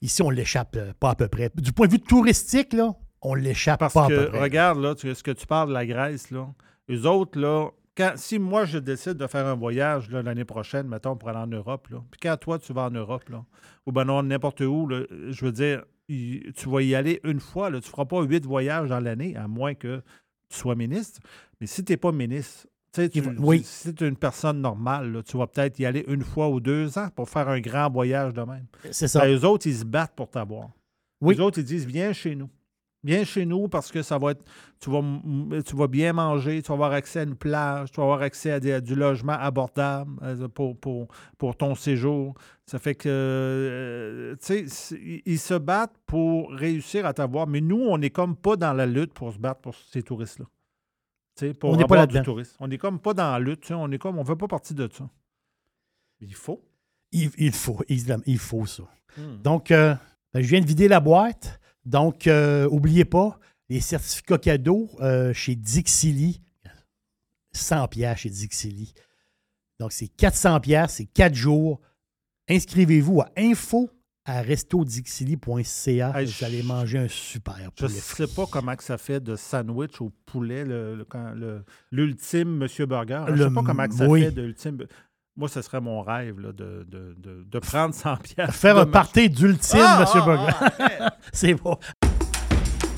ici, 0.00 0.22
on 0.22 0.30
l'échappe 0.30 0.76
euh, 0.76 0.92
pas 0.98 1.10
à 1.10 1.14
peu 1.14 1.28
près. 1.28 1.50
Du 1.54 1.72
point 1.72 1.86
de 1.86 1.92
vue 1.92 2.00
touristique, 2.00 2.72
là, 2.72 2.94
on 3.22 3.34
l'échappe 3.34 3.80
pas 3.80 4.04
à 4.04 4.08
peu 4.08 4.28
près. 4.30 4.40
regarde, 4.40 4.80
là, 4.80 4.94
tu- 4.94 5.14
ce 5.14 5.22
que 5.22 5.30
tu 5.30 5.46
parles 5.46 5.68
de 5.68 5.74
la 5.74 5.86
Grèce, 5.86 6.30
là, 6.30 6.48
eux 6.90 7.06
autres, 7.06 7.38
là, 7.38 7.70
quand, 7.96 8.12
si 8.16 8.38
moi, 8.38 8.64
je 8.64 8.78
décide 8.78 9.14
de 9.14 9.26
faire 9.26 9.46
un 9.46 9.54
voyage 9.54 10.10
l'année 10.10 10.44
prochaine, 10.44 10.88
mettons, 10.88 11.16
pour 11.16 11.28
aller 11.28 11.38
en 11.38 11.46
Europe, 11.46 11.88
là, 11.90 12.02
puis 12.10 12.20
quand 12.20 12.36
toi, 12.36 12.58
tu 12.58 12.72
vas 12.72 12.82
en 12.82 12.90
Europe, 12.90 13.28
là, 13.28 13.44
ou 13.86 13.92
ben 13.92 14.04
non, 14.04 14.22
n'importe 14.22 14.60
où, 14.60 14.86
là, 14.88 15.04
je 15.10 15.44
veux 15.44 15.52
dire, 15.52 15.84
tu 16.08 16.68
vas 16.68 16.82
y 16.82 16.94
aller 16.94 17.20
une 17.24 17.40
fois, 17.40 17.70
là, 17.70 17.80
tu 17.80 17.86
ne 17.86 17.90
feras 17.90 18.04
pas 18.04 18.22
huit 18.22 18.44
voyages 18.44 18.88
dans 18.88 19.00
l'année, 19.00 19.36
à 19.36 19.48
moins 19.48 19.74
que 19.74 20.02
tu 20.48 20.58
sois 20.58 20.74
ministre. 20.74 21.20
Mais 21.60 21.66
si 21.66 21.84
tu 21.84 21.92
n'es 21.92 21.96
pas 21.96 22.12
ministre, 22.12 22.66
tu 22.92 23.22
oui. 23.38 23.62
si 23.64 23.92
tu 23.94 24.04
es 24.04 24.08
une 24.08 24.16
personne 24.16 24.60
normale, 24.60 25.12
là, 25.12 25.22
tu 25.22 25.36
vas 25.36 25.46
peut-être 25.46 25.78
y 25.80 25.86
aller 25.86 26.04
une 26.06 26.22
fois 26.22 26.48
ou 26.48 26.60
deux 26.60 26.96
ans 26.98 27.08
pour 27.14 27.28
faire 27.28 27.48
un 27.48 27.60
grand 27.60 27.90
voyage 27.90 28.34
de 28.34 28.42
même. 28.42 28.66
C'est 28.92 29.08
ça. 29.08 29.20
Ben, 29.20 29.34
eux 29.34 29.44
autres, 29.44 29.66
ils 29.66 29.76
se 29.76 29.84
battent 29.84 30.14
pour 30.14 30.30
t'avoir. 30.30 30.70
Oui. 31.20 31.34
Les 31.34 31.40
autres, 31.40 31.58
ils 31.58 31.64
disent 31.64 31.86
Viens 31.86 32.12
chez 32.12 32.36
nous. 32.36 32.48
Viens 33.04 33.22
chez 33.24 33.44
nous 33.44 33.68
parce 33.68 33.92
que 33.92 34.00
ça 34.02 34.16
va 34.16 34.30
être. 34.30 34.42
Tu 34.80 34.90
vas, 34.90 35.02
tu 35.62 35.76
vas 35.76 35.86
bien 35.88 36.14
manger, 36.14 36.62
tu 36.62 36.68
vas 36.68 36.74
avoir 36.74 36.92
accès 36.92 37.20
à 37.20 37.22
une 37.24 37.36
plage, 37.36 37.90
tu 37.90 37.98
vas 37.98 38.04
avoir 38.04 38.22
accès 38.22 38.50
à, 38.50 38.60
des- 38.60 38.72
à 38.72 38.80
du 38.80 38.94
logement 38.94 39.34
abordable 39.34 40.10
euh, 40.22 40.48
pour, 40.48 40.76
pour, 40.80 41.08
pour 41.38 41.54
ton 41.56 41.74
séjour. 41.74 42.34
Ça 42.64 42.78
fait 42.78 42.94
que. 42.94 43.08
euh, 43.10 44.36
tu 44.42 44.68
sais, 44.68 44.98
ils- 45.26 45.38
se 45.38 45.54
battent 45.54 45.96
pour 46.06 46.50
réussir 46.50 47.04
à 47.04 47.12
t'avoir. 47.12 47.46
Mais 47.46 47.60
nous, 47.60 47.78
on 47.80 47.98
n'est 47.98 48.08
comme 48.10 48.36
pas 48.36 48.56
dans 48.56 48.72
la 48.72 48.86
lutte 48.86 49.12
pour 49.12 49.32
se 49.32 49.38
battre 49.38 49.60
pour 49.60 49.74
ces 49.74 50.02
touristes-là. 50.02 50.46
Tu 51.36 51.46
sais, 51.48 51.54
pour 51.54 51.70
On 51.70 51.76
n'est 51.76 51.84
pas 51.84 51.96
là-dedans. 51.96 52.22
On 52.60 52.68
n'est 52.68 52.78
comme 52.78 52.98
pas 53.00 53.12
dans 53.12 53.30
la 53.32 53.38
lutte. 53.38 53.70
On 53.70 53.90
est 53.92 53.98
comme. 53.98 54.18
On 54.18 54.24
fait 54.24 54.34
pas 54.36 54.48
partie 54.48 54.72
de 54.74 54.88
ça. 54.90 55.08
Il 56.20 56.34
faut. 56.34 56.62
Il, 57.12 57.30
il 57.36 57.52
faut, 57.52 57.78
évidemment, 57.88 58.22
il 58.26 58.38
faut 58.38 58.64
ça. 58.66 58.84
Hmm. 59.18 59.36
Donc, 59.42 59.70
euh, 59.70 59.94
ben, 60.32 60.42
je 60.42 60.48
viens 60.48 60.60
de 60.60 60.66
vider 60.66 60.88
la 60.88 61.00
boîte. 61.00 61.60
Donc, 61.86 62.26
euh, 62.26 62.68
oubliez 62.70 63.04
pas, 63.04 63.38
les 63.68 63.80
certificats 63.80 64.38
cadeaux 64.38 64.90
euh, 65.00 65.32
chez 65.32 65.54
Dixili, 65.54 66.40
100 67.52 67.88
pièces 67.88 68.18
chez 68.18 68.30
Dixili. 68.30 68.92
Donc, 69.78 69.92
c'est 69.92 70.08
400 70.08 70.60
pièces, 70.60 70.94
c'est 70.94 71.06
4 71.06 71.34
jours. 71.34 71.80
Inscrivez-vous 72.48 73.20
à 73.20 73.30
info 73.36 73.90
à 74.26 74.40
restodixili.ca. 74.42 76.12
Hey, 76.18 76.26
Vous 76.26 76.44
allez 76.44 76.62
manger 76.62 76.98
un 76.98 77.08
super 77.08 77.56
Je 77.76 77.86
poulet 77.86 77.98
sais 77.98 78.26
pas 78.26 78.46
comment 78.46 78.74
que 78.74 78.84
ça 78.84 78.96
fait 78.98 79.20
de 79.20 79.36
sandwich 79.36 80.00
au 80.00 80.10
poulet, 80.26 80.64
le- 80.64 81.06
le- 81.34 81.64
l'ultime 81.90 82.56
Monsieur 82.56 82.86
Burger. 82.86 83.24
Je 83.28 83.32
Le- 83.32 83.48
sais 83.48 83.54
pas 83.54 83.62
comment 83.62 83.86
que 83.86 83.94
ça 83.94 84.08
oui. 84.08 84.22
fait 84.22 84.30
de 84.30 84.42
l'ultime. 84.42 84.78
Moi, 85.36 85.48
ce 85.48 85.62
serait 85.62 85.80
mon 85.80 86.00
rêve 86.02 86.38
là, 86.38 86.52
de, 86.52 86.86
de- 86.88 87.14
de- 87.18 87.44
de 87.50 87.58
prendre 87.58 87.92
100 87.94 88.16
pièces. 88.18 88.50
Faire 88.52 88.78
un 88.78 88.86
party 88.86 89.28
d'ultime, 89.28 89.80
Ah, 89.82 89.98
Monsieur 90.00 90.20
ah, 90.22 90.24
Burger. 90.24 90.52
ah, 91.00 91.14
c'est 91.32 91.54
bon. 91.54 91.76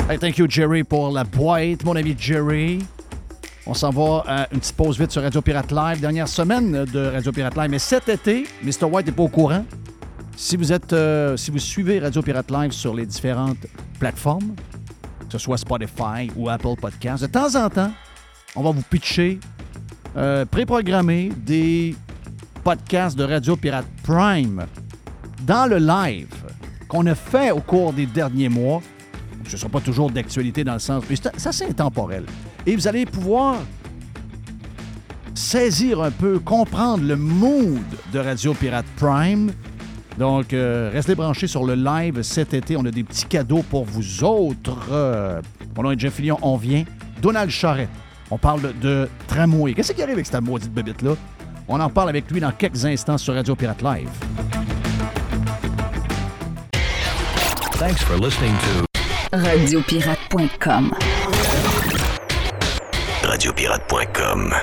Hey, 0.08 0.18
thank 0.18 0.36
you, 0.36 0.46
Jerry, 0.48 0.84
pour 0.84 1.10
la 1.10 1.24
boîte, 1.24 1.82
mon 1.84 1.96
ami 1.96 2.14
Jerry. 2.18 2.84
On 3.66 3.72
s'en 3.74 3.90
va 3.90 4.22
à 4.26 4.48
une 4.52 4.60
petite 4.60 4.76
pause 4.76 4.98
vite 5.00 5.10
sur 5.10 5.22
Radio 5.22 5.40
Pirate 5.40 5.72
Live. 5.72 6.00
Dernière 6.00 6.28
semaine 6.28 6.84
de 6.84 7.06
Radio 7.06 7.32
Pirate 7.32 7.56
Live. 7.56 7.70
Mais 7.70 7.78
cet 7.78 8.08
été, 8.08 8.46
Mr. 8.62 8.84
White 8.84 9.06
n'est 9.06 9.12
pas 9.12 9.22
au 9.24 9.28
courant. 9.28 9.64
Si 10.36 10.56
vous 10.58 10.70
êtes, 10.72 10.92
euh, 10.92 11.36
si 11.38 11.50
vous 11.50 11.58
suivez 11.58 11.98
Radio 11.98 12.20
Pirate 12.22 12.50
Live 12.50 12.72
sur 12.72 12.94
les 12.94 13.06
différentes 13.06 13.66
plateformes, 13.98 14.54
que 15.24 15.32
ce 15.32 15.38
soit 15.38 15.56
Spotify 15.56 16.30
ou 16.36 16.50
Apple 16.50 16.76
Podcasts, 16.80 17.22
de 17.22 17.28
temps 17.28 17.54
en 17.56 17.70
temps, 17.70 17.90
on 18.54 18.62
va 18.62 18.70
vous 18.70 18.82
pitcher, 18.82 19.40
euh, 20.16 20.44
préprogrammer 20.44 21.30
des 21.38 21.96
podcasts 22.66 23.16
de 23.16 23.22
Radio 23.22 23.54
Pirate 23.54 23.86
Prime 24.02 24.66
dans 25.42 25.66
le 25.66 25.76
live 25.76 26.34
qu'on 26.88 27.06
a 27.06 27.14
fait 27.14 27.52
au 27.52 27.60
cours 27.60 27.92
des 27.92 28.06
derniers 28.06 28.48
mois 28.48 28.82
ce 29.46 29.52
ne 29.52 29.56
sera 29.56 29.68
pas 29.68 29.80
toujours 29.80 30.10
d'actualité 30.10 30.64
dans 30.64 30.72
le 30.72 30.80
sens. 30.80 31.04
Mais 31.08 31.14
ça, 31.14 31.52
c'est 31.52 31.66
intemporel. 31.70 32.24
Et 32.66 32.74
vous 32.74 32.88
allez 32.88 33.06
pouvoir 33.06 33.58
saisir 35.32 36.02
un 36.02 36.10
peu, 36.10 36.40
comprendre 36.40 37.04
le 37.04 37.14
mood 37.14 37.84
de 38.12 38.18
Radio 38.18 38.52
Pirate 38.52 38.86
Prime. 38.96 39.52
Donc, 40.18 40.52
euh, 40.52 40.90
restez 40.92 41.14
branchés 41.14 41.46
sur 41.46 41.64
le 41.64 41.76
live 41.76 42.20
cet 42.22 42.52
été. 42.52 42.76
On 42.76 42.84
a 42.84 42.90
des 42.90 43.04
petits 43.04 43.26
cadeaux 43.26 43.62
pour 43.70 43.84
vous 43.84 44.24
autres. 44.24 44.88
Euh, 44.90 45.40
mon 45.76 45.84
nom 45.84 45.92
est 45.92 46.00
Jeff 46.00 46.14
Fillion, 46.14 46.38
on 46.42 46.56
vient. 46.56 46.82
Donald 47.22 47.48
Charrette. 47.48 47.90
On 48.28 48.38
parle 48.38 48.76
de, 48.80 49.08
tramway. 49.28 49.72
Qu'est-ce 49.72 49.92
qui 49.92 50.02
arrive 50.02 50.14
avec 50.14 50.26
cette 50.26 50.40
maudite 50.40 50.74
bébite-là? 50.74 51.14
On 51.68 51.80
en 51.80 51.90
parle 51.90 52.08
avec 52.10 52.30
lui 52.30 52.40
dans 52.40 52.52
quelques 52.52 52.84
instants 52.84 53.18
sur 53.18 53.34
Radio 53.34 53.56
Pirate 53.56 53.82
Live. 53.82 54.10
Thanks 57.78 58.02
for 58.02 58.16
listening 58.16 58.52
to 58.52 58.86
Radiopirate.com. 59.36 60.94
Radiopirate.com. 63.22 64.54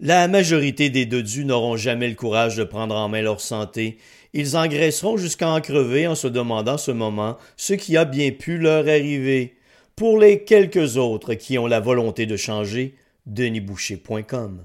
La 0.00 0.26
majorité 0.26 0.90
des 0.90 1.06
dodus 1.06 1.44
n'auront 1.44 1.76
jamais 1.76 2.08
le 2.08 2.14
courage 2.14 2.56
de 2.56 2.64
prendre 2.64 2.96
en 2.96 3.08
main 3.08 3.22
leur 3.22 3.40
santé. 3.40 3.98
Ils 4.32 4.56
engraisseront 4.56 5.16
jusqu'à 5.16 5.48
en 5.48 5.60
crever 5.60 6.06
en 6.08 6.14
se 6.14 6.26
demandant 6.26 6.78
ce 6.78 6.90
moment 6.90 7.36
ce 7.56 7.74
qui 7.74 7.96
a 7.96 8.04
bien 8.04 8.32
pu 8.32 8.58
leur 8.58 8.88
arriver. 8.88 9.54
Pour 9.94 10.18
les 10.18 10.42
quelques 10.42 10.96
autres 10.96 11.34
qui 11.34 11.58
ont 11.58 11.66
la 11.66 11.80
volonté 11.80 12.26
de 12.26 12.36
changer, 12.36 12.96
denisboucher.com. 13.26 14.64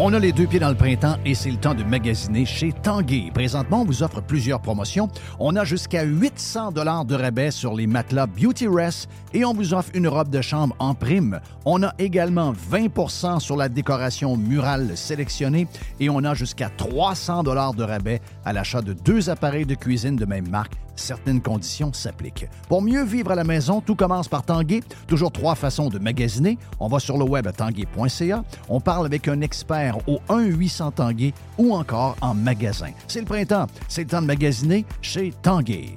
On 0.00 0.12
a 0.12 0.20
les 0.20 0.30
deux 0.30 0.46
pieds 0.46 0.60
dans 0.60 0.68
le 0.68 0.76
printemps 0.76 1.16
et 1.26 1.34
c'est 1.34 1.50
le 1.50 1.56
temps 1.56 1.74
de 1.74 1.82
magasiner 1.82 2.46
chez 2.46 2.72
Tanguay. 2.72 3.32
Présentement, 3.34 3.80
on 3.80 3.84
vous 3.84 4.04
offre 4.04 4.20
plusieurs 4.20 4.60
promotions. 4.60 5.08
On 5.40 5.56
a 5.56 5.64
jusqu'à 5.64 6.04
800 6.04 6.70
dollars 6.70 7.04
de 7.04 7.16
rabais 7.16 7.50
sur 7.50 7.74
les 7.74 7.88
matelas 7.88 8.28
Beauty 8.28 8.68
Rest 8.68 9.08
et 9.34 9.44
on 9.44 9.52
vous 9.52 9.74
offre 9.74 9.90
une 9.94 10.06
robe 10.06 10.30
de 10.30 10.40
chambre 10.40 10.76
en 10.78 10.94
prime. 10.94 11.40
On 11.64 11.82
a 11.82 11.92
également 11.98 12.52
20 12.52 13.40
sur 13.40 13.56
la 13.56 13.68
décoration 13.68 14.36
murale 14.36 14.96
sélectionnée 14.96 15.66
et 15.98 16.08
on 16.08 16.22
a 16.22 16.32
jusqu'à 16.32 16.70
300 16.70 17.42
dollars 17.42 17.74
de 17.74 17.82
rabais 17.82 18.20
à 18.44 18.52
l'achat 18.52 18.82
de 18.82 18.92
deux 18.92 19.30
appareils 19.30 19.66
de 19.66 19.74
cuisine 19.74 20.14
de 20.14 20.26
même 20.26 20.48
marque 20.48 20.74
certaines 20.98 21.40
conditions 21.40 21.92
s'appliquent. 21.92 22.46
Pour 22.68 22.82
mieux 22.82 23.04
vivre 23.04 23.30
à 23.30 23.34
la 23.34 23.44
maison, 23.44 23.80
tout 23.80 23.94
commence 23.94 24.28
par 24.28 24.42
Tanguay. 24.42 24.80
Toujours 25.06 25.32
trois 25.32 25.54
façons 25.54 25.88
de 25.88 25.98
magasiner. 25.98 26.58
On 26.80 26.88
va 26.88 26.98
sur 26.98 27.16
le 27.18 27.24
web 27.24 27.46
à 27.46 27.52
tanguay.ca. 27.52 28.44
On 28.68 28.80
parle 28.80 29.06
avec 29.06 29.28
un 29.28 29.40
expert 29.40 29.98
au 30.08 30.20
1-800 30.28 30.92
Tanguay 30.94 31.32
ou 31.56 31.74
encore 31.74 32.16
en 32.20 32.34
magasin. 32.34 32.90
C'est 33.06 33.20
le 33.20 33.26
printemps. 33.26 33.66
C'est 33.88 34.02
le 34.02 34.08
temps 34.08 34.22
de 34.22 34.26
magasiner 34.26 34.84
chez 35.00 35.32
Tanguay. 35.42 35.96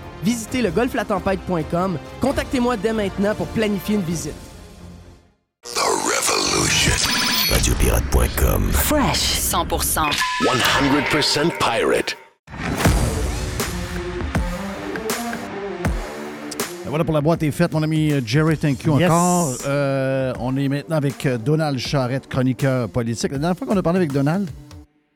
Visitez 0.23 0.61
le 0.61 0.71
golflatempête.com. 0.71 1.97
Contactez-moi 2.21 2.77
dès 2.77 2.93
maintenant 2.93 3.33
pour 3.35 3.47
planifier 3.47 3.95
une 3.95 4.01
visite. 4.01 4.33
The 5.63 5.79
Revolution. 5.79 6.93
RadioPirate.com. 7.51 8.71
Fresh 8.71 9.39
100%. 9.39 10.09
100% 10.43 11.51
pirate. 11.59 12.17
Voilà 16.87 17.05
pour 17.05 17.13
la 17.13 17.21
boîte 17.21 17.41
est 17.43 17.51
faite, 17.51 17.71
mon 17.71 17.83
ami 17.83 18.11
euh, 18.11 18.19
Jerry. 18.25 18.57
Thank 18.57 18.83
you 18.83 18.99
Yes. 18.99 19.09
encore. 19.09 19.53
Euh, 19.65 20.33
on 20.41 20.57
est 20.57 20.67
maintenant 20.67 20.97
avec 20.97 21.25
euh, 21.25 21.37
Donald 21.37 21.77
Charrette, 21.79 22.27
chroniqueur 22.27 22.89
politique. 22.89 23.31
La 23.31 23.37
dernière 23.37 23.57
fois 23.57 23.65
qu'on 23.65 23.77
a 23.77 23.81
parlé 23.81 23.97
avec 23.99 24.11
Donald, 24.11 24.49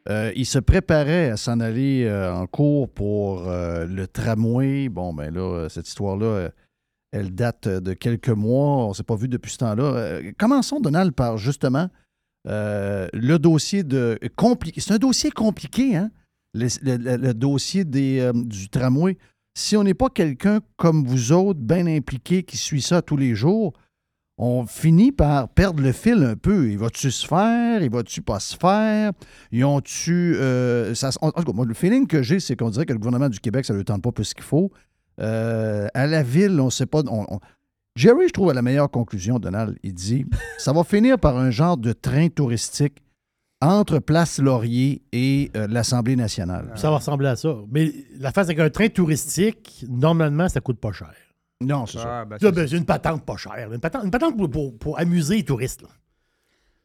euh, 0.10 0.32
il 0.36 0.46
se 0.46 0.60
préparait 0.60 1.30
à 1.32 1.38
s'en 1.38 1.60
aller 1.60 2.06
euh, 2.06 2.34
en 2.34 2.48
cours 2.48 2.90
pour 2.90 3.48
euh, 3.48 3.86
le 3.86 4.08
tramway. 4.08 4.90
Bon, 4.90 5.14
ben 5.14 5.34
là, 5.34 5.68
cette 5.70 5.88
histoire-là, 5.88 6.50
elle 7.12 7.34
date 7.34 7.68
de 7.68 7.94
quelques 7.94 8.30
mois. 8.30 8.86
On 8.86 8.90
ne 8.90 8.94
s'est 8.94 9.04
pas 9.04 9.16
vu 9.16 9.28
depuis 9.28 9.52
ce 9.52 9.58
temps-là. 9.58 10.22
Commençons, 10.38 10.80
Donald, 10.80 11.14
par 11.14 11.38
justement 11.38 11.90
le 12.46 13.38
dossier 13.38 13.84
de 13.84 14.20
compliqué. 14.36 14.82
C'est 14.82 14.94
un 14.94 15.00
dossier 15.00 15.32
compliqué, 15.32 15.96
hein? 15.96 16.12
Le, 16.54 16.68
le- 17.18 17.34
dossier 17.34 17.84
des, 17.84 18.32
du 18.34 18.70
tramway. 18.70 19.18
Si 19.58 19.76
on 19.76 19.84
n'est 19.84 19.94
pas 19.94 20.10
quelqu'un 20.10 20.60
comme 20.78 21.06
vous 21.06 21.32
autres, 21.32 21.60
bien 21.60 21.88
impliqué, 21.88 22.44
qui 22.44 22.58
suit 22.58 22.82
ça 22.82 23.02
tous 23.02 23.18
les 23.18 23.36
jours, 23.36 23.74
on 24.38 24.66
finit 24.66 25.12
par 25.12 25.48
perdre 25.50 25.82
le 25.82 25.92
fil 25.92 26.24
un 26.24 26.36
peu. 26.36 26.70
Il 26.70 26.78
va-tu 26.78 27.10
se 27.12 27.26
faire? 27.26 27.82
Il 27.82 27.90
va-tu 27.90 28.22
pas 28.22 28.40
se 28.40 28.56
faire? 28.58 29.12
Ils 29.52 29.64
ont-tu. 29.64 30.36
euh, 30.36 30.94
ça, 30.94 31.10
en 31.22 31.32
tout 31.32 31.44
cas, 31.44 31.54
moi, 31.54 31.66
le 31.66 31.74
feeling 31.74 32.06
que 32.08 32.22
j'ai, 32.22 32.40
c'est 32.40 32.56
qu'on 32.56 32.70
dirait 32.70 32.86
que 32.86 32.94
le 32.94 33.00
gouvernement 33.00 33.30
du 33.30 33.40
Québec, 33.40 33.64
ça 33.66 33.74
ne 33.74 33.78
le 33.80 33.86
tente 33.86 34.02
pas 34.02 34.12
plus 34.12 34.34
qu'il 34.34 34.44
faut. 34.44 34.72
Euh, 35.22 35.88
à 35.94 36.06
la 36.08 36.24
ville, 36.24 36.60
on 36.60 36.66
ne 36.66 36.70
sait 36.70 36.86
pas. 36.86 37.02
on- 37.08 37.26
on- 37.30 37.40
Jerry, 37.96 38.28
je 38.28 38.34
trouve, 38.34 38.50
a 38.50 38.54
la 38.54 38.62
meilleure 38.62 38.92
conclusion, 38.92 39.40
Donald. 39.40 39.78
Il 39.84 39.94
dit 39.94 40.26
ça 40.58 40.74
va 40.74 40.84
finir 40.84 41.18
par 41.18 41.38
un 41.38 41.50
genre 41.50 41.78
de 41.78 41.94
train 41.94 42.28
touristique 42.28 42.98
entre 43.62 44.00
Place 44.00 44.38
Laurier 44.40 45.02
et 45.14 45.50
euh, 45.56 45.66
l'Assemblée 45.70 46.18
nationale. 46.18 46.74
Ça 46.76 46.90
va 46.90 46.98
ressembler 46.98 47.30
à 47.30 47.38
ça. 47.38 47.56
Mais 47.72 47.90
la 48.20 48.34
face 48.34 48.48
avec 48.48 48.60
un 48.60 48.70
train 48.70 48.90
touristique, 48.90 49.86
normalement, 49.88 50.50
ça 50.50 50.60
coûte 50.60 50.78
pas 50.78 50.92
cher. 50.92 51.14
Non, 51.62 51.86
c'est 51.86 51.98
ça. 52.00 52.20
Ah, 52.22 52.26
ben, 52.26 52.38
Ça, 52.38 52.48
c'est- 52.48 52.52
ben, 52.56 52.68
c'est 52.68 52.78
une 52.78 52.86
patente 52.86 53.26
pas 53.26 53.38
chère. 53.38 53.72
Une 53.72 53.80
patente, 53.80 54.04
une 54.04 54.12
patente 54.12 54.38
pour, 54.38 54.50
pour- 54.50 54.78
pour 54.78 55.00
amuser 55.00 55.38
les 55.38 55.44
touristes. 55.46 55.82
là. 55.84 55.90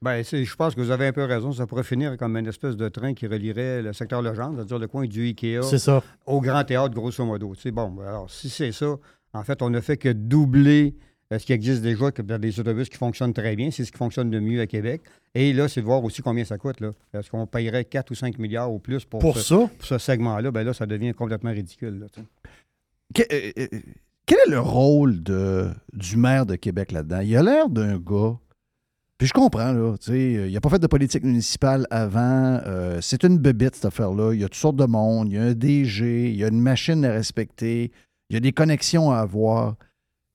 ben, 0.02 0.22
c'est- 0.24 0.44
je 0.46 0.56
pense 0.56 0.74
que 0.74 0.80
vous 0.80 0.90
avez 0.90 1.08
un 1.08 1.12
peu 1.12 1.24
raison. 1.24 1.52
Ça 1.52 1.66
pourrait 1.66 1.82
finir 1.84 2.16
comme 2.16 2.34
une 2.36 2.46
espèce 2.46 2.74
de 2.76 2.88
train 2.88 3.12
qui 3.12 3.26
relierait 3.26 3.82
le 3.82 3.92
secteur 3.92 4.22
Legendre, 4.22 4.56
c'est-à-dire 4.56 4.78
le 4.78 4.88
coin 4.88 5.04
du 5.06 5.22
Ikea 5.26 5.62
C'est 5.62 5.78
ça. 5.78 6.02
au 6.24 6.40
Grand 6.40 6.64
Théâtre, 6.64 6.94
grosso 6.94 7.22
modo. 7.26 7.52
Bon, 7.72 7.90
ben, 7.90 8.06
alors, 8.06 8.30
si 8.30 8.48
c'est 8.48 8.72
ça, 8.72 8.96
en 9.34 9.42
fait, 9.44 9.60
on 9.60 9.68
ne 9.68 9.78
fait 9.80 9.98
que 9.98 10.08
doubler 10.10 10.94
euh, 11.32 11.38
ce 11.38 11.44
qui 11.46 11.52
existe 11.52 11.82
déjà, 11.82 12.10
que 12.10 12.22
des 12.22 12.58
autobus 12.60 12.88
qui 12.88 12.96
fonctionnent 12.96 13.32
très 13.34 13.54
bien. 13.56 13.70
C'est 13.70 13.84
ce 13.84 13.92
qui 13.92 13.98
fonctionne 13.98 14.30
de 14.30 14.40
mieux 14.40 14.60
à 14.60 14.66
Québec. 14.66 15.02
Et 15.34 15.52
là, 15.52 15.68
c'est 15.68 15.80
de 15.80 15.86
voir 15.86 16.02
aussi 16.02 16.22
combien 16.22 16.44
ça 16.44 16.58
coûte. 16.58 16.80
Là. 16.80 16.90
Est-ce 17.14 17.30
qu'on 17.30 17.46
paierait 17.46 17.84
4 17.84 18.10
ou 18.10 18.14
5 18.16 18.36
milliards 18.38 18.72
ou 18.72 18.78
plus 18.80 19.04
pour, 19.04 19.20
Pour 19.20 19.36
ce, 19.38 19.42
ça, 19.44 19.56
pour 19.78 19.86
ce 19.86 19.98
segment-là? 19.98 20.50
Ben 20.50 20.64
là, 20.64 20.72
ça 20.72 20.86
devient 20.86 21.12
complètement 21.14 21.50
ridicule. 21.52 22.00
là. 22.00 22.06
Que- 23.14 23.22
euh, 23.32 23.52
euh, 23.58 23.78
quel 24.30 24.38
est 24.46 24.50
le 24.50 24.60
rôle 24.60 25.24
de, 25.24 25.70
du 25.92 26.16
maire 26.16 26.46
de 26.46 26.54
Québec 26.54 26.92
là-dedans? 26.92 27.18
Il 27.18 27.36
a 27.36 27.42
l'air 27.42 27.68
d'un 27.68 27.98
gars. 27.98 28.38
Puis 29.18 29.26
je 29.26 29.32
comprends, 29.32 29.72
là. 29.72 29.96
sais, 30.00 30.46
Il 30.46 30.52
n'a 30.52 30.60
pas 30.60 30.68
fait 30.68 30.78
de 30.78 30.86
politique 30.86 31.24
municipale 31.24 31.84
avant. 31.90 32.60
euh, 32.64 33.00
c'est 33.00 33.24
une 33.24 33.38
bébite, 33.38 33.74
cette 33.74 33.86
affaire-là. 33.86 34.32
Il 34.32 34.40
y 34.40 34.44
a 34.44 34.46
toutes 34.46 34.54
sortes 34.54 34.76
de 34.76 34.84
monde. 34.84 35.32
Il 35.32 35.34
y 35.34 35.38
a 35.38 35.42
un 35.42 35.52
DG. 35.52 36.30
Il 36.30 36.36
y 36.36 36.44
a 36.44 36.46
une 36.48 36.60
machine 36.60 37.04
à 37.04 37.10
respecter. 37.10 37.90
Il 38.28 38.34
y 38.34 38.36
a 38.36 38.40
des 38.40 38.52
connexions 38.52 39.10
à 39.10 39.18
avoir. 39.18 39.74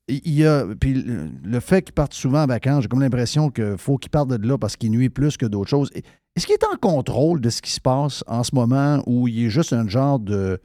Il 0.09 0.33
y 0.33 0.45
a, 0.45 0.65
puis 0.77 0.93
le, 0.93 1.59
fait 1.61 1.81
qu'il 1.81 1.93
parte 1.93 2.13
souvent 2.13 2.43
en 2.43 2.47
vacances, 2.47 2.83
j'ai 2.83 2.89
comme 2.89 2.99
l'impression 2.99 3.49
qu'il 3.49 3.77
faut 3.77 3.97
qu'il 3.97 4.11
parte 4.11 4.27
de 4.27 4.45
là 4.45 4.57
parce 4.57 4.75
qu'il 4.75 4.91
nuit 4.91 5.09
plus 5.09 5.37
que 5.37 5.45
d'autres 5.45 5.69
choses. 5.69 5.89
Est-ce 6.35 6.45
qu'il 6.45 6.55
est 6.55 6.65
en 6.65 6.75
contrôle 6.75 7.39
de 7.39 7.49
ce 7.49 7.61
qui 7.61 7.71
se 7.71 7.79
passe 7.79 8.25
en 8.27 8.43
ce 8.43 8.53
moment 8.53 9.01
où 9.07 9.29
il 9.29 9.45
est 9.45 9.49
juste 9.49 9.71
un 9.71 9.87
genre 9.87 10.19
de, 10.19 10.59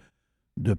de 0.56 0.74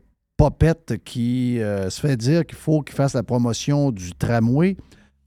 qui 1.03 1.61
euh, 1.61 1.89
se 1.89 2.01
fait 2.01 2.17
dire 2.17 2.45
qu'il 2.45 2.57
faut 2.57 2.81
qu'il 2.81 2.95
fasse 2.95 3.13
la 3.13 3.23
promotion 3.23 3.91
du 3.91 4.13
tramway, 4.13 4.77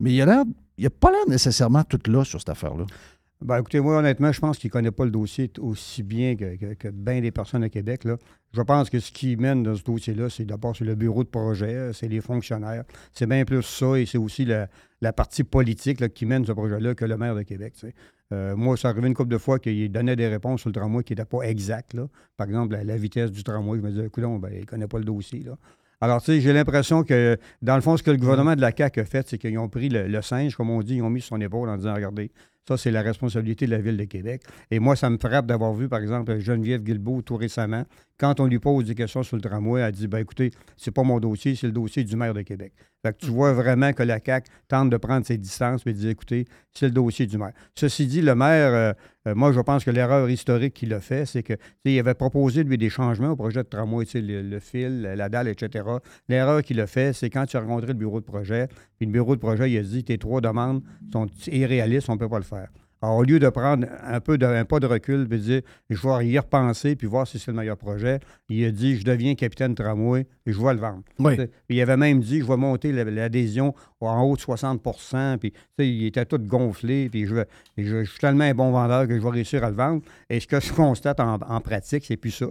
mais 0.00 0.12
il 0.12 0.22
a 0.22 0.40
a 0.40 0.90
pas 0.90 1.10
l'air 1.10 1.28
nécessairement 1.28 1.84
tout 1.84 2.00
là 2.06 2.24
sur 2.24 2.40
cette 2.40 2.48
affaire-là. 2.48 2.86
Ben, 3.40 3.58
écoutez, 3.58 3.78
moi, 3.80 3.98
honnêtement, 3.98 4.32
je 4.32 4.40
pense 4.40 4.58
qu'il 4.58 4.68
ne 4.68 4.72
connaît 4.72 4.90
pas 4.90 5.04
le 5.04 5.10
dossier 5.10 5.50
aussi 5.60 6.02
bien 6.02 6.34
que, 6.34 6.74
que, 6.74 6.88
bien 6.88 7.20
des 7.20 7.30
personnes 7.30 7.62
à 7.62 7.68
Québec. 7.68 8.04
Là. 8.04 8.16
Je 8.52 8.62
pense 8.62 8.88
que 8.88 9.00
ce 9.00 9.12
qui 9.12 9.36
mène 9.36 9.62
dans 9.62 9.74
ce 9.74 9.82
dossier-là, 9.82 10.30
c'est 10.30 10.46
d'abord 10.46 10.74
le 10.80 10.94
bureau 10.94 11.24
de 11.24 11.28
projet, 11.28 11.90
c'est 11.92 12.08
les 12.08 12.20
fonctionnaires. 12.22 12.84
C'est 13.12 13.26
bien 13.26 13.44
plus 13.44 13.62
ça 13.62 13.98
et 13.98 14.06
c'est 14.06 14.18
aussi 14.18 14.46
la, 14.46 14.68
la 15.02 15.12
partie 15.12 15.44
politique 15.44 16.14
qui 16.14 16.24
mène 16.24 16.46
ce 16.46 16.52
projet-là 16.52 16.94
que 16.94 17.04
le 17.04 17.16
maire 17.18 17.34
de 17.34 17.42
Québec. 17.42 17.74
Euh, 18.32 18.56
moi, 18.56 18.76
ça 18.76 18.88
arrivé 18.88 19.06
une 19.06 19.14
couple 19.14 19.30
de 19.30 19.38
fois 19.38 19.58
qu'il 19.58 19.90
donnait 19.92 20.16
des 20.16 20.28
réponses 20.28 20.60
sur 20.60 20.70
le 20.70 20.74
tramway 20.74 21.04
qui 21.04 21.12
n'étaient 21.12 21.24
pas 21.24 21.42
exactes. 21.42 21.94
là. 21.94 22.08
Par 22.36 22.46
exemple, 22.46 22.72
la, 22.72 22.84
la 22.84 22.96
vitesse 22.96 23.30
du 23.30 23.44
tramway, 23.44 23.78
je 23.78 23.82
me 23.82 23.90
disais, 23.90 24.06
écoute, 24.06 24.24
ben, 24.40 24.50
il 24.52 24.60
ne 24.60 24.64
connaît 24.64 24.88
pas 24.88 24.98
le 24.98 25.04
dossier. 25.04 25.42
Là. 25.44 25.56
Alors, 26.00 26.20
tu 26.20 26.26
sais, 26.32 26.40
j'ai 26.40 26.52
l'impression 26.52 27.02
que, 27.04 27.36
dans 27.62 27.76
le 27.76 27.82
fond, 27.82 27.96
ce 27.96 28.02
que 28.02 28.10
le 28.10 28.16
gouvernement 28.16 28.56
de 28.56 28.60
la 28.60 28.72
CAQ 28.76 29.00
a 29.00 29.04
fait, 29.04 29.28
c'est 29.28 29.38
qu'ils 29.38 29.58
ont 29.58 29.68
pris 29.68 29.88
le, 29.88 30.06
le 30.08 30.22
singe, 30.22 30.56
comme 30.56 30.70
on 30.70 30.82
dit, 30.82 30.96
ils 30.96 31.02
ont 31.02 31.10
mis 31.10 31.20
sur 31.20 31.36
son 31.36 31.40
épaule 31.40 31.68
en 31.68 31.76
disant, 31.76 31.94
regardez, 31.94 32.30
ça, 32.66 32.78
c'est 32.78 32.90
la 32.90 33.02
responsabilité 33.02 33.66
de 33.66 33.72
la 33.72 33.78
Ville 33.78 33.96
de 33.96 34.04
Québec. 34.04 34.42
Et 34.70 34.78
moi, 34.78 34.96
ça 34.96 35.10
me 35.10 35.18
frappe 35.18 35.46
d'avoir 35.46 35.74
vu, 35.74 35.88
par 35.88 36.00
exemple, 36.00 36.38
Geneviève 36.38 36.82
Guilbeault 36.82 37.22
tout 37.22 37.36
récemment, 37.36 37.84
quand 38.18 38.40
on 38.40 38.46
lui 38.46 38.58
pose 38.58 38.86
des 38.86 38.94
questions 38.94 39.22
sur 39.22 39.36
le 39.36 39.42
tramway, 39.42 39.82
elle 39.82 39.92
dit 39.92 40.08
ben 40.08 40.18
écoutez, 40.18 40.50
c'est 40.76 40.90
pas 40.90 41.02
mon 41.02 41.20
dossier, 41.20 41.54
c'est 41.56 41.66
le 41.66 41.72
dossier 41.72 42.04
du 42.04 42.16
maire 42.16 42.32
de 42.32 42.42
Québec. 42.42 42.72
Fait 43.04 43.14
tu 43.18 43.26
vois 43.26 43.52
vraiment 43.52 43.92
que 43.92 44.02
la 44.02 44.18
CAQ 44.18 44.50
tente 44.66 44.88
de 44.88 44.96
prendre 44.96 45.26
ses 45.26 45.36
distances 45.36 45.82
et 45.84 45.92
de 45.92 45.98
dire 45.98 46.08
écoutez, 46.08 46.46
c'est 46.72 46.86
le 46.86 46.92
dossier 46.92 47.26
du 47.26 47.36
maire. 47.36 47.52
Ceci 47.74 48.06
dit, 48.06 48.22
le 48.22 48.34
maire, 48.34 48.72
euh, 48.72 48.92
euh, 49.28 49.34
moi, 49.34 49.52
je 49.52 49.60
pense 49.60 49.84
que 49.84 49.90
l'erreur 49.90 50.30
historique 50.30 50.72
qu'il 50.72 50.94
a 50.94 51.00
fait, 51.00 51.26
c'est 51.26 51.42
que 51.42 51.52
il 51.84 51.98
avait 51.98 52.14
proposé 52.14 52.64
des 52.64 52.88
changements 52.88 53.32
au 53.32 53.36
projet 53.36 53.62
de 53.62 53.68
tramway, 53.68 54.06
le 54.14 54.58
fil, 54.58 55.02
la 55.02 55.28
dalle, 55.28 55.48
etc. 55.48 55.84
L'erreur 56.30 56.62
qu'il 56.62 56.80
a 56.80 56.86
fait, 56.86 57.12
c'est 57.12 57.28
quand 57.28 57.44
tu 57.44 57.58
as 57.58 57.60
rencontré 57.60 57.88
le 57.88 57.92
bureau 57.92 58.20
de 58.20 58.24
projet, 58.24 58.68
puis 58.96 59.04
le 59.04 59.12
bureau 59.12 59.36
de 59.36 59.40
projet, 59.40 59.70
il 59.70 59.76
a 59.76 59.82
dit 59.82 60.02
tes 60.02 60.16
trois 60.16 60.40
demandes 60.40 60.82
sont 61.12 61.26
irréalistes, 61.48 62.08
on 62.08 62.14
ne 62.14 62.18
peut 62.18 62.28
pas 62.30 62.38
le 62.38 62.44
faire. 62.44 62.68
Alors, 63.04 63.18
au 63.18 63.22
lieu 63.22 63.38
de 63.38 63.48
prendre 63.50 63.86
un 64.02 64.18
peu 64.20 64.38
de, 64.38 64.46
un 64.46 64.64
pas 64.64 64.80
de 64.80 64.86
recul, 64.86 65.28
de 65.28 65.36
dire 65.36 65.60
je 65.90 66.08
vais 66.08 66.26
y 66.26 66.38
repenser, 66.38 66.96
puis 66.96 67.06
voir 67.06 67.26
si 67.26 67.38
c'est 67.38 67.50
le 67.50 67.56
meilleur 67.58 67.76
projet, 67.76 68.18
il 68.48 68.64
a 68.64 68.70
dit 68.70 68.96
je 68.98 69.04
deviens 69.04 69.34
capitaine 69.34 69.74
tramway 69.74 70.26
et 70.46 70.52
je 70.52 70.58
vais 70.58 70.72
le 70.72 70.80
vendre. 70.80 71.02
Oui. 71.18 71.36
Il 71.68 71.78
avait 71.82 71.98
même 71.98 72.20
dit 72.20 72.40
je 72.40 72.46
vais 72.46 72.56
monter 72.56 72.92
la- 72.92 73.04
l'adhésion 73.04 73.74
en 74.06 74.22
haut 74.22 74.36
de 74.36 74.40
60% 74.40 75.38
puis 75.38 75.52
il 75.78 76.06
était 76.06 76.24
tout 76.24 76.38
gonflé, 76.38 77.08
puis 77.08 77.26
je, 77.26 78.04
suis 78.04 78.18
tellement 78.18 78.44
un 78.44 78.54
bon 78.54 78.70
vendeur 78.70 79.06
que 79.08 79.16
je 79.16 79.22
vais 79.22 79.30
réussir 79.30 79.64
à 79.64 79.70
le 79.70 79.76
vendre. 79.76 80.02
Et 80.30 80.40
ce 80.40 80.46
que 80.46 80.60
je 80.60 80.72
constate 80.72 81.20
en, 81.20 81.60
pratique, 81.60 82.04
c'est 82.04 82.16
plus 82.16 82.30
ça. 82.30 82.46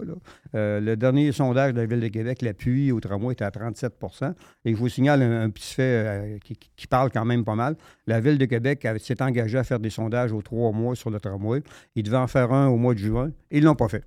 Euh, 0.54 0.80
le 0.80 0.96
dernier 0.96 1.32
sondage 1.32 1.72
de 1.72 1.80
la 1.80 1.86
Ville 1.86 2.00
de 2.00 2.08
Québec, 2.08 2.42
l'appui 2.42 2.92
au 2.92 3.00
tramway 3.00 3.32
était 3.32 3.44
à 3.44 3.50
37% 3.50 4.34
Et 4.64 4.72
je 4.72 4.76
vous 4.76 4.88
signale 4.88 5.22
un, 5.22 5.50
petit 5.50 5.74
fait 5.74 5.82
euh, 5.82 6.38
qui, 6.42 6.86
parle 6.86 7.10
quand 7.10 7.24
même 7.24 7.44
pas 7.44 7.54
mal. 7.54 7.76
La 8.06 8.20
Ville 8.20 8.38
de 8.38 8.44
Québec 8.44 8.86
s'est 8.98 9.22
engagée 9.22 9.58
à 9.58 9.64
faire 9.64 9.80
des 9.80 9.90
sondages 9.90 10.32
aux 10.32 10.42
trois 10.42 10.72
mois 10.72 10.94
sur 10.94 11.10
le 11.10 11.20
tramway. 11.20 11.62
Ils 11.94 12.02
devaient 12.02 12.16
en 12.16 12.26
faire 12.26 12.52
un 12.52 12.68
au 12.68 12.76
mois 12.76 12.94
de 12.94 12.98
juin. 12.98 13.30
Ils 13.50 13.60
ne 13.60 13.66
l'ont 13.66 13.74
pas 13.74 13.88
fait. 13.88 14.04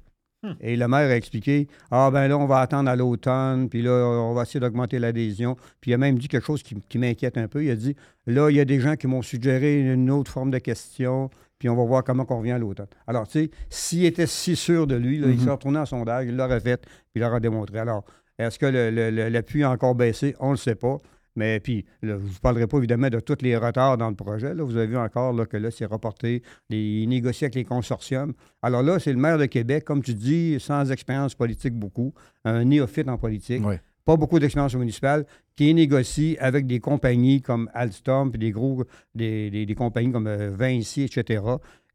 Et 0.61 0.75
le 0.75 0.87
maire 0.87 1.09
a 1.09 1.15
expliqué 1.15 1.67
Ah, 1.91 2.09
ben 2.11 2.27
là, 2.27 2.37
on 2.37 2.45
va 2.45 2.59
attendre 2.59 2.89
à 2.89 2.95
l'automne, 2.95 3.69
puis 3.69 3.81
là, 3.81 3.91
on 3.91 4.33
va 4.33 4.43
essayer 4.43 4.59
d'augmenter 4.59 4.99
l'adhésion. 4.99 5.55
Puis 5.81 5.91
il 5.91 5.93
a 5.93 5.97
même 5.97 6.17
dit 6.19 6.27
quelque 6.27 6.45
chose 6.45 6.61
qui, 6.63 6.75
qui 6.87 6.97
m'inquiète 6.99 7.37
un 7.37 7.47
peu. 7.47 7.63
Il 7.63 7.71
a 7.71 7.75
dit 7.75 7.95
Là, 8.27 8.49
il 8.49 8.55
y 8.55 8.59
a 8.59 8.65
des 8.65 8.79
gens 8.79 8.95
qui 8.95 9.07
m'ont 9.07 9.21
suggéré 9.21 9.79
une 9.81 10.09
autre 10.11 10.31
forme 10.31 10.51
de 10.51 10.59
question, 10.59 11.29
puis 11.59 11.69
on 11.69 11.75
va 11.75 11.83
voir 11.85 12.03
comment 12.03 12.25
on 12.29 12.37
revient 12.39 12.51
à 12.51 12.59
l'automne. 12.59 12.87
Alors, 13.07 13.27
tu 13.27 13.39
sais, 13.45 13.51
s'il 13.69 14.05
était 14.05 14.27
si 14.27 14.55
sûr 14.55 14.85
de 14.87 14.95
lui, 14.95 15.17
là, 15.19 15.27
il 15.27 15.33
Mhm. 15.33 15.39
serait 15.39 15.51
retourné 15.51 15.79
en 15.79 15.85
sondage, 15.85 16.25
il 16.27 16.35
l'aurait 16.37 16.59
fait, 16.59 16.77
puis 16.81 16.91
il 17.15 17.21
l'aurait 17.21 17.39
démontré. 17.39 17.79
Alors, 17.79 18.03
est-ce 18.37 18.59
que 18.59 18.67
le- 18.67 18.91
le- 18.91 19.09
le- 19.09 19.29
l'appui 19.29 19.63
a 19.63 19.71
encore 19.71 19.95
baissé? 19.95 20.35
On 20.39 20.47
ne 20.47 20.51
le 20.51 20.57
sait 20.57 20.75
pas. 20.75 20.97
Mais 21.37 21.59
puis, 21.61 21.85
là, 22.01 22.09
je 22.09 22.11
ne 22.13 22.15
vous 22.17 22.39
parlerai 22.41 22.67
pas 22.67 22.77
évidemment 22.79 23.09
de 23.09 23.19
tous 23.21 23.37
les 23.41 23.55
retards 23.55 23.97
dans 23.97 24.09
le 24.09 24.15
projet. 24.15 24.53
Là. 24.53 24.63
Vous 24.63 24.75
avez 24.75 24.87
vu 24.87 24.97
encore 24.97 25.31
là, 25.31 25.45
que 25.45 25.55
là, 25.55 25.71
c'est 25.71 25.85
reporté. 25.85 26.43
Les, 26.69 27.01
il 27.03 27.07
négocie 27.07 27.45
avec 27.45 27.55
les 27.55 27.63
consortiums. 27.63 28.33
Alors 28.61 28.83
là, 28.83 28.99
c'est 28.99 29.13
le 29.13 29.19
maire 29.19 29.37
de 29.37 29.45
Québec, 29.45 29.85
comme 29.85 30.01
tu 30.03 30.13
dis, 30.13 30.57
sans 30.59 30.91
expérience 30.91 31.35
politique 31.35 31.73
beaucoup, 31.75 32.13
un 32.43 32.65
néophyte 32.65 33.07
en 33.07 33.17
politique, 33.17 33.61
Oui. 33.65 33.75
pas 34.03 34.17
beaucoup 34.17 34.39
d'expérience 34.39 34.75
municipale, 34.75 35.25
qui 35.55 35.73
négocie 35.73 36.35
avec 36.39 36.67
des 36.67 36.79
compagnies 36.79 37.41
comme 37.41 37.69
Alstom, 37.73 38.31
puis 38.31 38.39
des 38.39 38.51
gros, 38.51 38.83
des, 39.15 39.49
des- 39.49 39.65
des 39.65 39.75
compagnies 39.75 40.11
comme 40.11 40.27
euh, 40.27 40.49
Vinci, 40.49 41.03
etc., 41.03 41.41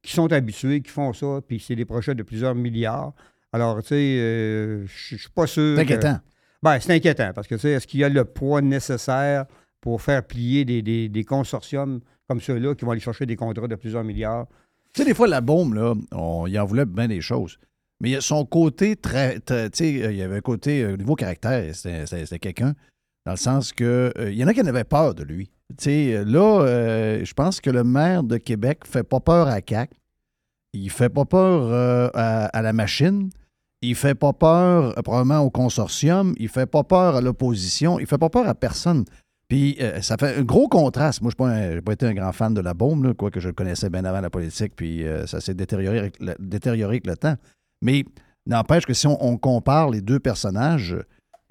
qui 0.02 0.12
sont 0.12 0.32
habitués, 0.32 0.80
qui 0.82 0.90
font 0.90 1.12
ça, 1.12 1.40
puis 1.46 1.60
c'est 1.60 1.76
des 1.76 1.84
projets 1.84 2.14
de 2.14 2.22
plusieurs 2.22 2.54
milliards. 2.54 3.12
Alors, 3.52 3.80
tu 3.82 3.88
sais, 3.88 3.94
euh, 4.18 4.84
je 4.86 5.16
suis 5.16 5.28
pas 5.34 5.46
sûr. 5.46 5.76
C'est 5.76 5.84
que- 5.86 5.92
inquiétant. 5.94 6.18
Ben, 6.62 6.78
c'est 6.80 6.92
inquiétant 6.94 7.32
parce 7.34 7.46
que, 7.48 7.54
tu 7.56 7.62
sais, 7.62 7.70
est-ce 7.72 7.86
qu'il 7.86 8.00
y 8.00 8.04
a 8.04 8.08
le 8.08 8.24
poids 8.24 8.60
nécessaire 8.62 9.46
pour 9.80 10.00
faire 10.02 10.24
plier 10.26 10.64
des, 10.64 10.82
des- 10.82 11.08
des 11.08 11.24
consortiums 11.24 12.00
comme 12.28 12.40
ceux-là 12.40 12.74
qui 12.74 12.84
vont 12.84 12.92
aller 12.92 13.00
chercher 13.00 13.26
des 13.26 13.36
contrats 13.36 13.66
de 13.68 13.74
plusieurs 13.74 14.04
milliards? 14.04 14.46
Tu 14.94 15.02
sais, 15.02 15.04
des 15.04 15.14
fois, 15.14 15.26
la 15.26 15.40
bombe, 15.40 15.74
là, 15.74 15.94
on 16.12 16.46
y 16.46 16.58
en 16.58 16.64
voulait 16.64 16.84
bien 16.84 17.08
des 17.08 17.20
choses. 17.20 17.58
Mais 18.00 18.10
il 18.10 18.12
y 18.12 18.16
a 18.16 18.20
son 18.20 18.44
côté 18.44 18.96
très. 18.96 19.40
tu 19.40 19.54
sais, 19.72 19.90
il 19.90 20.16
y 20.16 20.22
avait 20.22 20.36
un 20.36 20.40
côté, 20.40 20.82
euh, 20.82 20.94
au 20.94 20.96
niveau 20.96 21.14
caractère, 21.14 21.74
c'était 21.74 22.38
quelqu'un, 22.38 22.74
dans 23.26 23.32
le 23.32 23.36
sens 23.38 23.72
que. 23.72 24.12
euh, 24.18 24.30
il 24.30 24.36
y 24.36 24.44
en 24.44 24.48
a 24.48 24.54
qui 24.54 24.60
en 24.60 24.66
avaient 24.66 24.84
peur 24.84 25.14
de 25.14 25.22
lui. 25.24 25.50
Tu 25.78 25.84
sais, 25.84 26.14
euh, 26.16 26.24
là, 26.24 26.60
euh, 26.62 27.24
je 27.24 27.32
pense 27.32 27.60
que 27.60 27.70
le 27.70 27.84
maire 27.84 28.22
de 28.24 28.36
Québec 28.36 28.80
fait 28.84 29.04
pas 29.04 29.20
peur 29.20 29.48
à 29.48 29.60
CAC. 29.62 29.90
Il 30.74 30.90
fait 30.90 31.08
pas 31.10 31.24
peur 31.24 31.62
euh, 31.70 32.08
à 32.14 32.60
la 32.62 32.72
machine. 32.72 33.30
Il 33.82 33.96
fait 33.96 34.14
pas 34.14 34.32
peur, 34.32 34.96
euh, 34.96 35.02
probablement, 35.02 35.40
au 35.40 35.50
consortium. 35.50 36.34
Il 36.38 36.48
fait 36.48 36.66
pas 36.66 36.84
peur 36.84 37.16
à 37.16 37.20
l'opposition. 37.20 37.98
Il 37.98 38.06
fait 38.06 38.18
pas 38.18 38.30
peur 38.30 38.48
à 38.48 38.54
personne. 38.54 39.04
Puis 39.48 39.76
euh, 39.80 40.00
ça 40.00 40.16
fait 40.16 40.36
un 40.36 40.42
gros 40.42 40.68
contraste. 40.68 41.20
Moi, 41.20 41.32
je 41.36 41.44
n'ai 41.74 41.80
pas, 41.82 41.92
été 41.92 42.06
un 42.06 42.14
grand 42.14 42.32
fan 42.32 42.54
de 42.54 42.60
la 42.60 42.74
bombe, 42.74 43.12
quoique 43.14 43.40
je 43.40 43.50
connaissais 43.50 43.90
bien 43.90 44.04
avant 44.04 44.20
la 44.20 44.30
politique, 44.30 44.74
puis 44.76 45.04
euh, 45.04 45.26
ça 45.26 45.40
s'est 45.40 45.54
détérioré, 45.54 45.98
avec 45.98 47.06
le- 47.06 47.16
temps. 47.16 47.34
Mais 47.82 48.04
n'empêche 48.46 48.86
que 48.86 48.94
si 48.94 49.06
on, 49.08 49.36
compare 49.36 49.90
les 49.90 50.00
deux 50.00 50.20
personnages, 50.20 50.96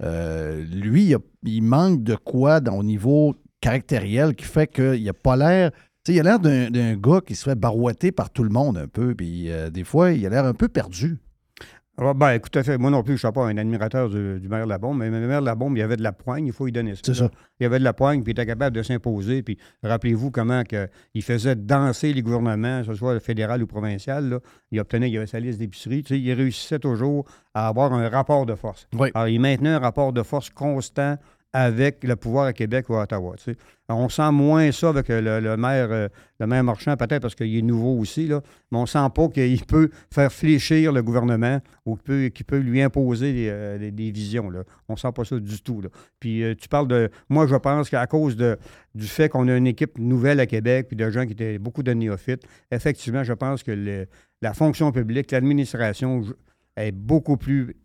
lui, 0.00 1.14
il, 1.44 1.62
manque 1.62 2.02
de 2.02 2.16
quoi 2.16 2.60
au 2.72 2.82
niveau 2.82 3.36
caractériel 3.60 4.34
qui 4.34 4.46
fait 4.46 4.66
qu'il 4.66 5.04
n'a 5.04 5.12
pas 5.12 5.36
l'air. 5.36 5.70
Il 6.08 6.18
a 6.18 6.22
l'air 6.22 6.40
d'un 6.40 6.96
gars 6.96 7.20
qui 7.24 7.36
se 7.36 7.44
fait 7.44 7.54
barouetter 7.54 8.10
par 8.10 8.30
tout 8.30 8.42
le 8.42 8.50
monde 8.50 8.78
un 8.78 8.88
peu, 8.88 9.14
puis 9.14 9.48
des 9.70 9.84
fois, 9.84 10.10
il 10.10 10.26
a 10.26 10.30
l'air 10.30 10.46
un 10.46 10.54
peu 10.54 10.68
perdu. 10.68 11.20
Ah, 12.08 12.14
ben, 12.14 12.32
écoute, 12.32 12.56
à 12.56 12.62
fait. 12.62 12.78
Moi 12.78 12.90
non 12.90 13.02
plus, 13.02 13.16
je 13.16 13.26
ne 13.26 13.30
suis 13.30 13.32
pas 13.32 13.46
un 13.46 13.56
admirateur 13.56 14.08
du, 14.08 14.40
du 14.40 14.48
maire 14.48 14.64
de 14.64 14.68
la 14.68 14.78
bombe, 14.78 14.98
mais 14.98 15.10
le 15.10 15.26
maire 15.26 15.40
de 15.40 15.46
la 15.46 15.54
bombe, 15.54 15.76
il 15.76 15.80
y 15.80 15.82
avait 15.82 15.96
de 15.96 16.02
la 16.02 16.12
poigne, 16.12 16.46
il 16.46 16.52
faut 16.52 16.64
lui 16.64 16.72
donner 16.72 16.94
ça. 16.94 17.02
C'est 17.04 17.14
ça. 17.14 17.30
Il 17.60 17.64
y 17.64 17.66
avait 17.66 17.78
de 17.78 17.84
la 17.84 17.92
poigne, 17.92 18.22
puis 18.22 18.32
il 18.32 18.38
était 18.38 18.46
capable 18.46 18.76
de 18.76 18.82
s'imposer. 18.82 19.42
Puis 19.42 19.58
rappelez-vous 19.82 20.30
comment 20.30 20.64
que 20.64 20.88
il 21.14 21.22
faisait 21.22 21.54
danser 21.54 22.12
les 22.12 22.22
gouvernements, 22.22 22.80
que 22.80 22.86
ce 22.88 22.94
soit 22.94 23.18
fédéral 23.20 23.62
ou 23.62 23.66
provincial. 23.66 24.28
là. 24.28 24.40
Il 24.70 24.80
obtenait, 24.80 25.08
il 25.08 25.14
y 25.14 25.16
avait 25.16 25.26
sa 25.26 25.40
liste 25.40 25.58
d'épicerie. 25.58 26.02
Tu 26.02 26.14
sais, 26.14 26.20
il 26.20 26.32
réussissait 26.32 26.78
toujours 26.78 27.24
à 27.54 27.68
avoir 27.68 27.92
un 27.92 28.08
rapport 28.08 28.46
de 28.46 28.54
force. 28.54 28.88
Oui. 28.98 29.10
Alors, 29.14 29.28
il 29.28 29.40
maintenait 29.40 29.70
un 29.70 29.78
rapport 29.78 30.12
de 30.12 30.22
force 30.22 30.50
constant 30.50 31.16
avec 31.52 32.02
le 32.04 32.16
pouvoir 32.16 32.46
à 32.46 32.52
Québec 32.52 32.88
ou 32.88 32.94
à 32.94 33.02
Ottawa. 33.02 33.34
tu 33.36 33.44
sais. 33.52 33.56
On 33.88 34.08
sent 34.08 34.30
moins 34.32 34.72
ça 34.72 34.88
avec 34.88 35.10
euh, 35.10 35.40
le, 35.40 35.56
maire, 35.58 35.88
euh, 35.90 36.08
le 36.40 36.46
maire 36.46 36.64
Marchand, 36.64 36.96
peut-être 36.96 37.20
parce 37.20 37.34
qu'il 37.34 37.54
est 37.54 37.62
nouveau 37.62 37.98
aussi, 37.98 38.26
là, 38.26 38.40
mais 38.70 38.78
on 38.78 38.86
sent 38.86 39.06
pas 39.14 39.28
qu'il 39.28 39.62
peut 39.66 39.90
faire 40.10 40.32
fléchir 40.32 40.92
le 40.92 41.02
gouvernement 41.02 41.60
ou 41.84 41.96
qu'il 41.96 42.44
peut, 42.46 42.56
lui 42.56 42.80
imposer 42.80 43.34
des, 43.34 43.48
euh, 43.50 43.90
des- 43.90 44.10
visions. 44.12 44.48
Là. 44.48 44.62
On 44.88 44.96
sent 44.96 45.12
pas 45.14 45.24
ça 45.24 45.38
du 45.38 45.60
tout. 45.60 45.82
Là. 45.82 45.88
Puis 46.20 46.42
tu 46.58 46.68
parles 46.68 46.88
de... 46.88 47.10
Moi, 47.28 47.46
je 47.46 47.56
pense 47.56 47.90
qu'à 47.90 48.06
cause 48.06 48.36
de, 48.36 48.56
du 48.94 49.06
fait 49.06 49.28
qu'on 49.28 49.46
a 49.48 49.56
une 49.56 49.66
équipe 49.66 49.98
nouvelle 49.98 50.40
à 50.40 50.46
Québec, 50.46 50.86
puis 50.88 50.96
de 50.96 51.10
gens 51.10 51.26
qui 51.26 51.32
étaient 51.32 51.58
beaucoup 51.58 51.82
de 51.82 51.92
néophytes, 51.92 52.44
effectivement, 52.70 53.24
je 53.24 53.32
pense 53.34 53.62
que 53.62 54.06
la 54.40 54.54
fonction 54.54 54.90
publique, 54.90 55.30
l'administration 55.30 56.22
est 56.76 56.92
beaucoup 56.92 57.36
plus 57.36 57.76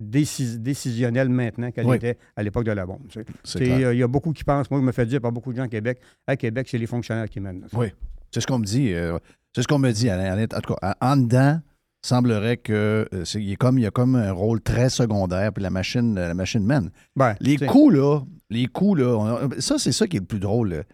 décis- 0.00 0.58
décisionnelle 0.58 1.28
maintenant 1.28 1.70
qu'elle 1.70 1.86
Oui. 1.86 1.96
était 1.96 2.18
à 2.36 2.42
l'époque 2.42 2.64
de 2.64 2.72
la 2.72 2.86
bombe. 2.86 3.06
tu 3.08 3.20
sais. 3.44 3.58
Clair. 3.58 3.92
Il 3.92 3.98
y 3.98 4.02
a 4.02 4.08
beaucoup 4.08 4.32
qui 4.32 4.44
pensent, 4.44 4.70
moi, 4.70 4.80
je 4.80 4.84
me 4.84 4.92
fais 4.92 5.06
dire 5.06 5.20
par 5.20 5.32
beaucoup 5.32 5.52
de 5.52 5.56
gens 5.58 5.64
à 5.64 5.68
Québec, 5.68 6.00
à 6.26 6.36
Québec, 6.36 6.68
c'est 6.70 6.78
les 6.78 6.86
fonctionnaires 6.86 7.28
qui 7.28 7.40
mènent. 7.40 7.66
Oui. 7.72 7.88
C'est 8.32 8.40
ce 8.40 8.46
qu'on 8.46 8.58
me 8.58 8.64
dit. 8.64 8.92
euh, 8.92 9.18
c'est 9.54 9.62
ce 9.62 9.68
qu'on 9.68 9.78
me 9.78 9.92
dit, 9.92 10.08
Alain. 10.10 10.42
En 10.44 10.60
tout 10.60 10.74
cas, 10.74 10.94
en 11.00 11.16
dedans, 11.16 11.60
semblerait 12.04 12.56
que 12.58 13.08
euh, 13.14 13.24
il, 13.34 13.52
est 13.52 13.56
comme, 13.56 13.78
il 13.78 13.82
y 13.82 13.86
a 13.86 13.90
comme 13.90 14.16
un 14.16 14.32
rôle 14.32 14.60
très 14.60 14.90
secondaire, 14.90 15.52
puis 15.52 15.62
la 15.62 15.70
machine, 15.70 16.14
la 16.14 16.34
machine 16.34 16.64
mène. 16.64 16.90
Ben, 17.16 17.34
Les 17.40 17.56
coups, 17.56 17.94
là, 17.94 18.20
les 18.50 18.66
coups, 18.66 19.00
là, 19.00 19.16
on 19.16 19.50
ça, 19.60 19.78
c'est 19.78 19.92
ça 19.92 20.06
qui 20.06 20.16
est 20.16 20.20
le 20.20 20.26
plus 20.26 20.40
drôle. 20.40 20.84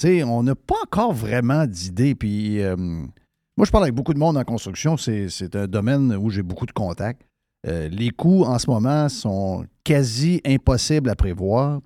sais, 0.00 0.22
on 0.22 0.42
n'a 0.42 0.54
pas 0.54 0.76
encore 0.84 1.12
vraiment 1.12 1.66
d'idées. 1.66 2.14
Puis, 2.14 2.62
euh, 2.62 2.76
moi, 2.76 3.64
je 3.66 3.70
parle 3.70 3.84
avec 3.84 3.94
beaucoup 3.94 4.14
de 4.14 4.18
monde 4.18 4.36
en 4.36 4.44
construction. 4.44 4.96
C'est 4.96 5.56
un 5.56 5.66
domaine 5.66 6.14
où 6.16 6.30
j'ai 6.30 6.42
beaucoup 6.42 6.66
de 6.66 6.72
contacts. 6.72 7.22
Euh, 7.66 7.88
les 7.88 8.10
coûts, 8.10 8.44
en 8.44 8.58
ce 8.58 8.70
moment, 8.70 9.08
sont 9.08 9.64
quasi 9.84 10.40
impossibles 10.46 11.10
à 11.10 11.16
prévoir. 11.16 11.80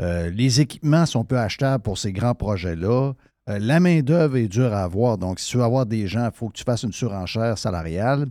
Euh, 0.00 0.30
les 0.30 0.60
équipements 0.60 1.06
sont 1.06 1.24
peu 1.24 1.38
achetables 1.38 1.82
pour 1.82 1.98
ces 1.98 2.12
grands 2.12 2.34
projets-là. 2.34 3.12
Euh, 3.48 3.58
la 3.60 3.80
main-d'œuvre 3.80 4.36
est 4.36 4.48
dure 4.48 4.72
à 4.72 4.82
avoir. 4.82 5.18
Donc, 5.18 5.38
si 5.38 5.50
tu 5.50 5.58
veux 5.58 5.62
avoir 5.62 5.86
des 5.86 6.06
gens, 6.08 6.26
il 6.26 6.36
faut 6.36 6.48
que 6.48 6.54
tu 6.54 6.64
fasses 6.64 6.82
une 6.82 6.92
surenchère 6.92 7.58
salariale. 7.58 8.26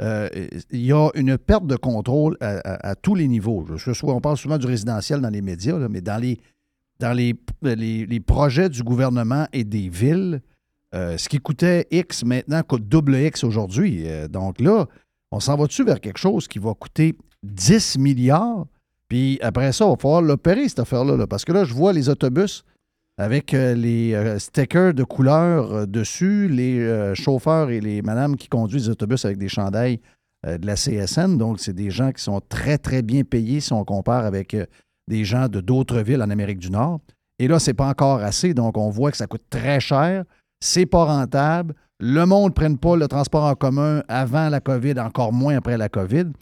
Il 0.00 0.80
y 0.84 0.92
a 0.92 1.10
une 1.14 1.38
perte 1.38 1.64
de 1.68 1.76
contrôle 1.76 2.36
à, 2.40 2.96
tous 2.96 3.14
les 3.14 3.28
niveaux. 3.28 3.64
Soit, 3.78 4.12
on 4.12 4.20
parle 4.20 4.36
souvent 4.36 4.58
du 4.58 4.66
résidentiel 4.66 5.20
dans 5.20 5.28
les 5.30 5.42
médias, 5.42 5.78
mais 5.88 6.00
dans 6.00 6.20
les, 6.20 6.40
dans 6.98 7.12
les, 7.12 8.20
projets 8.20 8.68
du 8.68 8.82
gouvernement 8.82 9.46
et 9.52 9.62
des 9.62 9.88
villes, 9.88 10.42
ce 10.92 11.28
qui 11.28 11.38
coûtait 11.38 11.86
X 11.92 12.24
maintenant 12.24 12.64
coûte 12.64 12.88
double 12.88 13.14
X 13.14 13.44
aujourd'hui. 13.44 14.04
Donc 14.28 14.60
là, 14.60 14.88
on 15.32 15.40
s'en 15.40 15.56
va-tu 15.56 15.82
vers 15.82 16.00
quelque 16.00 16.18
chose 16.18 16.46
qui 16.46 16.58
va 16.58 16.74
coûter 16.74 17.16
10 17.42 17.98
milliards? 17.98 18.66
Puis 19.08 19.38
après 19.42 19.72
ça, 19.72 19.86
il 19.86 19.90
va 19.90 19.96
falloir 19.96 20.22
l'opérer, 20.22 20.68
cette 20.68 20.78
affaire-là. 20.78 21.16
là, 21.16 21.26
parce 21.26 21.44
que 21.44 21.52
là, 21.52 21.64
je 21.64 21.74
vois 21.74 21.92
les 21.92 22.08
autobus 22.08 22.64
avec 23.18 23.52
euh, 23.54 23.74
les 23.74 24.14
euh, 24.14 24.38
stickers 24.38 24.94
de 24.94 25.04
couleur 25.04 25.72
euh, 25.72 25.86
dessus, 25.86 26.48
les 26.48 27.14
chauffeurs 27.14 27.70
et 27.70 27.80
les 27.80 28.02
madames 28.02 28.36
qui 28.36 28.48
conduisent 28.48 28.86
les 28.86 28.92
autobus 28.92 29.24
avec 29.24 29.38
des 29.38 29.48
chandails 29.48 30.00
de 30.44 30.66
la 30.66 30.74
CSN. 30.74 31.38
Donc, 31.38 31.60
c'est 31.60 31.72
des 31.72 31.90
gens 31.90 32.10
qui 32.10 32.22
sont 32.22 32.40
très, 32.48 32.76
très 32.76 33.02
bien 33.02 33.22
payés 33.22 33.60
si 33.60 33.72
on 33.72 33.84
compare 33.84 34.24
avec 34.24 34.56
des 35.06 35.24
gens 35.24 35.48
de 35.48 35.60
d'autres 35.60 36.00
villes 36.00 36.20
en 36.20 36.30
Amérique 36.30 36.58
du 36.58 36.70
Nord. 36.70 37.00
Et 37.38 37.46
là, 37.46 37.60
c'est 37.60 37.74
pas 37.74 37.86
encore 37.86 38.20
assez. 38.20 38.52
Donc, 38.52 38.76
on 38.76 38.90
voit 38.90 39.12
que 39.12 39.16
ça 39.16 39.28
coûte 39.28 39.44
très 39.50 39.78
cher. 39.78 40.24
C'est 40.58 40.86
pas 40.86 41.04
rentable. 41.04 41.74
Le 42.04 42.24
monde 42.24 42.48
ne 42.48 42.54
prenne 42.54 42.78
pas 42.78 42.96
le 42.96 43.06
transport 43.06 43.44
en 43.44 43.54
commun 43.54 44.02
avant 44.08 44.48
la 44.48 44.58
COVID, 44.58 44.98
encore 44.98 45.32
moins 45.32 45.58
après 45.58 45.78
la 45.78 45.88
COVID. 45.88 46.32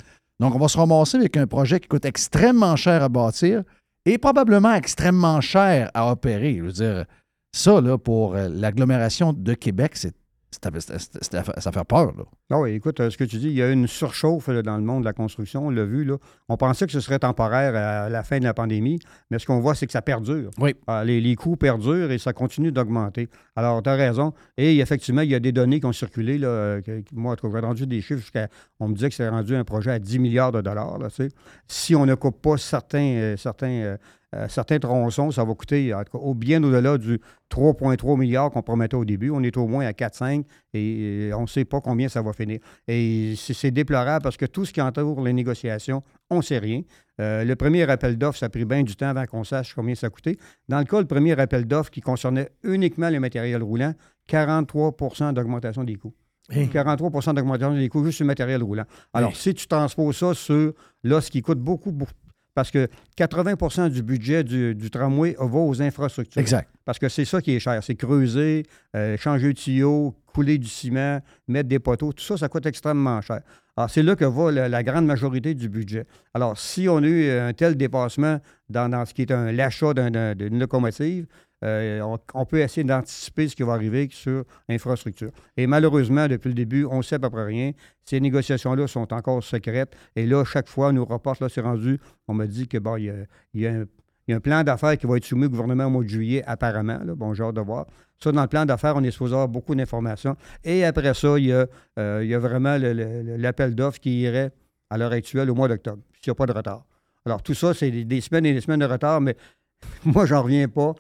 Donc, 0.40 0.54
on 0.54 0.58
va 0.58 0.68
se 0.68 0.78
ramasser 0.78 1.18
avec 1.18 1.36
un 1.36 1.46
projet 1.46 1.78
qui 1.78 1.86
coûte 1.86 2.06
extrêmement 2.06 2.76
cher 2.76 3.02
à 3.02 3.10
bâtir 3.10 3.62
et 4.06 4.16
probablement 4.16 4.72
extrêmement 4.72 5.42
cher 5.42 5.90
à 5.92 6.10
opérer. 6.10 6.56
Je 6.56 6.62
veux 6.62 6.72
dire, 6.72 7.04
ça, 7.52 7.78
pour 8.02 8.36
euh, 8.36 8.48
l'agglomération 8.50 9.34
de 9.34 9.52
Québec, 9.52 9.92
c'est 9.96 10.14
ça 10.62 11.72
fait 11.72 11.84
peur. 11.84 12.12
Là. 12.16 12.24
Ah 12.50 12.60
oui, 12.60 12.72
écoute, 12.72 13.00
euh, 13.00 13.10
ce 13.10 13.16
que 13.16 13.24
tu 13.24 13.36
dis, 13.36 13.48
il 13.48 13.54
y 13.54 13.62
a 13.62 13.70
une 13.70 13.86
surchauffe 13.86 14.48
là, 14.48 14.62
dans 14.62 14.76
le 14.76 14.82
monde 14.82 15.00
de 15.00 15.04
la 15.06 15.12
construction, 15.12 15.66
on 15.66 15.70
l'a 15.70 15.84
vu. 15.84 16.04
Là. 16.04 16.16
On 16.48 16.56
pensait 16.56 16.86
que 16.86 16.92
ce 16.92 17.00
serait 17.00 17.18
temporaire 17.18 17.74
à 17.74 18.08
la 18.08 18.22
fin 18.22 18.38
de 18.38 18.44
la 18.44 18.54
pandémie, 18.54 18.98
mais 19.30 19.38
ce 19.38 19.46
qu'on 19.46 19.60
voit, 19.60 19.74
c'est 19.74 19.86
que 19.86 19.92
ça 19.92 20.02
perdure. 20.02 20.50
Oui. 20.58 20.74
Ah, 20.86 21.04
les, 21.04 21.20
les 21.20 21.34
coûts 21.36 21.56
perdurent 21.56 22.10
et 22.10 22.18
ça 22.18 22.32
continue 22.32 22.72
d'augmenter. 22.72 23.28
Alors, 23.56 23.82
tu 23.82 23.88
as 23.90 23.94
raison. 23.94 24.32
Et 24.56 24.78
effectivement, 24.78 25.22
il 25.22 25.30
y 25.30 25.34
a 25.34 25.40
des 25.40 25.52
données 25.52 25.80
qui 25.80 25.86
ont 25.86 25.92
circulé. 25.92 26.38
Là, 26.38 26.48
euh, 26.48 26.80
que- 26.82 27.02
moi, 27.12 27.32
en 27.32 27.36
tout 27.36 27.50
cas, 27.50 27.60
j'ai 27.60 27.66
rendu 27.66 27.86
des 27.86 28.00
chiffres 28.00 28.20
jusqu'à. 28.20 28.48
On 28.78 28.88
me 28.88 28.94
disait 28.94 29.08
que 29.08 29.14
c'est 29.14 29.28
rendu 29.28 29.54
un 29.56 29.64
projet 29.64 29.90
à 29.92 29.98
10 29.98 30.18
milliards 30.18 30.52
de 30.52 30.60
dollars. 30.60 30.98
Là, 30.98 31.08
tu 31.08 31.16
sais. 31.16 31.28
si 31.68 31.94
on 31.94 32.06
ne 32.06 32.14
coupe 32.14 32.40
pas 32.40 32.56
certains, 32.56 33.14
euh, 33.16 33.36
certains, 33.36 33.68
euh, 33.70 33.96
euh, 34.34 34.46
certains 34.48 34.78
tronçons, 34.78 35.30
ça 35.32 35.44
va 35.44 35.54
coûter 35.54 35.92
en 35.92 36.04
tout 36.04 36.16
cas, 36.18 36.24
au- 36.24 36.34
bien 36.34 36.62
au-delà 36.62 36.98
du 36.98 37.20
3,3 37.50 38.16
milliards 38.16 38.50
qu'on 38.50 38.62
promettait 38.62 38.94
au 38.96 39.04
début. 39.04 39.30
On 39.30 39.42
est 39.42 39.56
au 39.56 39.66
moins 39.66 39.84
à 39.86 39.92
4,5 39.92 40.44
et, 40.72 41.26
et 41.28 41.34
on 41.34 41.42
ne 41.42 41.46
sait 41.46 41.64
pas 41.64 41.80
combien 41.80 42.08
ça 42.08 42.22
va 42.22 42.32
finir. 42.32 42.60
Et 42.86 43.34
c'est 43.36 43.70
déplorable 43.72 44.22
parce 44.22 44.36
que 44.36 44.46
tout 44.46 44.64
ce 44.64 44.72
qui 44.72 44.80
entoure 44.80 45.20
les 45.22 45.32
négociations, 45.32 46.02
on 46.30 46.36
ne 46.38 46.42
sait 46.42 46.58
rien. 46.58 46.82
Euh, 47.20 47.44
le 47.44 47.56
premier 47.56 47.82
appel 47.90 48.16
d'offres, 48.16 48.38
ça 48.38 48.46
a 48.46 48.48
pris 48.48 48.64
bien 48.64 48.82
du 48.82 48.94
temps 48.96 49.08
avant 49.08 49.26
qu'on 49.26 49.44
sache 49.44 49.74
combien 49.74 49.94
ça 49.94 50.08
coûtait. 50.10 50.36
Dans 50.68 50.78
le 50.78 50.84
cas, 50.84 51.00
le 51.00 51.06
premier 51.06 51.38
appel 51.38 51.66
d'offres 51.66 51.90
qui 51.90 52.00
concernait 52.00 52.48
uniquement 52.62 53.10
le 53.10 53.18
matériel 53.20 53.62
roulant, 53.62 53.94
43% 54.28 55.32
d'augmentation 55.32 55.84
des 55.84 55.96
coûts. 55.96 56.14
43% 56.50 57.34
d'augmentation 57.34 57.74
des 57.74 57.88
coûts 57.88 58.04
juste 58.04 58.16
sur 58.16 58.24
le 58.24 58.28
matériel 58.28 58.62
roulant. 58.62 58.84
Alors, 59.12 59.36
si 59.36 59.54
tu 59.54 59.66
transposes 59.68 60.16
ça 60.16 60.34
sur 60.34 60.72
là, 61.04 61.20
ce 61.20 61.30
qui 61.30 61.42
coûte 61.42 61.58
beaucoup, 61.60 61.92
beaucoup 61.92 62.12
parce 62.60 62.70
que 62.70 62.88
80% 63.16 63.88
du 63.88 64.02
budget 64.02 64.44
du, 64.44 64.74
du 64.74 64.90
tramway 64.90 65.34
va 65.38 65.58
aux 65.58 65.80
infrastructures. 65.80 66.40
Exact. 66.40 66.68
Parce 66.84 66.98
que 66.98 67.08
c'est 67.08 67.24
ça 67.24 67.40
qui 67.40 67.52
est 67.54 67.58
cher. 67.58 67.82
C'est 67.82 67.94
creuser, 67.94 68.66
euh, 68.94 69.16
changer 69.16 69.48
de 69.54 69.58
tuyau, 69.58 70.14
couler 70.34 70.58
du 70.58 70.68
ciment, 70.68 71.20
mettre 71.48 71.68
des 71.70 71.78
poteaux. 71.78 72.12
Tout 72.12 72.22
ça, 72.22 72.36
ça 72.36 72.48
coûte 72.50 72.66
extrêmement 72.66 73.20
cher. 73.22 73.40
Alors, 73.76 73.88
c'est 73.88 74.02
là 74.02 74.14
que 74.14 74.26
va 74.26 74.50
la, 74.52 74.68
la 74.68 74.82
grande 74.82 75.06
majorité 75.06 75.54
du 75.54 75.70
budget. 75.70 76.04
Alors, 76.34 76.58
si 76.58 76.86
on 76.88 76.98
a 76.98 77.06
eu 77.06 77.30
un 77.30 77.52
tel 77.54 77.76
dépassement 77.76 78.38
dans, 78.68 78.90
dans 78.90 79.06
ce 79.06 79.14
qui 79.14 79.22
est 79.22 79.30
un- 79.32 79.52
l'achat 79.52 79.94
d'un- 79.94 80.10
d'un- 80.10 80.34
d'une 80.34 80.58
locomotive, 80.58 81.24
euh, 81.62 82.16
on, 82.34 82.44
peut 82.46 82.60
essayer 82.60 82.84
d'anticiper 82.84 83.48
ce 83.48 83.54
qui 83.54 83.62
va 83.62 83.74
arriver 83.74 84.08
sur 84.10 84.44
l'infrastructure. 84.68 85.30
Et 85.56 85.66
malheureusement, 85.66 86.26
depuis 86.26 86.48
le 86.48 86.54
début, 86.54 86.84
on 86.84 86.98
ne 86.98 87.02
sait 87.02 87.16
à 87.16 87.18
peu 87.18 87.30
près 87.30 87.44
rien. 87.44 87.72
Ces 88.04 88.20
négociations-là 88.20 88.86
sont 88.86 89.12
encore 89.12 89.42
secrètes. 89.42 89.94
Et 90.16 90.26
là, 90.26 90.44
chaque 90.44 90.68
fois, 90.68 90.88
on 90.88 90.92
nous 90.92 91.04
reporte, 91.04 91.40
là, 91.40 91.48
c'est 91.48 91.60
rendu, 91.60 92.00
on 92.28 92.34
m'a 92.34 92.46
dit 92.46 92.66
que 92.66 92.78
bon, 92.78 92.96
il 92.96 93.26
y 93.54 93.66
a, 93.66 93.72
un, 93.72 94.40
plan 94.40 94.62
d'affaires 94.62 94.96
qui 94.96 95.06
va 95.06 95.16
être 95.16 95.24
soumis 95.24 95.46
au 95.46 95.48
gouvernement 95.50 95.86
au 95.86 95.90
mois 95.90 96.04
de 96.04 96.08
juillet, 96.08 96.42
apparemment. 96.46 97.00
Là. 97.04 97.14
Bon, 97.14 97.32
hâte 97.32 97.54
de 97.54 97.60
voir. 97.60 97.86
Ça, 98.22 98.32
dans 98.32 98.42
le 98.42 98.48
plan 98.48 98.64
d'affaires, 98.64 98.94
on 98.96 99.02
est 99.02 99.22
avoir 99.22 99.48
beaucoup 99.48 99.74
d'informations. 99.74 100.36
Et 100.62 100.84
après 100.84 101.14
ça, 101.14 101.38
il 101.38 101.46
y 101.46 101.52
a, 101.52 101.66
euh, 101.98 102.20
il 102.22 102.28
y 102.30 102.34
a 102.34 102.38
vraiment 102.38 102.76
l'appel 102.78 103.74
d'offres 103.74 103.98
qui 103.98 104.20
irait 104.20 104.52
à 104.88 104.98
l'heure 104.98 105.12
actuelle 105.12 105.50
au 105.50 105.54
mois 105.54 105.68
d'octobre, 105.68 106.02
s'il 106.20 106.30
n'y 106.30 106.32
a 106.32 106.34
pas 106.34 106.46
de 106.46 106.52
retard. 106.52 106.84
Alors, 107.26 107.42
tout 107.42 107.54
ça, 107.54 107.74
c'est 107.74 107.90
des, 107.90 108.20
semaines 108.20 108.46
et 108.46 108.52
des 108.52 108.60
semaines 108.60 108.80
de 108.80 108.86
retard, 108.86 109.20
mais 109.20 109.36
moi, 110.04 110.26
j'en 110.26 110.42
reviens 110.42 110.68
pas 110.68 110.94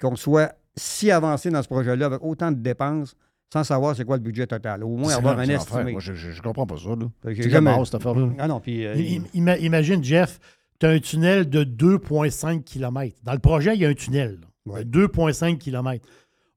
qu'on 0.00 0.16
soit 0.16 0.54
si 0.76 1.10
avancé 1.10 1.50
dans 1.50 1.62
ce 1.62 1.68
projet-là 1.68 2.06
avec 2.06 2.22
autant 2.22 2.50
de 2.52 2.56
dépenses 2.58 3.14
sans 3.52 3.64
savoir 3.64 3.96
c'est 3.96 4.04
quoi 4.04 4.16
le 4.16 4.22
budget 4.22 4.46
total. 4.46 4.84
Au 4.84 4.96
moins 4.96 5.14
avoir 5.14 5.38
un 5.38 5.48
estimé. 5.48 5.92
Moi, 5.92 6.00
je, 6.00 6.12
je 6.14 6.42
comprends 6.42 6.66
pas 6.66 6.76
ça. 6.76 6.90
C'est 7.24 7.50
jamais- 7.50 7.84
cette 7.84 7.94
affaire-là. 7.94 8.28
Ah 8.38 8.46
non, 8.48 8.60
puis... 8.60 8.86
euh, 8.86 8.94
imagine, 9.34 10.04
Jeff, 10.04 10.38
tu 10.78 10.86
as 10.86 10.90
un 10.90 10.98
tunnel 10.98 11.48
de 11.48 11.64
2,5 11.64 12.62
km. 12.62 13.16
Dans 13.24 13.32
le 13.32 13.38
projet, 13.38 13.74
il 13.74 13.80
y 13.80 13.86
a 13.86 13.88
un 13.88 13.94
tunnel 13.94 14.38
là, 14.66 14.84
de 14.84 15.06
2,5 15.06 15.56
km. 15.58 16.06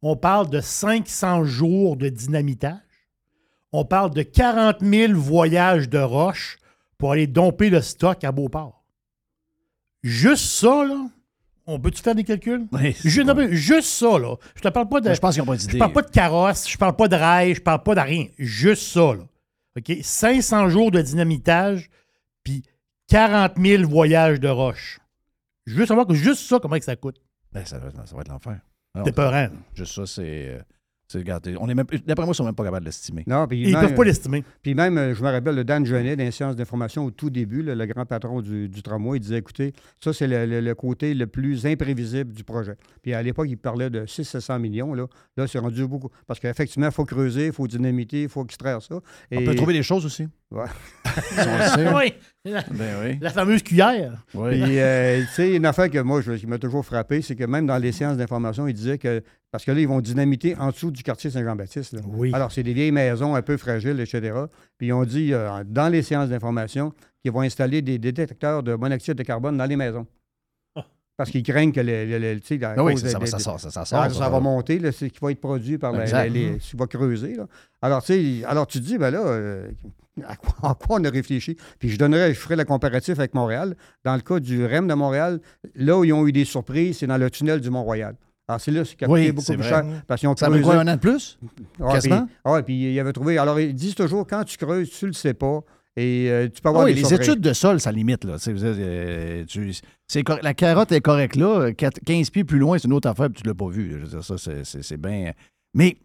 On 0.01 0.15
parle 0.17 0.49
de 0.49 0.59
500 0.59 1.45
jours 1.45 1.95
de 1.95 2.09
dynamitage. 2.09 2.77
On 3.71 3.85
parle 3.85 4.11
de 4.11 4.21
40 4.23 4.81
000 4.81 5.13
voyages 5.13 5.87
de 5.87 5.99
roche 5.99 6.57
pour 6.97 7.13
aller 7.13 7.27
domper 7.27 7.69
le 7.69 7.81
stock 7.81 8.21
à 8.25 8.31
Beauport. 8.33 8.83
Juste 10.03 10.45
ça, 10.45 10.83
là, 10.83 11.05
on 11.67 11.79
peut-tu 11.79 12.01
faire 12.01 12.15
des 12.15 12.23
calculs? 12.23 12.67
Oui, 12.71 12.95
non, 13.25 13.35
juste 13.51 13.89
ça, 13.89 14.17
là. 14.19 14.35
Je 14.55 14.61
te 14.61 14.67
parle 14.69 14.89
pas 14.89 15.01
de. 15.01 15.13
Je 15.13 15.19
pense 15.19 15.33
qu'ils 15.35 15.43
n'ont 15.43 15.47
pas 15.51 15.57
d'idée. 15.57 15.73
Je 15.73 15.77
parle 15.77 15.93
pas 15.93 16.01
de 16.01 16.09
carrosse, 16.11 16.69
je 16.69 16.77
parle 16.77 16.95
pas 16.95 17.07
de 17.07 17.15
rail, 17.15 17.55
je 17.55 17.61
parle 17.61 17.83
pas 17.83 17.95
de 17.95 17.99
rien. 18.01 18.27
Juste 18.37 18.83
ça, 18.83 19.13
là. 19.13 19.23
OK? 19.77 19.91
500 20.01 20.69
jours 20.69 20.91
de 20.91 21.01
dynamitage, 21.01 21.89
puis 22.43 22.63
40 23.07 23.53
000 23.57 23.87
voyages 23.87 24.39
de 24.39 24.49
roche. 24.49 24.99
Veux 25.67 25.85
savoir 25.85 26.07
que 26.07 26.13
juste 26.13 26.41
ça, 26.47 26.59
comment 26.59 26.77
que 26.77 26.83
ça 26.85 26.95
coûte. 26.95 27.21
Ben, 27.53 27.63
ça, 27.65 27.77
va- 27.79 27.91
ça 28.05 28.15
va 28.15 28.21
être 28.21 28.27
l'enfer. 28.29 28.59
C'est 29.05 29.15
peurant. 29.15 29.47
Juste 29.73 29.93
ça, 29.93 30.05
c'est. 30.05 30.61
C'est- 31.11 31.17
regarde, 31.19 31.49
on 31.59 31.67
est 31.69 31.75
même, 31.75 31.85
d'après 32.05 32.25
moi, 32.25 32.33
ils 32.33 32.35
sont 32.35 32.45
même 32.45 32.55
pas 32.55 32.63
capables 32.63 32.85
de 32.85 32.89
l'estimer. 32.89 33.23
Non, 33.27 33.47
puis 33.47 33.61
Ils 33.61 33.71
même- 33.73 33.81
peuvent 33.87 33.95
pas 33.95 34.03
l'estimer. 34.03 34.43
Puis 34.61 34.73
même, 34.75 34.97
euh, 34.97 35.13
je 35.13 35.21
me 35.23 35.29
rappelle, 35.29 35.55
le 35.55 35.63
Dan 35.63 35.85
Genet, 35.85 36.15
dans 36.15 36.23
les 36.23 36.31
séances 36.31 36.55
d'information 36.55 37.05
au 37.05 37.11
tout 37.11 37.29
début, 37.29 37.61
là, 37.63 37.75
le 37.75 37.85
grand 37.85 38.05
patron 38.05 38.41
du, 38.41 38.69
du 38.69 38.81
tramway, 38.81 39.17
il 39.17 39.21
disait, 39.21 39.37
écoutez, 39.37 39.73
ça, 40.03 40.13
c'est 40.13 40.27
le, 40.27 40.45
le- 40.45 40.61
le 40.61 40.75
côté 40.75 41.13
le 41.13 41.27
plus 41.27 41.65
imprévisible 41.65 42.33
du 42.33 42.43
projet. 42.43 42.75
Puis 43.01 43.13
à 43.13 43.21
l'époque, 43.21 43.47
il 43.49 43.57
parlait 43.57 43.89
de 43.89 44.05
600 44.05 44.59
millions. 44.59 44.93
Là, 44.93 45.05
là 45.37 45.47
c'est 45.47 45.59
rendu 45.59 45.85
beaucoup. 45.87 46.09
Parce 46.27 46.39
qu'effectivement, 46.39 46.87
il 46.87 46.93
faut 46.93 47.05
creuser, 47.05 47.47
il 47.47 47.51
faut 47.53 47.67
dynamiter, 47.67 48.23
il 48.23 48.29
faut 48.29 48.43
extraire 48.43 48.81
ça. 48.81 48.95
On 49.31 49.43
peut 49.43 49.55
trouver 49.55 49.73
des 49.73 49.83
choses 49.83 50.05
aussi. 50.05 50.27
Ouais. 50.51 50.65
Si 51.05 51.39
on 51.39 51.57
le 51.57 51.63
sait. 51.63 51.93
Oui. 51.93 52.13
La, 52.43 52.61
Ben 52.71 52.95
oui. 53.03 53.17
la 53.21 53.29
fameuse 53.29 53.61
cuillère. 53.63 54.23
Oui. 54.33 54.61
Puis, 54.61 54.79
euh, 54.79 55.21
tu 55.21 55.27
sais, 55.33 55.55
une 55.55 55.65
affaire 55.65 55.89
que 55.89 55.99
moi, 55.99 56.21
je- 56.21 56.33
qui 56.33 56.47
m'a 56.47 56.57
toujours 56.57 56.83
frappé, 56.85 57.21
c'est 57.21 57.35
que 57.35 57.43
même 57.45 57.65
dans 57.67 57.77
les 57.77 57.91
séances 57.91 58.17
d'information, 58.17 58.67
il 58.67 58.73
disait 58.73 58.97
que. 58.97 59.21
Parce 59.51 59.65
que 59.65 59.71
là, 59.71 59.81
ils 59.81 59.87
vont 59.87 59.99
dynamiter 59.99 60.55
en 60.57 60.69
dessous 60.69 60.91
du 60.91 61.03
quartier 61.03 61.29
Saint-Jean-Baptiste. 61.29 61.97
Oui. 62.07 62.31
Alors, 62.33 62.51
c'est 62.53 62.63
des 62.63 62.73
vieilles 62.73 62.91
maisons 62.93 63.35
un 63.35 63.41
peu 63.41 63.57
fragiles, 63.57 63.99
etc. 63.99 64.33
Puis, 64.77 64.87
ils 64.87 64.93
ont 64.93 65.03
dit, 65.03 65.33
euh, 65.33 65.63
dans 65.65 65.89
les 65.89 66.01
séances 66.03 66.29
d'information, 66.29 66.93
qu'ils 67.21 67.31
vont 67.33 67.41
installer 67.41 67.81
des, 67.81 67.97
des 67.97 68.11
détecteurs 68.13 68.63
de 68.63 68.73
monoxyde 68.75 69.15
de 69.15 69.23
carbone 69.23 69.57
dans 69.57 69.65
les 69.65 69.75
maisons. 69.75 70.07
Parce 71.17 71.29
qu'ils 71.29 71.43
craignent 71.43 71.73
que 71.73 71.81
le, 71.81 72.05
le- 72.05 72.17
le- 72.17 72.39
tu 72.39 72.57
sais, 72.57 72.63
à 72.63 72.73
Ah 72.77 72.83
oui, 72.83 72.97
ça- 72.97 73.07
des- 73.19 73.25
va- 73.25 73.39
sort, 73.39 73.59
ça- 73.59 73.69
ça 73.69 73.81
Ah, 73.81 73.85
sort, 73.85 74.23
ça, 74.23 74.29
va 74.29 74.39
monter, 74.39 74.79
c'est 74.91 75.09
qui 75.09 75.19
va 75.21 75.31
être 75.31 75.41
produit 75.41 75.77
par 75.77 75.91
les, 75.91 76.07
les- 76.29 76.57
tu 76.57 76.77
vas 76.77 76.87
creuser. 76.87 77.35
là. 77.35 77.45
Alors, 77.81 78.01
tu 78.01 78.13
sais, 78.39 78.45
alors 78.45 78.65
tu 78.65 78.79
te 78.79 78.85
dis, 78.85 78.97
ben 78.97 79.11
là, 79.11 79.19
euh, 79.19 79.69
à, 80.25 80.35
quoi, 80.37 80.71
à 80.71 80.73
quoi 80.73 80.97
on 80.99 81.03
a 81.03 81.09
réfléchi? 81.09 81.57
Puis 81.77 81.89
je 81.89 81.97
donnerais, 81.97 82.33
je 82.33 82.39
ferai 82.39 82.55
le 82.55 82.63
comparatif 82.63 83.19
avec 83.19 83.35
Montréal. 83.35 83.75
Dans 84.03 84.15
le 84.15 84.21
cas 84.21 84.39
du 84.39 84.65
REM 84.65 84.87
de 84.87 84.93
Montréal, 84.95 85.41
là 85.75 85.97
où 85.99 86.03
ils 86.05 86.13
ont 86.13 86.25
eu 86.25 86.31
des 86.31 86.45
surprises, 86.45 86.99
c'est 86.99 87.07
dans 87.07 87.17
le 87.17 87.29
tunnel 87.29 87.59
du 87.61 87.69
Mont-Royal. 87.69 88.15
Alors, 88.51 88.61
c'est 88.61 88.71
là 88.71 88.83
qui 88.83 89.05
a 89.05 89.09
Oui, 89.09 89.21
coûté 89.21 89.31
beaucoup 89.31 89.45
c'est 89.45 89.53
plus 89.55 89.61
vrai. 89.63 89.69
cher. 89.69 90.03
Parce 90.07 90.19
qu'ils 90.19 90.29
ont 90.29 90.35
Ça 90.35 90.47
creusé. 90.47 90.61
quoi, 90.63 90.75
un 90.75 90.87
an 90.87 90.95
de 90.95 90.99
plus? 90.99 91.39
Ah? 91.81 91.97
Puis, 92.01 92.11
ah, 92.43 92.61
puis 92.63 92.93
ils 92.93 92.99
avaient 92.99 93.13
trouvé. 93.13 93.37
Alors, 93.37 93.59
ils 93.59 93.73
disent 93.73 93.95
toujours, 93.95 94.27
quand 94.27 94.43
tu 94.43 94.57
creuses, 94.57 94.89
tu 94.89 95.07
le 95.07 95.13
sais 95.13 95.33
pas. 95.33 95.61
Et 95.97 96.27
euh, 96.29 96.47
tu 96.47 96.61
peux 96.61 96.67
Ah 96.67 96.69
avoir 96.69 96.85
oui, 96.85 96.93
des 96.93 97.01
les 97.01 97.07
surprises. 97.07 97.29
études 97.29 97.41
de 97.41 97.53
sol, 97.53 97.79
ça 97.81 97.91
limite. 97.91 98.23
Là. 98.23 98.37
Euh, 98.47 99.45
tu- 99.45 99.71
la 100.41 100.53
carotte 100.53 100.91
est 100.93 101.01
correcte 101.01 101.35
là. 101.35 101.71
Quatre- 101.73 101.99
15 102.05 102.29
pieds 102.29 102.43
plus 102.45 102.59
loin, 102.59 102.77
c'est 102.77 102.87
une 102.87 102.93
autre 102.93 103.09
affaire, 103.09 103.27
puis 103.29 103.41
tu 103.41 103.47
ne 103.47 103.51
l'as 103.51 103.55
pas 103.57 103.67
vu. 103.67 103.91
Je 103.91 103.97
veux 103.97 104.07
dire, 104.07 104.23
ça, 104.23 104.35
c'est- 104.37 104.97
bien. 104.97 105.33
Mais 105.73 105.97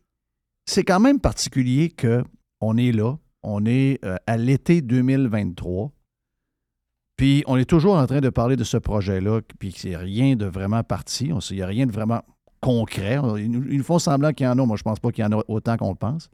c'est 0.66 0.82
quand 0.84 0.98
même 1.00 1.20
particulier 1.20 1.90
qu'on 1.90 2.76
est 2.76 2.92
là. 2.92 3.16
On 3.44 3.64
est 3.64 4.04
euh, 4.04 4.16
à 4.26 4.36
l'été 4.36 4.82
2023. 4.82 5.92
Puis 7.16 7.44
on 7.46 7.56
est 7.56 7.64
toujours 7.64 7.94
en 7.96 8.06
train 8.06 8.20
de 8.20 8.28
parler 8.28 8.56
de 8.56 8.64
ce 8.64 8.76
projet-là, 8.76 9.40
puis 9.58 9.72
c'est 9.76 9.96
rien 9.96 10.36
de 10.36 10.46
vraiment 10.46 10.82
parti. 10.82 11.30
On 11.32 11.40
sait- 11.40 11.54
Il 11.54 11.58
n'y 11.58 11.62
a 11.62 11.66
rien 11.66 11.86
de 11.86 11.92
vraiment 11.92 12.22
concret. 12.60 13.18
Ils 13.38 13.50
nous, 13.50 13.82
font 13.82 13.98
semblant 13.98 14.32
qu'il 14.32 14.46
y 14.46 14.48
en 14.48 14.58
a. 14.58 14.66
Moi, 14.66 14.76
je 14.76 14.82
pense 14.82 15.00
pas 15.00 15.10
qu'il 15.12 15.24
y 15.24 15.26
en 15.26 15.38
a 15.38 15.42
autant 15.48 15.76
qu'on 15.76 15.90
le 15.90 15.96
pense. 15.96 16.28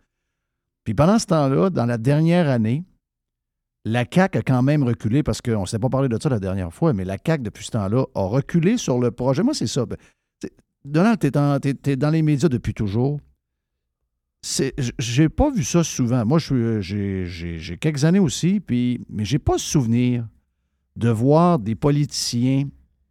Puis 0.85 0.95
pendant 0.95 1.19
ce 1.19 1.27
temps-là, 1.27 1.71
dans 1.71 1.87
la 1.87 1.99
dernière 1.99 2.49
année, 2.49 2.85
la 3.85 4.05
CAQ 4.11 4.39
a 4.39 4.43
quand 4.43 4.63
même 4.63 4.83
reculé 4.85 5.23
parce 5.23 5.41
qu'on 5.41 5.63
ne 5.63 5.67
s'est 5.67 5.79
pas 5.79 5.89
parlé 5.89 6.09
de 6.09 6.19
ça 6.21 6.29
la 6.29 6.39
dernière 6.39 6.73
fois, 6.73 6.93
mais 6.93 7.05
la 7.05 7.17
CAQ, 7.25 7.43
depuis 7.43 7.65
ce 7.65 7.73
temps-là, 7.73 8.05
a 8.15 8.23
reculé 8.25 8.77
sur 8.77 8.99
le 8.99 9.11
projet. 9.11 9.43
Moi, 9.43 9.55
c'est 9.55 9.67
ça. 9.67 9.87
Ben, 9.87 9.97
Donald, 10.85 11.19
tu 11.21 11.29
es, 11.91 11.97
dans 11.97 12.11
les 12.11 12.23
médias 12.23 12.49
depuis 12.49 12.75
toujours. 12.75 13.21
J'ai 14.99 15.29
pas 15.29 15.51
vu 15.51 15.63
ça 15.63 15.85
souvent. 15.85 16.25
Moi, 16.25 16.39
j'ai- 16.41 16.81
j'ai 16.81 17.77
quelques 17.79 18.05
années 18.05 18.19
aussi, 18.19 18.59
puis, 18.59 19.01
mais 19.09 19.25
j'ai 19.25 19.39
pas 19.39 19.57
souvenir 19.59 20.27
de 20.97 21.09
voir 21.09 21.59
des 21.61 21.75
politiciens 21.77 22.69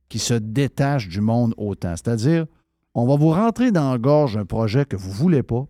qui 0.10 0.20
se 0.20 0.34
détachent 0.34 1.08
du 1.08 1.22
monde 1.22 1.54
autant. 1.58 1.96
C'est-à-dire, 1.96 2.46
on 2.94 3.06
va 3.06 3.16
vous 3.16 3.30
rentrer 3.30 3.72
dans 3.72 3.92
la 3.92 3.98
gorge 3.98 4.38
un 4.38 4.46
projet 4.46 4.86
que 4.86 4.96
vous 4.96 5.10
ne 5.10 5.16
voulez 5.16 5.44
pas, 5.44 5.66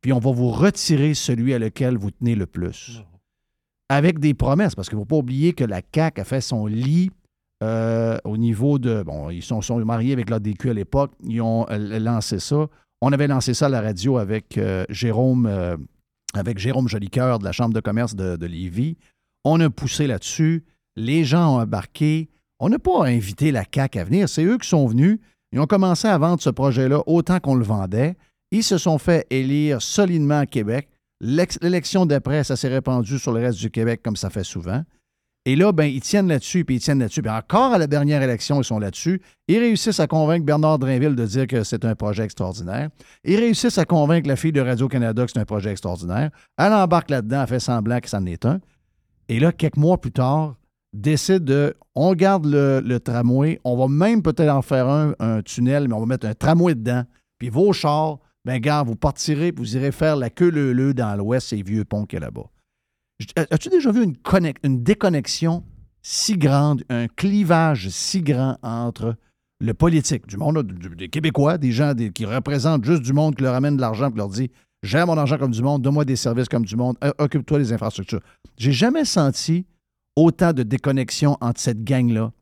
puis 0.00 0.12
on 0.12 0.18
va 0.18 0.30
vous 0.32 0.50
retirer 0.50 1.14
celui 1.14 1.54
à 1.54 1.58
lequel 1.58 1.96
vous 1.96 2.10
tenez 2.10 2.34
le 2.34 2.46
plus. 2.46 3.02
Avec 3.88 4.18
des 4.18 4.34
promesses, 4.34 4.74
parce 4.74 4.88
qu'il 4.88 4.96
ne 4.98 5.02
faut 5.02 5.06
pas 5.06 5.16
oublier 5.16 5.52
que 5.52 5.64
la 5.64 5.80
CAQ 5.94 6.20
a 6.20 6.24
fait 6.24 6.40
son 6.40 6.66
lit 6.66 7.10
euh, 7.62 8.16
au 8.24 8.36
niveau 8.36 8.78
de. 8.78 9.02
Bon, 9.02 9.30
ils 9.30 9.42
sont, 9.42 9.60
sont 9.60 9.84
mariés 9.84 10.12
avec 10.12 10.30
l'ADQ 10.30 10.70
à 10.70 10.74
l'époque, 10.74 11.12
ils 11.24 11.40
ont 11.40 11.66
euh, 11.70 11.98
lancé 11.98 12.38
ça. 12.38 12.68
On 13.02 13.12
avait 13.12 13.26
lancé 13.26 13.54
ça 13.54 13.66
à 13.66 13.68
la 13.68 13.80
radio 13.80 14.18
avec 14.18 14.58
euh, 14.58 14.84
Jérôme, 14.90 15.46
euh, 15.46 15.76
avec 16.34 16.58
Jérôme 16.58 16.88
Jolicoeur 16.88 17.38
de 17.38 17.44
la 17.44 17.52
Chambre 17.52 17.74
de 17.74 17.80
commerce 17.80 18.14
de, 18.14 18.36
de 18.36 18.46
Lévis. 18.46 18.96
On 19.44 19.58
a 19.60 19.70
poussé 19.70 20.06
là-dessus. 20.06 20.64
Les 20.96 21.24
gens 21.24 21.56
ont 21.56 21.60
embarqué. 21.60 22.28
On 22.58 22.68
n'a 22.68 22.78
pas 22.78 23.06
invité 23.06 23.52
la 23.52 23.64
CAQ 23.64 23.98
à 23.98 24.04
venir. 24.04 24.28
C'est 24.28 24.44
eux 24.44 24.58
qui 24.58 24.68
sont 24.68 24.86
venus. 24.86 25.18
Ils 25.52 25.60
ont 25.60 25.66
commencé 25.66 26.06
à 26.08 26.16
vendre 26.18 26.40
ce 26.40 26.50
projet-là 26.50 27.02
autant 27.06 27.40
qu'on 27.40 27.54
le 27.54 27.64
vendait. 27.64 28.16
Ils 28.50 28.64
se 28.64 28.78
sont 28.78 28.98
fait 28.98 29.26
élire 29.30 29.82
solidement 29.82 30.40
à 30.40 30.46
Québec. 30.46 30.88
L'élection 31.20 32.06
d'après, 32.06 32.44
ça 32.44 32.56
s'est 32.56 32.68
répandu 32.68 33.18
sur 33.18 33.32
le 33.32 33.40
reste 33.40 33.58
du 33.58 33.70
Québec 33.70 34.00
comme 34.02 34.16
ça 34.16 34.30
fait 34.30 34.44
souvent. 34.44 34.82
Et 35.46 35.56
là, 35.56 35.72
ben, 35.72 35.84
ils 35.84 36.02
tiennent 36.02 36.28
là-dessus, 36.28 36.64
puis 36.64 36.76
ils 36.76 36.80
tiennent 36.80 36.98
là-dessus. 36.98 37.22
Puis 37.22 37.30
encore 37.30 37.72
à 37.72 37.78
la 37.78 37.86
dernière 37.86 38.22
élection, 38.22 38.60
ils 38.60 38.64
sont 38.64 38.78
là-dessus. 38.78 39.22
Ils 39.48 39.58
réussissent 39.58 40.00
à 40.00 40.06
convaincre 40.06 40.44
Bernard 40.44 40.78
Drinville 40.78 41.14
de 41.14 41.24
dire 41.24 41.46
que 41.46 41.64
c'est 41.64 41.84
un 41.84 41.94
projet 41.94 42.24
extraordinaire. 42.24 42.90
Ils 43.24 43.36
réussissent 43.36 43.78
à 43.78 43.86
convaincre 43.86 44.28
la 44.28 44.36
fille 44.36 44.52
de 44.52 44.60
Radio-Canada 44.60 45.24
que 45.24 45.32
c'est 45.32 45.40
un 45.40 45.46
projet 45.46 45.70
extraordinaire. 45.70 46.30
Elle 46.58 46.72
embarque 46.72 47.08
là-dedans, 47.08 47.42
elle 47.42 47.48
fait 47.48 47.60
semblant 47.60 48.00
que 48.00 48.08
ça 48.10 48.18
en 48.18 48.26
est 48.26 48.44
un. 48.44 48.60
Et 49.28 49.40
là, 49.40 49.50
quelques 49.50 49.78
mois 49.78 49.98
plus 49.98 50.12
tard, 50.12 50.56
décide 50.92 51.44
de. 51.44 51.74
On 51.94 52.14
garde 52.14 52.46
le, 52.46 52.98
tramway, 52.98 53.60
on 53.64 53.76
va 53.76 53.88
même 53.88 54.22
peut-être 54.22 54.50
en 54.50 54.62
faire 54.62 54.88
un, 54.88 55.14
un 55.18 55.42
tunnel, 55.42 55.88
mais 55.88 55.94
on 55.94 56.00
va 56.00 56.06
mettre 56.06 56.26
un 56.26 56.34
tramway 56.34 56.74
dedans. 56.74 57.04
Puis 57.38 57.48
vos 57.48 57.72
chars, 57.72 58.18
ben, 58.44 58.58
gars, 58.58 58.82
vous 58.82 58.96
partirez, 58.96 59.52
vous 59.54 59.76
irez 59.76 59.92
faire 59.92 60.16
la 60.16 60.30
queue 60.30 60.50
leu 60.50 60.94
dans 60.94 61.14
l'ouest, 61.16 61.48
ces 61.48 61.62
vieux 61.62 61.84
ponts 61.84 62.06
qu'il 62.06 62.18
y 62.18 62.22
a 62.22 62.26
là-bas. 62.26 62.46
J- 63.18 63.28
As-tu 63.50 63.68
déjà 63.68 63.92
vu 63.92 64.04
une, 64.62 64.82
déconnexion 64.82 65.64
si 66.02 66.38
grande, 66.38 66.82
un 66.88 67.06
clivage 67.08 67.88
si 67.90 68.22
grand 68.22 68.56
entre 68.62 69.16
le 69.62 69.74
politique, 69.74 70.26
du 70.26 70.38
monde, 70.38 70.62
des 70.96 71.08
Québécois, 71.08 71.58
des 71.58 71.72
gens 71.72 71.92
qui 72.14 72.24
représentent 72.24 72.84
juste 72.84 73.02
du 73.02 73.12
monde, 73.12 73.36
qui 73.36 73.42
leur 73.42 73.54
amène 73.54 73.76
de 73.76 73.80
l'argent, 73.82 74.10
qui 74.10 74.16
leur 74.16 74.28
dit 74.30 74.50
Gère 74.82 75.06
mon 75.06 75.18
argent 75.18 75.36
comme 75.36 75.50
du 75.50 75.60
monde, 75.62 75.82
donne-moi 75.82 76.06
des 76.06 76.16
services 76.16 76.48
comme 76.48 76.64
du 76.64 76.76
monde, 76.76 76.96
euh, 77.04 77.12
occupe-toi 77.18 77.58
des 77.58 77.70
infrastructures. 77.74 78.20
J'ai 78.56 78.72
jamais 78.72 79.04
senti 79.04 79.66
autant 80.20 80.52
de 80.52 80.62
déconnexion 80.62 81.36
entre 81.40 81.60
cette 81.60 81.82
gang-là 81.82 82.32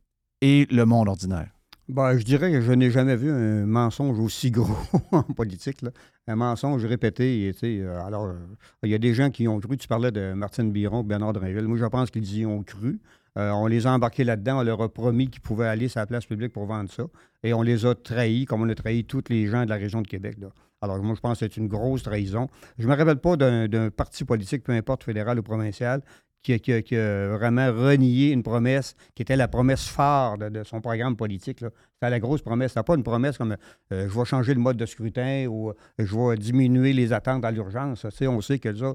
et 0.40 0.66
le 0.70 0.84
monde 0.84 1.08
ordinaire? 1.08 1.50
Ben, 1.88 2.18
je 2.18 2.24
dirais 2.24 2.50
que 2.52 2.60
je 2.60 2.72
n'ai 2.72 2.90
jamais 2.90 3.16
vu 3.16 3.30
un 3.30 3.64
mensonge 3.64 4.18
aussi 4.18 4.50
gros 4.50 4.76
en 5.12 5.22
politique. 5.22 5.80
là. 5.82 5.90
Un 6.26 6.36
mensonge 6.36 6.84
répété. 6.84 7.46
et, 7.46 7.54
euh, 7.64 8.04
alors, 8.04 8.26
euh, 8.26 8.34
il 8.82 8.90
y 8.90 8.94
a 8.94 8.98
des 8.98 9.14
gens 9.14 9.30
qui 9.30 9.48
ont 9.48 9.58
cru. 9.58 9.78
Tu 9.78 9.88
parlais 9.88 10.10
de 10.12 10.34
Martine 10.34 10.70
Biron, 10.70 11.02
Bernard 11.02 11.32
Drinville. 11.32 11.66
Moi, 11.66 11.78
je 11.78 11.86
pense 11.86 12.10
qu'ils 12.10 12.36
y 12.36 12.44
ont 12.44 12.62
cru. 12.62 13.00
Euh, 13.38 13.50
on 13.52 13.66
les 13.68 13.86
a 13.86 13.92
embarqués 13.92 14.24
là-dedans. 14.24 14.58
On 14.58 14.64
leur 14.64 14.82
a 14.82 14.92
promis 14.92 15.28
qu'ils 15.30 15.40
pouvaient 15.40 15.68
aller 15.68 15.88
sur 15.88 16.00
la 16.00 16.06
place 16.06 16.26
publique 16.26 16.52
pour 16.52 16.66
vendre 16.66 16.90
ça. 16.90 17.04
Et 17.42 17.54
on 17.54 17.62
les 17.62 17.86
a 17.86 17.94
trahis, 17.94 18.44
comme 18.44 18.60
on 18.60 18.68
a 18.68 18.74
trahi 18.74 19.04
tous 19.04 19.24
les 19.30 19.46
gens 19.46 19.64
de 19.64 19.70
la 19.70 19.76
région 19.76 20.02
de 20.02 20.08
Québec. 20.08 20.36
là. 20.40 20.48
Alors, 20.80 21.02
moi, 21.02 21.14
je 21.16 21.20
pense 21.20 21.40
que 21.40 21.46
c'est 21.46 21.56
une 21.56 21.68
grosse 21.68 22.02
trahison. 22.02 22.48
Je 22.78 22.86
ne 22.86 22.92
me 22.92 22.96
rappelle 22.96 23.18
pas 23.18 23.36
d'un 23.36 23.90
parti 23.90 24.24
politique, 24.24 24.62
peu 24.62 24.72
importe 24.72 25.04
fédéral 25.04 25.38
ou 25.38 25.42
provincial, 25.42 26.02
qui 26.42 26.52
a, 26.52 26.58
qui 26.58 26.72
a- 26.72 26.82
qui 26.82 26.96
a 26.96 27.28
vraiment 27.36 27.66
renié 27.72 28.30
une 28.30 28.42
promesse 28.42 28.94
qui 29.14 29.22
était 29.22 29.36
la 29.36 29.48
promesse 29.48 29.86
phare 29.86 30.38
de, 30.38 30.48
de 30.48 30.64
son 30.64 30.80
programme 30.80 31.16
politique. 31.16 31.58
C'était 31.60 32.10
la 32.10 32.20
grosse 32.20 32.42
promesse. 32.42 32.72
C'était 32.72 32.84
pas 32.84 32.94
une 32.94 33.02
promesse 33.02 33.36
comme 33.38 33.56
euh, 33.92 34.08
je 34.08 34.18
vais 34.18 34.24
changer 34.24 34.54
le 34.54 34.60
mode 34.60 34.76
de 34.76 34.86
scrutin 34.86 35.46
ou 35.48 35.70
euh, 35.70 35.74
je 35.98 36.16
vais 36.16 36.36
diminuer 36.36 36.92
les 36.92 37.12
attentes 37.12 37.44
à 37.44 37.50
l'urgence. 37.50 38.06
On 38.22 38.40
sait 38.40 38.58
que 38.58 38.74
ça, 38.74 38.94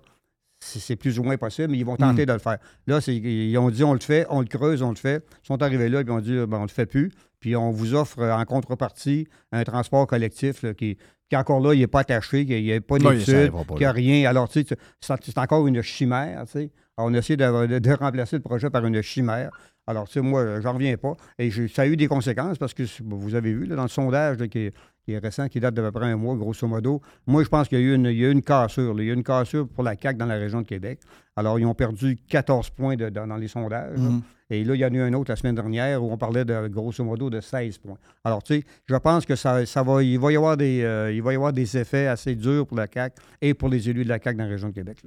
c'est 0.59 0.95
plus 0.95 1.19
ou 1.19 1.23
moins 1.23 1.35
possible, 1.37 1.71
mais 1.71 1.77
ils 1.77 1.85
vont 1.85 1.97
tenter 1.97 2.23
Mm. 2.23 2.27
de 2.27 2.33
le 2.33 2.39
faire. 2.39 2.57
Là, 2.87 2.99
ils 3.07 3.57
ont 3.57 3.69
dit 3.69 3.83
on 3.83 3.93
le 3.93 3.99
fait, 3.99 4.25
on 4.29 4.39
le 4.39 4.47
creuse, 4.47 4.81
on 4.81 4.91
le 4.91 4.95
fait. 4.95 5.25
Ils 5.43 5.47
sont 5.47 5.61
arrivés 5.61 5.89
là 5.89 6.01
et 6.01 6.09
on 6.09 6.19
dit 6.21 6.35
ben, 6.47 6.59
on 6.59 6.61
le 6.63 6.67
fait 6.69 6.85
plus. 6.85 7.11
Puis 7.41 7.57
on 7.57 7.71
vous 7.71 7.93
offre 7.93 8.19
euh, 8.19 8.33
en 8.33 8.45
contrepartie 8.45 9.27
un 9.51 9.65
transport 9.65 10.07
collectif 10.07 10.63
là, 10.63 10.73
qui, 10.73 10.97
qui 11.29 11.35
encore 11.35 11.59
là, 11.59 11.73
il 11.73 11.79
n'est 11.81 11.87
pas 11.87 11.99
attaché, 11.99 12.45
qu'il 12.45 12.63
n'y 12.63 12.71
a 12.71 12.79
pas 12.79 12.97
d'études, 13.15 13.51
qu'il 13.75 13.77
n'y 13.79 13.85
a 13.85 13.91
rien. 13.91 14.29
Alors, 14.29 14.47
tu 14.47 14.61
sais, 14.63 14.77
c'est 15.01 15.13
c'est 15.25 15.37
encore 15.37 15.67
une 15.67 15.81
chimère. 15.81 16.45
tu 16.45 16.51
sais. 16.51 16.71
Alors, 16.97 17.09
on 17.09 17.13
a 17.13 17.17
essayé 17.17 17.37
de, 17.37 17.93
remplacer 17.95 18.35
le 18.35 18.41
projet 18.41 18.69
par 18.69 18.85
une 18.85 19.01
chimère. 19.01 19.49
Alors, 19.87 20.07
tu 20.07 20.13
sais, 20.13 20.21
moi, 20.21 20.61
j'en 20.61 20.73
reviens 20.73 20.95
pas. 20.95 21.13
Et 21.39 21.49
ça 21.67 21.81
a 21.81 21.87
eu 21.87 21.97
des 21.97 22.07
conséquences 22.07 22.57
parce 22.57 22.73
que 22.73 22.83
vous 23.03 23.35
avez 23.35 23.53
vu 23.53 23.65
là, 23.65 23.75
dans 23.75 23.83
le 23.83 23.89
sondage 23.89 24.37
là, 24.37 24.47
qui, 24.47 24.59
est, 24.59 24.73
qui 25.03 25.11
est 25.11 25.17
récent, 25.17 25.49
qui 25.49 25.59
date 25.59 25.73
d'à 25.73 25.81
peu 25.81 25.91
près 25.91 26.11
un 26.11 26.15
mois, 26.15 26.35
grosso 26.35 26.67
modo. 26.67 27.01
Moi, 27.25 27.43
je 27.43 27.49
pense 27.49 27.67
qu'il 27.67 27.79
y 27.79 27.81
a 27.81 27.85
eu 27.85 27.95
une, 27.95 28.05
il 28.05 28.17
y 28.17 28.25
a 28.25 28.29
eu 28.29 28.31
une 28.31 28.43
cassure. 28.43 28.93
là. 28.93 29.03
Il 29.03 29.07
y 29.07 29.09
a 29.09 29.13
eu 29.13 29.15
une 29.15 29.23
cassure 29.23 29.67
pour 29.67 29.83
la 29.83 29.95
CAQ 29.99 30.17
dans 30.17 30.25
la 30.27 30.35
région 30.35 30.61
de 30.61 30.67
Québec. 30.67 30.99
Alors, 31.35 31.59
ils 31.59 31.65
ont 31.65 31.73
perdu 31.73 32.15
14 32.29 32.69
points 32.69 32.95
de- 32.95 33.09
dans, 33.09 33.27
dans 33.27 33.37
les 33.37 33.47
sondages. 33.47 33.97
Mhm. 33.99 34.21
Et 34.51 34.63
là, 34.63 34.75
il 34.75 34.79
y 34.79 34.85
en 34.85 34.89
a 34.89 34.97
eu 34.97 35.01
un 35.01 35.13
autre 35.13 35.31
la 35.31 35.35
semaine 35.35 35.55
dernière 35.55 36.03
où 36.03 36.11
on 36.11 36.17
parlait 36.17 36.45
de 36.45 36.67
grosso 36.67 37.03
modo 37.03 37.29
de 37.29 37.41
16 37.41 37.79
points. 37.79 37.97
Alors, 38.23 38.43
tu 38.43 38.53
sais, 38.59 38.63
je 38.85 38.95
pense 38.97 39.25
que 39.25 39.35
ça, 39.35 39.65
ça 39.65 39.81
va, 39.81 40.03
il 40.03 40.19
va 40.19 40.31
y 40.31 40.35
avoir 40.37 40.55
des, 40.55 40.83
euh, 40.83 41.11
il 41.11 41.23
va 41.23 41.33
y 41.33 41.35
avoir 41.35 41.51
des 41.53 41.75
effets 41.75 42.05
assez 42.05 42.35
durs 42.35 42.67
pour 42.67 42.77
la 42.77 42.87
CAQ 42.93 43.15
et 43.41 43.55
pour 43.55 43.67
les 43.67 43.89
élus 43.89 44.03
de 44.03 44.09
la 44.09 44.19
CAQ 44.19 44.37
dans 44.37 44.43
la 44.43 44.49
région 44.51 44.69
de 44.69 44.73
Québec. 44.75 45.01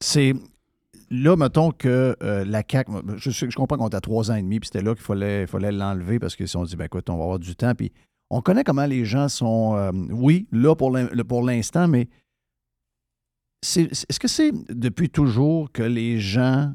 c'est 0.00 0.32
là, 1.22 1.36
mettons 1.36 1.70
que 1.70 2.16
euh, 2.22 2.44
la 2.44 2.62
CAQ, 2.68 2.92
je, 3.16 3.56
comprends 3.56 3.76
qu'on 3.76 3.88
est 3.88 3.94
à 3.94 4.00
trois 4.00 4.30
ans 4.30 4.34
et 4.34 4.42
demi, 4.42 4.60
puis 4.60 4.68
c'était 4.72 4.84
là 4.84 4.94
qu'il 4.94 5.04
fallait, 5.04 5.46
fallait 5.46 5.72
l'enlever 5.72 6.18
parce 6.18 6.36
qu'ils 6.36 6.48
se 6.48 6.52
sont 6.52 6.64
dit, 6.64 6.76
ben 6.76 6.84
écoute, 6.84 7.08
on 7.08 7.16
va 7.16 7.24
avoir 7.24 7.38
du 7.38 7.54
temps. 7.54 7.72
On 8.30 8.40
connaît 8.40 8.64
comment 8.64 8.86
les 8.86 9.04
gens 9.04 9.28
sont, 9.28 9.76
euh, 9.76 9.92
oui, 10.10 10.48
là 10.50 10.74
pour 10.74 10.90
l'instant, 10.90 11.88
mais 11.88 12.08
est-ce 13.62 14.18
que 14.18 14.28
c'est 14.28 14.52
depuis 14.68 15.08
toujours 15.08 15.72
que 15.72 15.82
les 15.82 16.18
gens 16.18 16.72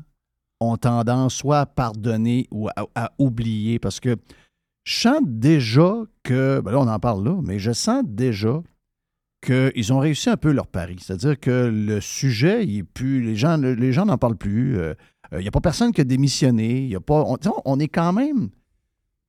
ont 0.60 0.78
tendance 0.78 1.36
soit 1.36 1.60
à 1.60 1.66
pardonner 1.66 2.48
ou 2.52 2.68
à, 2.70 2.88
à 2.96 3.12
oublier? 3.20 3.80
Parce 3.80 4.00
que 4.00 4.16
je 4.86 5.00
sens 5.00 5.22
déjà 5.24 5.94
que, 6.24 6.62
ben 6.62 6.72
là 6.72 6.80
on 6.80 6.88
en 6.88 7.00
parle 7.00 7.26
là, 7.26 7.40
mais 7.44 7.60
je 7.60 7.72
sens 7.72 8.04
déjà 8.06 8.62
qu'ils 9.42 9.94
ont 9.94 10.00
réussi 10.00 10.30
un 10.30 10.38
peu 10.38 10.52
leur 10.52 10.68
pari. 10.68 10.98
C'est-à-dire 11.00 11.40
que 11.40 11.72
le 11.74 12.02
sujet, 12.02 12.66
il 12.66 12.80
est 12.80 12.84
plus. 12.84 13.22
Les 13.22 13.36
gens 13.36 13.58
les 13.58 13.94
gens 13.94 14.06
n'en 14.06 14.18
parlent 14.18 14.38
plus. 14.38 14.78
Euh, 14.78 14.94
Il 15.34 15.40
n'y 15.40 15.48
a 15.48 15.52
pas 15.52 15.62
personne 15.62 15.92
qui 15.92 16.02
a 16.02 16.04
démissionné. 16.04 16.86
Y 16.88 16.96
a 16.96 17.00
pas, 17.00 17.24
on, 17.66 17.80
est 17.80 17.88
quand 17.88 18.14
même 18.14 18.50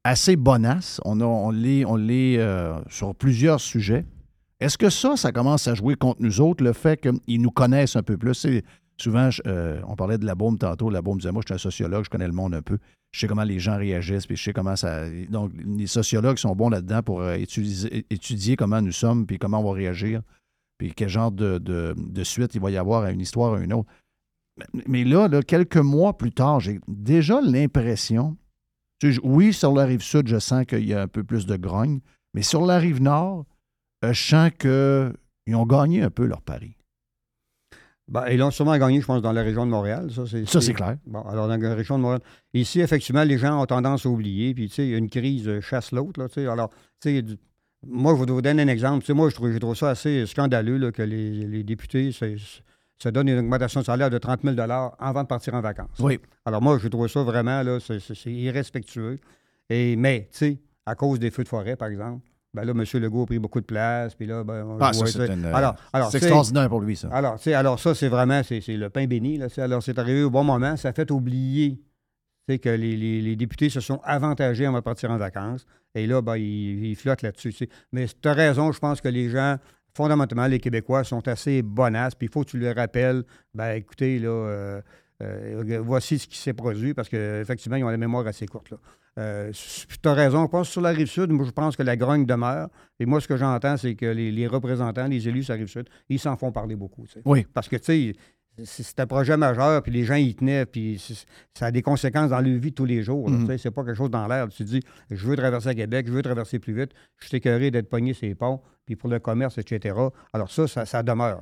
assez 0.04 0.36
bonasse. 0.36 1.00
On, 1.04 1.20
on 1.20 1.50
l'est, 1.50 1.84
euh, 2.38 2.78
sur 2.88 3.14
plusieurs 3.14 3.60
sujets. 3.60 4.04
Est-ce 4.60 4.76
que 4.76 4.90
ça, 4.90 5.16
ça 5.16 5.32
commence 5.32 5.68
à 5.68 5.74
jouer 5.74 5.94
contre 5.94 6.20
nous 6.20 6.40
autres, 6.40 6.62
le 6.62 6.74
fait 6.74 7.00
qu'ils 7.00 7.40
nous 7.40 7.50
connaissent 7.50 7.96
un 7.96 8.02
peu 8.02 8.18
plus? 8.18 8.46
Souvent, 9.00 9.30
euh, 9.46 9.80
on 9.86 9.96
parlait 9.96 10.18
de 10.18 10.26
la 10.26 10.34
bombe 10.34 10.58
tantôt. 10.58 10.90
La 10.90 11.00
bombe 11.00 11.18
disait 11.20 11.32
Moi, 11.32 11.40
je 11.42 11.46
suis 11.46 11.54
un 11.54 11.70
sociologue, 11.70 12.04
je 12.04 12.10
connais 12.10 12.26
le 12.26 12.34
monde 12.34 12.54
un 12.54 12.60
peu. 12.60 12.76
Je 13.12 13.20
sais 13.20 13.26
comment 13.26 13.44
les 13.44 13.58
gens 13.58 13.78
réagissent, 13.78 14.26
puis 14.26 14.36
je 14.36 14.42
sais 14.44 14.52
comment 14.52 14.76
ça. 14.76 15.08
Donc, 15.30 15.52
les 15.64 15.86
sociologues 15.86 16.36
sont 16.36 16.54
bons 16.54 16.68
là-dedans 16.68 17.02
pour 17.02 17.22
euh, 17.22 17.36
étudier, 18.10 18.56
comment 18.56 18.82
nous 18.82 18.92
sommes, 18.92 19.26
puis 19.26 19.38
comment 19.38 19.60
on 19.60 19.64
va 19.64 19.72
réagir, 19.72 20.20
puis 20.76 20.92
quel 20.94 21.08
genre 21.08 21.32
de, 21.32 21.94
suite 22.24 22.54
il 22.54 22.60
va 22.60 22.70
y 22.70 22.76
avoir 22.76 23.04
à 23.04 23.10
une 23.10 23.22
histoire 23.22 23.52
ou 23.52 23.54
à 23.54 23.60
une 23.60 23.72
autre. 23.72 23.88
Mais- 24.86 25.04
là, 25.04 25.28
quelques 25.42 25.78
mois 25.78 26.18
plus 26.18 26.32
tard, 26.32 26.60
j'ai 26.60 26.78
déjà 26.86 27.40
l'impression. 27.40 28.36
Oui, 29.22 29.54
sur 29.54 29.72
la 29.72 29.86
rive 29.86 30.02
sud, 30.02 30.28
je 30.28 30.38
sens 30.38 30.66
qu'il 30.66 30.84
y 30.84 30.92
a 30.92 31.00
un 31.00 31.08
peu 31.08 31.24
plus 31.24 31.46
de 31.46 31.56
grogne, 31.56 32.00
mais 32.34 32.42
sur 32.42 32.66
la 32.66 32.78
rive 32.78 33.00
nord, 33.00 33.46
euh, 34.04 34.12
je 34.12 34.22
sens 34.22 34.50
qu'ils 34.58 35.56
ont 35.56 35.64
gagné 35.66 36.02
un 36.02 36.10
peu 36.10 36.26
leur 36.26 36.42
pari. 36.42 36.76
Ben, 38.10 38.24
ils 38.28 38.38
l'ont 38.38 38.50
sûrement 38.50 38.76
gagné, 38.76 39.00
je 39.00 39.06
pense, 39.06 39.22
dans 39.22 39.32
la 39.32 39.42
région 39.42 39.64
de 39.64 39.70
Montréal. 39.70 40.10
Ça, 40.12 40.24
c'est, 40.26 40.46
Ça, 40.48 40.60
c'est 40.60 40.74
clair. 40.74 40.96
Bon, 41.06 41.22
alors, 41.22 41.46
dans 41.46 41.56
la 41.56 41.74
région 41.74 41.96
de 41.96 42.02
Montréal. 42.02 42.20
Ici, 42.52 42.80
effectivement, 42.80 43.22
les 43.22 43.38
gens 43.38 43.62
ont 43.62 43.66
tendance 43.66 44.04
à 44.04 44.08
oublier. 44.08 44.52
Puis, 44.52 44.68
tu 44.68 44.74
sais, 44.74 44.88
une 44.90 45.08
crise 45.08 45.46
euh, 45.46 45.60
chasse 45.60 45.92
l'autre. 45.92 46.20
Là, 46.20 46.28
tu 46.28 46.34
sais. 46.34 46.46
alors, 46.48 46.70
tu 47.00 47.20
sais, 47.20 47.24
moi, 47.86 48.12
je 48.14 48.24
vais 48.24 48.32
vous 48.32 48.42
donner 48.42 48.62
un 48.62 48.68
exemple. 48.68 49.00
Tu 49.00 49.06
sais, 49.06 49.14
moi, 49.14 49.30
je 49.30 49.36
trouve, 49.36 49.52
je 49.52 49.58
trouve 49.58 49.76
ça 49.76 49.90
assez 49.90 50.26
scandaleux 50.26 50.76
là, 50.76 50.90
que 50.90 51.02
les, 51.02 51.30
les 51.46 51.62
députés 51.62 52.10
se, 52.10 52.36
se 52.98 53.08
donnent 53.08 53.28
une 53.28 53.38
augmentation 53.38 53.80
de 53.80 53.86
salaire 53.86 54.10
de 54.10 54.18
30 54.18 54.40
000 54.42 54.56
avant 54.98 55.22
de 55.22 55.28
partir 55.28 55.54
en 55.54 55.60
vacances. 55.60 55.98
Oui. 56.00 56.18
Alors, 56.44 56.60
moi, 56.60 56.78
je 56.82 56.88
trouve 56.88 57.06
ça 57.06 57.22
vraiment, 57.22 57.62
là, 57.62 57.78
c'est 57.80 58.32
irrespectueux. 58.32 59.20
Et, 59.68 59.94
mais, 59.94 60.28
tu 60.32 60.38
sais, 60.38 60.58
à 60.84 60.96
cause 60.96 61.20
des 61.20 61.30
feux 61.30 61.44
de 61.44 61.48
forêt, 61.48 61.76
par 61.76 61.88
exemple, 61.88 62.26
ben 62.52 62.64
là, 62.64 62.72
M. 62.72 62.84
Legault 63.00 63.22
a 63.22 63.26
pris 63.26 63.38
beaucoup 63.38 63.60
de 63.60 63.66
place. 63.66 64.14
Puis 64.14 64.26
là, 64.26 64.42
ben, 64.44 64.64
on 64.64 64.78
Ah, 64.80 64.90
le 64.92 64.98
voit, 64.98 65.26
une, 65.26 65.44
euh, 65.44 65.54
alors, 65.54 65.76
alors, 65.92 66.10
c'est 66.10 66.18
extraordinaire 66.18 66.68
pour 66.68 66.80
lui, 66.80 66.96
ça. 66.96 67.08
alors, 67.12 67.36
alors 67.46 67.78
ça, 67.78 67.94
c'est 67.94 68.08
vraiment, 68.08 68.42
c'est 68.42 68.60
le 68.68 68.90
pain 68.90 69.06
béni. 69.06 69.38
Là, 69.38 69.46
alors, 69.58 69.82
c'est 69.82 69.98
arrivé 69.98 70.22
au 70.22 70.30
bon 70.30 70.42
moment. 70.44 70.76
Ça 70.76 70.92
fait 70.92 71.10
oublier 71.10 71.80
que 72.48 72.68
les, 72.68 72.96
les- 72.96 73.20
les 73.22 73.36
députés 73.36 73.70
se 73.70 73.78
sont 73.80 74.00
avantagés 74.02 74.66
avant 74.66 74.78
de 74.78 74.82
partir 74.82 75.10
en 75.12 75.16
vacances. 75.18 75.64
Et 75.94 76.06
là, 76.08 76.20
ben, 76.20 76.36
ils, 76.36 76.84
ils 76.86 76.96
flottent 76.96 77.22
là-dessus. 77.22 77.54
Mais 77.92 78.06
tu 78.08 78.28
as 78.28 78.32
raison, 78.32 78.72
je 78.72 78.80
pense 78.80 79.00
que 79.00 79.06
les 79.08 79.28
gens, 79.30 79.56
fondamentalement, 79.94 80.46
les 80.48 80.58
Québécois, 80.58 81.04
sont 81.04 81.26
assez 81.28 81.62
bonasses. 81.62 82.16
Puis 82.16 82.26
il 82.26 82.32
faut 82.32 82.42
que 82.42 82.50
tu 82.50 82.58
leur 82.58 82.74
rappelles, 82.74 83.22
ben 83.54 83.74
écoutez, 83.74 84.18
là, 84.18 84.28
euh, 84.28 84.80
euh, 85.22 85.80
voici 85.84 86.18
ce 86.18 86.26
qui 86.26 86.38
s'est 86.38 86.52
produit, 86.52 86.92
parce 86.94 87.08
qu'effectivement, 87.08 87.76
ils 87.76 87.84
ont 87.84 87.88
la 87.90 87.96
mémoire 87.96 88.26
assez 88.26 88.46
courte. 88.46 88.70
Là. 88.70 88.78
Euh, 89.20 89.52
tu 89.52 90.08
as 90.08 90.14
raison, 90.14 90.44
je 90.44 90.50
pense 90.50 90.68
que 90.68 90.72
sur 90.72 90.80
la 90.80 90.90
rive 90.90 91.06
sud, 91.06 91.30
moi, 91.30 91.44
je 91.44 91.50
pense 91.50 91.76
que 91.76 91.82
la 91.82 91.96
grogne 91.96 92.24
demeure. 92.24 92.68
Et 92.98 93.06
moi, 93.06 93.20
ce 93.20 93.28
que 93.28 93.36
j'entends, 93.36 93.76
c'est 93.76 93.94
que 93.94 94.06
les, 94.06 94.32
les 94.32 94.46
représentants, 94.46 95.06
les 95.06 95.28
élus 95.28 95.44
sur 95.44 95.52
la 95.52 95.58
rive 95.58 95.68
sud, 95.68 95.88
ils 96.08 96.18
s'en 96.18 96.36
font 96.36 96.52
parler 96.52 96.76
beaucoup. 96.76 97.04
Oui. 97.24 97.46
Parce 97.52 97.68
que, 97.68 97.76
tu 97.76 97.84
sais, 97.84 98.12
c'est 98.64 99.00
un 99.00 99.06
projet 99.06 99.36
majeur, 99.36 99.82
puis 99.82 99.92
les 99.92 100.04
gens 100.04 100.14
y 100.14 100.34
tenaient, 100.34 100.66
puis 100.66 101.02
ça 101.54 101.66
a 101.66 101.70
des 101.70 101.82
conséquences 101.82 102.30
dans 102.30 102.40
leur 102.40 102.58
vie 102.58 102.72
tous 102.72 102.84
les 102.84 103.02
jours. 103.02 103.30
sais, 103.46 103.58
C'est 103.58 103.70
pas 103.70 103.84
quelque 103.84 103.96
chose 103.96 104.10
dans 104.10 104.26
l'air. 104.26 104.48
Tu 104.48 104.64
te 104.64 104.68
dis, 104.68 104.80
je 105.10 105.26
veux 105.26 105.36
traverser 105.36 105.68
à 105.68 105.74
Québec, 105.74 106.06
je 106.08 106.12
veux 106.12 106.22
traverser 106.22 106.58
plus 106.58 106.74
vite, 106.74 106.92
je 107.18 107.28
suis 107.28 107.36
écœuré 107.36 107.70
d'être 107.70 107.88
pogné 107.88 108.14
ces 108.14 108.34
ponts, 108.34 108.60
puis 108.84 108.96
pour 108.96 109.08
le 109.08 109.18
commerce, 109.18 109.58
etc. 109.58 109.94
Alors 110.32 110.50
ça, 110.50 110.66
ça, 110.66 110.84
ça 110.84 111.02
demeure. 111.02 111.40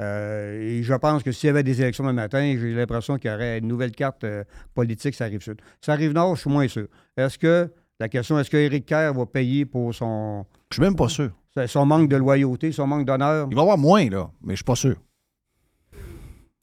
Euh, 0.00 0.60
et 0.60 0.82
je 0.82 0.94
pense 0.94 1.22
que 1.22 1.32
s'il 1.32 1.46
y 1.46 1.50
avait 1.50 1.62
des 1.62 1.80
élections 1.80 2.04
le 2.04 2.12
matin, 2.12 2.56
j'ai 2.58 2.74
l'impression 2.74 3.16
qu'il 3.16 3.30
y 3.30 3.34
aurait 3.34 3.58
une 3.58 3.68
nouvelle 3.68 3.92
carte 3.92 4.24
euh, 4.24 4.44
politique, 4.74 5.14
ça 5.14 5.24
arrive 5.24 5.40
sud. 5.40 5.60
Ça 5.80 5.92
arrive 5.92 6.12
nord, 6.12 6.36
je 6.36 6.42
suis 6.42 6.50
moins 6.50 6.68
sûr. 6.68 6.86
Est-ce 7.16 7.38
que, 7.38 7.70
la 7.98 8.08
question, 8.08 8.38
est-ce 8.38 8.50
qu'Éric 8.50 8.86
Kerr 8.86 9.12
va 9.14 9.24
payer 9.24 9.64
pour 9.64 9.94
son. 9.94 10.44
Je 10.70 10.76
suis 10.76 10.82
même 10.82 10.96
pas 10.96 11.08
sûr. 11.08 11.30
Son 11.66 11.86
manque 11.86 12.10
de 12.10 12.16
loyauté, 12.16 12.70
son 12.72 12.86
manque 12.86 13.06
d'honneur? 13.06 13.48
Il 13.50 13.54
va 13.54 13.62
y 13.62 13.64
avoir 13.64 13.78
moins, 13.78 14.10
là, 14.10 14.30
mais 14.42 14.52
je 14.52 14.56
suis 14.56 14.64
pas 14.64 14.76
sûr. 14.76 14.96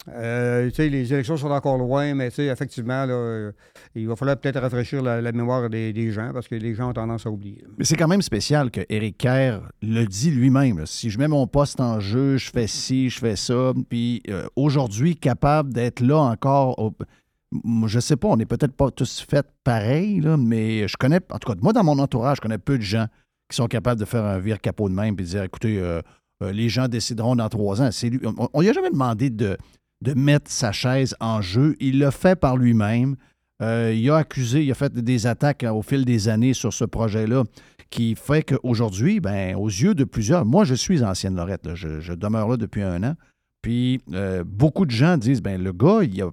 Euh, 0.09 0.69
les 0.77 1.13
élections 1.13 1.37
sont 1.37 1.49
encore 1.49 1.77
loin, 1.77 2.13
mais 2.13 2.27
effectivement, 2.27 3.05
euh, 3.07 3.51
il 3.95 4.07
va 4.07 4.15
falloir 4.15 4.37
peut-être 4.37 4.59
rafraîchir 4.59 5.01
la, 5.01 5.31
mémoire 5.31 5.69
des, 5.69 6.11
gens 6.11 6.31
parce 6.33 6.47
que 6.47 6.55
les 6.55 6.75
gens 6.75 6.89
ont 6.89 6.93
tendance 6.93 7.25
à 7.25 7.29
oublier. 7.29 7.63
Mais 7.77 7.85
c'est 7.85 7.95
quand 7.95 8.07
même 8.07 8.21
spécial 8.21 8.69
que 8.69 8.81
Kerr 9.11 9.61
le 9.81 10.05
dit 10.05 10.31
lui-même. 10.31 10.85
Si 10.85 11.09
je 11.09 11.17
mets 11.17 11.27
mon 11.27 11.47
poste 11.47 11.79
en 11.79 11.99
jeu, 11.99 12.37
je 12.37 12.51
fais 12.51 12.67
ci, 12.67 13.09
je 13.09 13.19
fais 13.19 13.35
ça. 13.35 13.73
Puis 13.89 14.21
euh, 14.29 14.45
aujourd'hui, 14.55 15.15
capable 15.15 15.73
d'être 15.73 16.01
là 16.01 16.17
encore. 16.17 16.77
au- 16.79 16.93
Je 17.87 17.99
sais 17.99 18.17
pas, 18.17 18.27
on 18.27 18.37
n'est 18.37 18.45
peut-être 18.45 18.73
pas 18.73 18.91
tous 18.91 19.25
faits 19.27 19.47
pareil, 19.63 20.19
là, 20.19 20.35
mais 20.37 20.87
je 20.87 20.97
connais, 20.97 21.19
en 21.31 21.39
tout 21.39 21.51
cas, 21.51 21.57
moi, 21.61 21.71
dans 21.71 21.83
mon 21.83 21.99
entourage, 21.99 22.37
je 22.37 22.41
connais 22.41 22.57
peu 22.57 22.77
de 22.77 22.83
gens 22.83 23.05
qui 23.49 23.55
sont 23.55 23.67
capables 23.67 23.99
de 23.99 24.05
faire 24.05 24.25
un 24.25 24.39
vire 24.39 24.59
capot 24.59 24.89
de 24.89 24.93
même 24.93 25.13
et 25.13 25.17
de 25.17 25.23
dire 25.23 25.43
écoutez, 25.43 25.81
les 26.41 26.67
gens 26.67 26.89
décideront 26.89 27.37
dans 27.37 27.47
trois 27.47 27.81
ans. 27.81 27.89
Lui. 28.03 28.19
On 28.53 28.61
ne 28.61 28.69
a 28.69 28.73
jamais 28.73 28.89
demandé 28.89 29.29
de, 29.29 29.57
de 30.03 30.13
mettre 30.13 30.51
sa 30.51 30.71
chaise 30.71 31.15
en 31.19 31.41
jeu. 31.41 31.75
Il 31.79 31.99
l'a 31.99 32.11
fait 32.11 32.35
par 32.35 32.57
lui-même. 32.57 33.15
Euh, 33.61 33.93
il 33.95 34.09
a 34.09 34.17
accusé, 34.17 34.63
il 34.63 34.71
a 34.71 34.75
fait 34.75 34.93
des 34.93 35.25
attaques 35.25 35.63
au 35.63 35.81
fil 35.81 36.03
des 36.05 36.27
années 36.27 36.53
sur 36.53 36.73
ce 36.73 36.83
projet-là 36.83 37.43
qui 37.89 38.15
fait 38.15 38.43
qu'aujourd'hui, 38.43 39.19
ben, 39.19 39.55
aux 39.55 39.67
yeux 39.67 39.93
de 39.93 40.03
plusieurs, 40.03 40.45
moi 40.45 40.63
je 40.63 40.73
suis 40.73 41.03
ancienne 41.03 41.35
Lorette, 41.35 41.75
je, 41.75 42.13
demeure 42.13 42.47
là 42.47 42.57
depuis 42.57 42.81
un 42.81 43.03
an, 43.03 43.15
puis 43.61 44.01
euh, 44.13 44.43
beaucoup 44.43 44.87
de 44.87 44.91
gens 44.91 45.15
disent, 45.15 45.43
ben 45.43 45.61
le 45.61 45.71
gars, 45.71 45.99
il 46.01 46.19
a, 46.23 46.31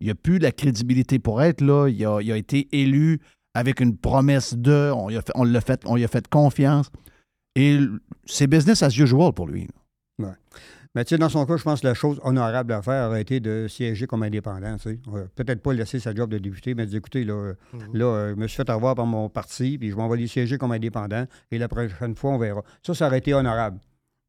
il 0.00 0.14
plus 0.14 0.38
la 0.38 0.52
crédibilité 0.52 1.18
pour 1.18 1.42
être 1.42 1.60
là, 1.60 1.88
il 1.88 2.02
a, 2.06 2.36
été 2.36 2.66
élu 2.72 3.20
avec 3.52 3.80
une 3.80 3.94
promesse 3.98 4.54
de, 4.54 4.90
on, 4.96 5.08
lui 5.08 5.18
a 5.18 5.20
fait- 5.20 5.32
on 5.34 5.44
l'a 5.44 5.60
fait, 5.60 5.82
on 5.84 5.96
lui 5.96 6.04
a 6.04 6.08
fait 6.08 6.26
confiance, 6.28 6.90
et 7.56 7.78
c'est 8.24 8.46
business 8.46 8.82
as 8.82 8.96
usual 8.96 9.34
pour 9.34 9.46
lui. 9.46 9.68
Mais 10.94 11.04
tu 11.04 11.10
sais, 11.10 11.18
dans 11.18 11.30
son 11.30 11.46
cas, 11.46 11.56
je 11.56 11.62
pense 11.62 11.80
que 11.80 11.86
la 11.86 11.94
chose 11.94 12.20
honorable 12.22 12.72
à 12.72 12.82
faire 12.82 13.08
aurait 13.08 13.22
été 13.22 13.40
de 13.40 13.66
siéger 13.66 14.06
comme 14.06 14.22
indépendant. 14.22 14.76
tu 14.76 14.90
sais. 14.90 14.98
Euh, 15.14 15.24
Peut-être 15.34 15.62
pas 15.62 15.72
laisser 15.72 15.98
sa 15.98 16.14
job 16.14 16.30
de 16.30 16.38
député, 16.38 16.74
mais 16.74 16.84
dire 16.84 16.98
écoutez, 16.98 17.24
là, 17.24 17.54
là 17.94 18.04
euh, 18.04 18.30
je 18.30 18.40
me 18.40 18.46
suis 18.46 18.56
fait 18.56 18.68
avoir 18.68 18.94
par 18.94 19.06
mon 19.06 19.30
parti, 19.30 19.78
puis 19.78 19.90
je 19.90 19.96
vais 19.96 20.02
envoyer 20.02 20.26
siéger 20.26 20.58
comme 20.58 20.72
indépendant, 20.72 21.24
et 21.50 21.58
la 21.58 21.68
prochaine 21.68 22.14
fois, 22.14 22.32
on 22.32 22.38
verra. 22.38 22.62
Ça, 22.82 22.92
ça 22.94 23.06
aurait 23.06 23.18
été 23.18 23.32
honorable. 23.32 23.80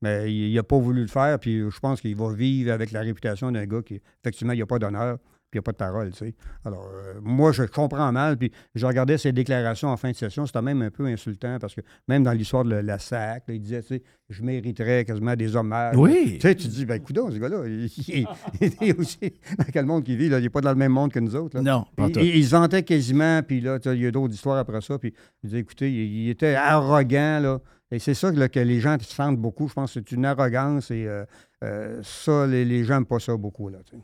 Mais 0.02 0.34
il 0.34 0.54
n'a 0.54 0.64
pas 0.64 0.78
voulu 0.78 1.02
le 1.02 1.08
faire, 1.08 1.38
puis 1.40 1.60
je 1.70 1.80
pense 1.80 2.02
qu'il 2.02 2.16
va 2.16 2.32
vivre 2.34 2.72
avec 2.72 2.92
la 2.92 3.02
réputation 3.02 3.52
d'un 3.52 3.66
gars 3.66 3.82
qui, 3.82 4.02
effectivement, 4.22 4.54
il 4.54 4.60
n'a 4.60 4.66
pas 4.66 4.80
d'honneur, 4.80 5.18
puis 5.54 5.58
il 5.58 5.60
n'a 5.60 5.64
pas 5.64 5.72
de 5.72 5.78
parole, 5.78 6.10
tu 6.10 6.18
sais. 6.18 6.34
Alors, 6.66 6.90
euh, 6.92 7.20
moi, 7.22 7.52
je 7.52 7.62
comprends 7.62 8.12
mal, 8.12 8.38
puis 8.38 8.52
je 8.74 8.88
regardais 8.88 9.20
ses 9.20 9.32
déclarations 9.32 9.90
en 9.90 9.98
fin 9.98 10.10
de 10.10 10.16
session, 10.16 10.48
c'était 10.48 10.64
même 10.64 10.82
un 10.82 10.90
peu 10.90 11.06
insultant, 11.06 11.60
parce 11.62 11.76
que 11.76 11.82
même 12.08 12.24
dans 12.24 12.32
l'histoire 12.32 12.64
de 12.64 12.74
la, 12.74 12.98
SAC, 12.98 13.44
là, 13.48 13.54
il 13.54 13.62
disait, 13.62 13.84
tu 13.84 13.90
sais, 13.90 14.04
je 14.30 14.42
mériterais 14.42 15.06
quasiment 15.06 15.36
des 15.36 15.56
hommages. 15.56 15.96
Oui. 15.96 16.40
Tu 16.40 16.48
sais, 16.48 16.56
tu 16.56 16.68
dis, 16.68 16.86
ben, 16.88 17.00
coudonc, 17.00 17.30
ce 17.30 17.38
gars-là, 17.38 17.68
il, 17.68 17.86
il- 17.86 18.28
il 18.82 18.90
est 18.90 19.00
aussi 19.00 19.20
dans 19.60 19.66
quel 19.72 19.86
monde 19.86 20.04
qu'il 20.04 20.18
vit, 20.18 20.28
là? 20.28 20.40
Il 20.40 20.44
n'est 20.44 20.50
pas 20.50 20.62
dans 20.62 20.72
le 20.72 20.76
même 20.76 20.92
monde 20.92 21.12
que 21.12 21.20
nous 21.20 21.36
autres, 21.36 21.62
là. 21.62 21.62
Non, 21.62 21.86
Il, 22.20 22.44
se 22.44 22.50
vantait 22.50 22.82
quasiment, 22.82 23.44
puis 23.44 23.62
là, 23.62 23.78
tu 23.78 23.90
sais, 23.90 23.96
il 23.96 24.02
y 24.02 24.08
a 24.08 24.12
d'autres 24.12 24.34
histoires 24.34 24.58
après 24.58 24.82
ça, 24.82 24.98
puis 24.98 25.14
il 25.44 25.50
disait, 25.50 25.60
écoutez, 25.60 25.92
il, 25.92 26.30
était 26.30 26.56
arrogant, 26.56 27.40
là. 27.40 27.60
Et 27.92 28.00
c'est 28.00 28.16
ça 28.16 28.32
que 28.32 28.60
les 28.60 28.80
gens 28.80 28.98
sentent 29.02 29.38
beaucoup. 29.38 29.68
Je 29.68 29.74
pense 29.74 29.94
que 29.94 30.00
c'est 30.00 30.16
une 30.16 30.26
arrogance 30.26 30.90
et 30.90 31.06
euh, 31.06 31.26
euh, 31.64 32.02
ça, 32.02 32.48
les, 32.48 32.66
les 32.66 32.84
gens 32.86 32.96
n'aiment 32.96 33.06
pas 33.06 33.20
ça 33.20 33.38
beaucoup, 33.38 33.70
là. 33.70 33.78
tu 33.86 33.96
sais. 33.96 34.02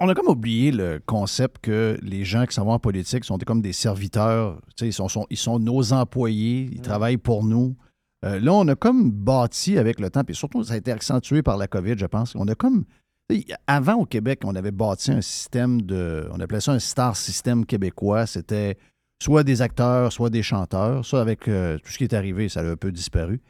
On 0.00 0.08
a 0.08 0.14
comme 0.14 0.26
oublié 0.26 0.72
le 0.72 1.00
concept 1.06 1.58
que 1.62 1.96
les 2.02 2.24
gens 2.24 2.44
qui 2.46 2.54
s'en 2.54 2.64
vont 2.64 2.72
en 2.72 2.78
politique 2.80 3.24
sont 3.24 3.38
comme 3.38 3.62
des 3.62 3.72
serviteurs. 3.72 4.60
Tu 4.70 4.72
sais, 4.80 4.86
Ils 4.88 4.92
sont, 4.92 5.08
sont- 5.08 5.26
ils 5.30 5.36
sont 5.36 5.60
nos 5.60 5.92
employés, 5.92 6.68
ils 6.72 6.80
travaillent 6.80 7.18
pour 7.18 7.44
nous. 7.44 7.76
Euh, 8.24 8.40
là, 8.40 8.52
on 8.52 8.66
a 8.66 8.74
comme 8.74 9.12
bâti 9.12 9.78
avec 9.78 10.00
le 10.00 10.10
temps, 10.10 10.24
puis 10.24 10.34
surtout, 10.34 10.64
ça 10.64 10.74
a 10.74 10.76
été 10.76 10.90
accentué 10.90 11.42
par 11.42 11.56
la 11.56 11.68
COVID, 11.68 11.94
je 11.96 12.06
pense. 12.06 12.34
On 12.34 12.48
a 12.48 12.54
comme. 12.54 12.84
Avant, 13.66 13.94
au 13.94 14.06
Québec, 14.06 14.40
on 14.44 14.54
avait 14.56 14.70
bâti 14.72 15.12
un 15.12 15.20
système 15.20 15.82
de. 15.82 16.28
On 16.32 16.40
appelait 16.40 16.60
ça 16.60 16.72
un 16.72 16.78
star 16.80 17.16
system 17.16 17.64
québécois. 17.64 18.26
C'était 18.26 18.78
soit 19.22 19.44
des 19.44 19.62
acteurs, 19.62 20.12
soit 20.12 20.30
des 20.30 20.42
chanteurs. 20.42 21.04
Ça, 21.04 21.20
avec 21.20 21.48
euh, 21.48 21.78
tout 21.78 21.90
ce 21.90 21.98
qui 21.98 22.04
est 22.04 22.14
arrivé, 22.14 22.48
ça 22.48 22.60
a 22.60 22.64
un 22.64 22.76
peu 22.76 22.92
disparu. 22.92 23.40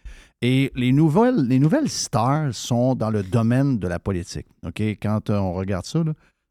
Et 0.43 0.71
les 0.75 0.93
nouvelles, 0.93 1.47
les 1.47 1.59
nouvelles 1.59 1.89
stars 1.89 2.55
sont 2.55 2.95
dans 2.95 3.11
le 3.11 3.23
domaine 3.23 3.79
de 3.79 3.89
la 3.89 3.99
politique. 3.99 4.47
OK? 4.65 4.81
Quand 4.81 5.31
euh, 5.31 5.39
on 5.39 5.53
regarde 5.53 5.87
ça, 5.87 6.03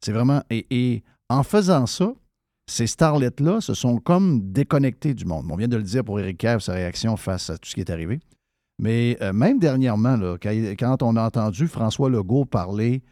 c'est 0.04 0.12
vraiment. 0.12 0.42
Et, 0.50 1.02
en 1.28 1.42
faisant 1.42 1.86
ça, 1.86 2.12
ces 2.68 2.86
starlets-là 2.86 3.60
se 3.60 3.74
sont 3.74 3.98
comme 3.98 4.52
déconnectés 4.52 5.12
du 5.12 5.24
monde. 5.24 5.46
On 5.50 5.56
vient 5.56 5.66
de 5.66 5.76
le 5.76 5.82
dire 5.82 6.04
pour 6.04 6.20
Éric 6.20 6.38
Kerr, 6.38 6.62
sa 6.62 6.74
réaction 6.74 7.16
face 7.16 7.50
à 7.50 7.58
tout 7.58 7.68
ce 7.68 7.74
qui 7.74 7.80
est 7.80 7.90
arrivé. 7.90 8.20
Mais 8.78 9.16
euh, 9.22 9.32
même 9.32 9.58
dernièrement, 9.58 10.16
quand, 10.40 11.02
on 11.02 11.16
a 11.16 11.22
entendu 11.24 11.66
François 11.66 12.10
Legault 12.10 12.44
parler 12.44 13.02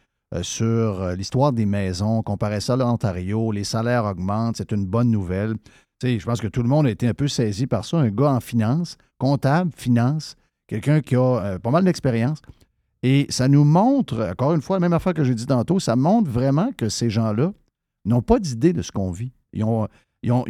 sur 0.41 1.11
l'histoire 1.11 1.53
des 1.53 1.65
maisons, 1.65 2.21
comparer 2.21 2.59
ça 2.59 2.73
à 2.73 2.77
l'Ontario, 2.77 3.51
les 3.51 3.63
salaires 3.63 4.05
augmentent, 4.05 4.57
c'est 4.57 4.71
une 4.71 4.85
bonne 4.85 5.09
nouvelle. 5.09 5.55
Je 6.03 6.23
pense 6.25 6.41
que 6.41 6.47
tout 6.47 6.61
le 6.61 6.69
monde 6.69 6.87
a 6.87 6.89
été 6.89 7.07
un 7.07 7.13
peu 7.13 7.27
saisi 7.27 7.67
par 7.67 7.85
ça. 7.85 7.97
Un 7.97 8.09
gars 8.09 8.31
en 8.31 8.39
finance, 8.39 8.97
comptable, 9.17 9.71
finance, 9.75 10.35
quelqu'un 10.67 11.01
qui 11.01 11.15
a 11.15 11.19
euh, 11.21 11.59
pas 11.59 11.71
mal 11.71 11.83
d'expérience. 11.83 12.41
Et 13.03 13.27
ça 13.29 13.47
nous 13.47 13.63
montre, 13.63 14.29
encore 14.31 14.53
une 14.53 14.61
fois, 14.61 14.77
la 14.77 14.81
même 14.81 14.93
affaire 14.93 15.13
que 15.13 15.23
j'ai 15.23 15.35
dit 15.35 15.45
tantôt, 15.45 15.79
ça 15.79 15.95
montre 15.95 16.29
vraiment 16.29 16.71
que 16.75 16.89
ces 16.89 17.09
gens-là 17.09 17.53
n'ont 18.05 18.21
pas 18.21 18.39
d'idée 18.39 18.73
de 18.73 18.81
ce 18.81 18.91
qu'on 18.91 19.11
vit. 19.11 19.31
Ils 19.53 19.63
n'ont 19.63 19.87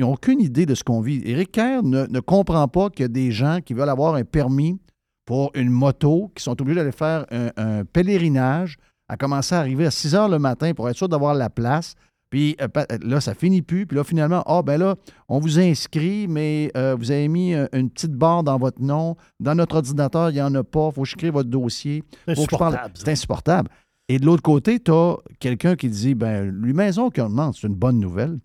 aucune 0.01 0.41
idée 0.41 0.65
de 0.65 0.73
ce 0.73 0.83
qu'on 0.83 1.01
vit. 1.01 1.21
Éric 1.25 1.51
Kerr 1.51 1.83
ne, 1.83 2.19
comprend 2.21 2.67
pas 2.67 2.89
qu'il 2.89 3.03
y 3.03 3.05
a 3.05 3.09
des 3.09 3.31
gens 3.31 3.59
qui 3.63 3.73
veulent 3.73 3.89
avoir 3.89 4.15
un 4.15 4.23
permis 4.23 4.79
pour 5.25 5.51
une 5.53 5.69
moto, 5.69 6.31
qui 6.35 6.43
sont 6.43 6.59
obligés 6.61 6.79
d'aller 6.79 6.91
faire 6.91 7.25
un, 7.31 7.49
un 7.57 7.85
pèlerinage, 7.85 8.77
à 9.09 9.17
commencer 9.17 9.53
à 9.53 9.59
arriver 9.59 9.85
à 9.85 9.91
6 9.91 10.15
heures 10.15 10.29
le 10.29 10.39
matin 10.39 10.73
pour 10.73 10.89
être 10.89 10.95
sûr 10.95 11.09
d'avoir 11.09 11.33
la 11.33 11.49
place. 11.49 11.95
Puis 12.35 12.57
euh, 12.61 12.67
pa- 12.67 12.85
là, 13.01 13.21
ça 13.21 13.33
finit 13.33 13.61
plus. 13.61 13.85
Puis 13.85 13.95
là, 13.95 14.03
finalement, 14.03 14.43
ah, 14.45 14.61
ben 14.61 14.77
là, 14.77 14.95
on 15.29 15.39
vous 15.39 15.57
a 15.57 15.61
inscrit, 15.61 16.27
mais 16.27 16.69
euh, 16.75 16.93
vous 16.93 17.09
avez 17.11 17.29
mis 17.29 17.53
euh, 17.53 17.65
une 17.71 17.89
petite 17.89 18.11
barre 18.11 18.43
dans 18.43 18.57
votre 18.57 18.81
nom. 18.81 19.15
Dans 19.39 19.55
notre 19.55 19.77
ordinateur, 19.77 20.31
il 20.31 20.33
n'y 20.33 20.41
en 20.41 20.53
a 20.53 20.61
pas. 20.61 20.89
Il 20.89 20.95
faut 20.95 21.03
que 21.03 21.07
je 21.07 21.15
crée 21.15 21.29
votre 21.29 21.49
dossier. 21.49 22.03
C'est 22.25 22.31
insupportable. 22.33 22.93
C'est 22.93 23.09
insupportable. 23.09 23.69
Et 24.09 24.19
de 24.19 24.25
l'autre 24.25 24.41
côté, 24.41 24.81
tu 24.81 24.91
as 24.91 25.15
quelqu'un 25.39 25.77
qui 25.77 25.87
dit 25.87 26.13
ben, 26.13 26.49
lui, 26.49 26.73
maison 26.73 27.09
qu'on 27.09 27.29
demande, 27.29 27.55
c'est 27.55 27.67
une 27.67 27.75
bonne 27.75 27.99
nouvelle. 28.01 28.37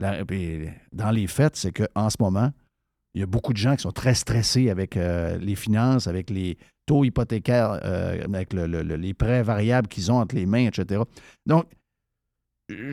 La- 0.00 0.24
puis, 0.24 0.62
dans 0.92 1.12
les 1.12 1.28
faits, 1.28 1.54
c'est 1.54 1.70
qu'en 1.70 2.10
ce 2.10 2.16
moment, 2.18 2.50
il 3.14 3.20
y 3.20 3.22
a 3.22 3.26
beaucoup 3.26 3.52
de 3.52 3.58
gens 3.58 3.76
qui 3.76 3.82
sont 3.82 3.92
très 3.92 4.14
stressés 4.14 4.70
avec 4.70 4.96
euh, 4.96 5.38
les 5.38 5.54
finances, 5.54 6.08
avec 6.08 6.30
les 6.30 6.58
taux 6.84 7.04
hypothécaires, 7.04 7.78
euh, 7.84 8.24
avec 8.24 8.52
le- 8.52 8.66
le- 8.66 8.82
le- 8.82 8.96
les 8.96 9.14
prêts 9.14 9.44
variables 9.44 9.86
qu'ils 9.86 10.10
ont 10.10 10.16
entre 10.18 10.34
les 10.34 10.46
mains, 10.46 10.66
etc. 10.66 11.00
Donc, 11.46 11.66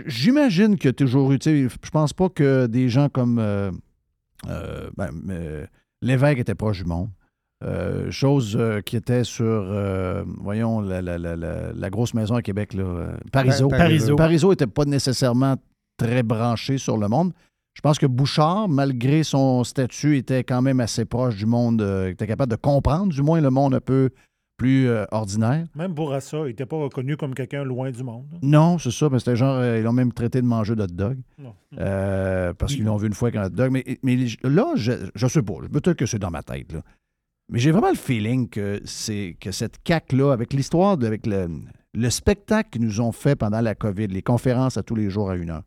j'imagine 0.06 0.78
que 0.78 0.90
toujours 0.90 1.32
eu, 1.32 1.40
je 1.44 1.90
pense 1.92 2.14
pas 2.14 2.30
que 2.30 2.68
des 2.68 2.90
gens 2.90 3.10
comme 3.10 3.40
euh, 3.40 3.72
euh, 4.48 4.90
ben, 4.98 5.10
euh, 5.30 5.66
l'évêque 6.02 6.40
était 6.40 6.56
proche 6.56 6.80
du 6.84 6.86
monde. 6.86 7.10
Euh, 7.64 8.12
chose 8.12 8.60
qui 8.86 8.98
était 8.98 9.24
sur, 9.24 9.74
voyons, 10.42 10.82
la, 10.82 11.02
la- 11.02 11.18
la- 11.18 11.38
la- 11.38 11.90
grosse 11.90 12.14
maison 12.14 12.36
à 12.36 12.42
Québec, 12.42 12.74
là, 12.74 13.14
Parizeau. 13.32 13.70
Pa- 13.70 13.78
Parizeau. 13.78 14.16
Parizeau 14.18 14.50
n'était 14.50 14.68
pas 14.68 14.84
nécessairement 14.84 15.56
très 15.98 16.24
branché 16.24 16.78
sur 16.78 16.98
le 16.98 17.08
monde. 17.08 17.32
Je 17.74 17.80
pense 17.80 17.98
que 18.00 18.06
Bouchard, 18.06 18.68
malgré 18.68 19.24
son 19.24 19.64
statut, 19.64 20.18
était 20.18 20.44
quand 20.44 20.62
même 20.62 20.82
assez 20.82 21.06
proche 21.06 21.38
du 21.38 21.46
monde, 21.46 21.82
était 22.10 22.28
capable 22.28 22.52
de 22.52 22.58
comprendre, 22.58 23.14
du 23.14 23.22
moins, 23.22 23.40
le 23.40 23.50
monde 23.50 23.76
un 23.76 23.80
peu 23.80 24.10
plus 24.58 24.88
euh, 24.88 25.06
ordinaire. 25.12 25.66
Même 25.76 25.94
Bourassa, 25.94 26.40
il 26.40 26.48
n'était 26.48 26.66
pas 26.66 26.78
reconnu 26.78 27.18
comme 27.18 27.34
quelqu'un 27.34 27.64
loin 27.64 27.92
du 27.92 28.04
monde. 28.04 28.28
Non, 28.42 28.78
c'est 28.78 28.92
ça, 28.92 29.10
mais 29.10 29.20
c'était 29.20 29.36
genre, 29.36 29.58
euh, 29.58 29.80
ils 29.80 29.84
l'ont 29.84 29.94
même 29.94 30.14
traité 30.14 30.42
de 30.42 30.48
manger 30.48 30.76
de 30.76 30.84
hot 30.84 30.88
dog. 30.88 31.18
Non. 31.40 31.54
Euh, 31.80 32.54
parce 32.54 32.76
qu'ils 32.76 32.86
l'ont 32.86 32.98
vu 32.98 33.08
une 33.08 33.14
fois 33.14 33.30
avec 33.30 33.42
un 33.42 33.46
hot 33.48 33.50
dog. 33.50 33.72
Mais, 33.72 34.00
mais 34.04 34.18
là, 34.44 34.74
je, 34.76 34.92
je 35.16 35.28
sais 35.28 35.42
pas, 35.42 35.54
peut-être 35.72 35.98
que 35.98 36.06
c'est 36.06 36.20
dans 36.20 36.32
ma 36.32 36.44
tête, 36.44 36.72
là. 36.72 36.82
Mais 37.50 37.60
j'ai 37.60 37.72
vraiment 37.72 37.90
le 37.90 37.96
feeling 37.96 38.50
que 38.50 38.82
c'est 38.86 39.36
que 39.40 39.52
cette 39.52 39.80
CAQ-là, 39.86 40.32
avec 40.32 40.54
l'histoire, 40.54 40.94
avec 40.94 41.28
le, 41.28 41.50
le 41.94 42.10
spectacle 42.10 42.70
qu'ils 42.72 42.82
nous 42.82 43.02
ont 43.02 43.12
fait 43.12 43.36
pendant 43.36 43.60
la 43.60 43.76
COVID, 43.76 44.08
les 44.08 44.22
conférences 44.22 44.78
à 44.78 44.84
tous 44.84 44.96
les 44.96 45.10
jours 45.10 45.30
à 45.30 45.36
une 45.36 45.50
heure, 45.50 45.64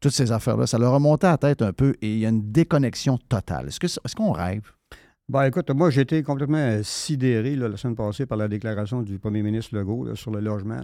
toutes 0.00 0.12
ces 0.12 0.32
affaires-là, 0.32 0.66
ça 0.66 0.78
leur 0.78 0.94
a 0.94 0.98
monté 0.98 1.26
à 1.26 1.32
la 1.32 1.38
tête 1.38 1.60
un 1.60 1.74
peu 1.74 1.94
et 2.00 2.14
il 2.14 2.18
y 2.20 2.26
a 2.26 2.30
une 2.30 2.50
déconnexion 2.50 3.18
totale. 3.18 3.68
Est-ce 3.68 4.14
qu'on 4.16 4.32
rêve? 4.32 4.72
Ben, 5.30 5.44
écoute, 5.44 5.70
moi, 5.70 5.90
j'ai 5.90 6.00
été 6.00 6.24
complètement 6.24 6.80
sidéré 6.82 7.54
la 7.54 7.76
semaine 7.76 7.94
passée 7.94 8.26
par 8.26 8.36
la 8.36 8.48
déclaration 8.48 9.00
du 9.02 9.20
premier 9.20 9.42
ministre 9.42 9.76
Legault 9.76 10.16
sur 10.16 10.32
le 10.32 10.40
logement. 10.40 10.80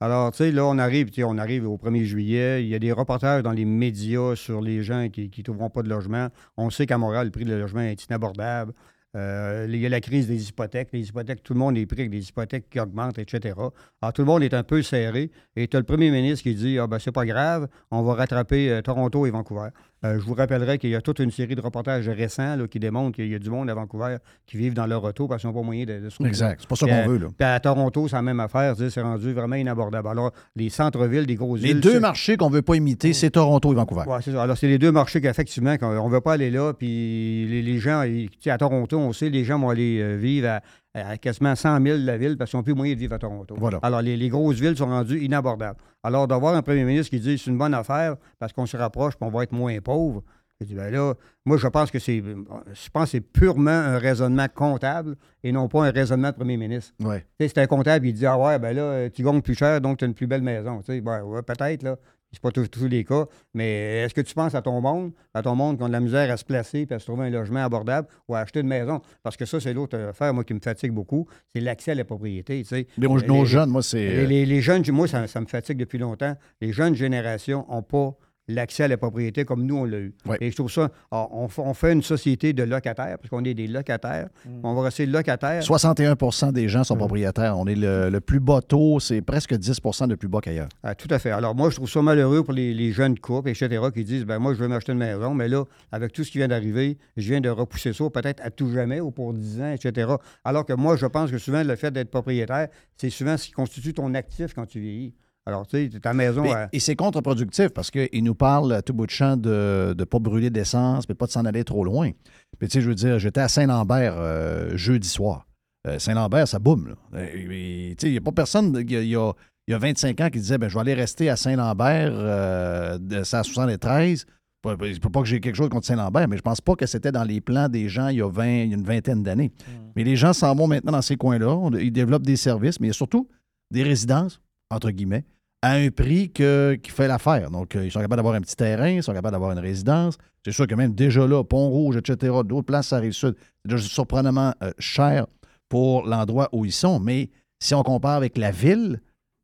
Alors, 0.00 0.32
tu 0.32 0.36
sais, 0.36 0.52
là, 0.52 0.66
on 0.66 0.76
arrive, 0.76 1.08
on 1.24 1.38
arrive 1.38 1.66
au 1.66 1.78
1er 1.78 2.04
juillet. 2.04 2.62
Il 2.62 2.68
y 2.68 2.74
a 2.74 2.78
des 2.78 2.92
reportages 2.92 3.42
dans 3.42 3.52
les 3.52 3.64
médias 3.64 4.36
sur 4.36 4.60
les 4.60 4.82
gens 4.82 5.08
qui 5.08 5.30
ne 5.34 5.42
trouveront 5.42 5.70
pas 5.70 5.82
de 5.82 5.88
logement. 5.88 6.28
On 6.58 6.68
sait 6.68 6.84
qu'à 6.84 6.98
Montréal, 6.98 7.28
le 7.28 7.30
prix 7.30 7.46
du 7.46 7.58
logement 7.58 7.80
est 7.80 8.04
inabordable. 8.04 8.74
Euh, 9.16 9.66
il 9.68 9.76
y 9.76 9.86
a 9.86 9.88
la 9.88 10.00
crise 10.00 10.28
des 10.28 10.48
hypothèques. 10.48 10.90
Les 10.92 11.08
hypothèques, 11.08 11.42
tout 11.42 11.54
le 11.54 11.58
monde 11.58 11.76
est 11.76 11.86
pris 11.86 12.00
avec 12.00 12.10
des 12.10 12.28
hypothèques 12.28 12.68
qui 12.70 12.78
augmentent, 12.78 13.18
etc. 13.18 13.54
Alors, 14.02 14.12
tout 14.12 14.22
le 14.22 14.26
monde 14.26 14.42
est 14.42 14.54
un 14.54 14.62
peu 14.62 14.82
serré. 14.82 15.30
Et 15.56 15.66
tu 15.66 15.76
as 15.76 15.80
le 15.80 15.86
premier 15.86 16.10
ministre 16.10 16.42
qui 16.42 16.54
dit 16.54 16.78
Ah, 16.78 16.86
ben, 16.86 16.98
c'est 16.98 17.12
pas 17.12 17.26
grave, 17.26 17.66
on 17.90 18.02
va 18.02 18.14
rattraper 18.14 18.70
euh, 18.70 18.82
Toronto 18.82 19.26
et 19.26 19.30
Vancouver. 19.30 19.70
Euh, 20.02 20.18
je 20.18 20.24
vous 20.24 20.32
rappellerai 20.32 20.78
qu'il 20.78 20.88
y 20.88 20.94
a 20.94 21.02
toute 21.02 21.18
une 21.18 21.30
série 21.30 21.54
de 21.54 21.60
reportages 21.60 22.08
récents 22.08 22.56
là, 22.56 22.66
qui 22.66 22.78
démontrent 22.80 23.16
qu'il 23.16 23.28
y 23.28 23.34
a 23.34 23.38
du 23.38 23.50
monde 23.50 23.68
à 23.68 23.74
Vancouver 23.74 24.16
qui 24.46 24.56
vivent 24.56 24.72
dans 24.72 24.86
leur 24.86 25.04
auto 25.04 25.28
parce 25.28 25.42
qu'ils 25.42 25.50
n'ont 25.50 25.54
pas 25.60 25.62
moyen 25.62 25.84
de, 25.84 25.98
de 26.00 26.08
se. 26.08 26.22
Exact. 26.26 26.60
C'est 26.62 26.68
pas 26.68 26.76
ça 26.76 26.86
qu'on 26.86 26.92
à- 26.94 27.06
veut, 27.06 27.18
là. 27.18 27.26
Puis 27.36 27.46
à 27.46 27.60
Toronto, 27.60 28.08
c'est 28.08 28.16
la 28.16 28.22
même 28.22 28.40
affaire. 28.40 28.74
C'est 28.76 29.00
rendu 29.02 29.32
vraiment 29.34 29.56
inabordable. 29.56 30.08
Alors, 30.08 30.32
les 30.56 30.70
centres-villes, 30.70 31.26
des 31.26 31.34
grosses 31.34 31.60
Les 31.60 31.68
villes. 31.74 31.80
deux 31.80 31.92
c'est- 31.94 32.00
marchés 32.00 32.36
qu'on 32.38 32.48
veut 32.48 32.62
pas 32.62 32.76
imiter, 32.76 33.12
c'est 33.12 33.30
Toronto 33.30 33.72
et 33.72 33.76
Vancouver. 33.76 34.04
Ouais, 34.06 34.18
c'est 34.22 34.32
ça. 34.32 34.42
Alors, 34.42 34.56
c'est 34.56 34.68
les 34.68 34.78
deux 34.78 34.90
marchés 34.92 35.20
qu'effectivement, 35.20 35.76
on 35.82 36.08
ne 36.08 36.12
veut 36.14 36.20
pas 36.22 36.32
aller 36.32 36.50
là. 36.50 36.72
Puis 36.72 37.46
les, 37.46 37.60
les 37.62 37.78
gens, 37.78 38.02
ils- 38.02 38.30
à 38.50 38.56
Toronto, 38.56 38.98
on 38.98 39.12
sait, 39.12 39.28
les 39.28 39.44
gens 39.44 39.58
vont 39.58 39.68
aller 39.68 40.00
euh, 40.00 40.16
vivre 40.16 40.48
à, 40.48 40.60
à 40.94 41.16
quasiment 41.18 41.54
100 41.54 41.82
000 41.82 41.98
de 41.98 42.06
la 42.06 42.16
ville 42.18 42.36
parce 42.36 42.50
qu'ils 42.50 42.58
n'ont 42.58 42.64
plus 42.64 42.74
moyen 42.74 42.94
de 42.94 42.98
vivre 42.98 43.14
à 43.14 43.18
Toronto. 43.18 43.54
Voilà. 43.58 43.78
Alors, 43.82 44.02
les, 44.02 44.16
les 44.16 44.28
grosses 44.28 44.58
villes 44.58 44.76
sont 44.76 44.86
rendues 44.86 45.20
inabordables. 45.20 45.78
Alors, 46.02 46.26
d'avoir 46.26 46.54
un 46.54 46.62
premier 46.62 46.84
ministre 46.84 47.10
qui 47.10 47.20
dit 47.20 47.38
c'est 47.38 47.50
une 47.50 47.58
bonne 47.58 47.74
affaire 47.74 48.16
parce 48.38 48.52
qu'on 48.52 48.66
se 48.66 48.76
rapproche 48.76 49.14
puis 49.16 49.26
on 49.26 49.30
va 49.30 49.44
être 49.44 49.52
moins 49.52 49.78
pauvre. 49.80 50.22
Je 50.60 50.66
dis, 50.66 50.74
ben 50.74 50.92
là, 50.92 51.14
moi, 51.46 51.56
je 51.56 51.66
pense 51.68 51.90
que 51.90 51.98
c'est 51.98 52.22
je 52.22 52.90
pense 52.92 53.10
c'est 53.10 53.20
purement 53.20 53.70
un 53.70 53.98
raisonnement 53.98 54.46
comptable 54.54 55.16
et 55.42 55.52
non 55.52 55.68
pas 55.68 55.86
un 55.86 55.90
raisonnement 55.90 56.28
de 56.30 56.34
premier 56.34 56.58
ministre. 56.58 56.92
Ouais. 57.00 57.24
C'est 57.40 57.56
un 57.56 57.66
comptable 57.66 58.04
qui 58.04 58.12
dit 58.12 58.26
Ah 58.26 58.38
ouais, 58.38 58.58
ben 58.58 58.76
là, 58.76 58.82
euh, 58.82 59.08
tu 59.08 59.22
gagnes 59.22 59.40
plus 59.40 59.54
cher, 59.54 59.80
donc 59.80 59.98
tu 59.98 60.04
as 60.04 60.08
une 60.08 60.12
plus 60.14 60.26
belle 60.26 60.42
maison. 60.42 60.80
Tu 60.80 60.92
sais, 60.92 61.00
ben, 61.00 61.22
ouais, 61.22 61.40
peut-être, 61.42 61.82
là. 61.82 61.96
C'est 62.32 62.40
pas 62.40 62.52
tous 62.52 62.68
tous 62.68 62.86
les 62.86 63.04
cas. 63.04 63.26
Mais 63.54 64.02
est-ce 64.04 64.14
que 64.14 64.20
tu 64.20 64.34
penses 64.34 64.54
à 64.54 64.62
ton 64.62 64.80
monde, 64.80 65.12
à 65.34 65.42
ton 65.42 65.56
monde 65.56 65.76
qui 65.78 65.82
ont 65.82 65.88
de 65.88 65.92
la 65.92 65.98
misère 66.00 66.30
à 66.30 66.36
se 66.36 66.44
placer 66.44 66.86
puis 66.86 66.94
à 66.94 66.98
se 67.00 67.06
trouver 67.06 67.26
un 67.26 67.30
logement 67.30 67.64
abordable 67.64 68.06
ou 68.28 68.34
à 68.36 68.38
acheter 68.40 68.60
une 68.60 68.68
maison? 68.68 69.00
Parce 69.22 69.36
que 69.36 69.44
ça, 69.44 69.58
c'est 69.58 69.72
l'autre 69.74 69.98
affaire, 69.98 70.32
moi, 70.32 70.44
qui 70.44 70.54
me 70.54 70.60
fatigue 70.60 70.92
beaucoup, 70.92 71.26
c'est 71.54 71.60
l'accès 71.60 71.90
à 71.90 71.94
la 71.96 72.04
propriété. 72.04 72.58
Tu 72.62 72.68
sais. 72.68 72.86
Mais 72.98 73.08
nos- 73.08 73.16
Les- 73.16 73.26
nos 73.26 73.40
les- 73.42 73.46
jeunes, 73.46 73.70
moi, 73.70 73.82
c'est. 73.82 73.98
les, 74.08 74.26
les- 74.26 74.46
les 74.46 74.60
jeunes, 74.60 74.84
moi, 74.92 75.08
ça, 75.08 75.26
ça 75.26 75.40
me 75.40 75.46
fatigue 75.46 75.76
depuis 75.78 75.98
longtemps. 75.98 76.36
Les 76.60 76.72
jeunes 76.72 76.94
générations 76.94 77.66
n'ont 77.68 77.82
pas 77.82 78.16
l'accès 78.54 78.84
à 78.84 78.88
la 78.88 78.96
propriété 78.96 79.44
comme 79.44 79.64
nous, 79.64 79.76
on 79.76 79.84
l'a 79.84 79.98
eu. 79.98 80.14
Et 80.40 80.50
je 80.50 80.56
trouve 80.56 80.70
ça, 80.70 80.90
ah, 81.10 81.26
on, 81.30 81.74
fait 81.74 81.92
une 81.92 82.02
société 82.02 82.52
de 82.52 82.62
locataires, 82.62 83.18
parce 83.18 83.30
qu'on 83.30 83.44
est 83.44 83.54
des 83.54 83.66
locataires. 83.66 84.28
On 84.62 84.74
va 84.74 84.82
rester 84.82 85.06
locataires. 85.06 85.62
61% 85.62 86.52
des 86.52 86.68
gens 86.68 86.84
sont 86.84 86.96
propriétaires. 86.96 87.58
On 87.58 87.66
est 87.66 87.74
le, 87.74 88.10
le 88.10 88.20
plus 88.20 88.40
bas 88.40 88.60
taux, 88.60 89.00
c'est 89.00 89.22
presque 89.22 89.52
10% 89.52 90.08
de 90.08 90.14
plus 90.14 90.28
bas 90.28 90.40
qu'ailleurs. 90.40 90.68
Ah, 90.82 90.94
tout 90.94 91.08
à 91.10 91.18
fait. 91.18 91.30
Alors, 91.30 91.54
moi, 91.54 91.70
je 91.70 91.76
trouve 91.76 91.90
ça 91.90 92.02
malheureux 92.02 92.42
pour 92.42 92.52
les, 92.52 92.74
les 92.74 92.92
jeunes 92.92 93.18
couples, 93.18 93.50
etc., 93.50 93.82
qui 93.94 94.04
disent 94.04 94.24
ben 94.24 94.38
moi, 94.38 94.54
je 94.54 94.58
veux 94.58 94.68
m'acheter 94.68 94.92
une 94.92 94.98
maison, 94.98 95.34
mais 95.34 95.48
là, 95.48 95.64
avec 95.92 96.12
tout 96.12 96.24
ce 96.24 96.30
qui 96.30 96.38
vient 96.38 96.48
d'arriver, 96.48 96.98
je 97.16 97.28
viens 97.28 97.40
de 97.40 97.48
repousser 97.48 97.92
ça 97.92 98.10
peut-être 98.10 98.40
à 98.44 98.50
tout 98.50 98.70
jamais 98.72 99.00
ou 99.00 99.10
pour 99.10 99.32
10 99.32 99.60
ans, 99.60 99.72
etc. 99.72 100.12
Alors 100.44 100.64
que 100.64 100.72
moi, 100.72 100.96
je 100.96 101.06
pense 101.06 101.30
que 101.30 101.38
souvent, 101.38 101.62
le 101.62 101.76
fait 101.76 101.90
d'être 101.90 102.10
propriétaire, 102.10 102.68
c'est 102.96 103.10
souvent 103.10 103.36
ce 103.36 103.46
qui 103.46 103.52
constitue 103.52 103.94
ton 103.94 104.14
actif 104.14 104.54
quand 104.54 104.66
tu 104.66 104.80
vieillis. 104.80 105.14
Alors, 105.46 105.66
tu 105.66 105.90
sais, 105.90 106.00
ta 106.00 106.12
maison. 106.12 106.42
Mais- 106.42 106.50
elle- 106.50 106.68
et 106.72 106.80
c'est 106.80 106.94
contre-productif 106.96 107.68
parce 107.70 107.90
qu'il 107.90 108.22
nous 108.22 108.34
parle 108.34 108.72
à 108.74 108.82
tout 108.82 108.92
bout 108.92 109.06
de 109.06 109.10
champ 109.10 109.36
de 109.36 109.94
ne 109.98 110.04
pas 110.04 110.18
brûler 110.18 110.50
d'essence, 110.50 111.08
mais 111.08 111.14
pas 111.14 111.26
de 111.26 111.32
s'en 111.32 111.44
aller 111.44 111.64
trop 111.64 111.82
loin. 111.84 112.10
Puis, 112.58 112.68
tu 112.68 112.74
sais, 112.74 112.80
je 112.80 112.88
veux 112.88 112.94
dire, 112.94 113.18
j'étais 113.18 113.40
à 113.40 113.48
Saint-Lambert 113.48 114.14
euh, 114.18 114.76
jeudi 114.76 115.08
soir. 115.08 115.46
Euh, 115.86 115.98
Saint-Lambert, 115.98 116.46
ça 116.46 116.58
boum. 116.58 116.94
Euh, 117.14 117.94
tu 117.98 118.06
il 118.06 118.12
n'y 118.12 118.18
a 118.18 118.20
pas 118.20 118.32
personne, 118.32 118.76
il 118.80 118.90
y 118.92 118.96
a, 118.96 119.00
il 119.00 119.08
y 119.08 119.16
a- 119.16 119.32
il 119.66 119.72
y 119.72 119.74
a 119.74 119.78
25 119.78 120.20
ans 120.20 120.28
qui 120.30 120.38
disait, 120.40 120.58
ben, 120.58 120.68
je 120.68 120.74
vais 120.74 120.80
aller 120.80 120.94
rester 120.94 121.30
à 121.30 121.36
Saint-Lambert, 121.36 122.12
euh, 122.12 122.98
de, 122.98 123.22
c'est 123.24 123.36
à 123.36 123.42
73. 123.42 124.26
Pas, 124.62 124.76
pas- 124.76 125.20
que 125.22 125.26
j'ai 125.26 125.40
quelque 125.40 125.54
chose 125.56 125.70
contre 125.70 125.86
Saint-Lambert, 125.86 126.28
mais 126.28 126.36
je 126.36 126.42
pense 126.42 126.60
pas 126.60 126.74
que 126.76 126.84
c'était 126.84 127.12
dans 127.12 127.24
les 127.24 127.40
plans 127.40 127.68
des 127.70 127.88
gens 127.88 128.08
il 128.08 128.18
y 128.18 128.22
a, 128.22 128.28
20, 128.28 128.46
il 128.64 128.68
y 128.68 128.72
a 128.72 128.76
une 128.76 128.84
vingtaine 128.84 129.22
d'années. 129.22 129.52
Mais 129.96 130.04
les 130.04 130.16
gens 130.16 130.34
s'en 130.34 130.54
vont 130.54 130.66
maintenant 130.66 130.92
dans 130.92 131.00
ces 131.02 131.16
coins-là. 131.16 131.70
Ils 131.80 131.90
développent 131.92 132.26
des 132.26 132.36
services, 132.36 132.78
mais 132.78 132.88
il 132.88 132.90
y 132.90 132.92
a 132.92 132.94
surtout 132.94 133.26
des 133.70 133.82
résidences, 133.82 134.42
entre 134.70 134.90
guillemets, 134.90 135.24
à 135.62 135.72
un 135.72 135.90
prix 135.90 136.30
qui 136.30 136.90
fait 136.90 137.08
l'affaire. 137.08 137.50
Donc, 137.50 137.76
euh, 137.76 137.84
ils 137.84 137.90
sont 137.90 138.00
capables 138.00 138.16
d'avoir 138.16 138.34
un 138.34 138.40
petit 138.40 138.56
terrain, 138.56 138.88
ils 138.88 139.02
sont 139.02 139.12
capables 139.12 139.32
d'avoir 139.32 139.52
une 139.52 139.58
résidence. 139.58 140.16
C'est 140.44 140.52
sûr 140.52 140.66
que 140.66 140.74
même 140.74 140.94
déjà 140.94 141.26
là, 141.26 141.44
Pont-Rouge, 141.44 141.96
etc., 141.96 142.32
d'autres 142.44 142.66
places, 142.66 142.88
ça 142.88 142.96
arrive 142.96 143.12
sud, 143.12 143.34
c'est 143.36 143.70
déjà 143.70 143.82
surprenamment 143.82 144.54
euh, 144.62 144.72
cher 144.78 145.26
pour 145.68 146.06
l'endroit 146.06 146.48
où 146.52 146.64
ils 146.64 146.72
sont. 146.72 146.98
Mais 146.98 147.30
si 147.62 147.74
on 147.74 147.82
compare 147.82 148.16
avec 148.16 148.38
la 148.38 148.50
ville, 148.50 149.00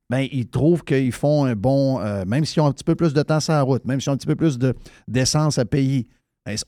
ben, 0.09 0.27
ils 0.32 0.48
trouvent 0.48 0.85
qu'ils 0.85 1.12
font 1.12 1.44
un 1.44 1.55
bon, 1.55 2.01
euh, 2.01 2.24
même 2.27 2.44
s'ils 2.44 2.62
ont 2.62 2.66
un 2.66 2.73
petit 2.73 2.85
peu 2.85 2.94
plus 2.94 3.12
de 3.12 3.23
temps 3.23 3.40
sur 3.40 3.53
la 3.53 3.62
route, 3.62 3.85
même 3.85 4.01
s'ils 4.01 4.11
ont 4.11 4.15
un 4.15 4.16
petit 4.16 4.27
peu 4.27 4.36
plus 4.36 4.57
de- 4.59 4.74
d'essence 5.09 5.59
à 5.59 5.65
payer, 5.65 6.07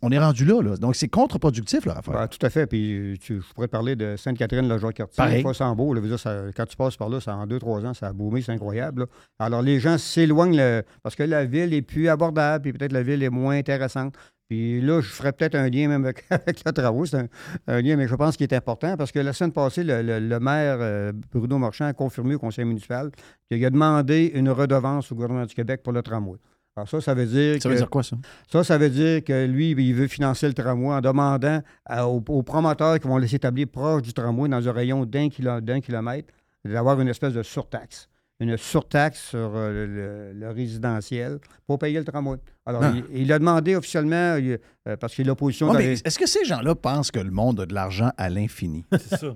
on 0.03 0.11
est 0.11 0.19
rendu 0.19 0.45
là, 0.45 0.61
là. 0.63 0.77
Donc, 0.77 0.97
c'est 0.97 1.09
contre-productif, 1.09 1.85
leur 1.87 1.99
affaire. 1.99 2.15
Ben, 2.15 2.29
tout 2.29 2.45
à 2.45 2.51
fait. 2.51 2.67
Puis 2.67 3.19
tu- 3.21 3.41
je 3.41 3.55
pourrais 3.55 3.69
te 3.69 3.73
parler 3.73 3.95
de 3.97 4.17
Sainte-Catherine, 4.17 4.69
le 4.69 4.79
Jacques-Cartier, 4.79 5.17
Pareil. 5.17 5.43
Fossambeau. 5.43 5.95
Là, 5.95 6.01
dire, 6.01 6.19
ça- 6.19 6.45
quand 6.57 6.67
tu 6.67 6.77
passes 6.77 6.97
par 6.97 7.09
là, 7.09 7.21
ça, 7.21 7.37
en 7.37 7.47
deux, 7.47 7.59
trois 7.59 7.85
ans, 7.87 7.95
ça 7.95 8.09
a 8.09 8.13
boomé, 8.13 8.43
c'est 8.43 8.53
incroyable. 8.53 9.03
là. 9.03 9.07
Alors, 9.39 9.63
les 9.63 9.79
gens 9.81 9.97
s'éloignent 9.99 10.57
le- 10.57 10.83
parce 11.03 11.15
que 11.15 11.23
la 11.23 11.45
ville 11.45 11.73
est 11.75 11.83
plus 11.83 12.09
abordable, 12.09 12.63
puis 12.63 12.73
peut-être 12.73 12.93
la 12.93 13.03
ville 13.03 13.23
est 13.23 13.31
moins 13.31 13.57
intéressante. 13.57 14.15
Puis 14.49 14.81
là, 14.81 15.03
je 15.03 15.09
ferais 15.09 15.33
peut-être 15.33 15.57
un 15.57 15.69
lien 15.69 15.89
même 15.89 16.05
avec, 16.05 16.25
avec 16.31 16.65
le 16.65 16.73
travaux. 16.73 17.05
C'est 17.05 17.19
un, 17.19 17.27
un 17.67 17.83
lien, 17.83 17.97
mais 17.97 18.09
je 18.09 18.15
pense 18.15 18.37
qu'il 18.37 18.45
est 18.51 18.55
important 18.57 18.97
parce 18.97 19.13
que 19.13 19.19
la 19.19 19.35
semaine 19.35 19.53
passée, 19.53 19.85
le, 19.85 20.01
le- 20.01 20.21
le 20.21 20.41
maire 20.41 20.79
euh, 20.81 21.13
Bruno 21.35 21.59
Marchand 21.59 21.85
a 21.85 21.93
confirmé 21.93 22.35
au 22.35 22.39
conseil 22.39 22.65
municipal 22.65 23.11
qu'il 23.51 23.63
a 23.65 23.69
demandé 23.71 24.33
une 24.35 24.49
redevance 24.49 25.13
au 25.13 25.15
gouvernement 25.17 25.45
du 25.45 25.55
Québec 25.55 25.83
pour 25.83 25.93
le 25.93 26.01
tramway. 26.03 26.39
Alors 26.79 26.89
ça, 26.89 27.01
ça 27.01 27.13
veut 27.15 27.27
dire 27.27 27.55
Ça 27.55 27.69
que... 27.69 27.69
veut 27.75 27.77
dire 27.81 27.91
quoi, 27.91 28.03
ça? 28.03 28.17
Ça, 28.51 28.63
ça 28.63 28.79
veut 28.79 28.89
dire 28.91 29.25
que 29.25 29.47
lui, 29.47 29.73
il 29.73 29.95
veut 29.95 30.07
financer 30.07 30.47
le 30.47 30.55
tramway 30.55 30.95
en 30.95 31.01
demandant 31.01 31.61
à- 31.85 32.07
aux, 32.09 32.23
aux 32.29 32.43
promoteurs 32.43 32.99
qui 33.01 33.09
vont 33.09 33.19
les 33.19 33.35
établir 33.35 33.67
proche 33.69 34.03
du 34.03 34.13
tramway 34.13 34.49
dans 34.49 34.69
un 34.69 34.73
rayon 34.73 35.05
d'un 35.05 35.29
kilo- 35.29 35.61
d'un 35.61 35.81
kilomètre 35.81 36.33
d'avoir 36.65 37.01
une 37.01 37.09
espèce 37.09 37.33
de 37.33 37.43
surtaxe. 37.43 38.09
Une 38.41 38.57
surtaxe 38.57 39.31
sur 39.31 39.39
euh, 39.57 39.73
le, 39.73 39.87
le- 39.87 40.33
le 40.39 40.51
résidentiel 40.51 41.39
pour 41.67 41.79
payer 41.81 41.99
le 41.99 42.05
tramway. 42.05 42.37
Alors, 42.67 42.85
Ah. 42.85 42.93
il, 43.13 43.23
il 43.23 43.33
a 43.33 43.39
demandé 43.41 43.75
officiellement, 43.75 44.37
il- 44.37 44.59
euh, 44.87 44.97
parce 44.97 45.15
que 45.17 45.23
l'opposition... 45.23 45.71
Ouais, 45.71 45.95
est-ce 46.05 46.19
que 46.19 46.29
ces 46.29 46.45
gens-là 46.45 46.77
pensent 46.77 47.11
que 47.11 47.19
le 47.19 47.33
monde 47.33 47.59
a 47.61 47.67
de 47.67 47.75
l'argent 47.75 48.13
à 48.17 48.29
l'infini? 48.31 48.85
C'est 48.93 49.17
ça. 49.17 49.35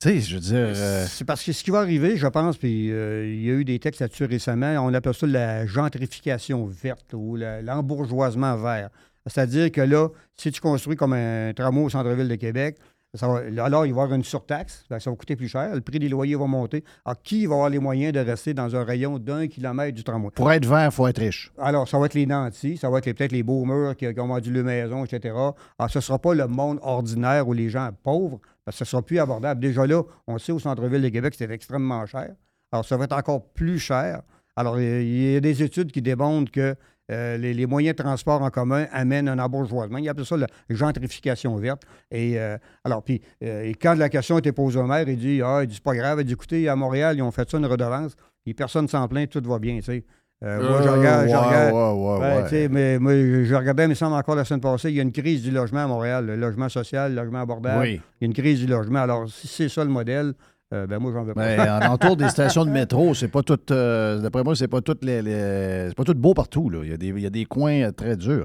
Tu 0.00 0.08
sais, 0.10 0.20
je 0.20 0.34
veux 0.34 0.40
dire. 0.40 0.72
euh, 0.76 1.06
C'est 1.08 1.24
parce 1.24 1.42
que 1.42 1.52
ce 1.52 1.64
qui 1.64 1.70
va 1.70 1.78
arriver, 1.80 2.16
je 2.16 2.26
pense, 2.26 2.58
puis 2.58 2.90
euh, 2.92 3.26
il 3.26 3.42
y 3.44 3.50
a 3.50 3.54
eu 3.54 3.64
des 3.64 3.78
textes 3.78 4.00
là-dessus 4.00 4.24
récemment, 4.26 4.72
on 4.84 4.92
appelle 4.92 5.14
ça 5.14 5.26
la 5.26 5.64
gentrification 5.66 6.66
verte 6.66 7.14
ou 7.14 7.36
l'embourgeoisement 7.36 8.56
vert. 8.56 8.90
C'est-à-dire 9.26 9.72
que 9.72 9.80
là, 9.80 10.08
si 10.36 10.52
tu 10.52 10.60
construis 10.60 10.96
comme 10.96 11.12
un 11.14 11.52
tramway 11.54 11.82
au 11.84 11.88
centre-ville 11.90 12.28
de 12.28 12.34
Québec, 12.36 12.76
ça 13.14 13.26
va- 13.28 13.40
alors 13.64 13.86
il 13.86 13.94
va 13.94 14.00
y 14.02 14.04
avoir 14.04 14.12
une 14.12 14.22
surtaxe, 14.24 14.84
que 14.90 14.98
ça 14.98 15.08
va 15.10 15.16
coûter 15.16 15.34
plus 15.36 15.48
cher, 15.48 15.74
le 15.74 15.80
prix 15.80 15.98
des 15.98 16.08
loyers 16.10 16.36
va 16.36 16.46
monter. 16.46 16.84
Alors, 17.04 17.20
qui 17.22 17.46
va 17.46 17.54
avoir 17.54 17.70
les 17.70 17.78
moyens 17.78 18.12
de 18.12 18.20
rester 18.20 18.52
dans 18.52 18.76
un 18.76 18.84
rayon 18.84 19.18
d'un 19.18 19.46
kilomètre 19.46 19.94
du 19.96 20.04
tramway? 20.04 20.30
pour 20.34 20.52
être 20.52 20.66
vert, 20.66 20.84
il 20.86 20.90
faut 20.92 21.06
être 21.08 21.18
riche. 21.20 21.50
Alors, 21.58 21.88
ça 21.88 21.98
va 21.98 22.06
être 22.06 22.14
les 22.14 22.26
nantis, 22.26 22.76
ça 22.76 22.90
va 22.90 22.98
être 22.98 23.10
peut-être 23.12 23.32
les 23.32 23.42
boomers 23.42 23.96
qui, 23.96 24.12
qui 24.12 24.20
ont 24.20 24.26
vendu 24.26 24.52
leur 24.52 24.64
maison, 24.64 25.04
etc. 25.06 25.34
Alors, 25.78 25.90
ce 25.90 25.98
ne 25.98 26.02
sera 26.02 26.18
pas 26.18 26.34
le 26.34 26.46
monde 26.46 26.78
ordinaire 26.82 27.48
ou 27.48 27.54
les 27.54 27.70
gens 27.70 27.88
pauvres, 28.02 28.38
parce 28.66 28.78
que 28.78 28.84
ce 28.84 28.90
sera 28.90 29.00
plus 29.00 29.18
abordable. 29.20 29.60
Déjà 29.60 29.86
là, 29.86 30.02
on 30.26 30.36
sait 30.38 30.52
au 30.52 30.58
centre-ville 30.58 31.00
de 31.00 31.08
Québec, 31.08 31.34
c'est 31.38 31.50
extrêmement 31.50 32.04
cher. 32.04 32.34
Alors, 32.72 32.84
ça 32.84 32.96
va 32.96 33.04
être 33.04 33.16
encore 33.16 33.52
plus 33.52 33.78
cher. 33.78 34.22
Alors, 34.56 34.80
il 34.80 35.32
y 35.32 35.36
a 35.36 35.40
des 35.40 35.62
études 35.62 35.92
qui 35.92 36.02
démontrent 36.02 36.50
que 36.50 36.74
euh, 37.12 37.36
les, 37.36 37.66
moyens 37.66 37.94
de 37.94 38.02
transport 38.02 38.42
en 38.42 38.50
commun 38.50 38.86
amènent 38.90 39.28
un 39.28 39.38
embourgeoisement. 39.38 39.98
Il 39.98 40.08
appelle 40.08 40.26
ça 40.26 40.36
la 40.36 40.48
gentrification 40.68 41.54
verte. 41.54 41.82
Et 42.10 42.40
euh, 42.40 42.58
alors, 42.82 43.04
puis, 43.04 43.22
euh, 43.44 43.72
quand 43.80 43.94
la 43.94 44.08
question 44.08 44.38
était 44.38 44.50
posée 44.50 44.80
au 44.80 44.86
maire, 44.86 45.08
il 45.08 45.16
dit 45.16 45.40
Ah, 45.42 45.60
il 45.62 45.68
dit, 45.68 45.76
c'est 45.76 45.84
pas 45.84 45.94
grave. 45.94 46.18
Il 46.20 46.26
dit 46.26 46.32
Écoutez, 46.32 46.68
à 46.68 46.74
Montréal, 46.74 47.16
ils 47.16 47.22
ont 47.22 47.30
fait 47.30 47.48
ça 47.48 47.58
une 47.58 47.66
redevance. 47.66 48.16
Et 48.46 48.54
personne 48.54 48.88
s'en 48.88 49.06
plaint, 49.06 49.30
tout 49.30 49.42
va 49.48 49.60
bien, 49.60 49.76
tu 49.76 49.82
sais. 49.82 50.04
Euh, 50.44 50.68
moi, 50.70 50.82
je 50.82 50.88
Euh, 50.88 50.92
regarde. 50.98 51.26
je 51.28 51.32
ouais, 51.32 51.36
regarde- 51.38 51.72
ouais, 52.20 52.42
ouais, 52.42 52.48
sais, 52.50 52.68
mais 52.68 52.98
moi, 52.98 53.12
je 53.14 53.54
regardais, 53.54 53.84
il 53.84 53.88
me 53.88 53.94
semble 53.94 54.14
encore 54.16 54.34
la 54.36 54.44
semaine 54.44 54.60
passée, 54.60 54.90
il 54.90 54.96
y 54.96 55.00
a 55.00 55.02
une 55.02 55.12
crise 55.12 55.42
du 55.42 55.50
logement 55.50 55.84
à 55.84 55.86
Montréal, 55.86 56.26
le 56.26 56.36
logement 56.36 56.68
social, 56.68 57.14
le 57.14 57.16
logement 57.22 57.40
abordable. 57.40 57.80
Oui. 57.80 58.00
Il 58.20 58.24
y 58.24 58.24
a 58.24 58.26
une 58.26 58.34
crise 58.34 58.58
du 58.60 58.66
logement. 58.66 59.00
Alors, 59.00 59.28
si 59.30 59.46
c'est 59.48 59.70
ça 59.70 59.82
le 59.82 59.88
modèle, 59.90 60.34
euh, 60.74 60.86
ben 60.86 60.98
moi, 60.98 61.10
j'en 61.14 61.24
veux 61.24 61.32
pas. 61.32 61.40
Mais 61.56 61.58
en 61.70 61.80
entour 61.92 62.16
des 62.18 62.28
stations 62.28 62.66
de 62.66 62.70
métro, 62.70 63.14
c'est 63.14 63.28
pas 63.28 63.42
tout. 63.42 63.58
euh, 63.70 64.18
D'après 64.20 64.42
moi, 64.44 64.54
c'est 64.54 64.68
pas 64.68 64.82
tout 64.82 64.96
les, 65.00 65.90
pas 65.96 66.04
tout 66.04 66.14
beau 66.14 66.34
partout. 66.34 66.68
Là. 66.68 66.80
Il, 66.84 66.90
y 66.90 66.92
a 66.92 66.96
des, 66.98 67.08
il 67.08 67.20
y 67.20 67.26
a 67.26 67.30
des 67.30 67.46
coins 67.46 67.84
euh, 67.84 67.90
très 67.92 68.16
durs. 68.16 68.44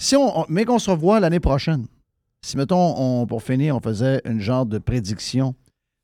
Si 0.00 0.16
on, 0.16 0.40
on- 0.40 0.46
mais 0.48 0.64
qu'on 0.64 0.78
se 0.78 0.90
revoit 0.90 1.20
l'année 1.20 1.40
prochaine. 1.40 1.86
Si, 2.42 2.56
mettons, 2.56 2.94
on, 2.96 3.26
pour 3.26 3.42
finir, 3.42 3.76
on 3.76 3.80
faisait 3.80 4.22
une 4.24 4.40
genre 4.40 4.64
de 4.64 4.78
prédiction 4.78 5.54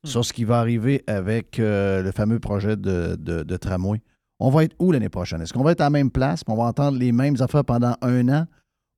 sur 0.03 0.23
ce 0.25 0.31
qui 0.33 0.43
va 0.43 0.59
arriver 0.59 1.03
avec 1.07 1.57
euh, 1.59 2.03
le 2.03 2.11
fameux 2.11 2.39
projet 2.39 2.75
de, 2.75 3.15
de- 3.17 3.43
de 3.43 3.57
tramway, 3.57 4.01
on 4.43 4.49
va 4.49 4.65
être 4.65 4.75
où 4.77 4.91
l'année 4.91 5.07
prochaine? 5.07 5.41
Est-ce 5.41 5.53
qu'on 5.53 5.63
va 5.63 5.71
être 5.71 5.79
à 5.79 5.85
la 5.85 5.89
même 5.89 6.11
place, 6.11 6.41
on 6.47 6.55
va 6.57 6.65
entendre 6.65 6.97
les 6.97 7.13
mêmes 7.13 7.37
affaires 7.39 7.63
pendant 7.63 7.95
un 8.01 8.27
an, 8.27 8.45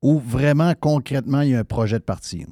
ou 0.02 0.18
vraiment, 0.18 0.72
concrètement, 0.78 1.42
il 1.42 1.50
y 1.50 1.54
a 1.54 1.60
un 1.60 1.64
projet 1.64 2.00
de 2.00 2.04
parti? 2.04 2.44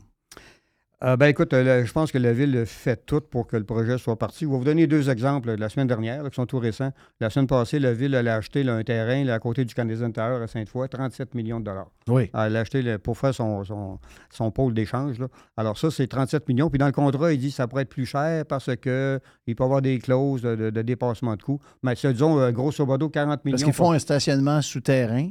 Euh, 1.05 1.19
ben 1.19 1.27
écoute, 1.27 1.53
euh, 1.53 1.81
le- 1.81 1.85
je 1.85 1.93
pense 1.93 2.11
que 2.13 2.17
la 2.17 2.33
ville 2.33 2.65
fait 2.65 3.05
tout 3.05 3.21
pour 3.21 3.47
que 3.47 3.59
le 3.59 3.65
projet 3.65 3.99
soit 3.99 4.17
parti. 4.19 4.47
Je 4.47 4.51
vais 4.51 4.57
vous 4.57 4.65
donner 4.65 4.87
deux 4.87 5.11
exemples 5.11 5.49
de 5.49 5.61
la 5.61 5.69
semaine 5.69 5.87
dernière, 5.87 6.23
là, 6.23 6.31
qui 6.31 6.37
sont 6.37 6.47
tout 6.47 6.59
récents. 6.59 6.93
La 7.21 7.29
semaine 7.29 7.47
passée, 7.47 7.79
la 7.79 7.93
ville 7.93 8.15
elle 8.15 8.27
a 8.27 8.37
acheté 8.37 8.63
là, 8.63 8.75
un 8.77 8.83
terrain 8.85 9.23
là, 9.23 9.35
à 9.35 9.39
côté 9.39 9.67
du 9.67 9.75
Canadien 9.75 10.11
Tower 10.13 10.43
à 10.43 10.47
Sainte-Foy, 10.47 10.89
37 10.89 11.35
millions 11.35 11.61
de 11.61 11.67
dollars. 11.67 11.91
Oui. 12.09 12.31
Elle 12.33 12.53
l'a 12.55 12.61
acheté 12.61 12.81
là, 12.81 12.99
pour 12.99 13.19
faire 13.19 13.35
son, 13.35 13.65
son, 13.65 13.99
son 14.31 14.51
pôle 14.51 14.73
d'échange. 14.73 15.17
Alors 15.59 15.77
ça, 15.77 15.91
c'est 15.91 16.07
37 16.07 16.49
millions. 16.49 16.71
Puis 16.71 16.79
dans 16.79 16.87
le 16.87 16.93
contrat, 16.93 17.33
il 17.35 17.39
dit 17.39 17.49
que 17.51 17.55
ça 17.55 17.67
pourrait 17.69 17.83
être 17.83 17.91
plus 17.91 18.07
cher 18.07 18.47
parce 18.47 18.65
qu'il 18.67 18.81
peut 18.81 19.21
y 19.47 19.63
avoir 19.63 19.83
des 19.83 19.99
clauses 19.99 20.41
de, 20.41 20.57
de- 20.57 20.71
de 20.71 20.83
dépassement 20.83 21.37
de 21.37 21.43
coûts. 21.43 21.61
Mais 21.83 21.97
c'est, 21.97 22.13
disons, 22.15 22.39
euh, 22.41 22.51
grosso 22.51 22.87
modo, 22.87 23.11
40 23.11 23.45
millions. 23.45 23.55
Parce 23.57 23.63
qu'ils 23.65 23.73
font 23.75 23.85
pour- 23.85 23.93
un 23.93 23.99
stationnement 23.99 24.63
souterrain. 24.63 25.29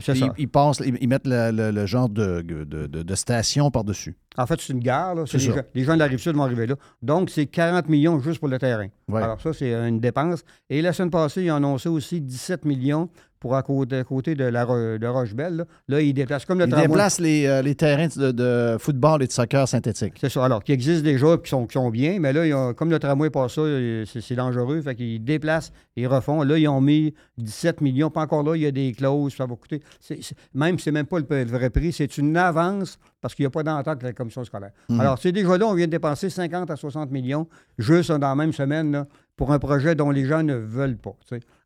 C'est 0.00 0.12
puis 0.12 0.20
ça. 0.22 0.32
Ils, 0.38 0.48
passent, 0.48 0.80
ils, 1.00 1.06
mettent 1.08 1.26
le, 1.26 1.50
le- 1.50 1.70
le 1.70 1.86
genre 1.86 2.08
de, 2.08 2.40
de, 2.40 2.64
de- 2.64 3.02
de 3.02 3.14
station 3.14 3.70
par-dessus. 3.70 4.16
En 4.38 4.46
fait, 4.46 4.58
c'est 4.60 4.72
une 4.72 4.78
gare. 4.80 5.14
là. 5.14 5.24
C'est 5.26 5.36
les, 5.36 5.44
gens, 5.44 5.54
les 5.74 5.84
gens 5.84 5.94
de 5.94 5.98
la 5.98 6.06
Rive-Sud 6.06 6.34
vont 6.34 6.44
arriver 6.44 6.66
là. 6.66 6.76
Donc, 7.02 7.28
c'est 7.28 7.44
40 7.46 7.88
millions 7.90 8.18
juste 8.20 8.38
pour 8.38 8.48
le 8.48 8.58
terrain. 8.58 8.88
Ouais. 9.08 9.22
Alors, 9.22 9.40
ça, 9.40 9.52
c'est 9.52 9.72
une 9.74 10.00
dépense. 10.00 10.44
Et 10.70 10.80
la 10.80 10.92
semaine 10.94 11.10
passée, 11.10 11.42
ils 11.42 11.50
ont 11.50 11.56
annoncé 11.56 11.90
aussi 11.90 12.20
17 12.22 12.64
millions 12.64 13.10
pour 13.42 13.56
à 13.56 13.62
côté, 13.64 13.96
à 13.96 14.04
côté 14.04 14.36
de, 14.36 14.44
la, 14.44 14.64
de 14.64 15.06
Rochebelle. 15.08 15.56
Là, 15.56 15.64
Là, 15.88 16.00
ils 16.00 16.14
déplacent 16.14 16.44
comme 16.44 16.60
le 16.60 16.66
Ils 16.66 16.70
tramway. 16.70 16.86
déplacent 16.86 17.18
les, 17.18 17.44
euh, 17.46 17.60
les 17.60 17.74
terrains 17.74 18.06
de, 18.06 18.30
de 18.30 18.76
football 18.78 19.20
et 19.22 19.26
de 19.26 19.32
soccer 19.32 19.66
synthétique. 19.66 20.14
C'est 20.20 20.28
ça. 20.30 20.44
Alors, 20.44 20.62
qui 20.62 20.70
existent 20.70 21.02
déjà 21.02 21.34
et 21.34 21.38
qui 21.42 21.50
sont, 21.50 21.66
qui 21.66 21.72
sont 21.72 21.90
bien, 21.90 22.20
mais 22.20 22.32
là, 22.32 22.46
ils 22.46 22.54
ont- 22.54 22.72
comme 22.72 22.90
le 22.90 23.00
tramway 23.00 23.30
passe 23.30 23.54
ça, 23.54 23.62
euh, 23.62 24.04
c'est 24.06 24.36
dangereux. 24.36 24.80
Fait 24.80 24.94
qu'ils 24.94 25.22
déplacent, 25.24 25.72
ils 25.96 26.06
refont. 26.06 26.42
Là, 26.44 26.56
ils 26.56 26.68
ont 26.68 26.80
mis 26.80 27.14
17 27.36 27.80
millions. 27.80 28.10
Pas 28.10 28.20
encore 28.22 28.44
là, 28.44 28.54
il 28.54 28.62
y 28.62 28.66
a 28.66 28.70
des 28.70 28.92
clauses, 28.92 29.34
ça 29.34 29.44
va 29.44 29.56
coûter. 29.56 29.82
c'est- 30.00 30.22
c'est- 30.22 30.36
même, 30.54 30.78
c'est 30.78 30.92
même 30.92 31.06
pas 31.06 31.18
le, 31.18 31.26
le 31.28 31.44
vrai 31.50 31.68
prix, 31.70 31.92
c'est 31.92 32.16
une 32.18 32.36
avance 32.36 32.96
parce 33.20 33.34
qu'il 33.34 33.42
n'y 33.42 33.48
a 33.48 33.50
pas 33.50 33.62
d'entente 33.64 33.88
avec 33.88 34.02
la 34.04 34.12
commission 34.12 34.44
scolaire. 34.44 34.70
Mhm. 34.88 35.00
Alors, 35.00 35.18
c'est 35.18 35.32
déjà 35.32 35.58
là, 35.58 35.66
on 35.66 35.74
vient 35.74 35.86
de 35.86 35.90
dépenser 35.90 36.30
50 36.30 36.70
à 36.70 36.76
60 36.76 37.10
millions 37.10 37.48
juste 37.76 38.12
dans 38.12 38.28
la 38.28 38.34
même 38.36 38.52
semaine 38.52 38.92
là, 38.92 39.06
pour 39.36 39.52
un 39.52 39.58
projet 39.58 39.94
dont 39.94 40.10
les 40.10 40.24
gens 40.24 40.42
ne 40.42 40.54
veulent 40.54 40.98
pas. 40.98 41.16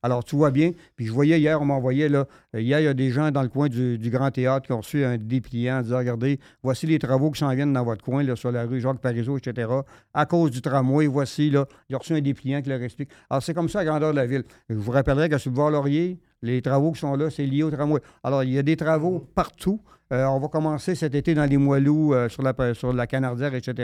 Alors, 0.02 0.24
tu 0.24 0.36
vois 0.36 0.50
bien. 0.50 0.72
Puis 0.94 1.06
je 1.06 1.12
voyais 1.12 1.38
hier, 1.38 1.60
on 1.60 1.64
m'envoyait, 1.64 2.08
là, 2.08 2.26
hier, 2.54 2.80
il 2.80 2.84
y 2.84 2.88
a 2.88 2.94
des 2.94 3.10
gens 3.10 3.30
dans 3.30 3.42
le 3.42 3.48
coin 3.48 3.68
du, 3.68 3.98
Grand 4.10 4.30
Théâtre 4.30 4.66
qui 4.66 4.72
ont 4.72 4.78
reçu 4.78 5.04
un 5.04 5.18
dépliant 5.18 5.78
en 5.78 5.82
disant 5.82 5.98
Regardez, 5.98 6.38
voici 6.62 6.86
les 6.86 6.98
travaux 6.98 7.30
qui 7.30 7.40
s'en 7.40 7.52
viennent 7.54 7.72
dans 7.72 7.84
votre 7.84 8.04
coin, 8.04 8.22
là, 8.22 8.36
sur 8.36 8.52
la 8.52 8.64
rue 8.64 8.80
Jacques 8.80 9.00
Parizeau, 9.00 9.36
etc. 9.36 9.68
À 10.14 10.26
cause 10.26 10.52
du 10.52 10.62
tramway, 10.62 11.06
voici, 11.06 11.50
là, 11.50 11.66
ils 11.88 11.96
ont 11.96 11.98
reçu 11.98 12.14
un 12.14 12.20
dépliant 12.20 12.62
qui 12.62 12.68
leur 12.68 12.82
explique. 12.82 13.10
Alors, 13.28 13.42
c'est 13.42 13.54
comme 13.54 13.68
ça 13.68 13.80
la 13.80 13.86
grandeur 13.86 14.12
de 14.12 14.16
la 14.16 14.26
ville. 14.26 14.44
Je 14.68 14.76
vous 14.76 14.92
rappellerai 14.92 15.28
qu'à 15.28 15.38
Bois-Laurier, 15.46 16.20
les 16.42 16.62
travaux 16.62 16.92
qui 16.92 17.00
sont 17.00 17.16
là, 17.16 17.30
c'est 17.30 17.46
lié 17.46 17.62
au 17.62 17.70
tramway. 17.70 18.00
Alors, 18.22 18.44
il 18.44 18.52
y 18.52 18.58
a 18.58 18.62
des 18.62 18.76
travaux 18.76 19.26
partout. 19.34 19.80
Euh, 20.12 20.24
on 20.26 20.38
va 20.38 20.48
commencer 20.48 20.94
cet 20.94 21.14
été 21.16 21.34
dans 21.34 21.44
les 21.46 21.56
Moilous, 21.56 22.14
euh, 22.14 22.28
sur, 22.28 22.42
la, 22.42 22.54
sur 22.74 22.92
la 22.92 23.06
Canardière, 23.08 23.54
etc. 23.54 23.74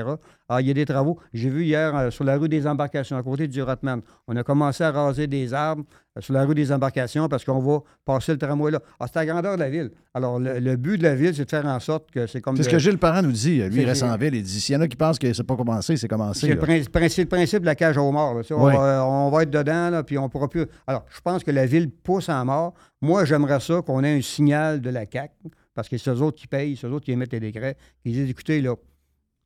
Alors, 0.49 0.61
il 0.61 0.69
y 0.69 0.71
a 0.71 0.75
des 0.75 0.85
travaux. 0.85 1.19
J'ai 1.35 1.49
vu 1.51 1.65
hier 1.65 1.97
euh, 1.97 2.11
sur 2.11 2.23
la 2.25 2.37
rue 2.37 2.49
des 2.49 2.67
Embarcations, 2.67 3.17
à 3.17 3.23
côté 3.23 3.49
du 3.49 3.61
Rotman. 3.63 4.01
On 4.29 4.37
a 4.37 4.45
commencé 4.45 4.85
à 4.85 4.93
raser 4.93 5.27
des 5.27 5.53
arbres 5.53 5.85
sur 6.21 6.35
la 6.35 6.45
rue 6.45 6.55
des 6.55 6.71
Embarcations 6.71 7.27
parce 7.29 7.45
qu'on 7.45 7.59
va 7.59 7.81
passer 8.05 8.33
le 8.33 8.39
tramway 8.39 8.71
là. 8.71 8.79
Alors, 9.01 9.11
c'est 9.13 9.19
la 9.19 9.27
grandeur 9.27 9.55
de 9.57 9.61
la 9.63 9.71
ville. 9.71 9.91
Alors, 10.15 10.39
le, 10.39 10.61
le 10.61 10.77
but 10.77 10.99
de 10.99 11.03
la 11.03 11.15
ville, 11.17 11.35
c'est 11.35 11.45
de 11.47 11.51
faire 11.51 11.67
en 11.67 11.81
sorte 11.81 12.11
que 12.13 12.27
c'est 12.29 12.41
comme. 12.41 12.57
C'est 12.57 12.65
ce 12.65 12.69
que 12.69 12.79
Gilles 12.79 12.99
Parent 12.99 13.23
nous 13.23 13.33
dit. 13.33 13.61
Lui, 13.63 13.83
il 13.83 13.87
reste 13.87 14.03
en 14.05 14.17
ville. 14.17 14.35
Il 14.35 14.43
dit 14.43 14.61
s'il 14.61 14.75
y 14.75 14.79
en 14.79 14.83
a 14.83 14.87
qui 14.89 14.97
pensent 14.97 15.19
que 15.19 15.33
c'est 15.33 15.43
pas 15.43 15.57
commencé, 15.57 15.97
c'est 15.97 16.07
commencé. 16.09 16.41
C'est 16.47 16.55
le 16.55 16.85
principe, 16.91 17.29
principe 17.31 17.61
de 17.61 17.67
la 17.67 17.75
cage 17.75 17.97
aux 17.97 18.13
morts. 18.13 18.35
là. 18.35 18.43
On, 18.51 18.65
va, 18.71 19.07
on 19.07 19.31
va 19.31 19.43
être 19.43 19.51
dedans, 19.51 19.91
là, 19.91 20.03
puis 20.05 20.19
on 20.19 20.29
pourra 20.29 20.49
plus. 20.49 20.67
Alors, 20.87 21.05
je 21.13 21.21
pense 21.21 21.43
que 21.43 21.51
la 21.51 21.67
ville 21.67 21.91
pousse 21.91 22.29
en 22.29 22.45
mort. 22.45 22.75
Moi, 23.01 23.25
j'aimerais 23.25 23.59
ça 23.59 23.81
qu'on 23.83 24.05
ait 24.05 24.19
un 24.19 24.23
signal 24.23 24.81
de 24.81 24.91
la 24.91 25.07
CAC, 25.07 25.33
parce 25.75 25.89
que 25.89 25.97
c'est 25.99 26.11
eux 26.11 26.23
autres 26.23 26.39
qui 26.39 26.47
payent, 26.47 26.77
c'est 26.77 26.87
eux 26.87 26.93
autres 26.93 27.05
qui 27.05 27.13
émettent 27.13 27.33
les 27.33 27.41
décrets. 27.41 27.77
Ils 28.05 28.13
disent 28.13 28.31
écoutez, 28.31 28.61
là, 28.61 28.75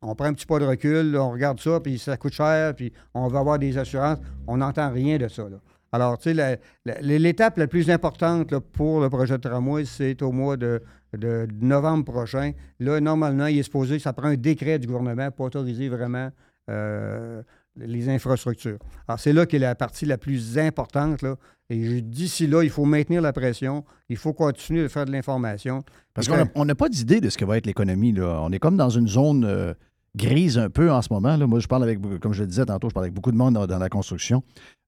on 0.03 0.15
prend 0.15 0.27
un 0.27 0.35
petit 0.35 0.47
pas 0.47 0.59
de 0.59 0.65
recul, 0.67 1.17
on 1.17 1.31
regarde 1.31 1.59
ça, 1.61 1.81
puis 1.81 1.99
ça 1.99 2.17
coûte 2.17 2.33
cher, 2.35 2.75
puis 2.75 2.93
on 3.15 3.29
va 3.29 3.39
avoir 3.41 3.59
des 3.59 3.79
assurances. 3.79 4.19
On 4.47 4.59
n'entend 4.59 4.91
rien 4.93 5.17
de 5.19 5.29
ça. 5.29 5.49
là. 5.49 5.57
Alors, 5.93 6.19
tu 6.19 6.25
sais, 6.25 6.35
la- 6.35 6.57
la- 6.85 7.01
l'étape 7.01 7.57
la 7.57 7.67
plus 7.67 7.89
importante 7.91 8.51
là, 8.51 8.61
pour 8.61 9.01
le 9.01 9.09
projet 9.09 9.39
de 9.39 9.49
tramway, 9.49 9.85
c'est 9.85 10.21
au 10.23 10.33
mois 10.33 10.57
de, 10.57 10.83
de 11.17 11.49
novembre 11.61 12.05
prochain. 12.05 12.53
Là, 12.81 13.01
normalement, 13.01 13.47
il 13.47 13.59
est 13.59 13.63
supposé, 13.63 13.99
ça 13.99 14.13
prend 14.13 14.29
un 14.29 14.37
décret 14.37 14.79
du 14.79 14.87
gouvernement 14.87 15.31
pour 15.31 15.47
autoriser 15.47 15.89
vraiment 15.89 16.31
euh, 16.69 17.43
les 17.77 18.09
infrastructures. 18.09 18.79
Alors, 19.09 19.19
c'est 19.21 19.33
là 19.33 19.47
qu'est 19.47 19.59
la 19.59 19.75
partie 19.75 20.07
la 20.07 20.19
plus 20.19 20.59
importante. 20.59 21.23
Là. 21.23 21.37
Et 21.69 22.01
d'ici 22.01 22.47
là, 22.47 22.63
il 22.63 22.71
faut 22.71 22.85
maintenir 22.85 23.21
la 23.23 23.33
pression, 23.33 23.85
il 24.09 24.17
faut 24.17 24.33
continuer 24.33 24.83
de 24.83 24.89
faire 24.89 25.05
de 25.05 25.13
l'information. 25.13 25.83
Parce 26.15 26.29
qu'on 26.29 26.37
n'a- 26.37 26.65
n'a 26.65 26.75
pas 26.75 26.89
d'idée 26.89 27.21
de 27.21 27.29
ce 27.29 27.37
que 27.37 27.45
va 27.45 27.57
être 27.59 27.67
l'économie. 27.67 28.13
là. 28.13 28.41
On 28.43 28.53
est 28.53 28.59
comme 28.59 28.77
dans 28.77 28.89
une 28.91 29.09
zone 29.09 29.45
euh, 29.45 29.75
grise 30.17 30.59
un 30.59 30.71
peu 30.71 30.91
en 30.91 31.03
ce 31.03 31.13
moment. 31.13 31.37
là. 31.37 31.47
Moi, 31.47 31.59
je 31.61 31.67
parle 31.67 31.83
avec, 31.83 31.99
comme 32.21 32.33
je 32.33 32.43
le 32.43 32.47
disais 32.49 32.65
tantôt, 32.65 32.89
je 32.89 32.95
parle 32.95 33.07
avec 33.07 33.15
beaucoup 33.15 33.33
de 33.33 33.37
monde 33.37 33.55
dans, 33.55 33.67
dans 33.67 33.79
la 33.79 33.89
construction. 33.89 34.43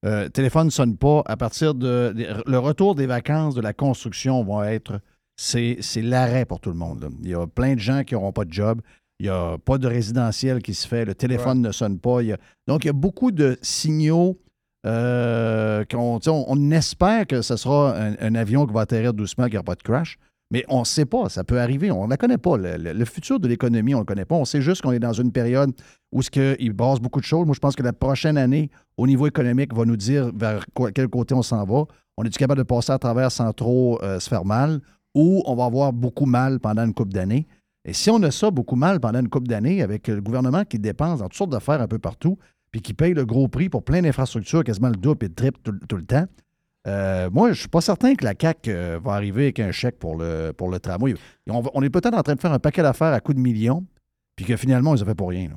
Euh, 0.05 0.29
téléphone 0.29 0.67
ne 0.67 0.71
sonne 0.71 0.95
pas. 0.97 1.21
À 1.25 1.35
partir 1.37 1.75
de. 1.75 2.13
Le 2.47 2.57
retour 2.57 2.95
des 2.95 3.05
vacances 3.05 3.55
de 3.55 3.61
la 3.61 3.73
construction 3.73 4.43
va 4.43 4.71
être. 4.73 4.99
C'est 5.41 5.77
c'est 5.79 6.01
l'arrêt 6.01 6.43
pour 6.45 6.59
tout 6.59 6.69
le 6.69 6.75
monde. 6.75 7.01
là. 7.03 7.07
Il 7.23 7.29
y 7.29 7.33
a 7.33 7.45
plein 7.47 7.75
de 7.75 7.79
gens 7.79 8.03
qui 8.03 8.13
n'auront 8.13 8.33
pas 8.33 8.43
de 8.45 8.51
job. 8.51 8.81
Il 9.19 9.23
n'y 9.25 9.29
a 9.29 9.57
pas 9.57 9.77
de 9.77 9.87
résidentiel 9.87 10.61
qui 10.61 10.73
se 10.73 10.87
fait. 10.87 11.03
Le 11.05 11.13
téléphone 11.13 11.61
ne 11.61 11.71
sonne 11.71 11.99
pas. 11.99 12.21
Il 12.21 12.27
y 12.29 12.31
a- 12.33 12.37
Donc, 12.67 12.85
il 12.85 12.87
y 12.87 12.89
a 12.89 12.93
beaucoup 12.93 13.31
de 13.31 13.57
signaux. 13.61 14.37
euh, 14.85 15.83
qu'on- 15.91 16.21
on, 16.25 16.45
on 16.47 16.71
espère 16.71 17.27
que 17.27 17.41
ce 17.41 17.57
sera 17.57 17.93
un, 17.97 18.13
un 18.21 18.35
avion 18.35 18.65
qui 18.65 18.73
va 18.73 18.79
atterrir 18.81 19.13
doucement, 19.13 19.43
qu'il 19.45 19.55
n'y 19.55 19.57
aura 19.57 19.65
pas 19.65 19.75
de 19.75 19.81
crash. 19.83 20.17
Mais 20.51 20.63
on 20.69 20.79
ne 20.79 20.85
sait 20.85 21.03
pas, 21.05 21.27
ça 21.27 21.43
peut 21.43 21.59
arriver. 21.59 21.91
On 21.91 22.05
ne 22.05 22.09
la 22.09 22.15
connaît 22.15 22.37
pas. 22.37 22.55
Le, 22.55 22.77
le- 22.77 22.93
le 22.93 23.05
futur 23.05 23.41
de 23.41 23.47
l'économie, 23.49 23.93
on 23.93 23.97
ne 23.97 24.03
le 24.03 24.05
connaît 24.05 24.23
pas. 24.23 24.35
On 24.35 24.45
sait 24.45 24.61
juste 24.61 24.81
qu'on 24.81 24.93
est 24.93 24.99
dans 24.99 25.11
une 25.11 25.33
période 25.33 25.73
où 26.13 26.21
ce 26.21 26.31
que, 26.31 26.55
il 26.61 26.71
brasse 26.71 26.99
beaucoup 27.01 27.19
de 27.19 27.25
choses. 27.25 27.45
Moi, 27.45 27.53
je 27.55 27.59
pense 27.59 27.75
que 27.75 27.83
la 27.83 27.91
prochaine 27.91 28.37
année, 28.37 28.69
au 28.97 29.05
niveau 29.05 29.27
économique, 29.27 29.73
va 29.75 29.83
nous 29.83 29.97
dire 29.97 30.31
vers 30.33 30.65
quoi- 30.73 30.93
quel 30.93 31.09
côté 31.09 31.33
on 31.35 31.41
s'en 31.43 31.65
va. 31.65 31.83
On 32.17 32.23
est 32.23 32.35
capable 32.37 32.59
de 32.59 32.63
passer 32.63 32.93
à 32.93 32.97
travers 32.99 33.33
sans 33.33 33.51
trop 33.51 34.01
euh, 34.01 34.17
se 34.21 34.29
faire 34.29 34.45
mal 34.45 34.79
ou 35.13 35.43
on 35.45 35.55
va 35.55 35.65
avoir 35.65 35.91
beaucoup 35.91 36.25
mal 36.25 36.61
pendant 36.61 36.85
une 36.85 36.93
couple 36.93 37.11
d'années? 37.11 37.47
Et 37.85 37.93
si 37.93 38.09
on 38.09 38.21
a 38.23 38.31
ça 38.31 38.51
beaucoup 38.51 38.75
mal 38.75 38.99
pendant 38.99 39.19
une 39.19 39.29
couple 39.29 39.47
d'années 39.47 39.81
avec 39.81 40.07
le 40.07 40.21
gouvernement 40.21 40.65
qui 40.65 40.79
dépense 40.79 41.19
dans 41.19 41.25
toutes 41.25 41.37
sortes 41.37 41.51
d'affaires 41.51 41.81
un 41.81 41.87
peu 41.87 41.99
partout, 41.99 42.37
puis 42.71 42.81
qui 42.81 42.93
paye 42.93 43.13
le 43.13 43.25
gros 43.25 43.47
prix 43.47 43.69
pour 43.69 43.83
plein 43.83 44.01
d'infrastructures, 44.01 44.63
quasiment 44.63 44.89
le 44.89 44.95
double 44.95 45.25
et 45.25 45.29
le 45.29 45.33
triple 45.33 45.59
tout, 45.61 45.95
le 45.95 46.03
temps, 46.03 46.25
euh, 46.87 47.29
moi, 47.31 47.51
je 47.51 47.59
suis 47.59 47.69
pas 47.69 47.81
certain 47.81 48.15
que 48.15 48.23
la 48.23 48.33
CAQ 48.39 48.71
euh, 48.71 48.99
va 49.03 49.13
arriver 49.13 49.43
avec 49.43 49.59
un 49.59 49.71
chèque 49.71 49.99
pour 49.99 50.17
le, 50.17 50.51
pour 50.51 50.77
tramway. 50.79 51.13
On 51.47 51.83
est 51.83 51.89
peut-être 51.89 52.15
en 52.15 52.21
train 52.21 52.35
de 52.35 52.39
faire 52.39 52.53
un 52.53 52.59
paquet 52.59 52.81
d'affaires 52.81 53.13
à 53.13 53.19
coups 53.19 53.37
de 53.37 53.41
millions, 53.41 53.85
puis 54.39 54.45
que 54.45 54.55
finalement, 54.55 54.95
ils 54.95 55.03
ont 55.03 55.05
fait 55.05 55.15
pour 55.15 55.27
rien. 55.31 55.49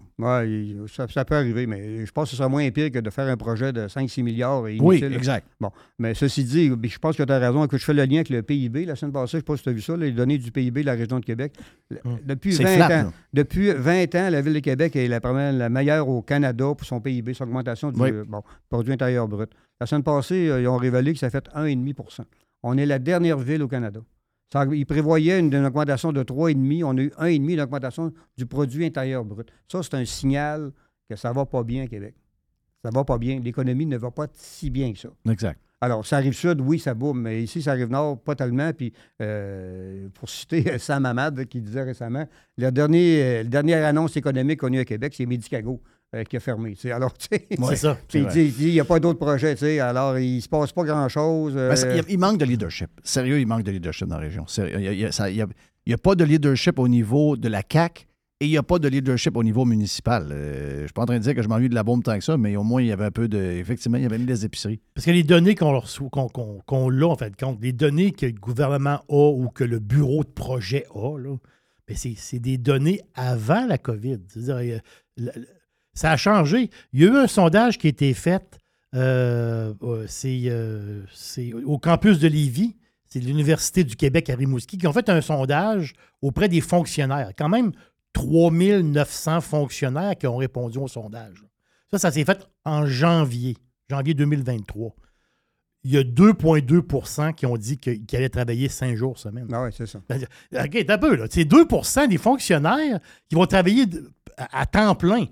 il- 0.45 0.83
ça, 0.93 1.07
ça 1.07 1.25
peut 1.25 1.37
arriver, 1.37 1.69
mais 1.69 2.05
je 2.05 2.11
pense 2.11 2.25
que 2.25 2.31
ce 2.31 2.37
sera 2.37 2.49
moins 2.49 2.69
pire 2.73 2.91
que 2.91 2.99
de 2.99 3.11
faire 3.11 3.29
un 3.29 3.37
projet 3.37 3.73
de 3.73 3.87
5-6 3.87 4.25
milliards. 4.25 4.67
Et 4.67 4.77
Oui, 4.81 5.01
exact. 5.05 5.47
Bon, 5.61 5.71
mais 6.01 6.15
ceci 6.15 6.43
dit, 6.43 6.67
je 6.69 6.99
pense 6.99 7.17
que 7.17 7.23
tu 7.23 7.33
as 7.33 7.39
raison. 7.39 7.69
Que 7.69 7.79
je 7.79 7.85
fais 7.85 7.95
le 7.95 8.03
lien 8.05 8.17
avec 8.17 8.29
le 8.31 8.43
PIB. 8.43 8.85
La 8.85 8.97
semaine 8.97 9.13
passée, 9.13 9.31
je 9.33 9.37
ne 9.37 9.41
sais 9.43 9.45
pas 9.45 9.57
si 9.57 9.63
tu 9.63 9.69
as 9.69 9.73
vu 9.73 9.81
ça, 9.81 9.97
les 9.97 10.11
données 10.11 10.37
du 10.37 10.51
PIB 10.51 10.81
de 10.81 10.87
la 10.87 10.95
région 10.95 11.21
de 11.21 11.25
Québec. 11.25 11.53
Le- 11.91 11.99
Depuis 12.25 12.55
C'est 12.55 12.65
20 12.65 12.75
flat, 12.75 12.87
ans, 12.87 13.05
là. 13.05 13.13
depuis 13.33 13.71
20 13.73 14.15
ans, 14.17 14.31
la 14.31 14.41
Ville 14.41 14.55
de 14.55 14.59
Québec 14.59 14.97
est 14.97 15.07
la, 15.07 15.21
première- 15.21 15.53
la 15.53 15.69
meilleure 15.69 16.09
au 16.09 16.21
Canada 16.23 16.65
pour 16.77 16.85
son 16.85 17.01
PIB, 17.01 17.35
son 17.35 17.45
augmentation 17.45 17.93
du 17.93 18.01
Oui. 18.01 18.11
bon, 18.27 18.43
produit 18.69 18.93
intérieur 18.95 19.29
brut. 19.29 19.51
La 19.81 19.87
semaine 19.87 20.03
passée, 20.03 20.49
euh, 20.51 20.61
ils 20.61 20.67
ont 20.67 20.77
révélé 20.77 21.13
que 21.13 21.21
ça 21.21 21.31
fait 21.31 21.49
1,5% 21.55 22.25
On 22.65 22.77
est 22.77 22.87
la 22.87 22.99
dernière 22.99 23.39
ville 23.39 23.63
au 23.63 23.69
Canada. 23.69 24.01
Ça- 24.53 24.67
ils 24.71 24.85
prévoyaient 24.85 25.39
une, 25.41 25.53
une 25.55 25.65
augmentation 25.65 26.13
de 26.13 26.23
3,5 26.23 26.85
On 26.85 26.97
a 26.99 27.01
eu 27.01 27.13
1,5 27.19 27.57
d'augmentation 27.57 28.13
du 28.37 28.45
produit 28.47 28.85
intérieur 28.85 29.25
brut. 29.25 29.49
Ça, 29.71 29.83
c'est 29.83 29.95
un 29.95 30.05
signal 30.05 30.73
que 31.09 31.17
ça 31.17 31.33
va 31.33 31.47
pas 31.47 31.63
bien 31.63 31.85
à 31.85 31.87
Québec. 31.87 32.15
Ça 32.85 32.91
va 32.93 33.05
pas 33.05 33.17
bien. 33.17 33.41
L'économie 33.41 33.87
ne 33.87 33.97
va 33.97 34.11
pas 34.11 34.27
si 34.35 34.69
bien 34.69 34.93
que 34.93 34.99
ça. 34.99 35.09
Exact. 35.31 35.59
Alors, 35.81 36.07
ça 36.07 36.17
arrive 36.19 36.33
sud, 36.35 36.61
oui, 36.61 36.79
ça 36.79 36.95
boum, 36.95 37.23
mais 37.23 37.43
ici, 37.43 37.61
ça 37.61 37.73
arrive 37.73 37.91
nord, 37.91 38.21
pas 38.21 38.37
tellement. 38.37 38.73
Puis, 38.73 38.93
euh, 39.21 40.09
pour 40.15 40.29
citer 40.29 40.63
Sam 40.79 41.07
Hamad 41.07 41.45
qui 41.47 41.61
disait 41.61 41.83
récemment, 41.83 42.21
euh, 42.21 42.27
la 42.57 42.71
dernière 42.71 43.87
annonce 43.87 44.17
économique 44.17 44.61
qu'on 44.61 44.73
a 44.73 44.77
eu 44.77 44.81
à 44.81 44.85
Québec, 44.85 45.13
c'est 45.17 45.27
Medicago 45.27 45.81
euh, 46.15 46.25
qui 46.25 46.37
a 46.37 46.41
fermé. 46.41 46.75
Alors, 46.93 47.13
tu 47.15 47.29
sais, 47.31 47.47
il 48.59 48.73
n'y 48.73 48.81
a 48.81 48.85
pas 48.85 49.01
d'autres 49.01 49.19
projets. 49.19 49.55
tu 49.55 49.61
sais. 49.61 49.81
Alors, 49.81 50.19
il 50.19 50.37
ne 50.37 50.41
se 50.41 50.49
passe 50.49 50.73
pas 50.73 50.85
grand-chose. 50.85 51.55
euh, 51.57 51.75
Ben, 51.75 52.05
il, 52.09 52.19
manque 52.19 52.39
de 52.39 52.45
leadership. 52.45 52.91
Sérieux, 53.03 53.41
il 53.41 53.47
manque 53.47 53.63
de 53.63 53.71
leadership 53.71 54.07
dans 54.09 54.17
la 54.17 54.23
région. 54.23 54.47
Sérieux, 54.47 54.79
Il 54.81 54.97
n'y 55.87 55.95
a, 55.95 55.99
pas 55.99 56.15
de 56.15 56.25
leadership 56.25 56.79
au 56.79 56.89
niveau 56.89 57.37
de 57.37 57.49
la 57.49 57.63
CAC 57.63 58.07
et 58.41 58.47
il 58.47 58.51
n'y 58.51 58.57
a 58.59 58.63
pas 58.63 58.79
de 58.81 58.89
leadership 58.89 59.37
au 59.37 59.45
niveau 59.45 59.65
municipal. 59.65 60.29
Euh, 60.33 60.77
je 60.77 60.81
ne 60.83 60.87
suis 60.87 60.93
pas 60.93 61.03
en 61.03 61.07
train 61.07 61.19
de 61.19 61.23
dire 61.23 61.35
que 61.35 61.43
je 61.43 61.49
m'ennuie 61.49 61.69
de 61.69 61.75
la 61.77 61.85
bombe 61.85 62.03
tant 62.03 62.19
que 62.19 62.25
ça, 62.25 62.37
mais 62.37 62.57
au 62.57 62.65
moins, 62.65 62.83
il 62.83 62.89
y 62.89 62.93
avait 62.93 63.05
un 63.05 63.11
peu 63.13 63.29
de. 63.29 63.39
Effectivement, 63.39 63.99
il 63.99 64.03
y 64.03 64.07
avait 64.07 64.19
mis 64.19 64.25
des 64.27 64.45
épiceries. 64.45 64.81
Parce 64.95 65.05
que 65.07 65.13
les 65.13 65.23
données 65.23 65.55
qu'on 65.55 65.79
reçoit- 65.79 66.11
qu'on 66.11 66.29
qu'on- 66.29 66.61
qu'on 66.67 66.91
a, 67.03 67.05
en 67.07 67.17
fait, 67.17 67.35
compte, 67.37 67.59
les 67.63 67.73
données 67.73 68.11
que 68.11 68.27
le 68.27 68.33
gouvernement 68.33 69.01
a 69.09 69.31
ou 69.31 69.49
que 69.49 69.63
le 69.65 69.79
bureau 69.79 70.25
de 70.25 70.29
projet 70.31 70.85
a, 70.93 71.17
là, 71.19 71.37
ben, 71.87 71.97
c'est 71.97 72.39
des 72.41 72.59
données 72.59 73.01
avant 73.15 73.65
la 73.67 73.79
COVID. 73.79 74.19
C'est-à-dire, 74.29 74.81
ça 75.95 76.13
a 76.13 76.17
changé. 76.17 76.71
Il 76.93 77.01
y 77.01 77.05
a 77.05 77.09
eu 77.09 77.17
un 77.17 77.27
sondage 77.27 77.79
qui 77.79 77.87
a 77.87 77.91
été 77.91 78.15
fait, 78.15 78.59
euh, 78.95 79.75
euh, 79.83 80.07
c'est 80.07 80.43
euh, 80.47 81.05
au 81.65 81.79
campus 81.79 82.19
de 82.19 82.29
Lévis, 82.29 82.77
c'est 83.07 83.21
l'Université 83.21 83.85
du 83.85 83.97
Québec 83.97 84.31
à 84.31 84.35
Rimouski, 84.35 84.79
qui 84.79 84.87
ont 84.87 84.93
fait 84.93 85.09
un 85.09 85.21
sondage 85.21 85.93
auprès 86.23 86.49
des 86.49 86.61
fonctionnaires. 86.61 87.33
Quand 87.37 87.49
même, 87.49 87.73
3900 88.15 89.41
fonctionnaires 89.41 90.17
qui 90.17 90.27
ont 90.27 90.37
répondu 90.37 90.79
au 90.79 90.89
sondage. 90.89 91.45
Ça, 91.91 91.99
ça 91.99 92.11
s'est 92.11 92.25
fait 92.25 92.47
en 92.65 92.87
janvier, 92.87 93.57
janvier 93.91 94.15
2023. 94.15 94.95
Il 95.85 95.91
y 95.91 95.99
a 95.99 96.05
2,2% 96.05 97.35
qui 97.35 97.45
ont 97.45 97.57
dit 97.57 97.77
qu'ils 97.77 98.05
allaient 98.13 98.29
travailler 98.29 98.69
cinq 98.69 98.97
jours 98.97 99.19
semaine. 99.19 99.49
Ah 99.53 99.65
oui, 99.65 99.71
c'est 99.77 99.87
ça. 99.87 99.99
OK, 99.99 100.87
t'as 100.87 100.95
un 100.95 100.99
peu, 100.99 101.17
là. 101.17 101.27
C'est 101.29 101.45
2% 101.45 102.09
des 102.09 102.19
fonctionnaires 102.19 103.01
qui 103.29 103.35
vont 103.35 103.47
travailler 103.47 103.87
à 104.37 104.65
temps 104.65 104.95
plein. 104.95 105.27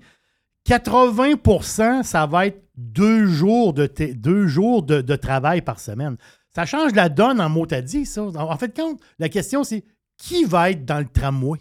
80% 0.67 2.03
ça 2.03 2.25
va 2.25 2.47
être 2.47 2.61
deux 2.77 3.25
jours 3.25 3.73
de, 3.73 3.89
deux 4.13 4.47
jours 4.47 4.83
de, 4.83 5.01
de 5.01 5.15
travail 5.15 5.61
par 5.61 5.79
semaine. 5.79 6.17
Ça 6.53 6.65
change 6.65 6.93
la 6.93 7.09
donne 7.09 7.39
en 7.39 7.49
mot 7.49 7.65
à 7.71 7.81
dit, 7.81 8.05
ça. 8.05 8.23
En 8.23 8.57
fait, 8.57 8.75
quand 8.75 8.97
la 9.19 9.29
question, 9.29 9.63
c'est 9.63 9.83
qui 10.17 10.43
va 10.43 10.71
être 10.71 10.85
dans 10.85 10.99
le 10.99 11.05
tramway? 11.05 11.59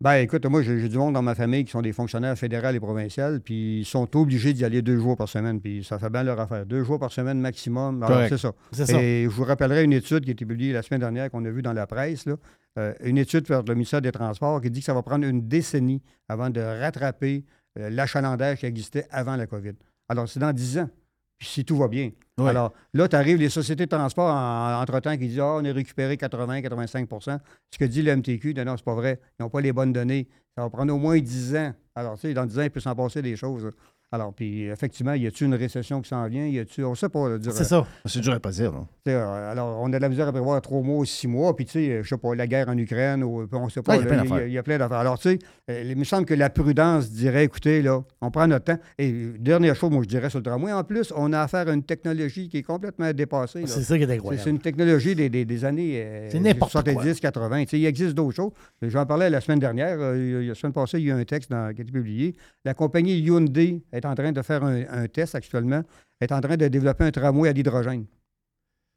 Ben, 0.00 0.16
écoute, 0.16 0.44
moi, 0.46 0.62
j'ai 0.62 0.88
du 0.88 0.98
monde 0.98 1.14
dans 1.14 1.22
ma 1.22 1.36
famille 1.36 1.64
qui 1.64 1.70
sont 1.70 1.80
des 1.80 1.92
fonctionnaires 1.92 2.36
fédéraux 2.36 2.70
et 2.70 2.80
provinciaux, 2.80 3.38
puis 3.38 3.80
ils 3.80 3.84
sont 3.84 4.16
obligés 4.16 4.52
d'y 4.52 4.64
aller 4.64 4.82
deux 4.82 4.98
jours 4.98 5.16
par 5.16 5.28
semaine, 5.28 5.60
puis 5.60 5.84
ça 5.84 5.96
fait 6.00 6.10
bien 6.10 6.24
leur 6.24 6.40
affaire. 6.40 6.66
Deux 6.66 6.82
jours 6.82 6.98
par 6.98 7.12
semaine 7.12 7.38
maximum. 7.38 8.02
Alors, 8.02 8.26
c'est 8.28 8.38
ça. 8.38 9.00
Et 9.00 9.24
je 9.24 9.28
vous 9.28 9.44
rappellerai 9.44 9.84
une 9.84 9.92
étude 9.92 10.24
qui 10.24 10.30
a 10.30 10.32
été 10.32 10.44
publiée 10.44 10.72
la 10.72 10.82
semaine 10.82 10.98
dernière, 10.98 11.30
qu'on 11.30 11.44
a 11.44 11.50
vue 11.50 11.62
dans 11.62 11.72
la 11.72 11.86
presse, 11.86 12.26
là. 12.26 12.34
Euh, 12.78 12.94
une 13.04 13.18
étude 13.18 13.46
par 13.46 13.62
le 13.62 13.74
ministère 13.74 14.00
des 14.00 14.12
Transports 14.12 14.62
qui 14.62 14.70
dit 14.70 14.80
que 14.80 14.86
ça 14.86 14.94
va 14.94 15.02
prendre 15.02 15.26
une 15.26 15.46
décennie 15.46 16.00
avant 16.26 16.48
de 16.48 16.60
rattraper 16.60 17.44
l'achalandage 17.76 18.58
qui 18.60 18.66
existait 18.66 19.06
avant 19.10 19.36
la 19.36 19.46
COVID. 19.46 19.74
Alors, 20.08 20.28
c'est 20.28 20.40
dans 20.40 20.52
10 20.52 20.78
ans, 20.78 20.90
puis 21.38 21.48
si 21.48 21.64
tout 21.64 21.76
va 21.76 21.88
bien. 21.88 22.10
Oui. 22.38 22.48
Alors, 22.48 22.72
là, 22.94 23.08
tu 23.08 23.16
arrives 23.16 23.36
les 23.38 23.48
sociétés 23.50 23.84
de 23.86 23.90
transport 23.90 24.30
en- 24.34 24.80
entre-temps 24.80 25.12
qui 25.12 25.28
disent 25.28 25.40
Ah, 25.40 25.54
on 25.58 25.64
a 25.64 25.72
récupéré 25.72 26.16
80-85% 26.16 27.38
Ce 27.70 27.78
que 27.78 27.84
dit 27.84 28.02
le 28.02 28.12
MTQ, 28.16 28.54
non, 28.54 28.64
non, 28.64 28.76
c'est 28.76 28.84
pas 28.84 28.94
vrai. 28.94 29.20
Ils 29.38 29.42
n'ont 29.42 29.50
pas 29.50 29.60
les 29.60 29.72
bonnes 29.72 29.92
données. 29.92 30.28
Ça 30.56 30.62
va 30.62 30.70
prendre 30.70 30.92
au 30.94 30.98
moins 30.98 31.18
10 31.18 31.54
ans. 31.56 31.74
Alors, 31.94 32.14
tu 32.14 32.22
sais, 32.22 32.34
dans 32.34 32.46
10 32.46 32.58
ans, 32.58 32.62
il 32.62 32.70
peut 32.70 32.80
s'en 32.80 32.94
passer 32.94 33.22
des 33.22 33.36
choses. 33.36 33.70
Alors, 34.12 34.34
puis, 34.34 34.64
effectivement, 34.66 35.14
y 35.14 35.26
a-tu 35.26 35.46
une 35.46 35.54
récession 35.54 36.02
qui 36.02 36.08
s'en 36.10 36.26
vient? 36.28 36.46
Y 36.46 36.58
a-tu. 36.58 36.84
On 36.84 36.94
sait 36.94 37.08
pas. 37.08 37.30
là, 37.30 37.38
dire, 37.38 37.52
C'est 37.52 37.64
ça. 37.64 37.86
C'est 38.04 38.20
dur 38.20 38.34
à 38.34 38.40
pas 38.40 38.50
dire. 38.50 38.72
euh, 39.08 39.50
alors, 39.50 39.80
on 39.80 39.86
a 39.92 39.96
de 39.96 40.02
la 40.02 40.08
misère 40.10 40.28
à 40.28 40.32
prévoir 40.32 40.60
trois 40.60 40.82
mois 40.82 40.98
ou 40.98 41.04
six 41.06 41.26
mois, 41.26 41.56
puis 41.56 41.64
tu 41.64 41.72
sais, 41.72 42.02
je 42.02 42.08
sais 42.08 42.16
pas, 42.18 42.34
la 42.34 42.46
guerre 42.46 42.68
en 42.68 42.76
Ukraine, 42.76 43.24
ou, 43.24 43.48
on 43.50 43.68
sait 43.70 43.80
pas. 43.82 43.94
Ah, 43.94 43.96
il 43.96 44.02
y 44.02 44.04
a 44.04 44.06
plein 44.06 44.24
y, 44.24 44.28
d'affaires. 44.28 44.46
il 44.46 44.52
y 44.52 44.58
a 44.58 44.62
plein 44.62 44.78
d'affaires. 44.78 44.98
Alors, 44.98 45.18
tu 45.18 45.30
sais, 45.30 45.38
euh, 45.70 45.82
il 45.86 45.96
me 45.96 46.04
semble 46.04 46.26
que 46.26 46.34
la 46.34 46.50
prudence 46.50 47.10
dirait, 47.10 47.44
écoutez, 47.44 47.80
là, 47.80 48.02
on 48.20 48.30
prend 48.30 48.46
notre 48.46 48.66
temps. 48.66 48.78
Et 48.98 49.10
euh, 49.10 49.34
dernière 49.38 49.74
chose, 49.74 49.90
moi, 49.90 50.02
je 50.02 50.08
dirais 50.08 50.28
sur 50.28 50.38
le 50.40 50.44
tramway, 50.44 50.72
en 50.72 50.84
plus, 50.84 51.12
on 51.16 51.32
a 51.32 51.40
affaire 51.40 51.66
à 51.68 51.72
une 51.72 51.82
technologie 51.82 52.48
qui 52.50 52.58
est 52.58 52.62
complètement 52.62 53.10
dépassée. 53.12 53.62
là. 53.62 53.66
C'est 53.66 53.82
ça 53.82 53.96
qui 53.96 54.04
est 54.04 54.10
incroyable. 54.12 54.44
c'est 54.44 54.50
une 54.50 54.58
technologie 54.58 55.14
des, 55.14 55.30
des- 55.30 55.44
des 55.46 55.64
années 55.64 56.02
euh, 56.04 56.28
C'est 56.30 56.38
n'importe 56.38 56.72
quoi. 56.72 56.82
70, 56.82 57.20
80. 57.20 57.62
Tu 57.62 57.68
sais, 57.70 57.78
il 57.78 57.86
existe 57.86 58.12
d'autres 58.14 58.36
choses. 58.36 58.50
J'en 58.82 59.06
parlais 59.06 59.30
la 59.30 59.40
semaine 59.40 59.58
dernière. 59.58 59.96
euh, 60.00 60.42
la 60.48 60.54
semaine 60.54 60.74
passée, 60.74 60.98
il 60.98 61.06
y 61.06 61.10
a 61.10 61.16
eu 61.16 61.20
un 61.20 61.24
texte 61.24 61.50
dans- 61.50 61.72
qui 61.74 61.80
a 61.80 61.84
été 61.84 61.92
publié. 61.92 62.34
La 62.66 62.74
compagnie 62.74 63.18
Hyundai 63.18 63.82
est 63.92 64.01
en 64.06 64.14
train 64.14 64.32
de 64.32 64.42
faire 64.42 64.64
un, 64.64 64.82
un 64.88 65.08
test 65.08 65.34
actuellement, 65.34 65.82
est 66.20 66.32
en 66.32 66.40
train 66.40 66.56
de 66.56 66.68
développer 66.68 67.04
un 67.04 67.10
tramway 67.10 67.48
à 67.48 67.52
l'hydrogène. 67.52 68.06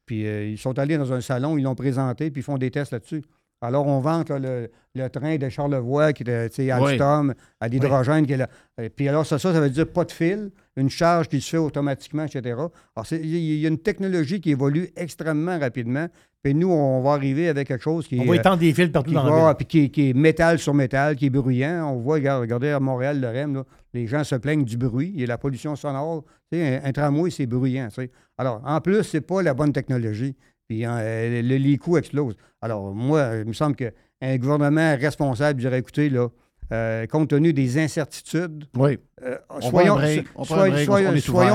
Puis 0.05 0.25
euh, 0.25 0.45
ils 0.47 0.57
sont 0.57 0.77
allés 0.77 0.97
dans 0.97 1.11
un 1.11 1.21
salon, 1.21 1.57
ils 1.57 1.63
l'ont 1.63 1.75
présenté, 1.75 2.29
puis 2.31 2.41
ils 2.41 2.43
font 2.43 2.57
des 2.57 2.71
tests 2.71 2.91
là-dessus. 2.91 3.23
Alors, 3.65 3.87
on 3.87 3.99
vante 3.99 4.29
là, 4.29 4.39
le, 4.39 4.69
le 4.95 5.09
train 5.09 5.35
de 5.37 5.49
Charlevoix, 5.49 6.13
qui 6.13 6.23
est 6.23 6.53
sais, 6.53 6.71
Alstom, 6.71 7.33
à 7.59 7.67
l'hydrogène. 7.67 8.25
qui 8.25 8.33
est 8.33 8.37
là. 8.37 8.47
Et 8.81 8.89
Puis 8.89 9.07
alors, 9.09 9.25
ça, 9.25 9.37
ça, 9.39 9.53
ça 9.53 9.59
veut 9.59 9.69
dire 9.69 9.87
pas 9.87 10.05
de 10.05 10.11
fil, 10.11 10.51
une 10.77 10.89
charge 10.89 11.27
qui 11.27 11.41
se 11.41 11.49
fait 11.49 11.57
automatiquement, 11.57 12.23
etc. 12.25 12.41
Alors, 12.95 13.05
il 13.11 13.25
y- 13.35 13.65
a 13.65 13.69
une 13.69 13.77
technologie 13.79 14.39
qui 14.41 14.51
évolue 14.51 14.89
extrêmement 14.95 15.57
rapidement. 15.59 16.07
Puis 16.43 16.53
nous, 16.53 16.69
on 16.69 17.01
va 17.01 17.13
arriver 17.13 17.49
avec 17.49 17.67
quelque 17.69 17.81
chose 17.81 18.07
qui 18.07 18.19
On 18.19 18.25
va 18.25 18.35
étendre 18.35 18.57
des 18.59 18.71
fils 18.71 18.89
partout 18.89 19.11
dans 19.11 19.23
va- 19.23 19.29
la 19.29 19.45
ville. 19.47 19.55
puis 19.57 19.65
qui, 19.65 19.79
est- 19.85 19.89
qui 19.89 20.09
est 20.09 20.13
métal 20.13 20.59
sur 20.59 20.75
métal, 20.75 21.15
qui 21.15 21.25
est 21.25 21.29
bruyant. 21.31 21.91
On 21.91 21.95
voit, 21.97 22.15
regarde- 22.15 22.41
regardez 22.41 22.69
à 22.69 22.79
Montréal, 22.79 23.19
le 23.19 23.27
REM, 23.29 23.55
là, 23.55 23.63
les 23.95 24.05
gens 24.05 24.23
se 24.23 24.35
plaignent 24.35 24.63
du 24.65 24.77
bruit. 24.77 25.11
Il 25.15 25.21
y 25.21 25.23
a 25.23 25.27
la 25.27 25.37
pollution 25.39 25.75
sonore. 25.75 26.23
Un, 26.53 26.79
un 26.83 26.91
tramway, 26.91 27.31
c'est 27.31 27.47
bruyant. 27.47 27.87
Alors, 28.37 28.61
en 28.63 28.79
plus, 28.79 29.01
c'est 29.03 29.21
pas 29.21 29.41
la 29.41 29.53
bonne 29.55 29.73
technologie. 29.73 30.35
Puis 30.67 30.83
hein, 30.85 30.97
euh, 30.97 31.41
le- 31.41 31.57
les 31.57 31.77
coûts 31.77 31.97
explosent. 31.97 32.35
Alors, 32.61 32.93
moi, 32.93 33.37
il 33.41 33.45
me 33.47 33.53
semble 33.53 33.75
qu'un 33.75 34.37
gouvernement 34.37 34.95
responsable 34.99 35.59
dirait, 35.59 35.79
écoutez, 35.79 36.09
là, 36.09 36.29
euh, 36.71 37.05
compte 37.05 37.29
tenu 37.29 37.53
des 37.53 37.77
incertitudes, 37.77 38.65
Oui. 38.75 38.97
euh, 39.23 39.37
soyons, 39.61 39.95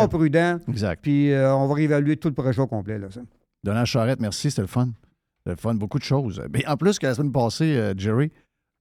prudents, 0.09 0.59
Exact. 0.69 1.01
puis 1.03 1.33
euh, 1.33 1.53
on 1.55 1.67
va 1.67 1.75
réévaluer 1.75 2.17
tout 2.17 2.29
le 2.29 2.35
projet 2.35 2.61
au 2.61 2.67
complet. 2.67 2.99
Là, 2.99 3.09
ça. 3.11 3.21
Donald 3.65 3.87
Charette, 3.87 4.21
merci, 4.21 4.51
c'était 4.51 4.63
le 4.63 4.69
fun. 4.69 4.91
C'était 5.39 5.51
le 5.51 5.57
fun, 5.57 5.75
beaucoup 5.75 5.99
de 5.99 6.05
choses. 6.05 6.41
Mais 6.53 6.65
en 6.67 6.77
plus 6.77 6.99
que 6.99 7.07
la 7.07 7.15
semaine 7.15 7.33
passée, 7.33 7.77
euh, 7.77 7.95
Jerry, 7.97 8.31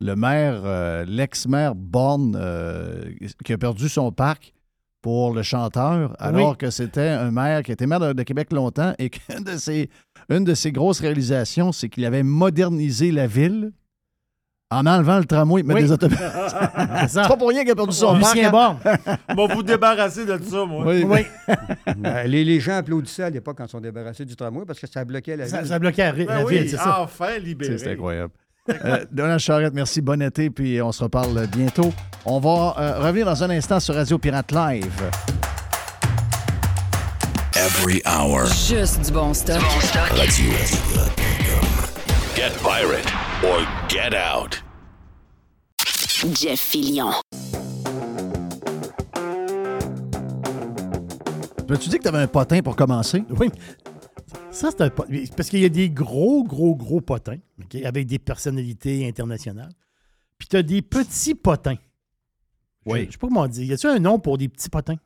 le 0.01 0.15
maire, 0.15 0.61
euh, 0.65 1.03
l'ex-maire 1.05 1.73
Bourne, 1.75 2.37
euh, 2.39 3.05
qui 3.43 3.53
a 3.53 3.57
perdu 3.57 3.89
son 3.89 4.11
parc 4.11 4.53
pour 5.01 5.33
le 5.33 5.43
chanteur, 5.43 6.13
alors 6.19 6.57
que 6.57 6.69
c'était 6.69 7.07
un 7.07 7.31
maire 7.31 7.63
qui 7.63 7.71
était 7.71 7.87
maire 7.87 7.99
de, 8.01 8.13
de 8.13 8.23
Québec 8.23 8.51
longtemps 8.51 8.93
et 8.99 9.09
qu'une 9.09 9.43
de 9.45 9.57
ses, 9.57 9.89
une 10.29 10.43
de 10.43 10.53
ses 10.53 10.71
grosses 10.71 10.99
réalisations, 10.99 11.71
c'est 11.71 11.87
qu'il 11.89 12.05
avait 12.05 12.23
modernisé 12.23 13.11
la 13.11 13.25
ville 13.27 13.71
en 14.71 14.85
enlevant 14.85 15.17
le 15.17 15.25
tramway 15.25 15.61
et 15.61 15.63
mettre 15.63 15.79
Oui. 15.79 15.85
des 15.87 15.91
autobus. 15.91 16.17
C'est 17.07 17.27
pas 17.27 17.37
pour 17.37 17.49
rien 17.49 17.61
qu'il 17.63 17.71
a 17.71 17.75
perdu 17.75 17.95
son 17.95 18.19
parc. 18.19 18.35
Lucien 18.35 18.49
hein? 18.49 18.51
Borne. 18.51 18.77
On 19.29 19.47
va 19.47 19.55
vous 19.55 19.63
débarrasser 19.63 20.25
de 20.27 20.37
ça, 20.43 20.63
moi. 20.65 20.85
Oui. 20.85 21.03
Oui, 21.07 21.21
Ben, 21.97 22.27
les, 22.27 22.43
les 22.43 22.59
gens 22.59 22.75
applaudissaient 22.75 23.23
à 23.23 23.29
l'époque 23.31 23.57
quand 23.57 23.65
ils 23.65 23.69
sont 23.69 23.81
débarrassés 23.81 24.25
du 24.25 24.35
tramway 24.35 24.65
parce 24.67 24.79
que 24.79 24.85
ça 24.85 25.03
bloquait 25.05 25.35
la 25.37 25.47
ça, 25.47 25.59
ville. 25.61 25.67
ça 25.69 25.79
bloquait 25.79 26.03
la, 26.03 26.11
Ben 26.11 26.25
la 26.27 26.45
oui, 26.45 26.59
ville, 26.59 26.69
c'est 26.69 26.77
ça. 26.77 27.01
enfin 27.01 27.39
libéré. 27.39 27.79
C'est 27.79 27.93
incroyable. 27.93 28.31
Euh, 28.67 29.05
Donald 29.11 29.39
Charette, 29.39 29.73
merci. 29.73 30.01
Bon 30.01 30.21
été, 30.21 30.49
puis 30.49 30.81
on 30.81 30.91
se 30.91 31.03
reparle 31.03 31.47
bientôt. 31.47 31.91
On 32.25 32.39
va 32.39 32.75
euh, 32.77 32.99
revenir 32.99 33.25
dans 33.25 33.43
un 33.43 33.49
instant 33.49 33.79
sur 33.79 33.95
Radio 33.95 34.17
Pirate 34.17 34.51
Live. 34.51 35.09
Every 37.55 38.01
hour. 38.05 38.45
Juste 38.45 39.01
du 39.05 39.11
bon 39.11 39.33
stock. 39.33 39.61
Radio. 40.11 40.51
Get 42.35 42.51
pirate 42.61 43.07
or 43.43 43.65
get 43.89 44.13
out. 44.13 44.61
Jeff 46.33 46.59
Fillion. 46.59 47.11
Peux-tu 51.67 51.89
dire 51.89 51.99
que 51.99 52.03
tu 52.03 52.09
avais 52.09 52.23
un 52.23 52.27
potin 52.27 52.61
pour 52.61 52.75
commencer? 52.75 53.23
Oui. 53.29 53.49
Ça, 54.51 54.69
c'est 54.71 54.81
un 54.81 54.89
pot- 54.89 55.05
Parce 55.35 55.49
qu'il 55.49 55.59
y 55.59 55.65
a 55.65 55.69
des 55.69 55.89
gros, 55.89 56.43
gros, 56.43 56.75
gros 56.75 57.01
potins, 57.01 57.37
avec 57.83 58.07
des 58.07 58.19
personnalités 58.19 59.07
internationales. 59.07 59.71
Puis 60.37 60.47
tu 60.47 60.55
as 60.57 60.63
des 60.63 60.81
petits 60.81 61.35
potins. 61.35 61.77
Oui. 62.85 63.01
Je 63.01 63.05
ne 63.07 63.11
sais 63.11 63.17
pas 63.17 63.27
comment 63.27 63.47
dire. 63.47 63.63
Y 63.65 63.73
a-tu 63.73 63.87
un 63.87 63.99
nom 63.99 64.19
pour 64.19 64.37
des 64.37 64.47
petits 64.49 64.69
potins? 64.69 64.97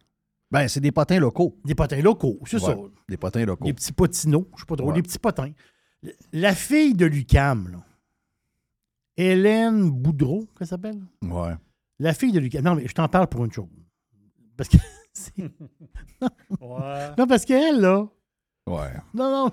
Ben, 0.52 0.68
c'est 0.68 0.80
des 0.80 0.91
potins 0.91 1.20
locaux. 1.20 1.58
Des 1.66 1.74
potins 1.76 2.00
locaux, 2.02 2.40
c'est 2.45 2.60
ça. 2.60 2.76
Des 3.10 3.18
potins 3.18 3.44
locaux. 3.45 3.66
Des 3.66 3.74
petits 3.74 3.91
potinos, 3.91 4.45
je 4.56 4.60
sais 4.62 4.66
pas 4.68 4.76
trop, 4.76 4.88
Ouais. 4.90 4.94
des 4.94 5.02
petits 5.02 5.18
potins. 5.20 5.52
La 6.32 6.54
fille 6.54 6.94
de 6.94 7.06
Lucam, 7.06 7.70
là, 7.72 7.80
Hélène 9.18 9.90
Boudreau, 9.90 10.45
qu'elle 10.58 10.68
s'appelle? 10.68 11.02
Ouais. 11.24 11.54
La 12.00 12.14
fille 12.14 12.32
de 12.32 12.40
Lucam. 12.40 12.64
Non, 12.64 12.76
mais 12.76 12.88
je 12.88 12.94
t'en 12.94 13.08
parle 13.08 13.28
pour 13.28 13.44
une 13.45 13.52
chose. 13.52 13.68
Parce 14.58 14.70
que. 14.70 14.78
Ouais. 16.62 17.10
non, 17.18 17.28
parce 17.28 17.45
qu'elle, 17.45 17.80
là. 17.82 18.08
Ouais. 18.68 18.91
Non, 19.14 19.30
non. 19.31 19.52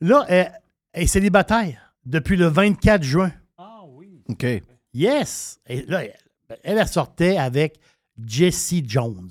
Là, 0.00 0.24
elle, 0.28 0.52
elle 0.92 1.02
est 1.02 1.06
célibataire 1.06 1.94
depuis 2.04 2.36
le 2.36 2.46
24 2.46 3.02
juin. 3.02 3.32
Ah 3.58 3.82
oui. 3.88 4.22
OK. 4.28 4.46
Yes! 4.94 5.60
Et 5.66 5.82
là, 5.82 6.04
elle, 6.04 6.14
elle, 6.62 6.78
elle 6.78 6.88
sortait 6.88 7.36
avec 7.36 7.78
Jesse 8.24 8.74
Jones. 8.84 9.30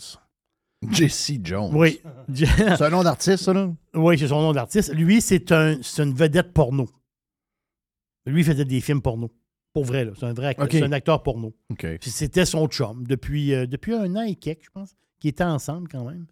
Jesse 0.92 1.34
Jones. 1.44 1.72
Oui. 1.74 2.00
C'est 2.34 2.82
un 2.82 2.90
nom 2.90 3.04
d'artiste, 3.04 3.44
ça, 3.44 3.54
là? 3.54 3.72
oui, 3.94 4.20
c'est 4.20 4.28
son 4.28 4.42
nom 4.42 4.52
d'artiste. 4.52 4.94
Lui, 4.94 5.22
c'est 5.22 5.52
un, 5.52 5.78
c'est 5.82 6.04
une 6.04 6.14
vedette 6.14 6.54
porno. 6.54 6.88
Lui, 8.26 8.42
il 8.42 8.46
faisait 8.46 8.66
des 8.66 8.82
films 8.82 9.02
porno. 9.02 9.32
Pour 9.74 9.86
vrai, 9.86 10.06
là. 10.06 10.12
C'est 10.18 10.26
un 10.26 10.34
vrai 10.34 10.48
acteur, 10.48 10.66
OK. 10.66 10.72
c'est 10.72 10.84
un 10.84 10.92
acteur 10.92 11.22
porno. 11.24 11.54
OK. 11.70 11.98
Puis 12.00 12.10
c'était 12.10 12.46
son 12.46 12.68
chum 12.68 13.06
depuis, 13.08 13.54
euh, 13.54 13.66
depuis 13.66 13.94
un 13.94 14.16
an 14.16 14.22
et 14.22 14.36
quelques, 14.36 14.66
je 14.66 14.70
pense, 14.70 14.96
qui 15.20 15.28
étaient 15.28 15.44
ensemble 15.44 15.88
quand 15.88 16.06
même. 16.06 16.26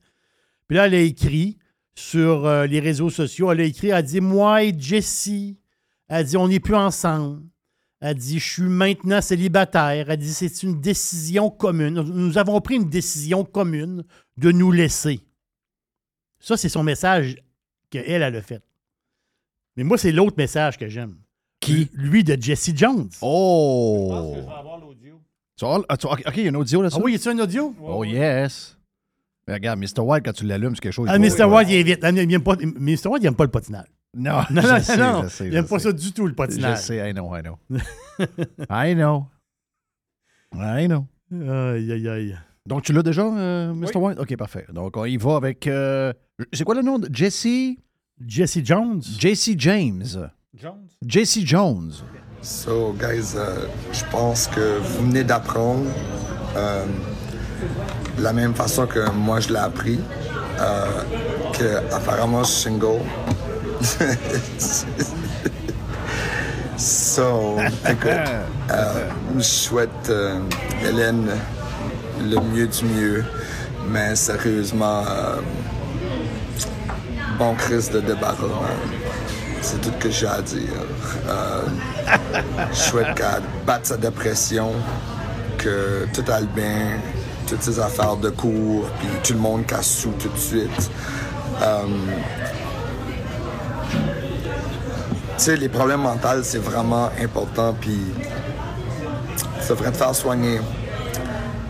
Puis 0.67 0.77
là, 0.77 0.87
elle 0.87 0.95
a 0.95 0.99
écrit 0.99 1.57
sur 1.95 2.45
euh, 2.45 2.65
les 2.65 2.79
réseaux 2.79 3.09
sociaux, 3.09 3.51
elle 3.51 3.61
a 3.61 3.63
écrit, 3.63 3.87
elle 3.87 3.93
a 3.95 4.01
dit 4.01 4.21
Moi 4.21 4.63
et 4.63 4.75
Jessie, 4.77 5.57
elle 6.07 6.25
dit 6.25 6.37
On 6.37 6.47
n'est 6.47 6.59
plus 6.59 6.75
ensemble. 6.75 7.43
Elle 7.99 8.15
dit 8.17 8.39
Je 8.39 8.51
suis 8.53 8.63
maintenant 8.63 9.21
célibataire. 9.21 10.09
Elle 10.09 10.17
dit 10.19 10.33
C'est 10.33 10.63
une 10.63 10.81
décision 10.81 11.49
commune. 11.49 11.93
Nous 12.01 12.37
avons 12.37 12.59
pris 12.61 12.75
une 12.75 12.89
décision 12.89 13.43
commune 13.45 14.03
de 14.37 14.51
nous 14.51 14.71
laisser. 14.71 15.21
Ça, 16.39 16.57
c'est 16.57 16.69
son 16.69 16.83
message 16.83 17.37
qu'elle, 17.89 18.21
elle 18.23 18.35
a 18.35 18.41
fait. 18.41 18.61
Mais 19.77 19.83
moi, 19.83 19.97
c'est 19.97 20.11
l'autre 20.11 20.35
message 20.37 20.77
que 20.77 20.87
j'aime. 20.89 21.15
Qui? 21.59 21.89
Lui 21.93 22.23
de 22.25 22.37
Jesse 22.41 22.71
Jones. 22.75 23.09
Oh! 23.21 24.11
avoir 24.49 24.77
l'audio. 24.79 25.21
Tu 25.55 25.63
vas- 25.65 25.81
ah, 25.87 25.95
tu- 25.95 26.07
OK, 26.07 26.19
il 26.35 26.43
y 26.43 26.47
a 26.47 26.51
un 26.51 26.55
audio 26.55 26.81
là-dessus? 26.81 26.97
Ah 26.99 27.03
oui, 27.03 27.13
y 27.13 27.15
a-tu 27.15 27.29
un 27.29 27.39
audio? 27.39 27.73
Oh, 27.81 28.03
yes. 28.03 28.77
Mais 29.47 29.53
regarde, 29.55 29.79
Mr. 29.79 29.99
White, 30.01 30.23
quand 30.25 30.33
tu 30.33 30.45
l'allumes, 30.45 30.75
c'est 30.75 30.81
quelque 30.81 30.93
chose. 30.93 31.07
Ah, 31.11 31.17
il 31.17 31.21
Mr. 31.21 31.43
White, 31.43 31.67
il 31.69 31.75
est 31.75 31.83
vite. 31.83 31.99
Ah, 32.03 32.11
Il 32.11 32.33
aime 32.33 32.43
pas, 32.43 32.55
Mr. 32.55 33.07
White, 33.07 33.21
il 33.21 33.23
n'aime 33.23 33.35
pas 33.35 33.43
le 33.43 33.51
patinage. 33.51 33.85
Non, 34.15 34.41
Non, 34.51 34.61
je 34.61 34.67
non, 34.67 34.79
sais, 34.79 34.97
non. 34.97 35.23
je 35.23 35.27
sais, 35.27 35.45
il 35.45 35.51
je 35.51 35.55
n'aime 35.55 35.67
pas 35.67 35.79
sais. 35.79 35.85
ça 35.85 35.91
du 35.93 36.11
tout, 36.13 36.23
le 36.25 36.29
Je 36.29 36.35
patinage. 36.35 36.77
sais, 36.79 37.09
I 37.09 37.13
know, 37.13 37.35
I 37.35 37.41
know. 37.41 37.57
I 38.69 38.93
know. 38.95 39.25
I 40.55 40.87
know. 40.87 41.07
Aïe, 41.31 41.91
aïe, 41.91 42.07
aïe. 42.07 42.37
Donc, 42.65 42.83
tu 42.83 42.93
l'as 42.93 43.01
déjà, 43.03 43.23
euh, 43.25 43.73
Mr. 43.73 43.95
White? 43.97 44.19
OK, 44.19 44.37
parfait. 44.37 44.65
Donc, 44.71 44.95
on 44.95 45.05
y 45.05 45.17
va 45.17 45.35
avec... 45.35 45.65
euh, 45.67 46.13
c'est 46.53 46.63
quoi 46.63 46.75
le 46.75 46.81
nom 46.83 46.99
de 46.99 47.09
Jesse? 47.11 47.75
Jesse 48.25 48.59
Jones. 48.63 49.01
Jesse 49.19 49.49
James. 49.57 50.05
Jones? 50.55 50.87
Jesse 51.05 51.39
Jones. 51.43 51.91
So, 52.41 52.93
guys, 52.93 53.33
euh, 53.35 53.65
je 53.91 54.03
pense 54.11 54.47
que 54.47 54.77
vous 54.79 55.07
venez 55.07 55.23
d'apprendre 55.23 55.85
euh, 56.55 56.85
la 58.19 58.33
même 58.33 58.53
façon 58.53 58.85
que 58.85 59.09
moi 59.11 59.39
je 59.39 59.49
l'ai 59.49 59.59
appris, 59.59 59.99
euh, 60.59 60.85
que 61.53 61.77
apparemment 61.93 62.43
single. 62.43 63.01
so, 66.77 67.57
écoute, 67.89 68.09
euh, 68.71 69.09
je 69.37 69.41
souhaite 69.41 70.09
euh, 70.09 70.39
Hélène 70.87 71.29
le 72.21 72.39
mieux 72.39 72.67
du 72.67 72.85
mieux, 72.85 73.25
mais 73.89 74.15
sérieusement, 74.15 75.03
bon 77.37 77.55
crise 77.55 77.89
de 77.91 77.99
débarras. 77.99 78.47
man. 78.47 78.77
C'est 79.61 79.79
tout 79.81 79.91
ce 79.97 80.03
que 80.03 80.11
j'ai 80.11 80.27
à 80.27 80.41
dire. 80.41 80.59
Je 82.71 82.77
souhaite 82.77 83.15
qu'elle 83.15 83.43
batte 83.65 83.85
sa 83.85 83.97
dépression, 83.97 84.73
que 85.57 86.05
tout 86.13 86.23
aille 86.29 86.47
bien, 86.53 86.99
toutes 87.47 87.61
ses 87.61 87.79
affaires 87.79 88.17
de 88.17 88.29
cours, 88.29 88.87
puis 88.99 89.07
tout 89.23 89.33
le 89.33 89.39
monde 89.39 89.65
casse 89.65 89.87
sous 89.87 90.11
tout 90.11 90.29
de 90.29 90.37
suite. 90.37 90.91
Euh, 91.61 91.85
tu 95.37 95.43
sais, 95.43 95.55
les 95.55 95.69
problèmes 95.69 96.01
mentaux, 96.01 96.43
c'est 96.43 96.59
vraiment 96.59 97.09
important, 97.21 97.75
puis 97.79 97.99
tu 99.61 99.69
devrais 99.69 99.91
te 99.91 99.97
faire 99.97 100.15
soigner. 100.15 100.59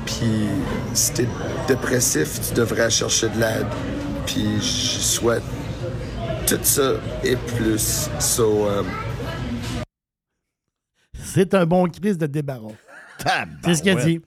Puis 0.06 0.48
si 0.94 1.14
t'es 1.14 1.28
dépressif, 1.68 2.40
tu 2.48 2.54
devrais 2.54 2.90
chercher 2.90 3.30
de 3.30 3.40
l'aide. 3.40 3.68
Puis 4.26 4.58
je 4.58 5.00
souhaite 5.00 5.44
tout 6.48 6.60
ça 6.62 6.94
et 7.24 7.36
plus. 7.36 8.10
So, 8.20 8.68
euh, 8.68 8.84
C'est 11.14 11.54
un 11.54 11.66
bon 11.66 11.88
crise 11.88 12.18
de 12.18 12.28
débarras. 12.28 12.74
C'est 13.66 13.76
ce 13.76 13.82
qu'il 13.82 13.98
a 13.98 14.04
dit. 14.04 14.22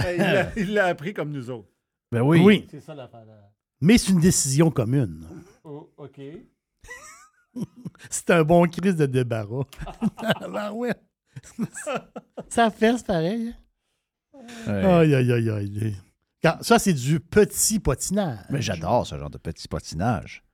Il 0.00 0.16
l'a- 0.18 0.52
Il 0.56 0.74
l'a 0.74 0.86
appris 0.86 1.14
comme 1.14 1.30
nous 1.32 1.50
autres. 1.50 1.68
Ben 2.12 2.22
oui. 2.22 2.40
Oui. 2.42 2.66
C'est 2.70 2.80
ça 2.80 2.94
l'affaire. 2.94 3.24
Mais 3.80 3.98
c'est 3.98 4.12
une 4.12 4.20
décision 4.20 4.70
commune. 4.70 5.26
Oh, 5.64 5.92
OK. 5.96 6.20
C'est 8.10 8.30
un 8.30 8.42
bon 8.44 8.66
crise 8.68 8.96
de 8.96 9.06
débarras. 9.06 9.64
Ben 10.52 10.72
ouais. 10.72 10.94
Ça 12.48 12.70
fait, 12.70 12.96
c'est 12.98 13.06
pareil. 13.06 13.54
Ouais. 14.66 14.72
Aïe, 14.84 15.14
aïe, 15.14 15.32
aïe, 15.32 15.50
aïe. 15.50 15.96
Quand- 16.42 16.58
ça, 16.62 16.78
c'est 16.78 16.92
du 16.92 17.18
petit 17.20 17.78
potinage. 17.80 18.44
Mais 18.50 18.60
j'adore 18.62 19.06
ce 19.06 19.18
genre 19.18 19.30
de 19.30 19.38
petit 19.38 19.66
patinage. 19.68 20.44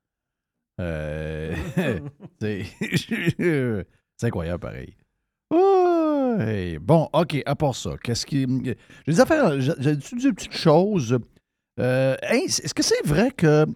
Euh, 0.81 1.55
c'est 2.41 2.65
c'est 4.17 4.27
incroyable, 4.27 4.61
pareil. 4.61 4.97
Oh, 5.51 5.92
Bon, 6.81 7.09
OK, 7.13 7.43
à 7.47 7.55
part 7.55 7.75
ça, 7.75 7.91
qu'est-ce 8.03 8.27
qui. 8.27 8.47
J'ai 8.65 8.77
des 9.13 9.21
affaires. 9.21 9.61
J'ai 9.61 9.73
j'ai 9.79 9.97
des 9.97 10.33
petites 10.33 10.53
choses. 10.53 11.19
Euh, 11.81 12.17
hey, 12.23 12.45
Est-ce 12.45 12.75
que 12.75 12.83
c'est 12.83 13.05
vrai 13.07 13.31
que 13.31 13.67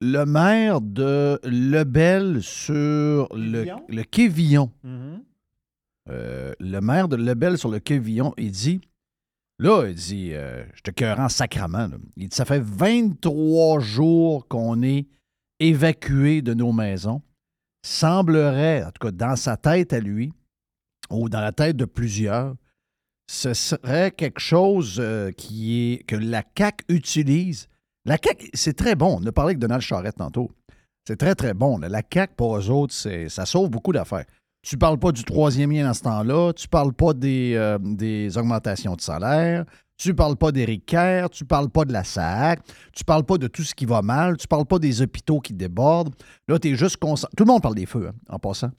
le 0.00 0.24
maire 0.24 0.80
de 0.80 1.40
Lebel 1.44 2.42
sur 2.42 3.28
le, 3.34 3.64
Quévillon? 3.64 3.82
le 3.88 4.02
Quévillon, 4.02 4.70
Mhm. 4.84 5.22
euh, 6.10 6.52
le 6.60 6.80
maire 6.80 7.08
de 7.08 7.16
Lebel 7.16 7.58
sur 7.58 7.70
le 7.70 7.78
Quévillon, 7.80 8.34
il 8.38 8.50
dit 8.50 8.80
Là, 9.58 9.86
il 9.88 9.94
dit 9.94 10.30
euh, 10.32 10.64
Je 10.74 10.82
te 10.82 10.90
cœur 10.90 11.18
en 11.20 11.28
sacrament. 11.28 11.86
là. 11.88 11.96
Il 12.16 12.28
dit 12.28 12.36
Ça 12.36 12.44
fait 12.44 12.60
23 12.62 13.80
jours 13.80 14.46
qu'on 14.48 14.82
est 14.82 15.06
évacué 15.60 16.42
de 16.42 16.54
nos 16.54 16.72
maisons. 16.72 17.22
Semblerait, 17.82 18.82
en 18.84 18.90
tout 18.90 19.06
cas 19.06 19.10
dans 19.12 19.36
sa 19.36 19.56
tête 19.56 19.92
à 19.92 20.00
lui, 20.00 20.32
ou 21.10 21.28
dans 21.28 21.40
la 21.40 21.52
tête 21.52 21.76
de 21.76 21.84
plusieurs, 21.84 22.54
ce 23.30 23.54
serait 23.54 24.10
quelque 24.10 24.40
chose 24.40 24.96
euh, 24.98 25.30
qui 25.32 25.92
est 25.92 26.06
que 26.06 26.16
la 26.16 26.42
CAQ 26.56 26.84
utilise. 26.88 27.68
La 28.04 28.18
CAQ, 28.22 28.50
c'est 28.54 28.76
très 28.76 28.94
bon. 28.94 29.18
On 29.20 29.26
a 29.26 29.32
parlé 29.32 29.50
avec 29.50 29.58
Donald 29.58 29.82
Charette 29.82 30.16
tantôt. 30.16 30.50
C'est 31.06 31.16
très, 31.16 31.34
très 31.34 31.54
bon. 31.54 31.78
La 31.78 32.02
CAQ, 32.08 32.34
pour 32.36 32.56
eux 32.56 32.70
autres, 32.70 32.94
ça 32.94 33.46
sauve 33.46 33.70
beaucoup 33.70 33.92
d'affaires. 33.92 34.24
Tu 34.62 34.78
parles 34.78 34.98
pas 34.98 35.12
du 35.12 35.24
troisième 35.24 35.72
lien 35.72 35.84
dans 35.86 35.92
ce 35.94 36.02
temps-là. 36.02 36.52
Tu 36.54 36.68
parles 36.68 36.94
pas 36.94 37.12
des, 37.12 37.52
euh, 37.54 37.78
des 37.78 38.36
augmentations 38.38 38.96
de 38.96 39.00
salaire. 39.02 39.66
Tu 39.98 40.14
parles 40.14 40.36
pas 40.36 40.52
d'Éric 40.52 40.86
Kerr. 40.86 41.28
Tu 41.30 41.44
parles 41.44 41.68
pas 41.68 41.84
de 41.84 41.92
la 41.92 42.02
SAC. 42.02 42.60
Tu 42.92 43.04
parles 43.04 43.24
pas 43.24 43.36
de 43.36 43.46
tout 43.46 43.62
ce 43.62 43.74
qui 43.74 43.84
va 43.84 44.00
mal. 44.00 44.38
Tu 44.38 44.48
parles 44.48 44.64
pas 44.64 44.78
des 44.78 45.02
hôpitaux 45.02 45.40
qui 45.40 45.52
débordent. 45.52 46.14
Là, 46.48 46.58
tu 46.58 46.70
es 46.70 46.76
juste 46.76 46.96
conscient. 46.96 47.28
Tout 47.36 47.44
le 47.44 47.52
monde 47.52 47.62
parle 47.62 47.74
des 47.74 47.84
feux, 47.84 48.08
hein, 48.08 48.14
en 48.28 48.38
passant. 48.38 48.70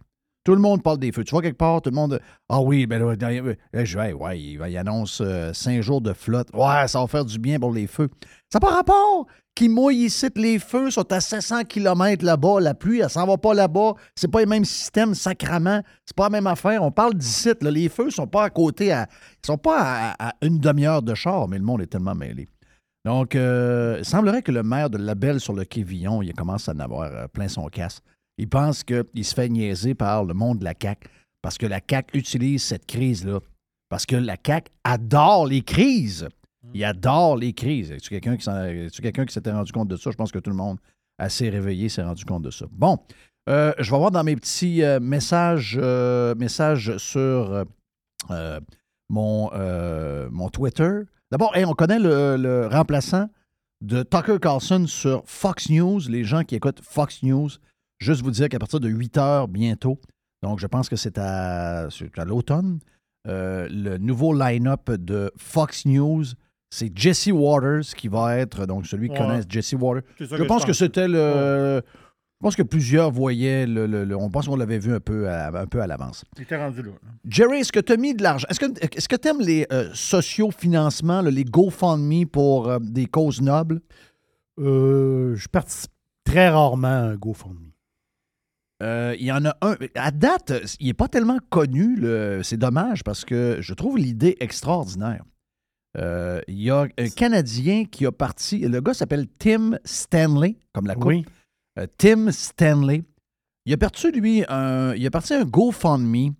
Tout 0.46 0.54
le 0.54 0.62
monde 0.62 0.84
parle 0.84 1.00
des 1.00 1.12
feux. 1.12 1.24
Tu 1.24 1.32
vois 1.32 1.42
quelque 1.42 1.58
part, 1.58 1.82
tout 1.82 1.90
le 1.90 1.96
monde. 1.96 2.20
Ah 2.50 2.62
oui, 2.62 2.86
ben 2.86 3.04
là, 3.04 3.16
dans- 3.16 3.56
là, 3.74 3.84
je 3.84 3.98
vais, 3.98 4.14
ouais, 4.14 4.40
il, 4.40 4.78
annonce 4.78 5.20
euh, 5.20 5.52
cinq 5.54 5.82
jours 5.82 6.02
de 6.02 6.14
flotte. 6.14 6.50
Ouais, 6.54 6.88
ça 6.88 7.00
va 7.02 7.08
faire 7.08 7.26
du 7.26 7.40
bien 7.40 7.60
pour 7.60 7.74
les 7.74 7.88
feux. 7.88 8.10
Ça 8.54 8.60
n'a 8.60 8.68
pas 8.68 8.76
rapport. 8.76 9.26
Qui 9.56 9.70
mouille 9.70 10.06
ici, 10.06 10.28
les 10.36 10.60
feux 10.60 10.92
sont 10.92 11.12
à 11.12 11.20
700 11.20 11.64
km 11.64 12.24
là-bas. 12.24 12.60
La 12.60 12.76
pluie, 12.76 13.00
elle 13.00 13.10
s'en 13.10 13.26
va 13.26 13.38
pas 13.38 13.56
là-bas. 13.56 13.96
C'est 14.14 14.28
pas 14.28 14.42
le 14.42 14.46
même 14.46 14.66
système, 14.66 15.16
sacrament. 15.16 15.82
C'est 16.06 16.16
pas 16.16 16.26
la 16.26 16.30
même 16.30 16.46
affaire. 16.46 16.84
On 16.84 16.92
parle 16.92 17.16
d'ici. 17.16 17.50
Les 17.62 17.90
feux 17.90 18.12
sont 18.12 18.28
pas 18.28 18.44
à 18.44 18.50
côté, 18.52 18.92
à, 18.92 19.08
ils 19.44 19.48
sont 19.48 19.58
pas 19.58 20.14
à, 20.20 20.34
une 20.44 20.60
demi-heure 20.60 21.02
de 21.02 21.16
char, 21.16 21.48
mais 21.48 21.58
le 21.58 21.64
monde 21.64 21.82
est 21.82 21.88
tellement 21.88 22.14
mêlé. 22.14 22.48
Donc, 23.04 23.36
euh, 23.36 23.96
il 24.00 24.06
semblerait 24.06 24.42
que 24.44 24.52
le 24.52 24.62
maire 24.62 24.92
de 24.92 24.98
Labelle 25.00 25.40
sur 25.40 25.54
le 25.54 25.64
Quévillon, 25.64 26.22
il 26.22 26.34
commence 26.34 26.70
à 26.70 26.74
en 26.74 26.80
avoir 26.80 27.04
euh, 27.04 27.28
plein 27.28 27.48
son 27.48 27.66
casse. 27.68 28.02
Il 28.38 28.50
pense 28.50 28.84
qu'il 28.84 29.26
se 29.26 29.34
fait 29.34 29.50
niaiser 29.50 29.96
par 29.96 30.24
le 30.24 30.34
monde 30.34 30.60
de 30.60 30.66
la 30.66 30.74
CAQ 30.80 31.08
parce 31.42 31.58
que 31.58 31.66
la 31.66 31.80
CAQ 31.88 32.18
utilise 32.18 32.64
cette 32.64 32.86
crise-là. 32.86 33.40
Parce 33.90 34.06
que 34.06 34.16
la 34.16 34.36
CAQ 34.44 34.72
adore 34.84 35.48
les 35.48 35.62
crises. 35.62 36.28
Il 36.74 36.84
adore 36.84 37.38
les 37.38 37.54
crises. 37.54 37.92
Es-tu 37.92 38.10
quelqu'un 38.10 38.36
qui 38.38 38.50
es-tu 38.50 39.02
quelqu'un 39.02 39.26
qui 39.26 39.34
s'était 39.34 39.52
rendu 39.52 39.72
compte 39.72 39.88
de 39.88 39.96
ça? 39.96 40.10
Je 40.12 40.16
pense 40.16 40.32
que 40.32 40.40
tout 40.40 40.50
le 40.50 40.56
monde 40.56 40.80
assez 41.18 41.50
réveillé 41.50 41.88
s'est 41.90 42.04
rendu 42.04 42.26
compte 42.26 42.42
de 42.44 42.52
ça. 42.52 42.66
Bon, 42.72 43.00
euh, 43.48 43.74
je 43.78 43.92
vais 43.92 43.98
voir 43.98 44.12
dans 44.12 44.24
mes 44.24 44.36
petits 44.36 44.84
euh, 44.84 45.00
messages, 45.00 45.78
euh, 45.80 46.34
messages 46.36 46.98
sur 46.98 47.66
mon, 49.10 49.52
mon 50.32 50.50
Twitter. 50.50 51.02
D'abord, 51.32 51.56
hey, 51.56 51.66
on 51.66 51.74
connaît 51.74 52.00
le, 52.00 52.38
le 52.38 52.68
remplaçant 52.68 53.30
de 53.82 54.04
Tucker 54.04 54.40
Carlson 54.42 54.88
sur 54.88 55.24
Fox 55.26 55.70
News. 55.70 56.02
Les 56.10 56.24
gens 56.24 56.44
qui 56.44 56.56
écoutent 56.56 56.82
Fox 56.82 57.22
News, 57.24 57.50
juste 58.00 58.22
vous 58.24 58.32
dire 58.32 58.50
qu'à 58.50 58.60
partir 58.60 58.80
de 58.80 58.90
8 58.90 59.18
heures 59.18 59.48
bientôt, 59.48 60.00
donc 60.44 60.60
je 60.60 60.68
pense 60.68 60.90
que 60.90 60.96
c'est 60.96 61.18
à, 61.18 61.88
l'automne, 62.26 62.80
euh, 63.28 63.68
le 63.72 63.98
nouveau 63.98 64.34
line-up 64.34 64.92
de 64.92 65.32
Fox 65.38 65.86
News, 65.86 66.24
c'est 66.70 66.92
Jesse 66.98 67.28
Waters 67.32 67.84
qui 67.96 68.08
va 68.08 68.38
être, 68.38 68.66
donc 68.66 68.86
celui 68.86 69.08
qui 69.10 69.14
Ouais. 69.14 69.20
connaît 69.20 69.42
Jesse 69.48 69.74
Waters. 69.80 70.04
Je 70.20 70.26
que 70.26 70.44
pense 70.44 70.66
que 70.66 70.74
c'était 70.74 71.08
le. 71.08 71.82
Je 72.42 72.48
pense 72.48 72.56
que 72.58 72.64
plusieurs 72.64 73.12
voyaient 73.12 73.66
le. 73.66 73.88
le- 73.88 74.04
le- 74.04 74.16
on 74.18 74.30
pense 74.30 74.46
qu'on 74.48 74.58
l'avait 74.58 74.78
vu 74.78 74.94
un 74.94 75.00
peu 75.00 75.30
à, 75.30 75.48
un 75.62 75.66
peu 75.68 75.82
à 75.82 75.88
l'avance. 75.88 76.26
Il 76.36 76.44
était 76.44 76.58
rendu 76.58 76.84
là. 76.84 76.92
Jerry, 77.28 77.60
est-ce 77.60 77.72
que 77.72 77.80
tu 77.80 77.94
as 77.94 77.98
mis 77.98 78.14
de 78.14 78.22
l'argent? 78.22 78.46
Est-ce 78.50 78.60
que 78.60 78.66
est-ce 78.96 79.08
que 79.08 79.16
tu 79.16 79.28
aimes 79.30 79.40
les 79.40 79.66
euh, 79.72 79.90
sociofinancements, 79.94 81.22
là, 81.22 81.32
les 81.32 81.46
GoFundMe 81.46 82.26
pour 82.26 82.68
euh, 82.70 82.78
des 82.82 83.06
causes 83.06 83.42
nobles? 83.42 83.82
Euh, 84.60 85.36
je 85.36 85.48
participe 85.48 85.92
très 86.26 86.50
rarement 86.50 86.88
à 86.88 86.92
un 87.12 87.16
GoFundMe. 87.16 87.65
Euh, 88.84 89.16
il 89.20 89.26
y 89.26 89.32
en 89.32 89.46
a 89.46 89.56
un. 89.62 89.76
À 89.96 90.12
date, 90.12 90.52
il 90.80 90.88
n'est 90.88 90.94
pas 90.94 91.08
tellement 91.08 91.40
connu. 91.50 91.96
le- 91.96 92.42
C'est 92.44 92.58
dommage 92.58 93.04
parce 93.04 93.24
que 93.24 93.58
je 93.62 93.74
trouve 93.74 93.98
l'idée 93.98 94.36
extraordinaire. 94.40 95.24
Euh, 95.98 96.42
il 96.50 96.62
y 96.62 96.70
a 96.70 96.88
un 96.98 97.10
Canadien 97.10 97.86
qui 97.86 98.06
a 98.06 98.12
parti. 98.12 98.60
Le 98.60 98.82
gars 98.82 98.94
s'appelle 98.94 99.28
Tim 99.40 99.78
Stanley, 99.86 100.58
comme 100.74 100.88
la 100.88 100.96
coupe. 100.96 101.06
Oui. 101.06 101.26
Euh, 101.80 101.88
Tim 101.98 102.32
Stanley. 102.32 103.04
Il 103.66 103.74
a 103.74 103.78
parti, 103.78 104.12
lui, 104.12 104.44
un, 104.50 104.94
il 104.94 105.06
a 105.08 105.10
parti 105.12 105.34
un 105.34 105.46
GoFundMe 105.46 106.34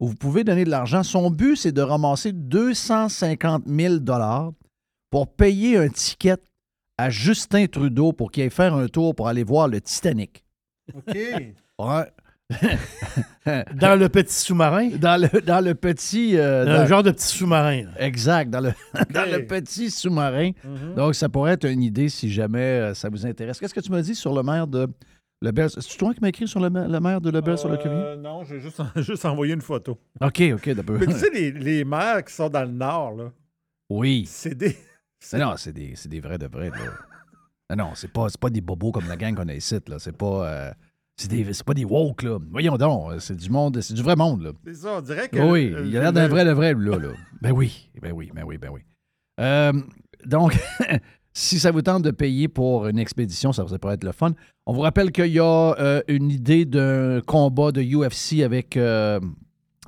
où 0.00 0.08
vous 0.08 0.14
pouvez 0.16 0.44
donner 0.44 0.64
de 0.64 0.70
l'argent. 0.70 1.02
Son 1.02 1.30
but, 1.30 1.56
c'est 1.56 1.72
de 1.72 1.82
ramasser 1.82 2.32
250 2.32 3.64
000 3.68 3.96
pour 5.10 5.28
payer 5.34 5.76
un 5.76 5.88
ticket 5.88 6.38
à 6.98 7.10
Justin 7.10 7.66
Trudeau 7.66 8.12
pour 8.12 8.30
qu'il 8.30 8.42
aille 8.44 8.50
faire 8.50 8.74
un 8.74 8.88
tour 8.88 9.14
pour 9.14 9.28
aller 9.28 9.44
voir 9.44 9.68
le 9.68 9.80
Titanic. 9.80 10.42
OK. 10.94 11.16
Ouais. 11.86 12.06
Dans 13.74 13.98
le 13.98 14.08
petit 14.08 14.34
sous-marin? 14.34 14.90
Dans 14.98 15.20
le, 15.20 15.40
dans 15.40 15.64
le 15.64 15.74
petit. 15.74 16.36
euh, 16.36 16.64
dans- 16.64 16.86
genre 16.86 17.02
de 17.02 17.10
petit 17.10 17.26
sous-marin. 17.38 17.84
Exact, 17.98 18.50
dans 18.50 18.60
le, 18.60 18.72
dans 19.10 19.30
le 19.30 19.46
petit 19.46 19.90
sous-marin. 19.90 20.50
Mhm. 20.64 20.94
Donc, 20.94 21.14
ça 21.14 21.28
pourrait 21.28 21.52
être 21.52 21.64
une 21.68 21.82
idée 21.82 22.08
si 22.08 22.30
jamais 22.30 22.60
euh, 22.60 22.94
ça 22.94 23.08
vous 23.08 23.26
intéresse. 23.26 23.58
Qu'est-ce 23.58 23.74
que 23.74 23.80
tu 23.80 23.90
m'as 23.90 24.02
dit 24.02 24.14
sur 24.14 24.34
le 24.34 24.42
maire 24.42 24.66
de, 24.66 24.86
Lebel, 25.40 25.68
c'est 25.70 25.96
toi 25.98 26.14
qui 26.14 26.20
m'as 26.20 26.28
écrit 26.28 26.46
sur 26.46 26.60
le, 26.60 26.70
ma- 26.70 26.86
le 26.86 27.00
maire 27.00 27.20
de 27.20 27.30
Lebel 27.30 27.58
sur 27.58 27.68
le 27.68 27.76
clavier? 27.76 28.00
Euh, 28.00 28.16
non, 28.16 28.44
j'ai 28.44 28.60
juste, 28.60 28.80
juste 28.96 29.24
envoyé 29.24 29.54
une 29.54 29.60
photo. 29.62 29.98
OK, 30.20 30.42
OK, 30.54 30.68
d'abord. 30.70 30.98
Mais 31.00 31.06
tu 31.06 31.12
sais, 31.14 31.30
les, 31.32 31.50
les 31.50 31.84
maires 31.84 32.24
qui 32.24 32.32
sont 32.34 32.48
dans 32.48 32.62
le 32.62 32.70
nord, 32.70 33.16
là, 33.16 33.32
Oui. 33.90 34.24
c'est 34.28 34.54
des. 34.54 34.76
Non, 35.32 35.54
c'est 35.56 35.72
des, 35.72 35.94
c'est 35.96 36.08
des 36.08 36.20
vrais 36.20 36.38
de 36.38 36.46
vrais. 36.46 36.70
Là. 36.70 37.76
Non, 37.76 37.92
c'est 37.94 38.12
pas, 38.12 38.28
c'est 38.28 38.40
pas 38.40 38.50
des 38.50 38.60
bobos 38.60 38.92
comme 38.92 39.08
la 39.08 39.16
gang 39.16 39.34
qu'on 39.34 39.48
a 39.48 39.54
ici. 39.54 39.78
Là. 39.88 39.96
C'est 39.98 40.16
pas. 40.16 40.46
euh, 40.46 40.70
c'est, 41.16 41.62
pas 41.64 41.74
des 41.74 41.84
woke, 41.84 42.22
là. 42.22 42.38
Voyons 42.50 42.76
donc, 42.76 43.12
c'est 43.20 43.36
du 43.36 43.50
monde, 43.50 43.80
c'est 43.80 43.94
du 43.94 44.02
vrai 44.02 44.16
monde, 44.16 44.42
là. 44.42 44.50
C'est 44.66 44.74
ça, 44.74 44.94
on 44.98 45.00
dirait 45.00 45.28
que. 45.28 45.38
Oui, 45.38 45.72
euh, 45.74 45.84
il 45.86 45.96
a 45.96 46.00
l'air 46.00 46.12
d'un 46.12 46.22
le- 46.24 46.28
vrai 46.28 46.44
de 46.44 46.50
vrai, 46.52 46.74
là, 46.74 46.98
là. 46.98 47.08
Ben 47.40 47.52
oui, 47.52 47.90
ben 48.00 48.12
oui, 48.12 48.30
ben 48.34 48.42
oui, 48.44 48.58
ben 48.58 48.70
oui. 48.72 48.80
Euh, 49.40 49.72
donc, 50.26 50.58
si 51.32 51.58
ça 51.58 51.70
vous 51.70 51.82
tente 51.82 52.02
de 52.02 52.10
payer 52.10 52.48
pour 52.48 52.86
une 52.86 52.98
expédition, 52.98 53.52
ça, 53.52 53.66
ça 53.68 53.78
pourrait 53.78 53.94
être 53.94 54.04
le 54.04 54.12
fun. 54.12 54.32
On 54.66 54.72
vous 54.72 54.80
rappelle 54.80 55.10
qu'il 55.12 55.26
y 55.32 55.38
a 55.40 55.74
euh, 55.78 56.02
une 56.08 56.30
idée 56.30 56.64
d'un 56.64 57.20
combat 57.20 57.72
de 57.72 57.82
UFC 57.82 58.42
avec. 58.42 58.76
euh, 58.76 59.20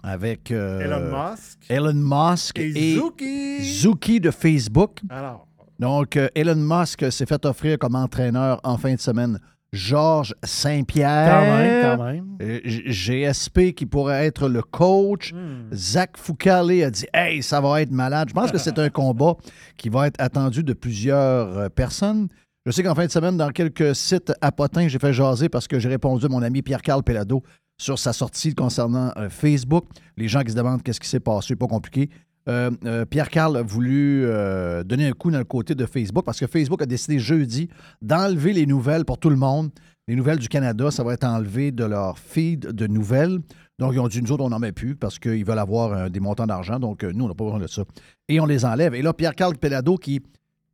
avec 0.02 0.50
euh, 0.50 0.80
Elon 0.80 1.30
Musk. 1.30 1.58
Elon 1.70 1.94
Musk 1.94 2.58
Et 2.58 2.92
et 2.92 2.94
Zuki. 2.96 3.64
Zuki 3.64 4.20
de 4.20 4.30
Facebook. 4.30 5.00
Alors, 5.08 5.46
Donc, 5.78 6.18
euh, 6.18 6.28
Elon 6.34 6.56
Musk 6.56 7.10
s'est 7.10 7.24
fait 7.24 7.46
offrir 7.46 7.78
comme 7.78 7.94
entraîneur 7.94 8.60
en 8.64 8.76
fin 8.76 8.92
de 8.94 9.00
semaine 9.00 9.38
Georges 9.74 10.34
Saint-Pierre. 10.42 11.30
Quand 11.30 11.56
même, 11.56 11.98
quand 11.98 12.04
même. 12.04 12.36
Euh, 12.40 12.60
GSP 12.64 13.72
qui 13.74 13.86
pourrait 13.86 14.26
être 14.26 14.48
le 14.48 14.62
coach. 14.62 15.32
hmm. 15.32 15.68
Zach 15.72 16.16
Foucalé 16.16 16.84
a 16.84 16.90
dit 16.90 17.06
Hey, 17.12 17.42
ça 17.42 17.60
va 17.60 17.82
être 17.82 17.90
malade. 17.90 18.28
Je 18.28 18.34
pense 18.34 18.50
que 18.52 18.58
c'est 18.58 18.78
un 18.78 18.88
combat 18.90 19.34
qui 19.76 19.88
va 19.88 20.06
être 20.06 20.20
attendu 20.20 20.62
de 20.62 20.72
plusieurs 20.72 21.58
euh, 21.58 21.68
personnes. 21.68 22.28
Je 22.66 22.70
sais 22.70 22.82
qu'en 22.82 22.94
fin 22.94 23.04
de 23.04 23.10
semaine, 23.10 23.36
dans 23.36 23.50
quelques 23.50 23.94
sites 23.94 24.32
à 24.40 24.50
Potin, 24.50 24.88
j'ai 24.88 24.98
fait 24.98 25.12
jaser 25.12 25.48
parce 25.50 25.68
que 25.68 25.78
j'ai 25.78 25.88
répondu 25.88 26.24
à 26.24 26.28
mon 26.28 26.42
ami 26.42 26.62
Pierre-Carl 26.62 27.02
Pelado 27.02 27.42
sur 27.76 27.98
sa 27.98 28.12
sortie 28.12 28.54
concernant 28.54 29.12
euh, 29.16 29.28
Facebook. 29.28 29.84
Les 30.16 30.28
gens 30.28 30.40
qui 30.42 30.52
se 30.52 30.56
demandent 30.56 30.82
qu'est-ce 30.82 31.00
qui 31.00 31.08
s'est 31.08 31.20
passé, 31.20 31.56
pas 31.56 31.66
compliqué. 31.66 32.08
Euh, 32.48 32.70
euh, 32.84 33.04
Pierre-Carl 33.06 33.56
a 33.56 33.62
voulu 33.62 34.24
euh, 34.26 34.84
donner 34.84 35.06
un 35.08 35.12
coup 35.12 35.30
dans 35.30 35.38
le 35.38 35.44
côté 35.44 35.74
de 35.74 35.86
Facebook 35.86 36.24
parce 36.24 36.38
que 36.40 36.46
Facebook 36.46 36.82
a 36.82 36.86
décidé 36.86 37.18
jeudi 37.18 37.68
d'enlever 38.02 38.52
les 38.52 38.66
nouvelles 38.66 39.04
pour 39.04 39.18
tout 39.18 39.30
le 39.30 39.36
monde. 39.36 39.70
Les 40.08 40.14
nouvelles 40.16 40.38
du 40.38 40.48
Canada, 40.48 40.90
ça 40.90 41.02
va 41.02 41.14
être 41.14 41.24
enlevé 41.24 41.72
de 41.72 41.84
leur 41.84 42.18
feed 42.18 42.60
de 42.72 42.86
nouvelles. 42.86 43.38
Donc, 43.78 43.94
ils 43.94 43.98
ont 44.00 44.08
dit, 44.08 44.20
nous 44.20 44.30
autres, 44.32 44.44
on 44.44 44.50
n'en 44.50 44.58
met 44.58 44.72
plus 44.72 44.94
parce 44.94 45.18
qu'ils 45.18 45.44
veulent 45.46 45.58
avoir 45.58 46.10
des 46.10 46.20
montants 46.20 46.46
d'argent. 46.46 46.78
Donc, 46.78 47.02
nous, 47.02 47.24
on 47.24 47.28
n'a 47.28 47.34
pas 47.34 47.44
besoin 47.44 47.58
de 47.60 47.66
ça. 47.66 47.84
Et 48.28 48.38
on 48.38 48.44
les 48.46 48.66
enlève. 48.66 48.94
Et 48.94 49.00
là, 49.00 49.14
Pierre-Carl 49.14 49.56
Pelado, 49.56 49.96
qui 49.96 50.20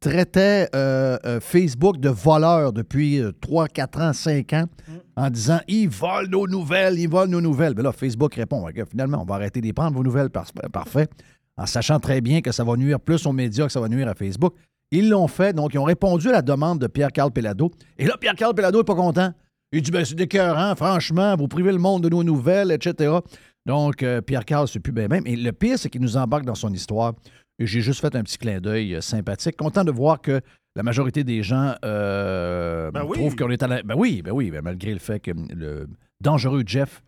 traitait 0.00 0.68
Facebook 1.40 1.98
de 1.98 2.08
voleur 2.08 2.72
depuis 2.72 3.20
euh, 3.20 3.32
3, 3.40 3.68
4 3.68 4.00
ans, 4.00 4.12
5 4.12 4.52
ans, 4.54 4.64
en 5.16 5.30
disant 5.30 5.60
ils 5.68 5.88
volent 5.88 6.28
nos 6.30 6.46
nouvelles, 6.48 6.98
ils 6.98 7.08
volent 7.08 7.30
nos 7.30 7.40
nouvelles. 7.40 7.74
Mais 7.76 7.82
là, 7.82 7.92
Facebook 7.92 8.34
répond 8.34 8.66
finalement, 8.90 9.22
on 9.22 9.24
va 9.26 9.36
arrêter 9.36 9.60
les 9.60 9.72
prendre, 9.72 9.96
vos 9.96 10.02
nouvelles. 10.02 10.30
Par- 10.30 10.50
Parfait. 10.72 11.08
En 11.60 11.66
sachant 11.66 12.00
très 12.00 12.22
bien 12.22 12.40
que 12.40 12.52
ça 12.52 12.64
va 12.64 12.74
nuire 12.76 12.98
plus 12.98 13.26
aux 13.26 13.32
médias 13.32 13.66
que 13.66 13.72
ça 13.72 13.80
va 13.80 13.88
nuire 13.88 14.08
à 14.08 14.14
Facebook. 14.14 14.54
Ils 14.90 15.10
l'ont 15.10 15.28
fait, 15.28 15.52
donc 15.52 15.74
ils 15.74 15.78
ont 15.78 15.84
répondu 15.84 16.28
à 16.30 16.32
la 16.32 16.42
demande 16.42 16.78
de 16.78 16.86
Pierre-Carl 16.86 17.30
Pelado. 17.30 17.70
Et 17.98 18.06
là, 18.06 18.16
Pierre-Carl 18.18 18.54
Pelado 18.54 18.78
n'est 18.78 18.84
pas 18.84 18.94
content. 18.94 19.32
Il 19.70 19.82
dit 19.82 19.90
ben, 19.90 20.02
c'est 20.04 20.18
écœurant, 20.18 20.74
franchement, 20.74 21.36
vous 21.36 21.48
privez 21.48 21.70
le 21.70 21.78
monde 21.78 22.02
de 22.02 22.08
nos 22.08 22.24
nouvelles, 22.24 22.72
etc. 22.72 23.12
Donc, 23.66 24.02
euh, 24.02 24.22
Pierre-Carl, 24.22 24.66
c'est 24.68 24.80
plus 24.80 24.92
bien 24.92 25.06
même. 25.06 25.26
Et 25.26 25.36
le 25.36 25.52
pire, 25.52 25.78
c'est 25.78 25.90
qu'il 25.90 26.00
nous 26.00 26.16
embarque 26.16 26.46
dans 26.46 26.54
son 26.54 26.72
histoire. 26.72 27.12
Et 27.58 27.66
j'ai 27.66 27.82
juste 27.82 28.00
fait 28.00 28.16
un 28.16 28.22
petit 28.22 28.38
clin 28.38 28.58
d'œil 28.58 28.94
euh, 28.94 29.02
sympathique. 29.02 29.58
Content 29.58 29.84
de 29.84 29.92
voir 29.92 30.22
que 30.22 30.40
la 30.74 30.82
majorité 30.82 31.24
des 31.24 31.42
gens 31.42 31.74
euh, 31.84 32.90
Ben 32.90 33.04
oui. 33.06 33.18
trouvent 33.18 33.36
qu'on 33.36 33.50
est 33.50 33.62
à 33.62 33.68
la... 33.68 33.82
Ben 33.82 33.94
oui, 33.98 34.22
ben 34.22 34.32
oui, 34.32 34.50
ben 34.50 34.62
malgré 34.62 34.92
le 34.94 34.98
fait 34.98 35.20
que 35.20 35.30
le 35.30 35.86
dangereux 36.20 36.62
Jeff 36.66 37.02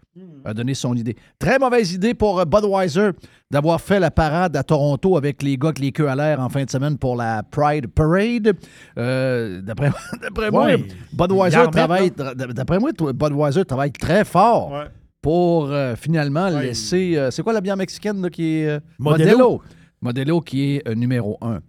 a 0.44 0.52
donné 0.52 0.74
son 0.74 0.94
idée. 0.94 1.16
Très 1.38 1.58
mauvaise 1.58 1.92
idée 1.94 2.12
pour 2.12 2.38
euh, 2.38 2.44
Budweiser 2.44 3.10
d'avoir 3.50 3.80
fait 3.80 3.98
la 3.98 4.10
parade 4.10 4.54
à 4.58 4.62
Toronto 4.62 5.16
avec 5.16 5.42
les 5.42 5.56
gars 5.56 5.68
avec 5.68 5.78
les 5.78 5.90
queues 5.90 6.08
à 6.08 6.14
l'air 6.14 6.38
en 6.40 6.50
fin 6.50 6.64
de 6.64 6.70
semaine 6.70 6.98
pour 6.98 7.16
la 7.16 7.42
Pride 7.42 7.86
Parade. 7.86 8.54
Euh, 8.98 9.62
D'après 9.62 9.90
d'après 10.22 10.50
moi, 10.50 10.66
Ouais. 10.66 10.84
Budweiser 11.14 11.64
travaille... 11.72 12.10
D'après 12.10 12.78
moi, 12.78 12.92
toi, 12.92 13.12
Budweiser 13.14 13.64
travaille 13.64 13.92
très 13.92 14.26
fort 14.26 14.72
ouais. 14.72 14.84
pour 15.22 15.70
euh, 15.70 15.96
finalement 15.96 16.48
Ouais. 16.50 16.62
laisser. 16.66 17.14
euh, 17.16 17.30
c'est 17.30 17.42
quoi 17.42 17.54
la 17.54 17.62
bière 17.62 17.78
mexicaine 17.78 18.20
là, 18.20 18.28
qui 18.28 18.58
est. 18.58 18.80
Modelo. 18.98 19.62
Modelo. 20.02 20.40
Qui 20.42 20.74
est 20.76 20.94
numéro 20.94 21.38
un. 21.40 21.60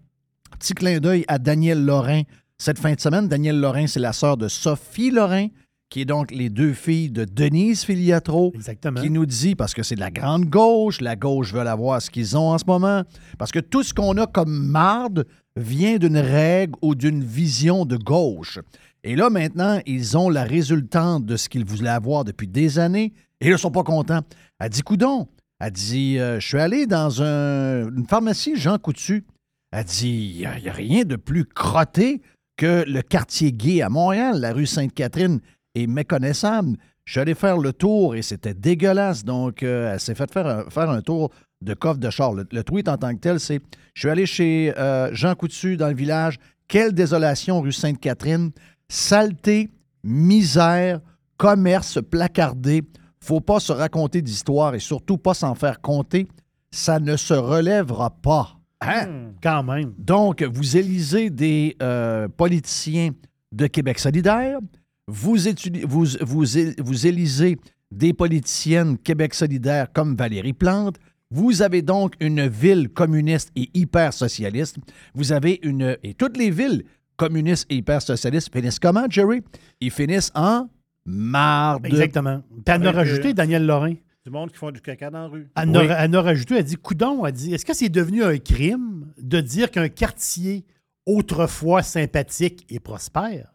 Petit 0.59 0.73
clin 0.73 0.99
d'œil 0.99 1.23
à 1.29 1.39
Daniel 1.39 1.85
Lorrain 1.85 2.23
cette 2.57 2.79
fin 2.79 2.93
de 2.93 2.99
semaine. 2.99 3.29
Daniel 3.29 3.57
Lorrain, 3.59 3.87
c'est 3.87 3.99
la 4.01 4.11
sœur 4.13 4.35
de 4.35 4.47
Sophie 4.49 5.11
Lorrain, 5.11 5.47
qui 5.93 6.01
est 6.01 6.05
donc 6.05 6.31
les 6.31 6.49
deux 6.49 6.73
filles 6.73 7.11
de 7.11 7.23
Denise 7.23 7.83
Filiatro, 7.83 8.51
Exactement. 8.55 8.99
qui 8.99 9.11
nous 9.11 9.27
dit, 9.27 9.53
parce 9.53 9.75
que 9.75 9.83
c'est 9.83 9.93
de 9.93 9.99
la 9.99 10.09
grande 10.09 10.45
gauche, 10.45 11.01
la 11.01 11.15
gauche 11.15 11.53
veut 11.53 11.59
avoir 11.59 12.01
ce 12.01 12.09
qu'ils 12.09 12.35
ont 12.35 12.49
en 12.49 12.57
ce 12.57 12.63
moment, 12.65 13.03
parce 13.37 13.51
que 13.51 13.59
tout 13.59 13.83
ce 13.83 13.93
qu'on 13.93 14.17
a 14.17 14.25
comme 14.25 14.57
marde 14.71 15.27
vient 15.55 15.97
d'une 15.97 16.17
règle 16.17 16.73
ou 16.81 16.95
d'une 16.95 17.23
vision 17.23 17.85
de 17.85 17.95
gauche. 17.95 18.57
Et 19.03 19.15
là, 19.15 19.29
maintenant, 19.29 19.79
ils 19.85 20.17
ont 20.17 20.29
la 20.29 20.45
résultante 20.45 21.27
de 21.27 21.37
ce 21.37 21.47
qu'ils 21.47 21.63
voulaient 21.63 21.91
avoir 21.91 22.25
depuis 22.25 22.47
des 22.47 22.79
années, 22.79 23.13
et 23.39 23.45
ils 23.49 23.51
ne 23.51 23.57
sont 23.57 23.69
pas 23.69 23.83
contents. 23.83 24.21
Elle 24.59 24.69
dit, 24.69 24.81
coudon, 24.81 25.27
elle 25.59 25.73
dit, 25.73 26.17
euh, 26.17 26.39
je 26.39 26.47
suis 26.47 26.57
allé 26.57 26.87
dans 26.87 27.21
un- 27.21 27.87
une 27.95 28.07
pharmacie 28.07 28.55
Jean 28.55 28.79
Coutu. 28.79 29.25
Elle 29.71 29.83
dit, 29.85 30.31
il 30.37 30.39
n'y 30.39 30.45
a, 30.69 30.73
rien 30.73 31.03
de 31.03 31.17
plus 31.17 31.45
crotté 31.45 32.23
que 32.57 32.83
le 32.87 33.03
quartier 33.03 33.51
gay 33.51 33.83
à 33.83 33.89
Montréal, 33.89 34.39
la 34.39 34.53
rue 34.53 34.65
Sainte-Catherine 34.65 35.39
est 35.75 35.87
méconnaissable. 35.87 36.77
Je 37.05 37.13
suis 37.13 37.19
allé 37.19 37.33
faire 37.33 37.57
le 37.57 37.73
tour 37.73 38.15
et 38.15 38.21
c'était 38.21 38.53
dégueulasse. 38.53 39.25
Donc, 39.25 39.63
euh, 39.63 39.93
elle 39.93 39.99
s'est 39.99 40.15
fait 40.15 40.31
faire 40.31 40.47
un, 40.47 40.69
faire 40.69 40.89
un 40.89 41.01
tour 41.01 41.31
de 41.61 41.73
coffre 41.73 41.99
de 41.99 42.09
char. 42.09 42.33
Le, 42.33 42.45
le 42.51 42.63
tweet 42.63 42.87
en 42.87 42.97
tant 42.97 43.13
que 43.13 43.19
tel, 43.19 43.39
c'est 43.39 43.59
Je 43.93 44.01
suis 44.01 44.09
allé 44.09 44.25
chez 44.25 44.73
euh, 44.77 45.13
Jean 45.13 45.35
Coutu 45.35 45.77
dans 45.77 45.89
le 45.89 45.95
village. 45.95 46.37
Quelle 46.67 46.93
désolation, 46.93 47.61
rue 47.61 47.71
Sainte-Catherine. 47.71 48.51
Saleté, 48.87 49.69
misère, 50.03 51.01
commerce 51.37 51.99
placardé. 52.01 52.83
Faut 53.19 53.41
pas 53.41 53.59
se 53.59 53.71
raconter 53.71 54.21
d'histoire 54.21 54.75
et 54.75 54.79
surtout 54.79 55.17
pas 55.17 55.33
s'en 55.33 55.55
faire 55.55 55.81
compter. 55.81 56.27
Ça 56.71 56.99
ne 56.99 57.15
se 57.15 57.33
relèvera 57.33 58.09
pas. 58.09 58.57
Hein? 58.81 59.31
Quand 59.41 59.63
même. 59.63 59.93
Donc, 59.97 60.43
vous 60.43 60.77
élisez 60.77 61.29
des 61.29 61.75
euh, 61.81 62.27
politiciens 62.27 63.11
de 63.51 63.67
Québec 63.67 63.99
solidaire, 63.99 64.59
vous, 65.07 65.47
étudi- 65.47 65.85
vous, 65.85 66.05
vous, 66.21 66.57
é- 66.57 66.75
vous 66.80 67.07
élisez 67.07 67.57
des 67.91 68.13
politiciennes 68.13 68.97
Québec 68.97 69.34
solidaire 69.34 69.91
comme 69.93 70.15
Valérie 70.15 70.53
Plante, 70.53 70.95
vous 71.30 71.61
avez 71.61 71.81
donc 71.81 72.13
une 72.19 72.47
ville 72.47 72.89
communiste 72.89 73.51
et 73.55 73.69
hyper 73.73 74.13
socialiste. 74.13 74.77
Vous 75.15 75.31
avez 75.31 75.59
une. 75.63 75.97
Et 76.03 76.13
toutes 76.13 76.38
les 76.38 76.51
villes 76.51 76.84
communistes 77.17 77.65
et 77.71 77.75
hyper 77.77 78.01
socialistes 78.01 78.53
finissent 78.53 78.80
comment, 78.80 79.05
Jerry? 79.09 79.41
Ils 79.81 79.89
finissent 79.91 80.31
en 80.35 80.69
marde. 81.05 81.85
Exactement. 81.88 82.41
Puis 82.49 82.63
elle 82.67 82.81
en 82.84 82.85
a 82.85 82.91
rajouté, 82.91 83.30
euh, 83.30 83.34
Daniel 83.34 83.65
Lorrain. 83.65 83.93
Du 84.25 84.31
monde 84.31 84.51
qui 84.51 84.57
font 84.57 84.71
du 84.71 84.80
caca 84.80 85.09
dans 85.09 85.19
la 85.23 85.27
rue. 85.27 85.49
Elle 85.55 85.69
Oui. 85.69 85.88
elle 85.89 86.15
en 86.15 86.19
a 86.19 86.21
rajouté, 86.21 86.55
elle 86.55 86.63
dit 86.63 86.75
Coudon, 86.77 87.25
elle 87.25 87.34
dit 87.34 87.53
Est-ce 87.53 87.65
que 87.65 87.73
c'est 87.73 87.89
devenu 87.89 88.23
un 88.23 88.38
crime 88.38 89.11
de 89.17 89.41
dire 89.41 89.69
qu'un 89.69 89.89
quartier 89.89 90.65
autrefois 91.05 91.81
sympathique 91.84 92.65
et 92.69 92.80
prospère 92.80 93.52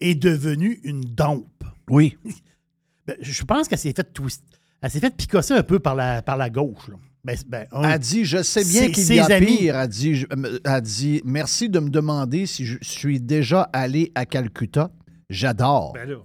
est 0.00 0.14
devenu 0.14 0.80
une 0.84 1.00
dompe 1.02 1.64
Oui. 1.90 2.16
Ben, 3.06 3.16
Je 3.22 3.42
pense 3.44 3.68
qu'elle 3.68 3.78
s'est 3.78 3.94
fait 3.94 4.12
twist. 4.12 4.44
Elle 4.82 4.90
s'est 4.90 5.00
fait 5.00 5.16
picosser 5.16 5.54
un 5.54 5.62
peu 5.62 5.78
par 5.78 5.94
la, 5.94 6.20
par 6.20 6.36
la 6.36 6.50
gauche. 6.50 6.88
là. 6.88 6.96
Ben, 7.24 7.36
ben, 7.48 7.66
un- 7.72 7.88
Elle 7.90 7.98
dit, 7.98 8.24
je 8.26 8.42
sais 8.42 8.62
bien 8.64 8.90
qu'il 8.90 9.14
y 9.14 9.18
a 9.18 9.24
amis. 9.26 9.46
pire. 9.46 9.76
Elle 9.78 9.88
dit, 9.88 10.14
je- 10.14 10.26
elle 10.64 10.80
dit, 10.82 11.22
merci 11.24 11.68
de 11.70 11.78
me 11.80 11.88
demander 11.90 12.44
si 12.46 12.64
je 12.66 12.76
suis 12.82 13.18
déjà 13.20 13.62
allé 13.72 14.12
à 14.14 14.24
Calcutta. 14.26 14.90
J'adore. 15.30 15.94
Ben. 15.94 16.16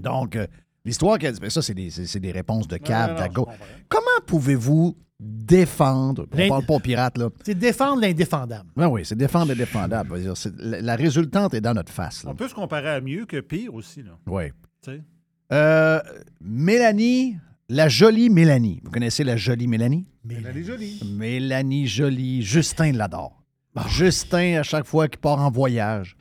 Donc, 0.00 0.36
euh, 0.36 0.46
l'histoire 0.84 1.18
qu'elle 1.18 1.34
dit, 1.34 1.40
ben 1.40 1.50
ça, 1.50 1.62
c'est 1.62 1.74
des, 1.74 1.90
c'est- 1.90 2.18
des 2.20 2.32
réponses 2.32 2.68
de 2.68 2.76
cave, 2.76 3.16
d'ago. 3.18 3.46
Comment 3.88 4.06
pouvez-vous 4.26 4.96
défendre, 5.20 6.26
on 6.32 6.48
parle 6.48 6.64
pas 6.64 6.74
aux 6.74 6.80
pirates, 6.80 7.18
là. 7.18 7.28
c'est 7.44 7.58
défendre 7.58 8.00
l'indéfendable. 8.00 8.68
Ben 8.76 8.86
oui, 8.88 9.02
c'est 9.04 9.16
défendre 9.16 9.48
le 9.48 9.56
défendable. 9.56 10.10
Je 10.10 10.14
veux 10.14 10.22
dire, 10.22 10.36
c'est- 10.36 10.54
La, 10.58 10.80
la 10.80 10.96
résultante 10.96 11.54
est 11.54 11.60
dans 11.60 11.74
notre 11.74 11.92
face. 11.92 12.22
là. 12.24 12.30
On 12.30 12.34
peut 12.36 12.46
se 12.48 12.54
comparer 12.54 12.90
à 12.90 13.00
mieux 13.00 13.26
que 13.26 13.40
pire 13.40 13.74
aussi. 13.74 14.02
Là. 14.02 14.12
Oui. 14.28 14.44
Euh, 15.52 16.00
Mélanie, 16.40 17.36
la 17.68 17.88
jolie 17.88 18.30
Mélanie. 18.30 18.80
Vous 18.84 18.90
connaissez 18.90 19.24
la 19.24 19.36
jolie 19.36 19.66
Mélanie? 19.66 20.06
Est 20.30 20.62
jolie. 20.62 21.00
Mélanie 21.16 21.86
Jolie, 21.86 22.42
Justin 22.42 22.92
l'adore. 22.92 23.42
Justin, 23.88 24.58
à 24.58 24.62
chaque 24.62 24.86
fois 24.86 25.08
qu'il 25.08 25.20
part 25.20 25.38
en 25.40 25.50
voyage, 25.50 26.16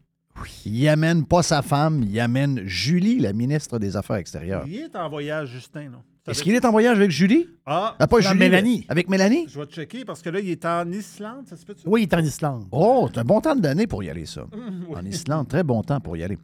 il 0.66 0.88
amène 0.88 1.26
pas 1.26 1.44
sa 1.44 1.62
femme, 1.62 2.04
il 2.04 2.20
amène 2.20 2.62
Julie, 2.66 3.20
la 3.20 3.34
ministre 3.34 3.80
des 3.80 3.96
Affaires 3.96 4.18
extérieures. 4.18 4.64
Il 4.68 4.76
est 4.76 4.96
en 4.96 5.10
voyage, 5.10 5.50
Justin. 5.50 5.84
là. 5.92 6.02
Ça 6.26 6.32
Est-ce 6.32 6.44
qu'il 6.44 6.54
est 6.56 6.66
en 6.66 6.72
voyage 6.72 6.98
avec 6.98 7.10
Julie? 7.10 7.48
Ah, 7.66 7.96
Ah, 8.00 8.06
pas 8.08 8.18
Non, 8.18 8.22
Julie, 8.24 8.40
Mélanie. 8.40 8.86
Avec 8.90 9.10
Mélanie? 9.10 9.46
je 9.48 9.58
vais 9.60 9.66
checker 9.66 10.04
parce 10.04 10.22
que 10.22 10.30
là, 10.30 10.42
il 10.42 10.50
est 10.50 10.66
en 10.66 10.92
Islande, 10.92 11.48
ça 11.48 11.56
se 11.56 11.66
peut-tu? 11.66 11.84
Oui, 11.86 12.02
il 12.02 12.04
est 12.04 12.14
en 12.14 12.24
Islande. 12.24 12.66
Oh, 12.72 13.08
c'est 13.14 13.20
un 13.22 13.24
bon 13.24 13.40
temps 13.40 13.56
de 13.56 13.64
l'année 13.64 13.88
pour 13.88 14.04
y 14.04 14.10
aller, 14.10 14.26
ça. 14.26 14.46
Oui. 14.90 14.96
En 14.96 15.06
Islande, 15.06 15.48
très 15.48 15.64
bon 15.64 15.82
temps 15.84 16.02
pour 16.02 16.18
y 16.18 16.24
aller. 16.24 16.38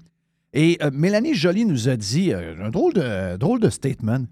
Et 0.54 0.78
euh, 0.82 0.90
Mélanie 0.94 1.34
Joly 1.34 1.66
nous 1.66 1.90
a 1.90 1.98
dit 1.98 2.32
euh, 2.32 2.56
un 2.64 2.70
drôle 2.70 2.94
de, 2.94 3.36
drôle 3.38 3.60
de 3.60 3.70
statement. 3.70 4.24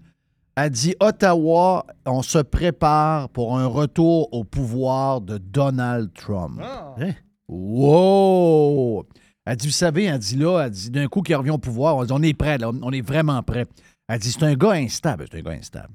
Elle 0.54 0.70
dit 0.70 0.94
Ottawa, 1.00 1.86
on 2.06 2.22
se 2.22 2.38
prépare 2.38 3.28
pour 3.30 3.58
un 3.58 3.66
retour 3.66 4.32
au 4.32 4.44
pouvoir 4.44 5.20
de 5.20 5.36
Donald 5.38 6.10
Trump. 6.14 6.60
Hein? 6.98 7.12
Wow! 7.48 9.04
Elle 9.44 9.56
dit, 9.56 9.66
vous 9.66 9.72
savez, 9.72 10.04
elle 10.04 10.18
dit 10.18 10.36
là, 10.36 10.60
elle 10.66 10.70
dit 10.70 10.90
d'un 10.90 11.08
coup 11.08 11.20
qu'il 11.22 11.34
revient 11.34 11.50
au 11.50 11.58
pouvoir, 11.58 11.96
on 11.96 12.04
dit 12.04 12.12
on 12.12 12.22
est 12.22 12.34
prêt, 12.34 12.58
là, 12.58 12.70
on 12.70 12.92
est 12.92 13.00
vraiment 13.00 13.42
prêt. 13.42 13.66
Elle 14.08 14.18
dit 14.20 14.30
c'est 14.32 14.42
un 14.44 14.54
gars 14.54 14.72
instable. 14.72 15.26
C'est 15.30 15.38
un 15.38 15.42
gars 15.42 15.50
instable. 15.52 15.94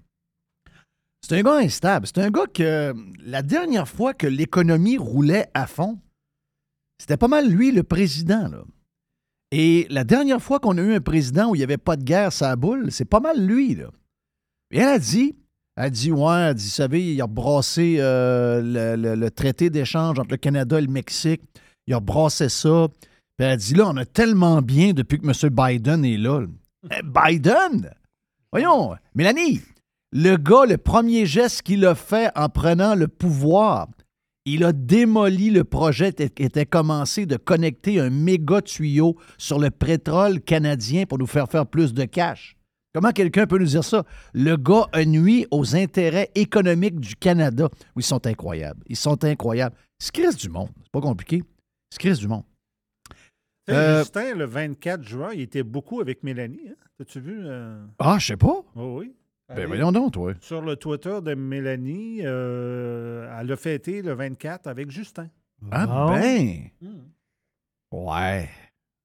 C'est 1.21 1.37
un 1.39 1.41
gars 1.43 1.57
instable. 1.57 2.07
C'est 2.07 2.19
un 2.19 2.29
gars 2.29 2.45
que 2.53 2.93
la 3.23 3.41
dernière 3.41 3.87
fois 3.87 4.13
que 4.13 4.27
l'économie 4.27 4.97
roulait 4.97 5.47
à 5.53 5.65
fond, 5.67 5.97
c'était 6.99 7.17
pas 7.17 7.27
mal 7.27 7.49
lui, 7.49 7.71
le 7.71 7.83
président. 7.83 8.47
Là. 8.49 8.63
Et 9.51 9.87
la 9.89 10.03
dernière 10.03 10.41
fois 10.41 10.59
qu'on 10.59 10.77
a 10.77 10.81
eu 10.81 10.93
un 10.95 10.99
président 11.01 11.49
où 11.49 11.55
il 11.55 11.59
n'y 11.59 11.63
avait 11.63 11.77
pas 11.77 11.95
de 11.95 12.03
guerre, 12.03 12.33
ça 12.33 12.55
boule, 12.55 12.91
c'est 12.91 13.05
pas 13.05 13.19
mal 13.19 13.39
lui. 13.45 13.75
Là. 13.75 13.89
Et 14.71 14.79
elle 14.79 14.87
a 14.89 14.99
dit, 14.99 15.35
elle 15.77 15.83
a 15.85 15.89
dit, 15.89 16.11
ouais, 16.11 16.41
elle 16.49 16.53
dit, 16.55 16.65
vous 16.65 16.69
savez, 16.69 17.13
il 17.13 17.21
a 17.21 17.27
brassé 17.27 17.97
euh, 17.99 18.61
le, 18.61 19.01
le- 19.01 19.15
le 19.15 19.31
traité 19.31 19.69
d'échange 19.69 20.19
entre 20.19 20.31
le 20.31 20.37
Canada 20.37 20.79
et 20.79 20.81
le 20.81 20.91
Mexique. 20.91 21.41
Il 21.87 21.93
a 21.93 21.99
brassé 22.01 22.49
ça. 22.49 22.87
Puis 23.37 23.45
elle 23.45 23.51
a 23.51 23.57
dit, 23.57 23.73
là, 23.75 23.87
on 23.87 23.97
a 23.97 24.05
tellement 24.05 24.61
bien 24.61 24.93
depuis 24.93 25.19
que 25.19 25.27
M. 25.27 25.53
Biden 25.53 26.03
est 26.05 26.17
là. 26.17 26.45
Eh, 26.91 27.01
Biden? 27.03 27.91
Voyons, 28.51 28.95
Mélanie, 29.13 29.61
le 30.13 30.37
gars, 30.37 30.65
le 30.65 30.77
premier 30.77 31.25
geste 31.25 31.63
qu'il 31.63 31.85
a 31.85 31.95
fait 31.95 32.31
en 32.35 32.47
prenant 32.47 32.95
le 32.95 33.09
pouvoir, 33.09 33.87
il 34.45 34.63
a 34.63 34.71
démoli 34.71 35.49
le 35.49 35.65
projet 35.65 36.13
qui 36.13 36.43
était 36.43 36.65
commencé 36.65 37.25
de 37.25 37.35
connecter 37.35 37.99
un 37.99 38.09
méga 38.09 38.61
tuyau 38.61 39.17
sur 39.37 39.59
le 39.59 39.69
pétrole 39.69 40.39
canadien 40.39 41.05
pour 41.05 41.17
nous 41.17 41.27
faire 41.27 41.49
faire 41.49 41.67
plus 41.67 41.93
de 41.93 42.05
cash. 42.05 42.55
Comment 42.93 43.11
quelqu'un 43.11 43.47
peut 43.47 43.59
nous 43.59 43.65
dire 43.65 43.83
ça? 43.83 44.05
Le 44.33 44.55
gars 44.55 44.87
a 44.93 45.03
nuit 45.03 45.45
aux 45.51 45.75
intérêts 45.75 46.31
économiques 46.35 46.99
du 47.01 47.17
Canada. 47.17 47.67
Oui, 47.95 48.01
ils 48.01 48.03
sont 48.03 48.25
incroyables. 48.25 48.81
Ils 48.87 48.95
sont 48.95 49.21
incroyables. 49.25 49.75
C'est 49.99 50.13
Christ 50.13 50.39
du 50.39 50.49
monde. 50.49 50.69
C'est 50.81 50.91
pas 50.91 51.01
compliqué. 51.01 51.43
C'est 51.91 51.99
Christ 51.99 52.21
du 52.21 52.29
monde. 52.29 52.43
Euh, 53.69 53.99
Justin, 53.99 54.35
le 54.35 54.45
24 54.45 55.03
juin, 55.03 55.29
il 55.33 55.41
était 55.41 55.63
beaucoup 55.63 55.99
avec 56.01 56.23
Mélanie. 56.23 56.69
Hein? 56.69 56.75
As-tu 57.01 57.19
vu? 57.19 57.41
euh? 57.45 57.83
Ah, 57.99 58.17
je 58.19 58.27
sais 58.27 58.37
pas. 58.37 58.63
Oh 58.75 58.99
oui. 58.99 59.13
Ben 59.49 59.55
Allez. 59.57 59.65
voyons 59.65 59.91
donc, 59.91 60.13
toi. 60.13 60.33
Sur 60.41 60.61
le 60.61 60.75
Twitter 60.75 61.19
de 61.23 61.33
Mélanie, 61.33 62.19
euh, 62.23 63.29
elle 63.39 63.51
a 63.51 63.55
fêté 63.55 64.01
le 64.01 64.13
24 64.13 64.67
avec 64.67 64.89
Justin. 64.91 65.29
Ah 65.71 65.85
Bon. 65.87 66.11
ben. 66.13 66.69
Hmm. 66.81 66.99
Ouais. 67.91 68.49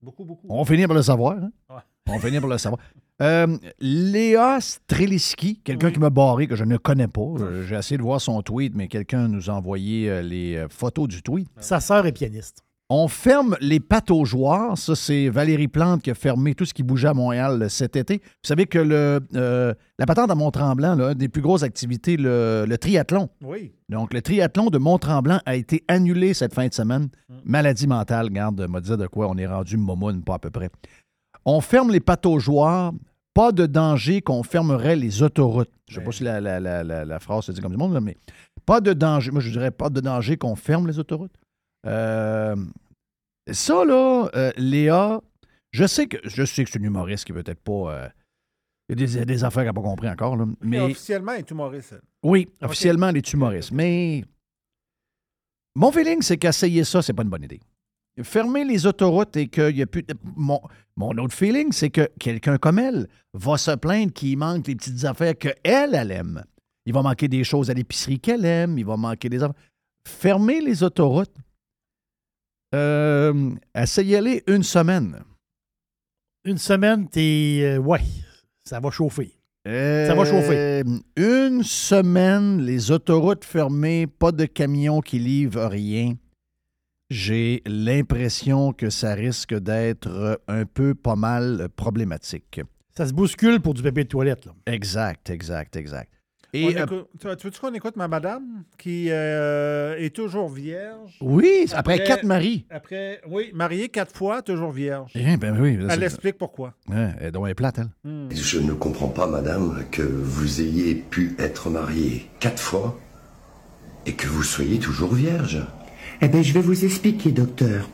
Beaucoup, 0.02 0.24
beaucoup. 0.24 0.46
On 0.50 0.58
va 0.58 0.64
finir 0.64 0.88
par 0.88 0.96
le 0.96 1.02
savoir. 1.02 1.38
hein? 1.38 1.50
Ouais. 1.70 1.80
On 2.08 2.16
va 2.16 2.26
finir 2.26 2.40
par 2.40 2.50
le 2.50 2.58
savoir. 2.58 2.80
Euh, 3.20 3.56
Léa 3.78 4.60
Streliski, 4.60 5.60
quelqu'un 5.60 5.92
qui 5.92 6.00
m'a 6.00 6.10
barré, 6.10 6.48
que 6.48 6.56
je 6.56 6.64
ne 6.64 6.76
connais 6.76 7.06
pas. 7.06 7.20
Euh, 7.20 7.62
J'ai 7.64 7.76
essayé 7.76 7.96
de 7.98 8.02
voir 8.02 8.20
son 8.20 8.42
tweet, 8.42 8.74
mais 8.74 8.88
quelqu'un 8.88 9.28
nous 9.28 9.48
a 9.48 9.52
envoyé 9.52 10.22
les 10.22 10.66
photos 10.70 11.06
du 11.06 11.22
tweet. 11.22 11.48
Sa 11.58 11.78
sœur 11.78 12.04
est 12.06 12.12
pianiste. 12.12 12.64
On 12.94 13.08
ferme 13.08 13.56
les 13.62 13.80
joueurs. 14.24 14.76
Ça, 14.76 14.94
c'est 14.94 15.30
Valérie 15.30 15.68
Plante 15.68 16.02
qui 16.02 16.10
a 16.10 16.14
fermé 16.14 16.54
tout 16.54 16.66
ce 16.66 16.74
qui 16.74 16.82
bougeait 16.82 17.08
à 17.08 17.14
Montréal 17.14 17.62
euh, 17.62 17.68
cet 17.70 17.96
été. 17.96 18.18
Vous 18.22 18.46
savez 18.48 18.66
que 18.66 18.78
le, 18.78 19.20
euh, 19.34 19.72
la 19.98 20.04
patente 20.04 20.30
à 20.30 20.34
Mont-Tremblant, 20.34 20.94
là, 20.96 21.12
une 21.12 21.14
des 21.14 21.30
plus 21.30 21.40
grosses 21.40 21.62
activités, 21.62 22.18
le, 22.18 22.66
le 22.68 22.76
triathlon. 22.76 23.30
Oui. 23.42 23.72
Donc, 23.88 24.12
le 24.12 24.20
triathlon 24.20 24.66
de 24.68 24.76
Mont-Tremblant 24.76 25.40
a 25.46 25.54
été 25.56 25.82
annulé 25.88 26.34
cette 26.34 26.52
fin 26.52 26.68
de 26.68 26.74
semaine. 26.74 27.08
Maladie 27.46 27.86
mentale, 27.86 28.28
garde, 28.28 28.60
m'a 28.68 28.82
dit 28.82 28.94
de 28.94 29.06
quoi 29.06 29.26
on 29.30 29.38
est 29.38 29.46
rendu 29.46 29.78
momoune, 29.78 30.22
pas 30.22 30.34
à 30.34 30.38
peu 30.38 30.50
près. 30.50 30.68
On 31.46 31.62
ferme 31.62 31.90
les 31.90 32.00
joueurs. 32.40 32.92
Pas 33.32 33.52
de 33.52 33.64
danger 33.64 34.20
qu'on 34.20 34.42
fermerait 34.42 34.96
les 34.96 35.22
autoroutes. 35.22 35.70
Je 35.88 35.94
ne 35.94 36.00
sais 36.00 36.04
pas 36.04 36.12
si 36.12 36.24
la, 36.24 36.38
la- 36.42 36.60
la- 36.60 36.84
la- 36.84 37.06
la 37.06 37.18
phrase 37.18 37.46
se 37.46 37.52
dit 37.52 37.62
comme 37.62 37.72
du 37.72 37.78
monde, 37.78 37.98
mais 38.02 38.18
pas 38.66 38.82
de 38.82 38.92
danger. 38.92 39.30
Moi, 39.30 39.40
je 39.40 39.48
dirais 39.50 39.70
pas 39.70 39.88
de 39.88 40.00
danger 40.02 40.36
qu'on 40.36 40.56
ferme 40.56 40.86
les 40.86 40.98
autoroutes. 40.98 41.32
Euh, 41.86 42.56
ça, 43.50 43.84
là, 43.84 44.28
euh, 44.34 44.52
Léa, 44.56 45.20
je 45.72 45.86
sais 45.86 46.06
que 46.06 46.16
je 46.24 46.44
sais 46.44 46.64
que 46.64 46.70
c'est 46.70 46.78
une 46.78 46.84
humoriste 46.84 47.24
qui 47.24 47.32
peut-être 47.32 47.60
pas. 47.60 47.92
euh, 47.94 48.08
il 48.88 49.00
y 49.00 49.18
a 49.18 49.24
des, 49.24 49.42
affaires 49.44 49.62
qu'elle 49.62 49.66
n'a 49.68 49.72
pas 49.72 49.80
compris 49.80 50.08
encore. 50.08 50.36
là, 50.36 50.44
Mais 50.46 50.54
mais 50.62 50.80
officiellement, 50.80 51.32
elle 51.32 51.40
est 51.40 51.50
humoriste. 51.50 51.94
oui, 52.22 52.48
officiellement, 52.60 53.08
elle 53.08 53.16
est 53.16 53.32
humoriste. 53.32 53.72
Mais 53.72 54.22
mon 55.74 55.90
feeling, 55.90 56.20
c'est 56.20 56.36
qu'essayer 56.36 56.84
ça, 56.84 57.00
c'est 57.00 57.14
pas 57.14 57.22
une 57.22 57.30
bonne 57.30 57.44
idée. 57.44 57.60
Fermer 58.22 58.64
les 58.64 58.86
autoroutes 58.86 59.34
et 59.38 59.48
qu'il 59.48 59.74
n'y 59.74 59.82
a 59.82 59.86
plus. 59.86 60.02
de- 60.02 60.14
Mon, 60.36 60.60
mon 60.96 61.10
autre 61.16 61.34
feeling, 61.34 61.72
c'est 61.72 61.88
que 61.88 62.10
quelqu'un 62.20 62.58
comme 62.58 62.78
elle 62.78 63.08
va 63.32 63.56
se 63.56 63.70
plaindre 63.76 64.12
qu'il 64.12 64.36
manque 64.36 64.66
les 64.66 64.76
petites 64.76 65.02
affaires 65.06 65.36
qu'elle, 65.38 65.56
elle 65.94 66.10
aime. 66.10 66.44
Il 66.84 66.92
va 66.92 67.00
manquer 67.00 67.28
des 67.28 67.44
choses 67.44 67.70
à 67.70 67.74
l'épicerie 67.74 68.20
qu'elle 68.20 68.44
aime. 68.44 68.76
Il 68.76 68.84
va 68.84 68.98
manquer 68.98 69.30
des 69.30 69.42
affaires. 69.42 69.56
Fermer 70.06 70.60
les 70.60 70.82
autoroutes. 70.82 71.34
Euh, 72.74 73.50
essayez-les 73.74 74.42
une 74.46 74.62
semaine. 74.62 75.20
Une 76.44 76.58
semaine, 76.58 77.08
t'es. 77.08 77.60
euh, 77.62 77.78
ouais, 77.78 78.00
ça 78.64 78.80
va 78.80 78.90
chauffer. 78.90 79.32
Ça 79.64 80.14
va 80.16 80.24
chauffer. 80.24 80.82
Euh, 80.82 80.82
Une 81.16 81.62
semaine, 81.62 82.62
les 82.62 82.90
autoroutes 82.90 83.44
fermées, 83.44 84.06
pas 84.08 84.32
de 84.32 84.44
camions 84.46 85.00
qui 85.00 85.20
livrent 85.20 85.66
rien. 85.66 86.14
J'ai 87.10 87.62
l'impression 87.66 88.72
que 88.72 88.90
ça 88.90 89.14
risque 89.14 89.54
d'être 89.54 90.40
un 90.48 90.64
peu 90.64 90.94
pas 90.94 91.14
mal 91.14 91.68
problématique. 91.76 92.60
Ça 92.96 93.06
se 93.06 93.12
bouscule 93.12 93.60
pour 93.60 93.74
du 93.74 93.82
papier 93.82 94.04
de 94.04 94.08
toilette. 94.08 94.46
Là. 94.46 94.52
Exact, 94.66 95.30
exact, 95.30 95.76
exact. 95.76 96.10
Et 96.54 96.66
euh, 96.66 96.82
écoute- 96.84 97.08
tu 97.18 97.26
tu 97.36 97.46
veux-tu 97.46 97.60
qu'on 97.60 97.72
écoute 97.72 97.96
ma 97.96 98.08
madame 98.08 98.64
qui 98.78 99.06
euh, 99.10 99.96
est 99.98 100.14
toujours 100.14 100.50
vierge? 100.50 101.16
oui, 101.22 101.64
après, 101.72 102.04
quatre 102.04 102.24
maris. 102.24 102.66
Après, 102.68 103.20
oui, 103.26 103.50
mariée 103.54 103.88
quatre 103.88 104.14
fois, 104.14 104.42
toujours 104.42 104.70
vierge. 104.70 105.12
Eh 105.14 105.36
ben 105.38 105.56
oui, 105.58 105.78
Elle 105.88 106.02
explique 106.02 106.36
pourquoi. 106.36 106.74
Ouais, 106.88 107.08
elle 107.20 107.32
doit 107.32 107.48
être 107.50 107.56
plate, 107.56 107.78
elle. 107.78 108.36
Je 108.36 108.58
ne 108.58 108.72
comprends 108.74 109.08
pas, 109.08 109.26
madame, 109.26 109.84
que 109.90 110.02
vous 110.02 110.60
ayez 110.60 110.94
pu 110.94 111.34
être 111.38 111.70
mariée 111.70 112.26
quatre 112.38 112.60
fois 112.62 112.98
et 114.04 114.12
que 114.12 114.26
vous 114.26 114.42
soyez 114.42 114.78
toujours 114.78 115.14
vierge. 115.14 115.62
Eh 116.20 116.28
bien, 116.28 116.42
je 116.42 116.52
vais 116.52 116.60
vous 116.60 116.84
expliquer, 116.84 117.32
docteur. 117.32 117.88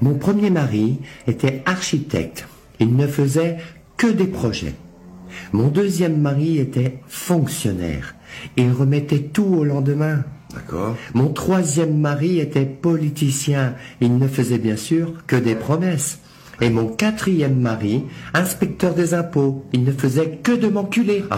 Mon 0.00 0.14
premier 0.14 0.50
mari 0.50 1.00
était 1.26 1.62
architecte. 1.66 2.46
Il 2.78 2.94
ne 2.96 3.06
faisait 3.06 3.56
que 3.96 4.06
des 4.06 4.26
projets. 4.26 4.74
Mon 5.52 5.68
deuxième 5.68 6.20
mari 6.20 6.58
était 6.58 6.98
fonctionnaire. 7.06 8.14
Il 8.56 8.72
remettait 8.72 9.20
tout 9.20 9.44
au 9.44 9.64
lendemain. 9.64 10.24
D'accord. 10.52 10.96
Mon 11.14 11.28
troisième 11.28 11.98
mari 11.98 12.38
était 12.38 12.64
politicien. 12.64 13.74
Il 14.00 14.18
ne 14.18 14.28
faisait 14.28 14.58
bien 14.58 14.76
sûr 14.76 15.12
que 15.26 15.36
des 15.36 15.54
promesses. 15.54 16.20
Et 16.60 16.70
mon 16.70 16.86
quatrième 16.86 17.58
mari, 17.58 18.04
inspecteur 18.32 18.94
des 18.94 19.14
impôts, 19.14 19.64
il 19.72 19.84
ne 19.84 19.92
faisait 19.92 20.38
que 20.42 20.52
de 20.52 20.68
m'enculer. 20.68 21.24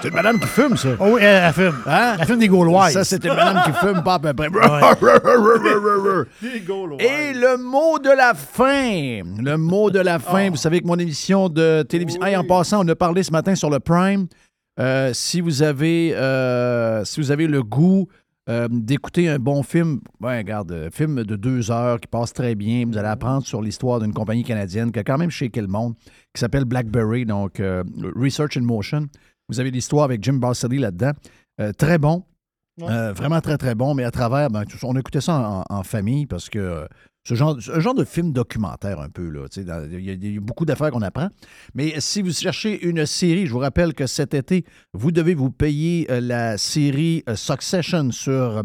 C'est 0.00 0.08
une 0.08 0.14
madame 0.14 0.38
qui 0.38 0.46
fume, 0.46 0.76
ça. 0.76 0.90
Oh 1.00 1.12
oui, 1.14 1.20
elle, 1.22 1.44
elle 1.46 1.52
fume. 1.52 1.74
Hein? 1.86 2.16
Elle 2.20 2.26
fume 2.26 2.38
des 2.38 2.48
Gauloises. 2.48 2.92
Ça, 2.92 3.04
c'est 3.04 3.24
une 3.24 3.34
madame 3.34 3.62
qui 3.64 3.72
fume 3.72 4.02
pas 4.02 4.14
à 4.14 4.18
peu 4.18 4.32
près. 4.32 4.48
Et 7.00 7.32
le 7.34 7.56
mot 7.56 7.98
de 7.98 8.10
la 8.10 8.34
fin. 8.34 9.22
Le 9.42 9.56
mot 9.56 9.90
de 9.90 9.98
la 9.98 10.18
fin. 10.18 10.50
Vous 10.50 10.56
savez 10.56 10.80
que 10.80 10.86
mon 10.86 10.98
émission 10.98 11.48
de 11.48 11.82
télévision. 11.82 12.22
Hey, 12.22 12.36
en 12.36 12.44
passant, 12.44 12.84
on 12.84 12.88
a 12.88 12.94
parlé 12.94 13.22
ce 13.22 13.32
matin 13.32 13.54
sur 13.54 13.70
le 13.70 13.80
Prime. 13.80 14.26
Euh, 14.78 15.10
si 15.12 15.40
vous 15.40 15.62
avez 15.64 16.14
euh, 16.14 17.04
si 17.04 17.20
vous 17.20 17.32
avez 17.32 17.48
le 17.48 17.64
goût 17.64 18.06
euh, 18.48 18.66
d'écouter 18.70 19.28
un 19.28 19.38
bon 19.38 19.62
film, 19.62 20.00
ben 20.20 20.38
regarde, 20.38 20.72
euh, 20.72 20.88
film 20.90 21.22
de 21.24 21.36
deux 21.36 21.70
heures 21.70 22.00
qui 22.00 22.06
passe 22.06 22.32
très 22.32 22.54
bien. 22.54 22.84
Vous 22.86 22.96
allez 22.96 23.08
apprendre 23.08 23.44
sur 23.44 23.60
l'histoire 23.60 24.00
d'une 24.00 24.14
compagnie 24.14 24.44
canadienne 24.44 24.90
qui 24.90 25.00
a 25.00 25.04
quand 25.04 25.18
même 25.18 25.30
shaké 25.30 25.60
le 25.60 25.66
monde, 25.66 25.94
qui 26.32 26.40
s'appelle 26.40 26.64
BlackBerry, 26.64 27.26
donc 27.26 27.60
euh, 27.60 27.82
Research 28.16 28.56
in 28.56 28.62
Motion. 28.62 29.06
Vous 29.48 29.60
avez 29.60 29.70
l'histoire 29.70 30.04
avec 30.04 30.22
Jim 30.22 30.34
Barcelli 30.34 30.78
là-dedans. 30.78 31.12
Euh, 31.60 31.72
très 31.72 31.98
bon. 31.98 32.24
Euh, 32.80 33.12
vraiment 33.12 33.40
très, 33.40 33.58
très 33.58 33.74
bon, 33.74 33.94
mais 33.94 34.04
à 34.04 34.10
travers, 34.12 34.50
ben, 34.50 34.62
on 34.84 34.96
écoutait 34.96 35.20
ça 35.20 35.64
en, 35.68 35.76
en 35.78 35.82
famille 35.82 36.26
parce 36.26 36.48
que 36.48 36.58
euh, 36.60 36.86
ce 37.26 37.34
genre, 37.34 37.58
un 37.74 37.80
genre 37.80 37.94
de 37.94 38.04
film 38.04 38.32
documentaire 38.32 39.00
un 39.00 39.08
peu. 39.08 39.32
Il 39.56 39.64
y, 39.66 39.70
a- 39.70 39.84
il 39.84 40.34
y 40.34 40.36
a 40.36 40.40
beaucoup 40.40 40.64
d'affaires 40.64 40.92
qu'on 40.92 41.02
apprend. 41.02 41.28
Mais 41.74 41.94
si 41.98 42.22
vous 42.22 42.32
cherchez 42.32 42.86
une 42.86 43.04
série, 43.04 43.46
je 43.46 43.52
vous 43.52 43.58
rappelle 43.58 43.94
que 43.94 44.06
cet 44.06 44.32
été, 44.32 44.64
vous 44.94 45.10
devez 45.10 45.34
vous 45.34 45.50
payer 45.50 46.06
la 46.08 46.56
série 46.56 47.24
Succession 47.34 48.12
sur 48.12 48.62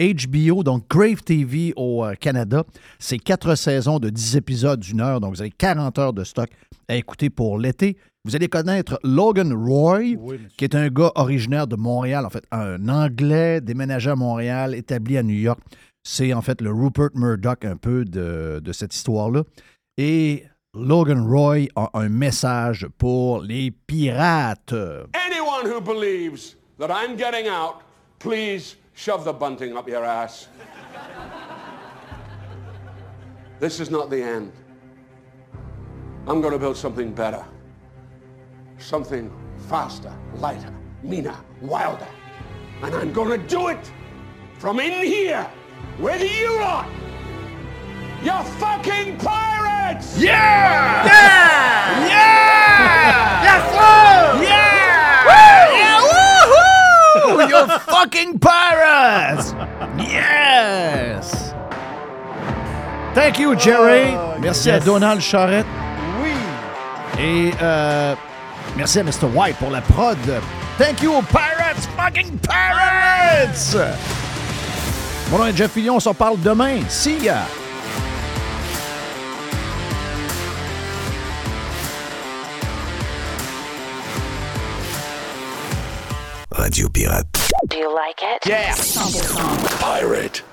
HBO, 0.00 0.64
donc 0.64 0.88
Grave 0.90 1.22
TV 1.22 1.72
au 1.76 2.04
Canada. 2.18 2.64
C'est 2.98 3.18
quatre 3.18 3.54
saisons 3.54 4.00
de 4.00 4.10
10 4.10 4.36
épisodes 4.36 4.80
d'une 4.80 5.00
heure, 5.00 5.20
donc 5.20 5.34
vous 5.36 5.40
avez 5.40 5.52
40 5.52 5.98
heures 6.00 6.12
de 6.12 6.24
stock 6.24 6.48
à 6.88 6.96
écouter 6.96 7.30
pour 7.30 7.58
l'été. 7.58 7.96
Vous 8.24 8.36
allez 8.36 8.48
connaître 8.48 9.00
Logan 9.02 9.52
Roy, 9.52 10.14
qui 10.56 10.64
est 10.64 10.74
un 10.74 10.88
gars 10.88 11.10
originaire 11.16 11.66
de 11.66 11.76
Montréal, 11.76 12.24
en 12.24 12.30
fait, 12.30 12.44
un 12.52 12.88
Anglais 12.88 13.60
déménagé 13.60 14.10
à 14.10 14.16
Montréal, 14.16 14.74
établi 14.74 15.16
à 15.16 15.22
New 15.22 15.34
York. 15.34 15.58
C'est 16.04 16.32
en 16.32 16.42
fait 16.42 16.60
le 16.60 16.72
Rupert 16.72 17.10
Murdoch 17.14 17.64
un 17.64 17.76
peu 17.76 18.04
de, 18.04 18.60
de 18.62 18.72
cette 18.72 18.94
histoire-là. 18.94 19.42
Et 19.98 20.44
Logan 20.74 21.26
Roy 21.26 21.66
a 21.76 21.90
un 21.94 22.08
message 22.08 22.86
pour 22.96 23.42
les 23.42 23.70
pirates. 23.70 24.72
Anyone 24.72 25.66
who 25.66 25.80
believes 25.80 26.56
that 26.78 26.90
I'm 26.90 27.16
getting 27.16 27.46
out, 27.48 27.82
please 28.18 28.76
shove 28.94 29.24
the 29.24 29.32
bunting 29.32 29.76
up 29.76 29.88
your 29.88 30.04
ass. 30.04 30.48
this 33.60 33.80
is 33.80 33.90
not 33.90 34.10
the 34.10 34.22
end. 34.22 34.50
I'm 36.26 36.40
going 36.40 36.52
to 36.52 36.58
build 36.58 36.76
something 36.76 37.12
better. 37.12 37.44
Something 38.78 39.32
faster, 39.68 40.12
lighter, 40.34 40.72
meaner, 41.02 41.36
wilder. 41.60 42.06
And 42.82 42.94
I'm 42.94 43.12
going 43.12 43.40
to 43.40 43.46
do 43.48 43.68
it 43.68 43.92
from 44.58 44.78
in 44.78 45.04
here 45.04 45.48
with 45.98 46.22
you 46.22 46.60
lot. 46.60 46.88
You 48.22 48.30
fucking 48.60 49.18
pirates! 49.18 50.16
Yeah! 50.16 51.04
Yeah! 51.04 52.06
Yeah! 52.06 53.42
Yes, 53.42 53.62
sir! 53.72 54.42
Yeah! 54.44 55.26
Woo! 55.26 55.76
Yeah! 55.80 56.08
Woohoo! 57.34 57.48
You're 57.50 57.78
fucking 57.80 58.38
pirates! 58.38 59.54
Yes! 59.98 61.52
Thank 63.12 63.40
you, 63.40 63.56
Jerry. 63.56 64.14
Oh, 64.14 64.38
merci 64.38 64.70
à. 64.70 64.78
Donald 64.78 65.20
Charrette. 65.20 65.66
Et 67.18 67.50
euh, 67.60 68.14
merci 68.76 68.98
à 68.98 69.04
Mr. 69.04 69.26
White 69.34 69.56
pour 69.56 69.70
la 69.70 69.80
prod. 69.80 70.18
Thank 70.78 71.02
you, 71.02 71.20
Pirates! 71.30 71.88
Fucking 71.96 72.38
Pirates! 72.38 73.76
Mon 75.30 75.38
nom 75.38 75.46
est 75.46 75.56
Jeff 75.56 75.72
Fillion, 75.72 75.96
on 75.96 76.00
s'en 76.00 76.14
parle 76.14 76.40
demain. 76.40 76.80
See 76.88 77.18
ya! 77.24 77.44
Radio 86.50 86.88
Pirate. 86.88 87.26
Do 87.68 87.76
you 87.76 87.94
like 87.94 88.22
it? 88.22 88.46
Yeah. 88.46 88.72
100%. 88.72 89.78
Pirate. 89.80 90.44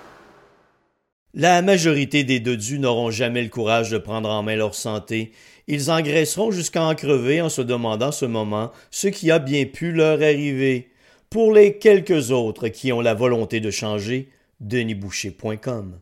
La 1.33 1.61
majorité 1.61 2.23
des 2.23 2.39
dodus 2.39 2.79
n'auront 2.79 3.11
jamais 3.11 3.43
le 3.43 3.49
courage 3.49 3.91
de 3.91 3.97
prendre 3.97 4.29
en 4.29 4.41
main 4.41 4.55
leur 4.55 4.73
santé. 4.73 5.31
Ils 5.71 5.91
engraisseront 5.91 6.49
jusqu'à 6.49 6.83
en 6.83 6.95
crever 6.95 7.41
en 7.41 7.49
se 7.49 7.61
demandant 7.61 8.11
ce 8.11 8.25
moment 8.25 8.71
ce 8.89 9.07
qui 9.07 9.29
a 9.29 9.37
bien 9.37 9.65
pu 9.65 9.91
leur 9.91 10.19
arriver. 10.19 10.89
Pour 11.29 11.53
les 11.53 11.77
quelques 11.77 12.31
autres 12.31 12.69
qui 12.69 12.91
ont 12.91 13.01
la 13.01 13.13
volonté 13.13 13.59
de 13.59 13.69
changer, 13.69 14.29
denisboucher.com. 14.61 15.95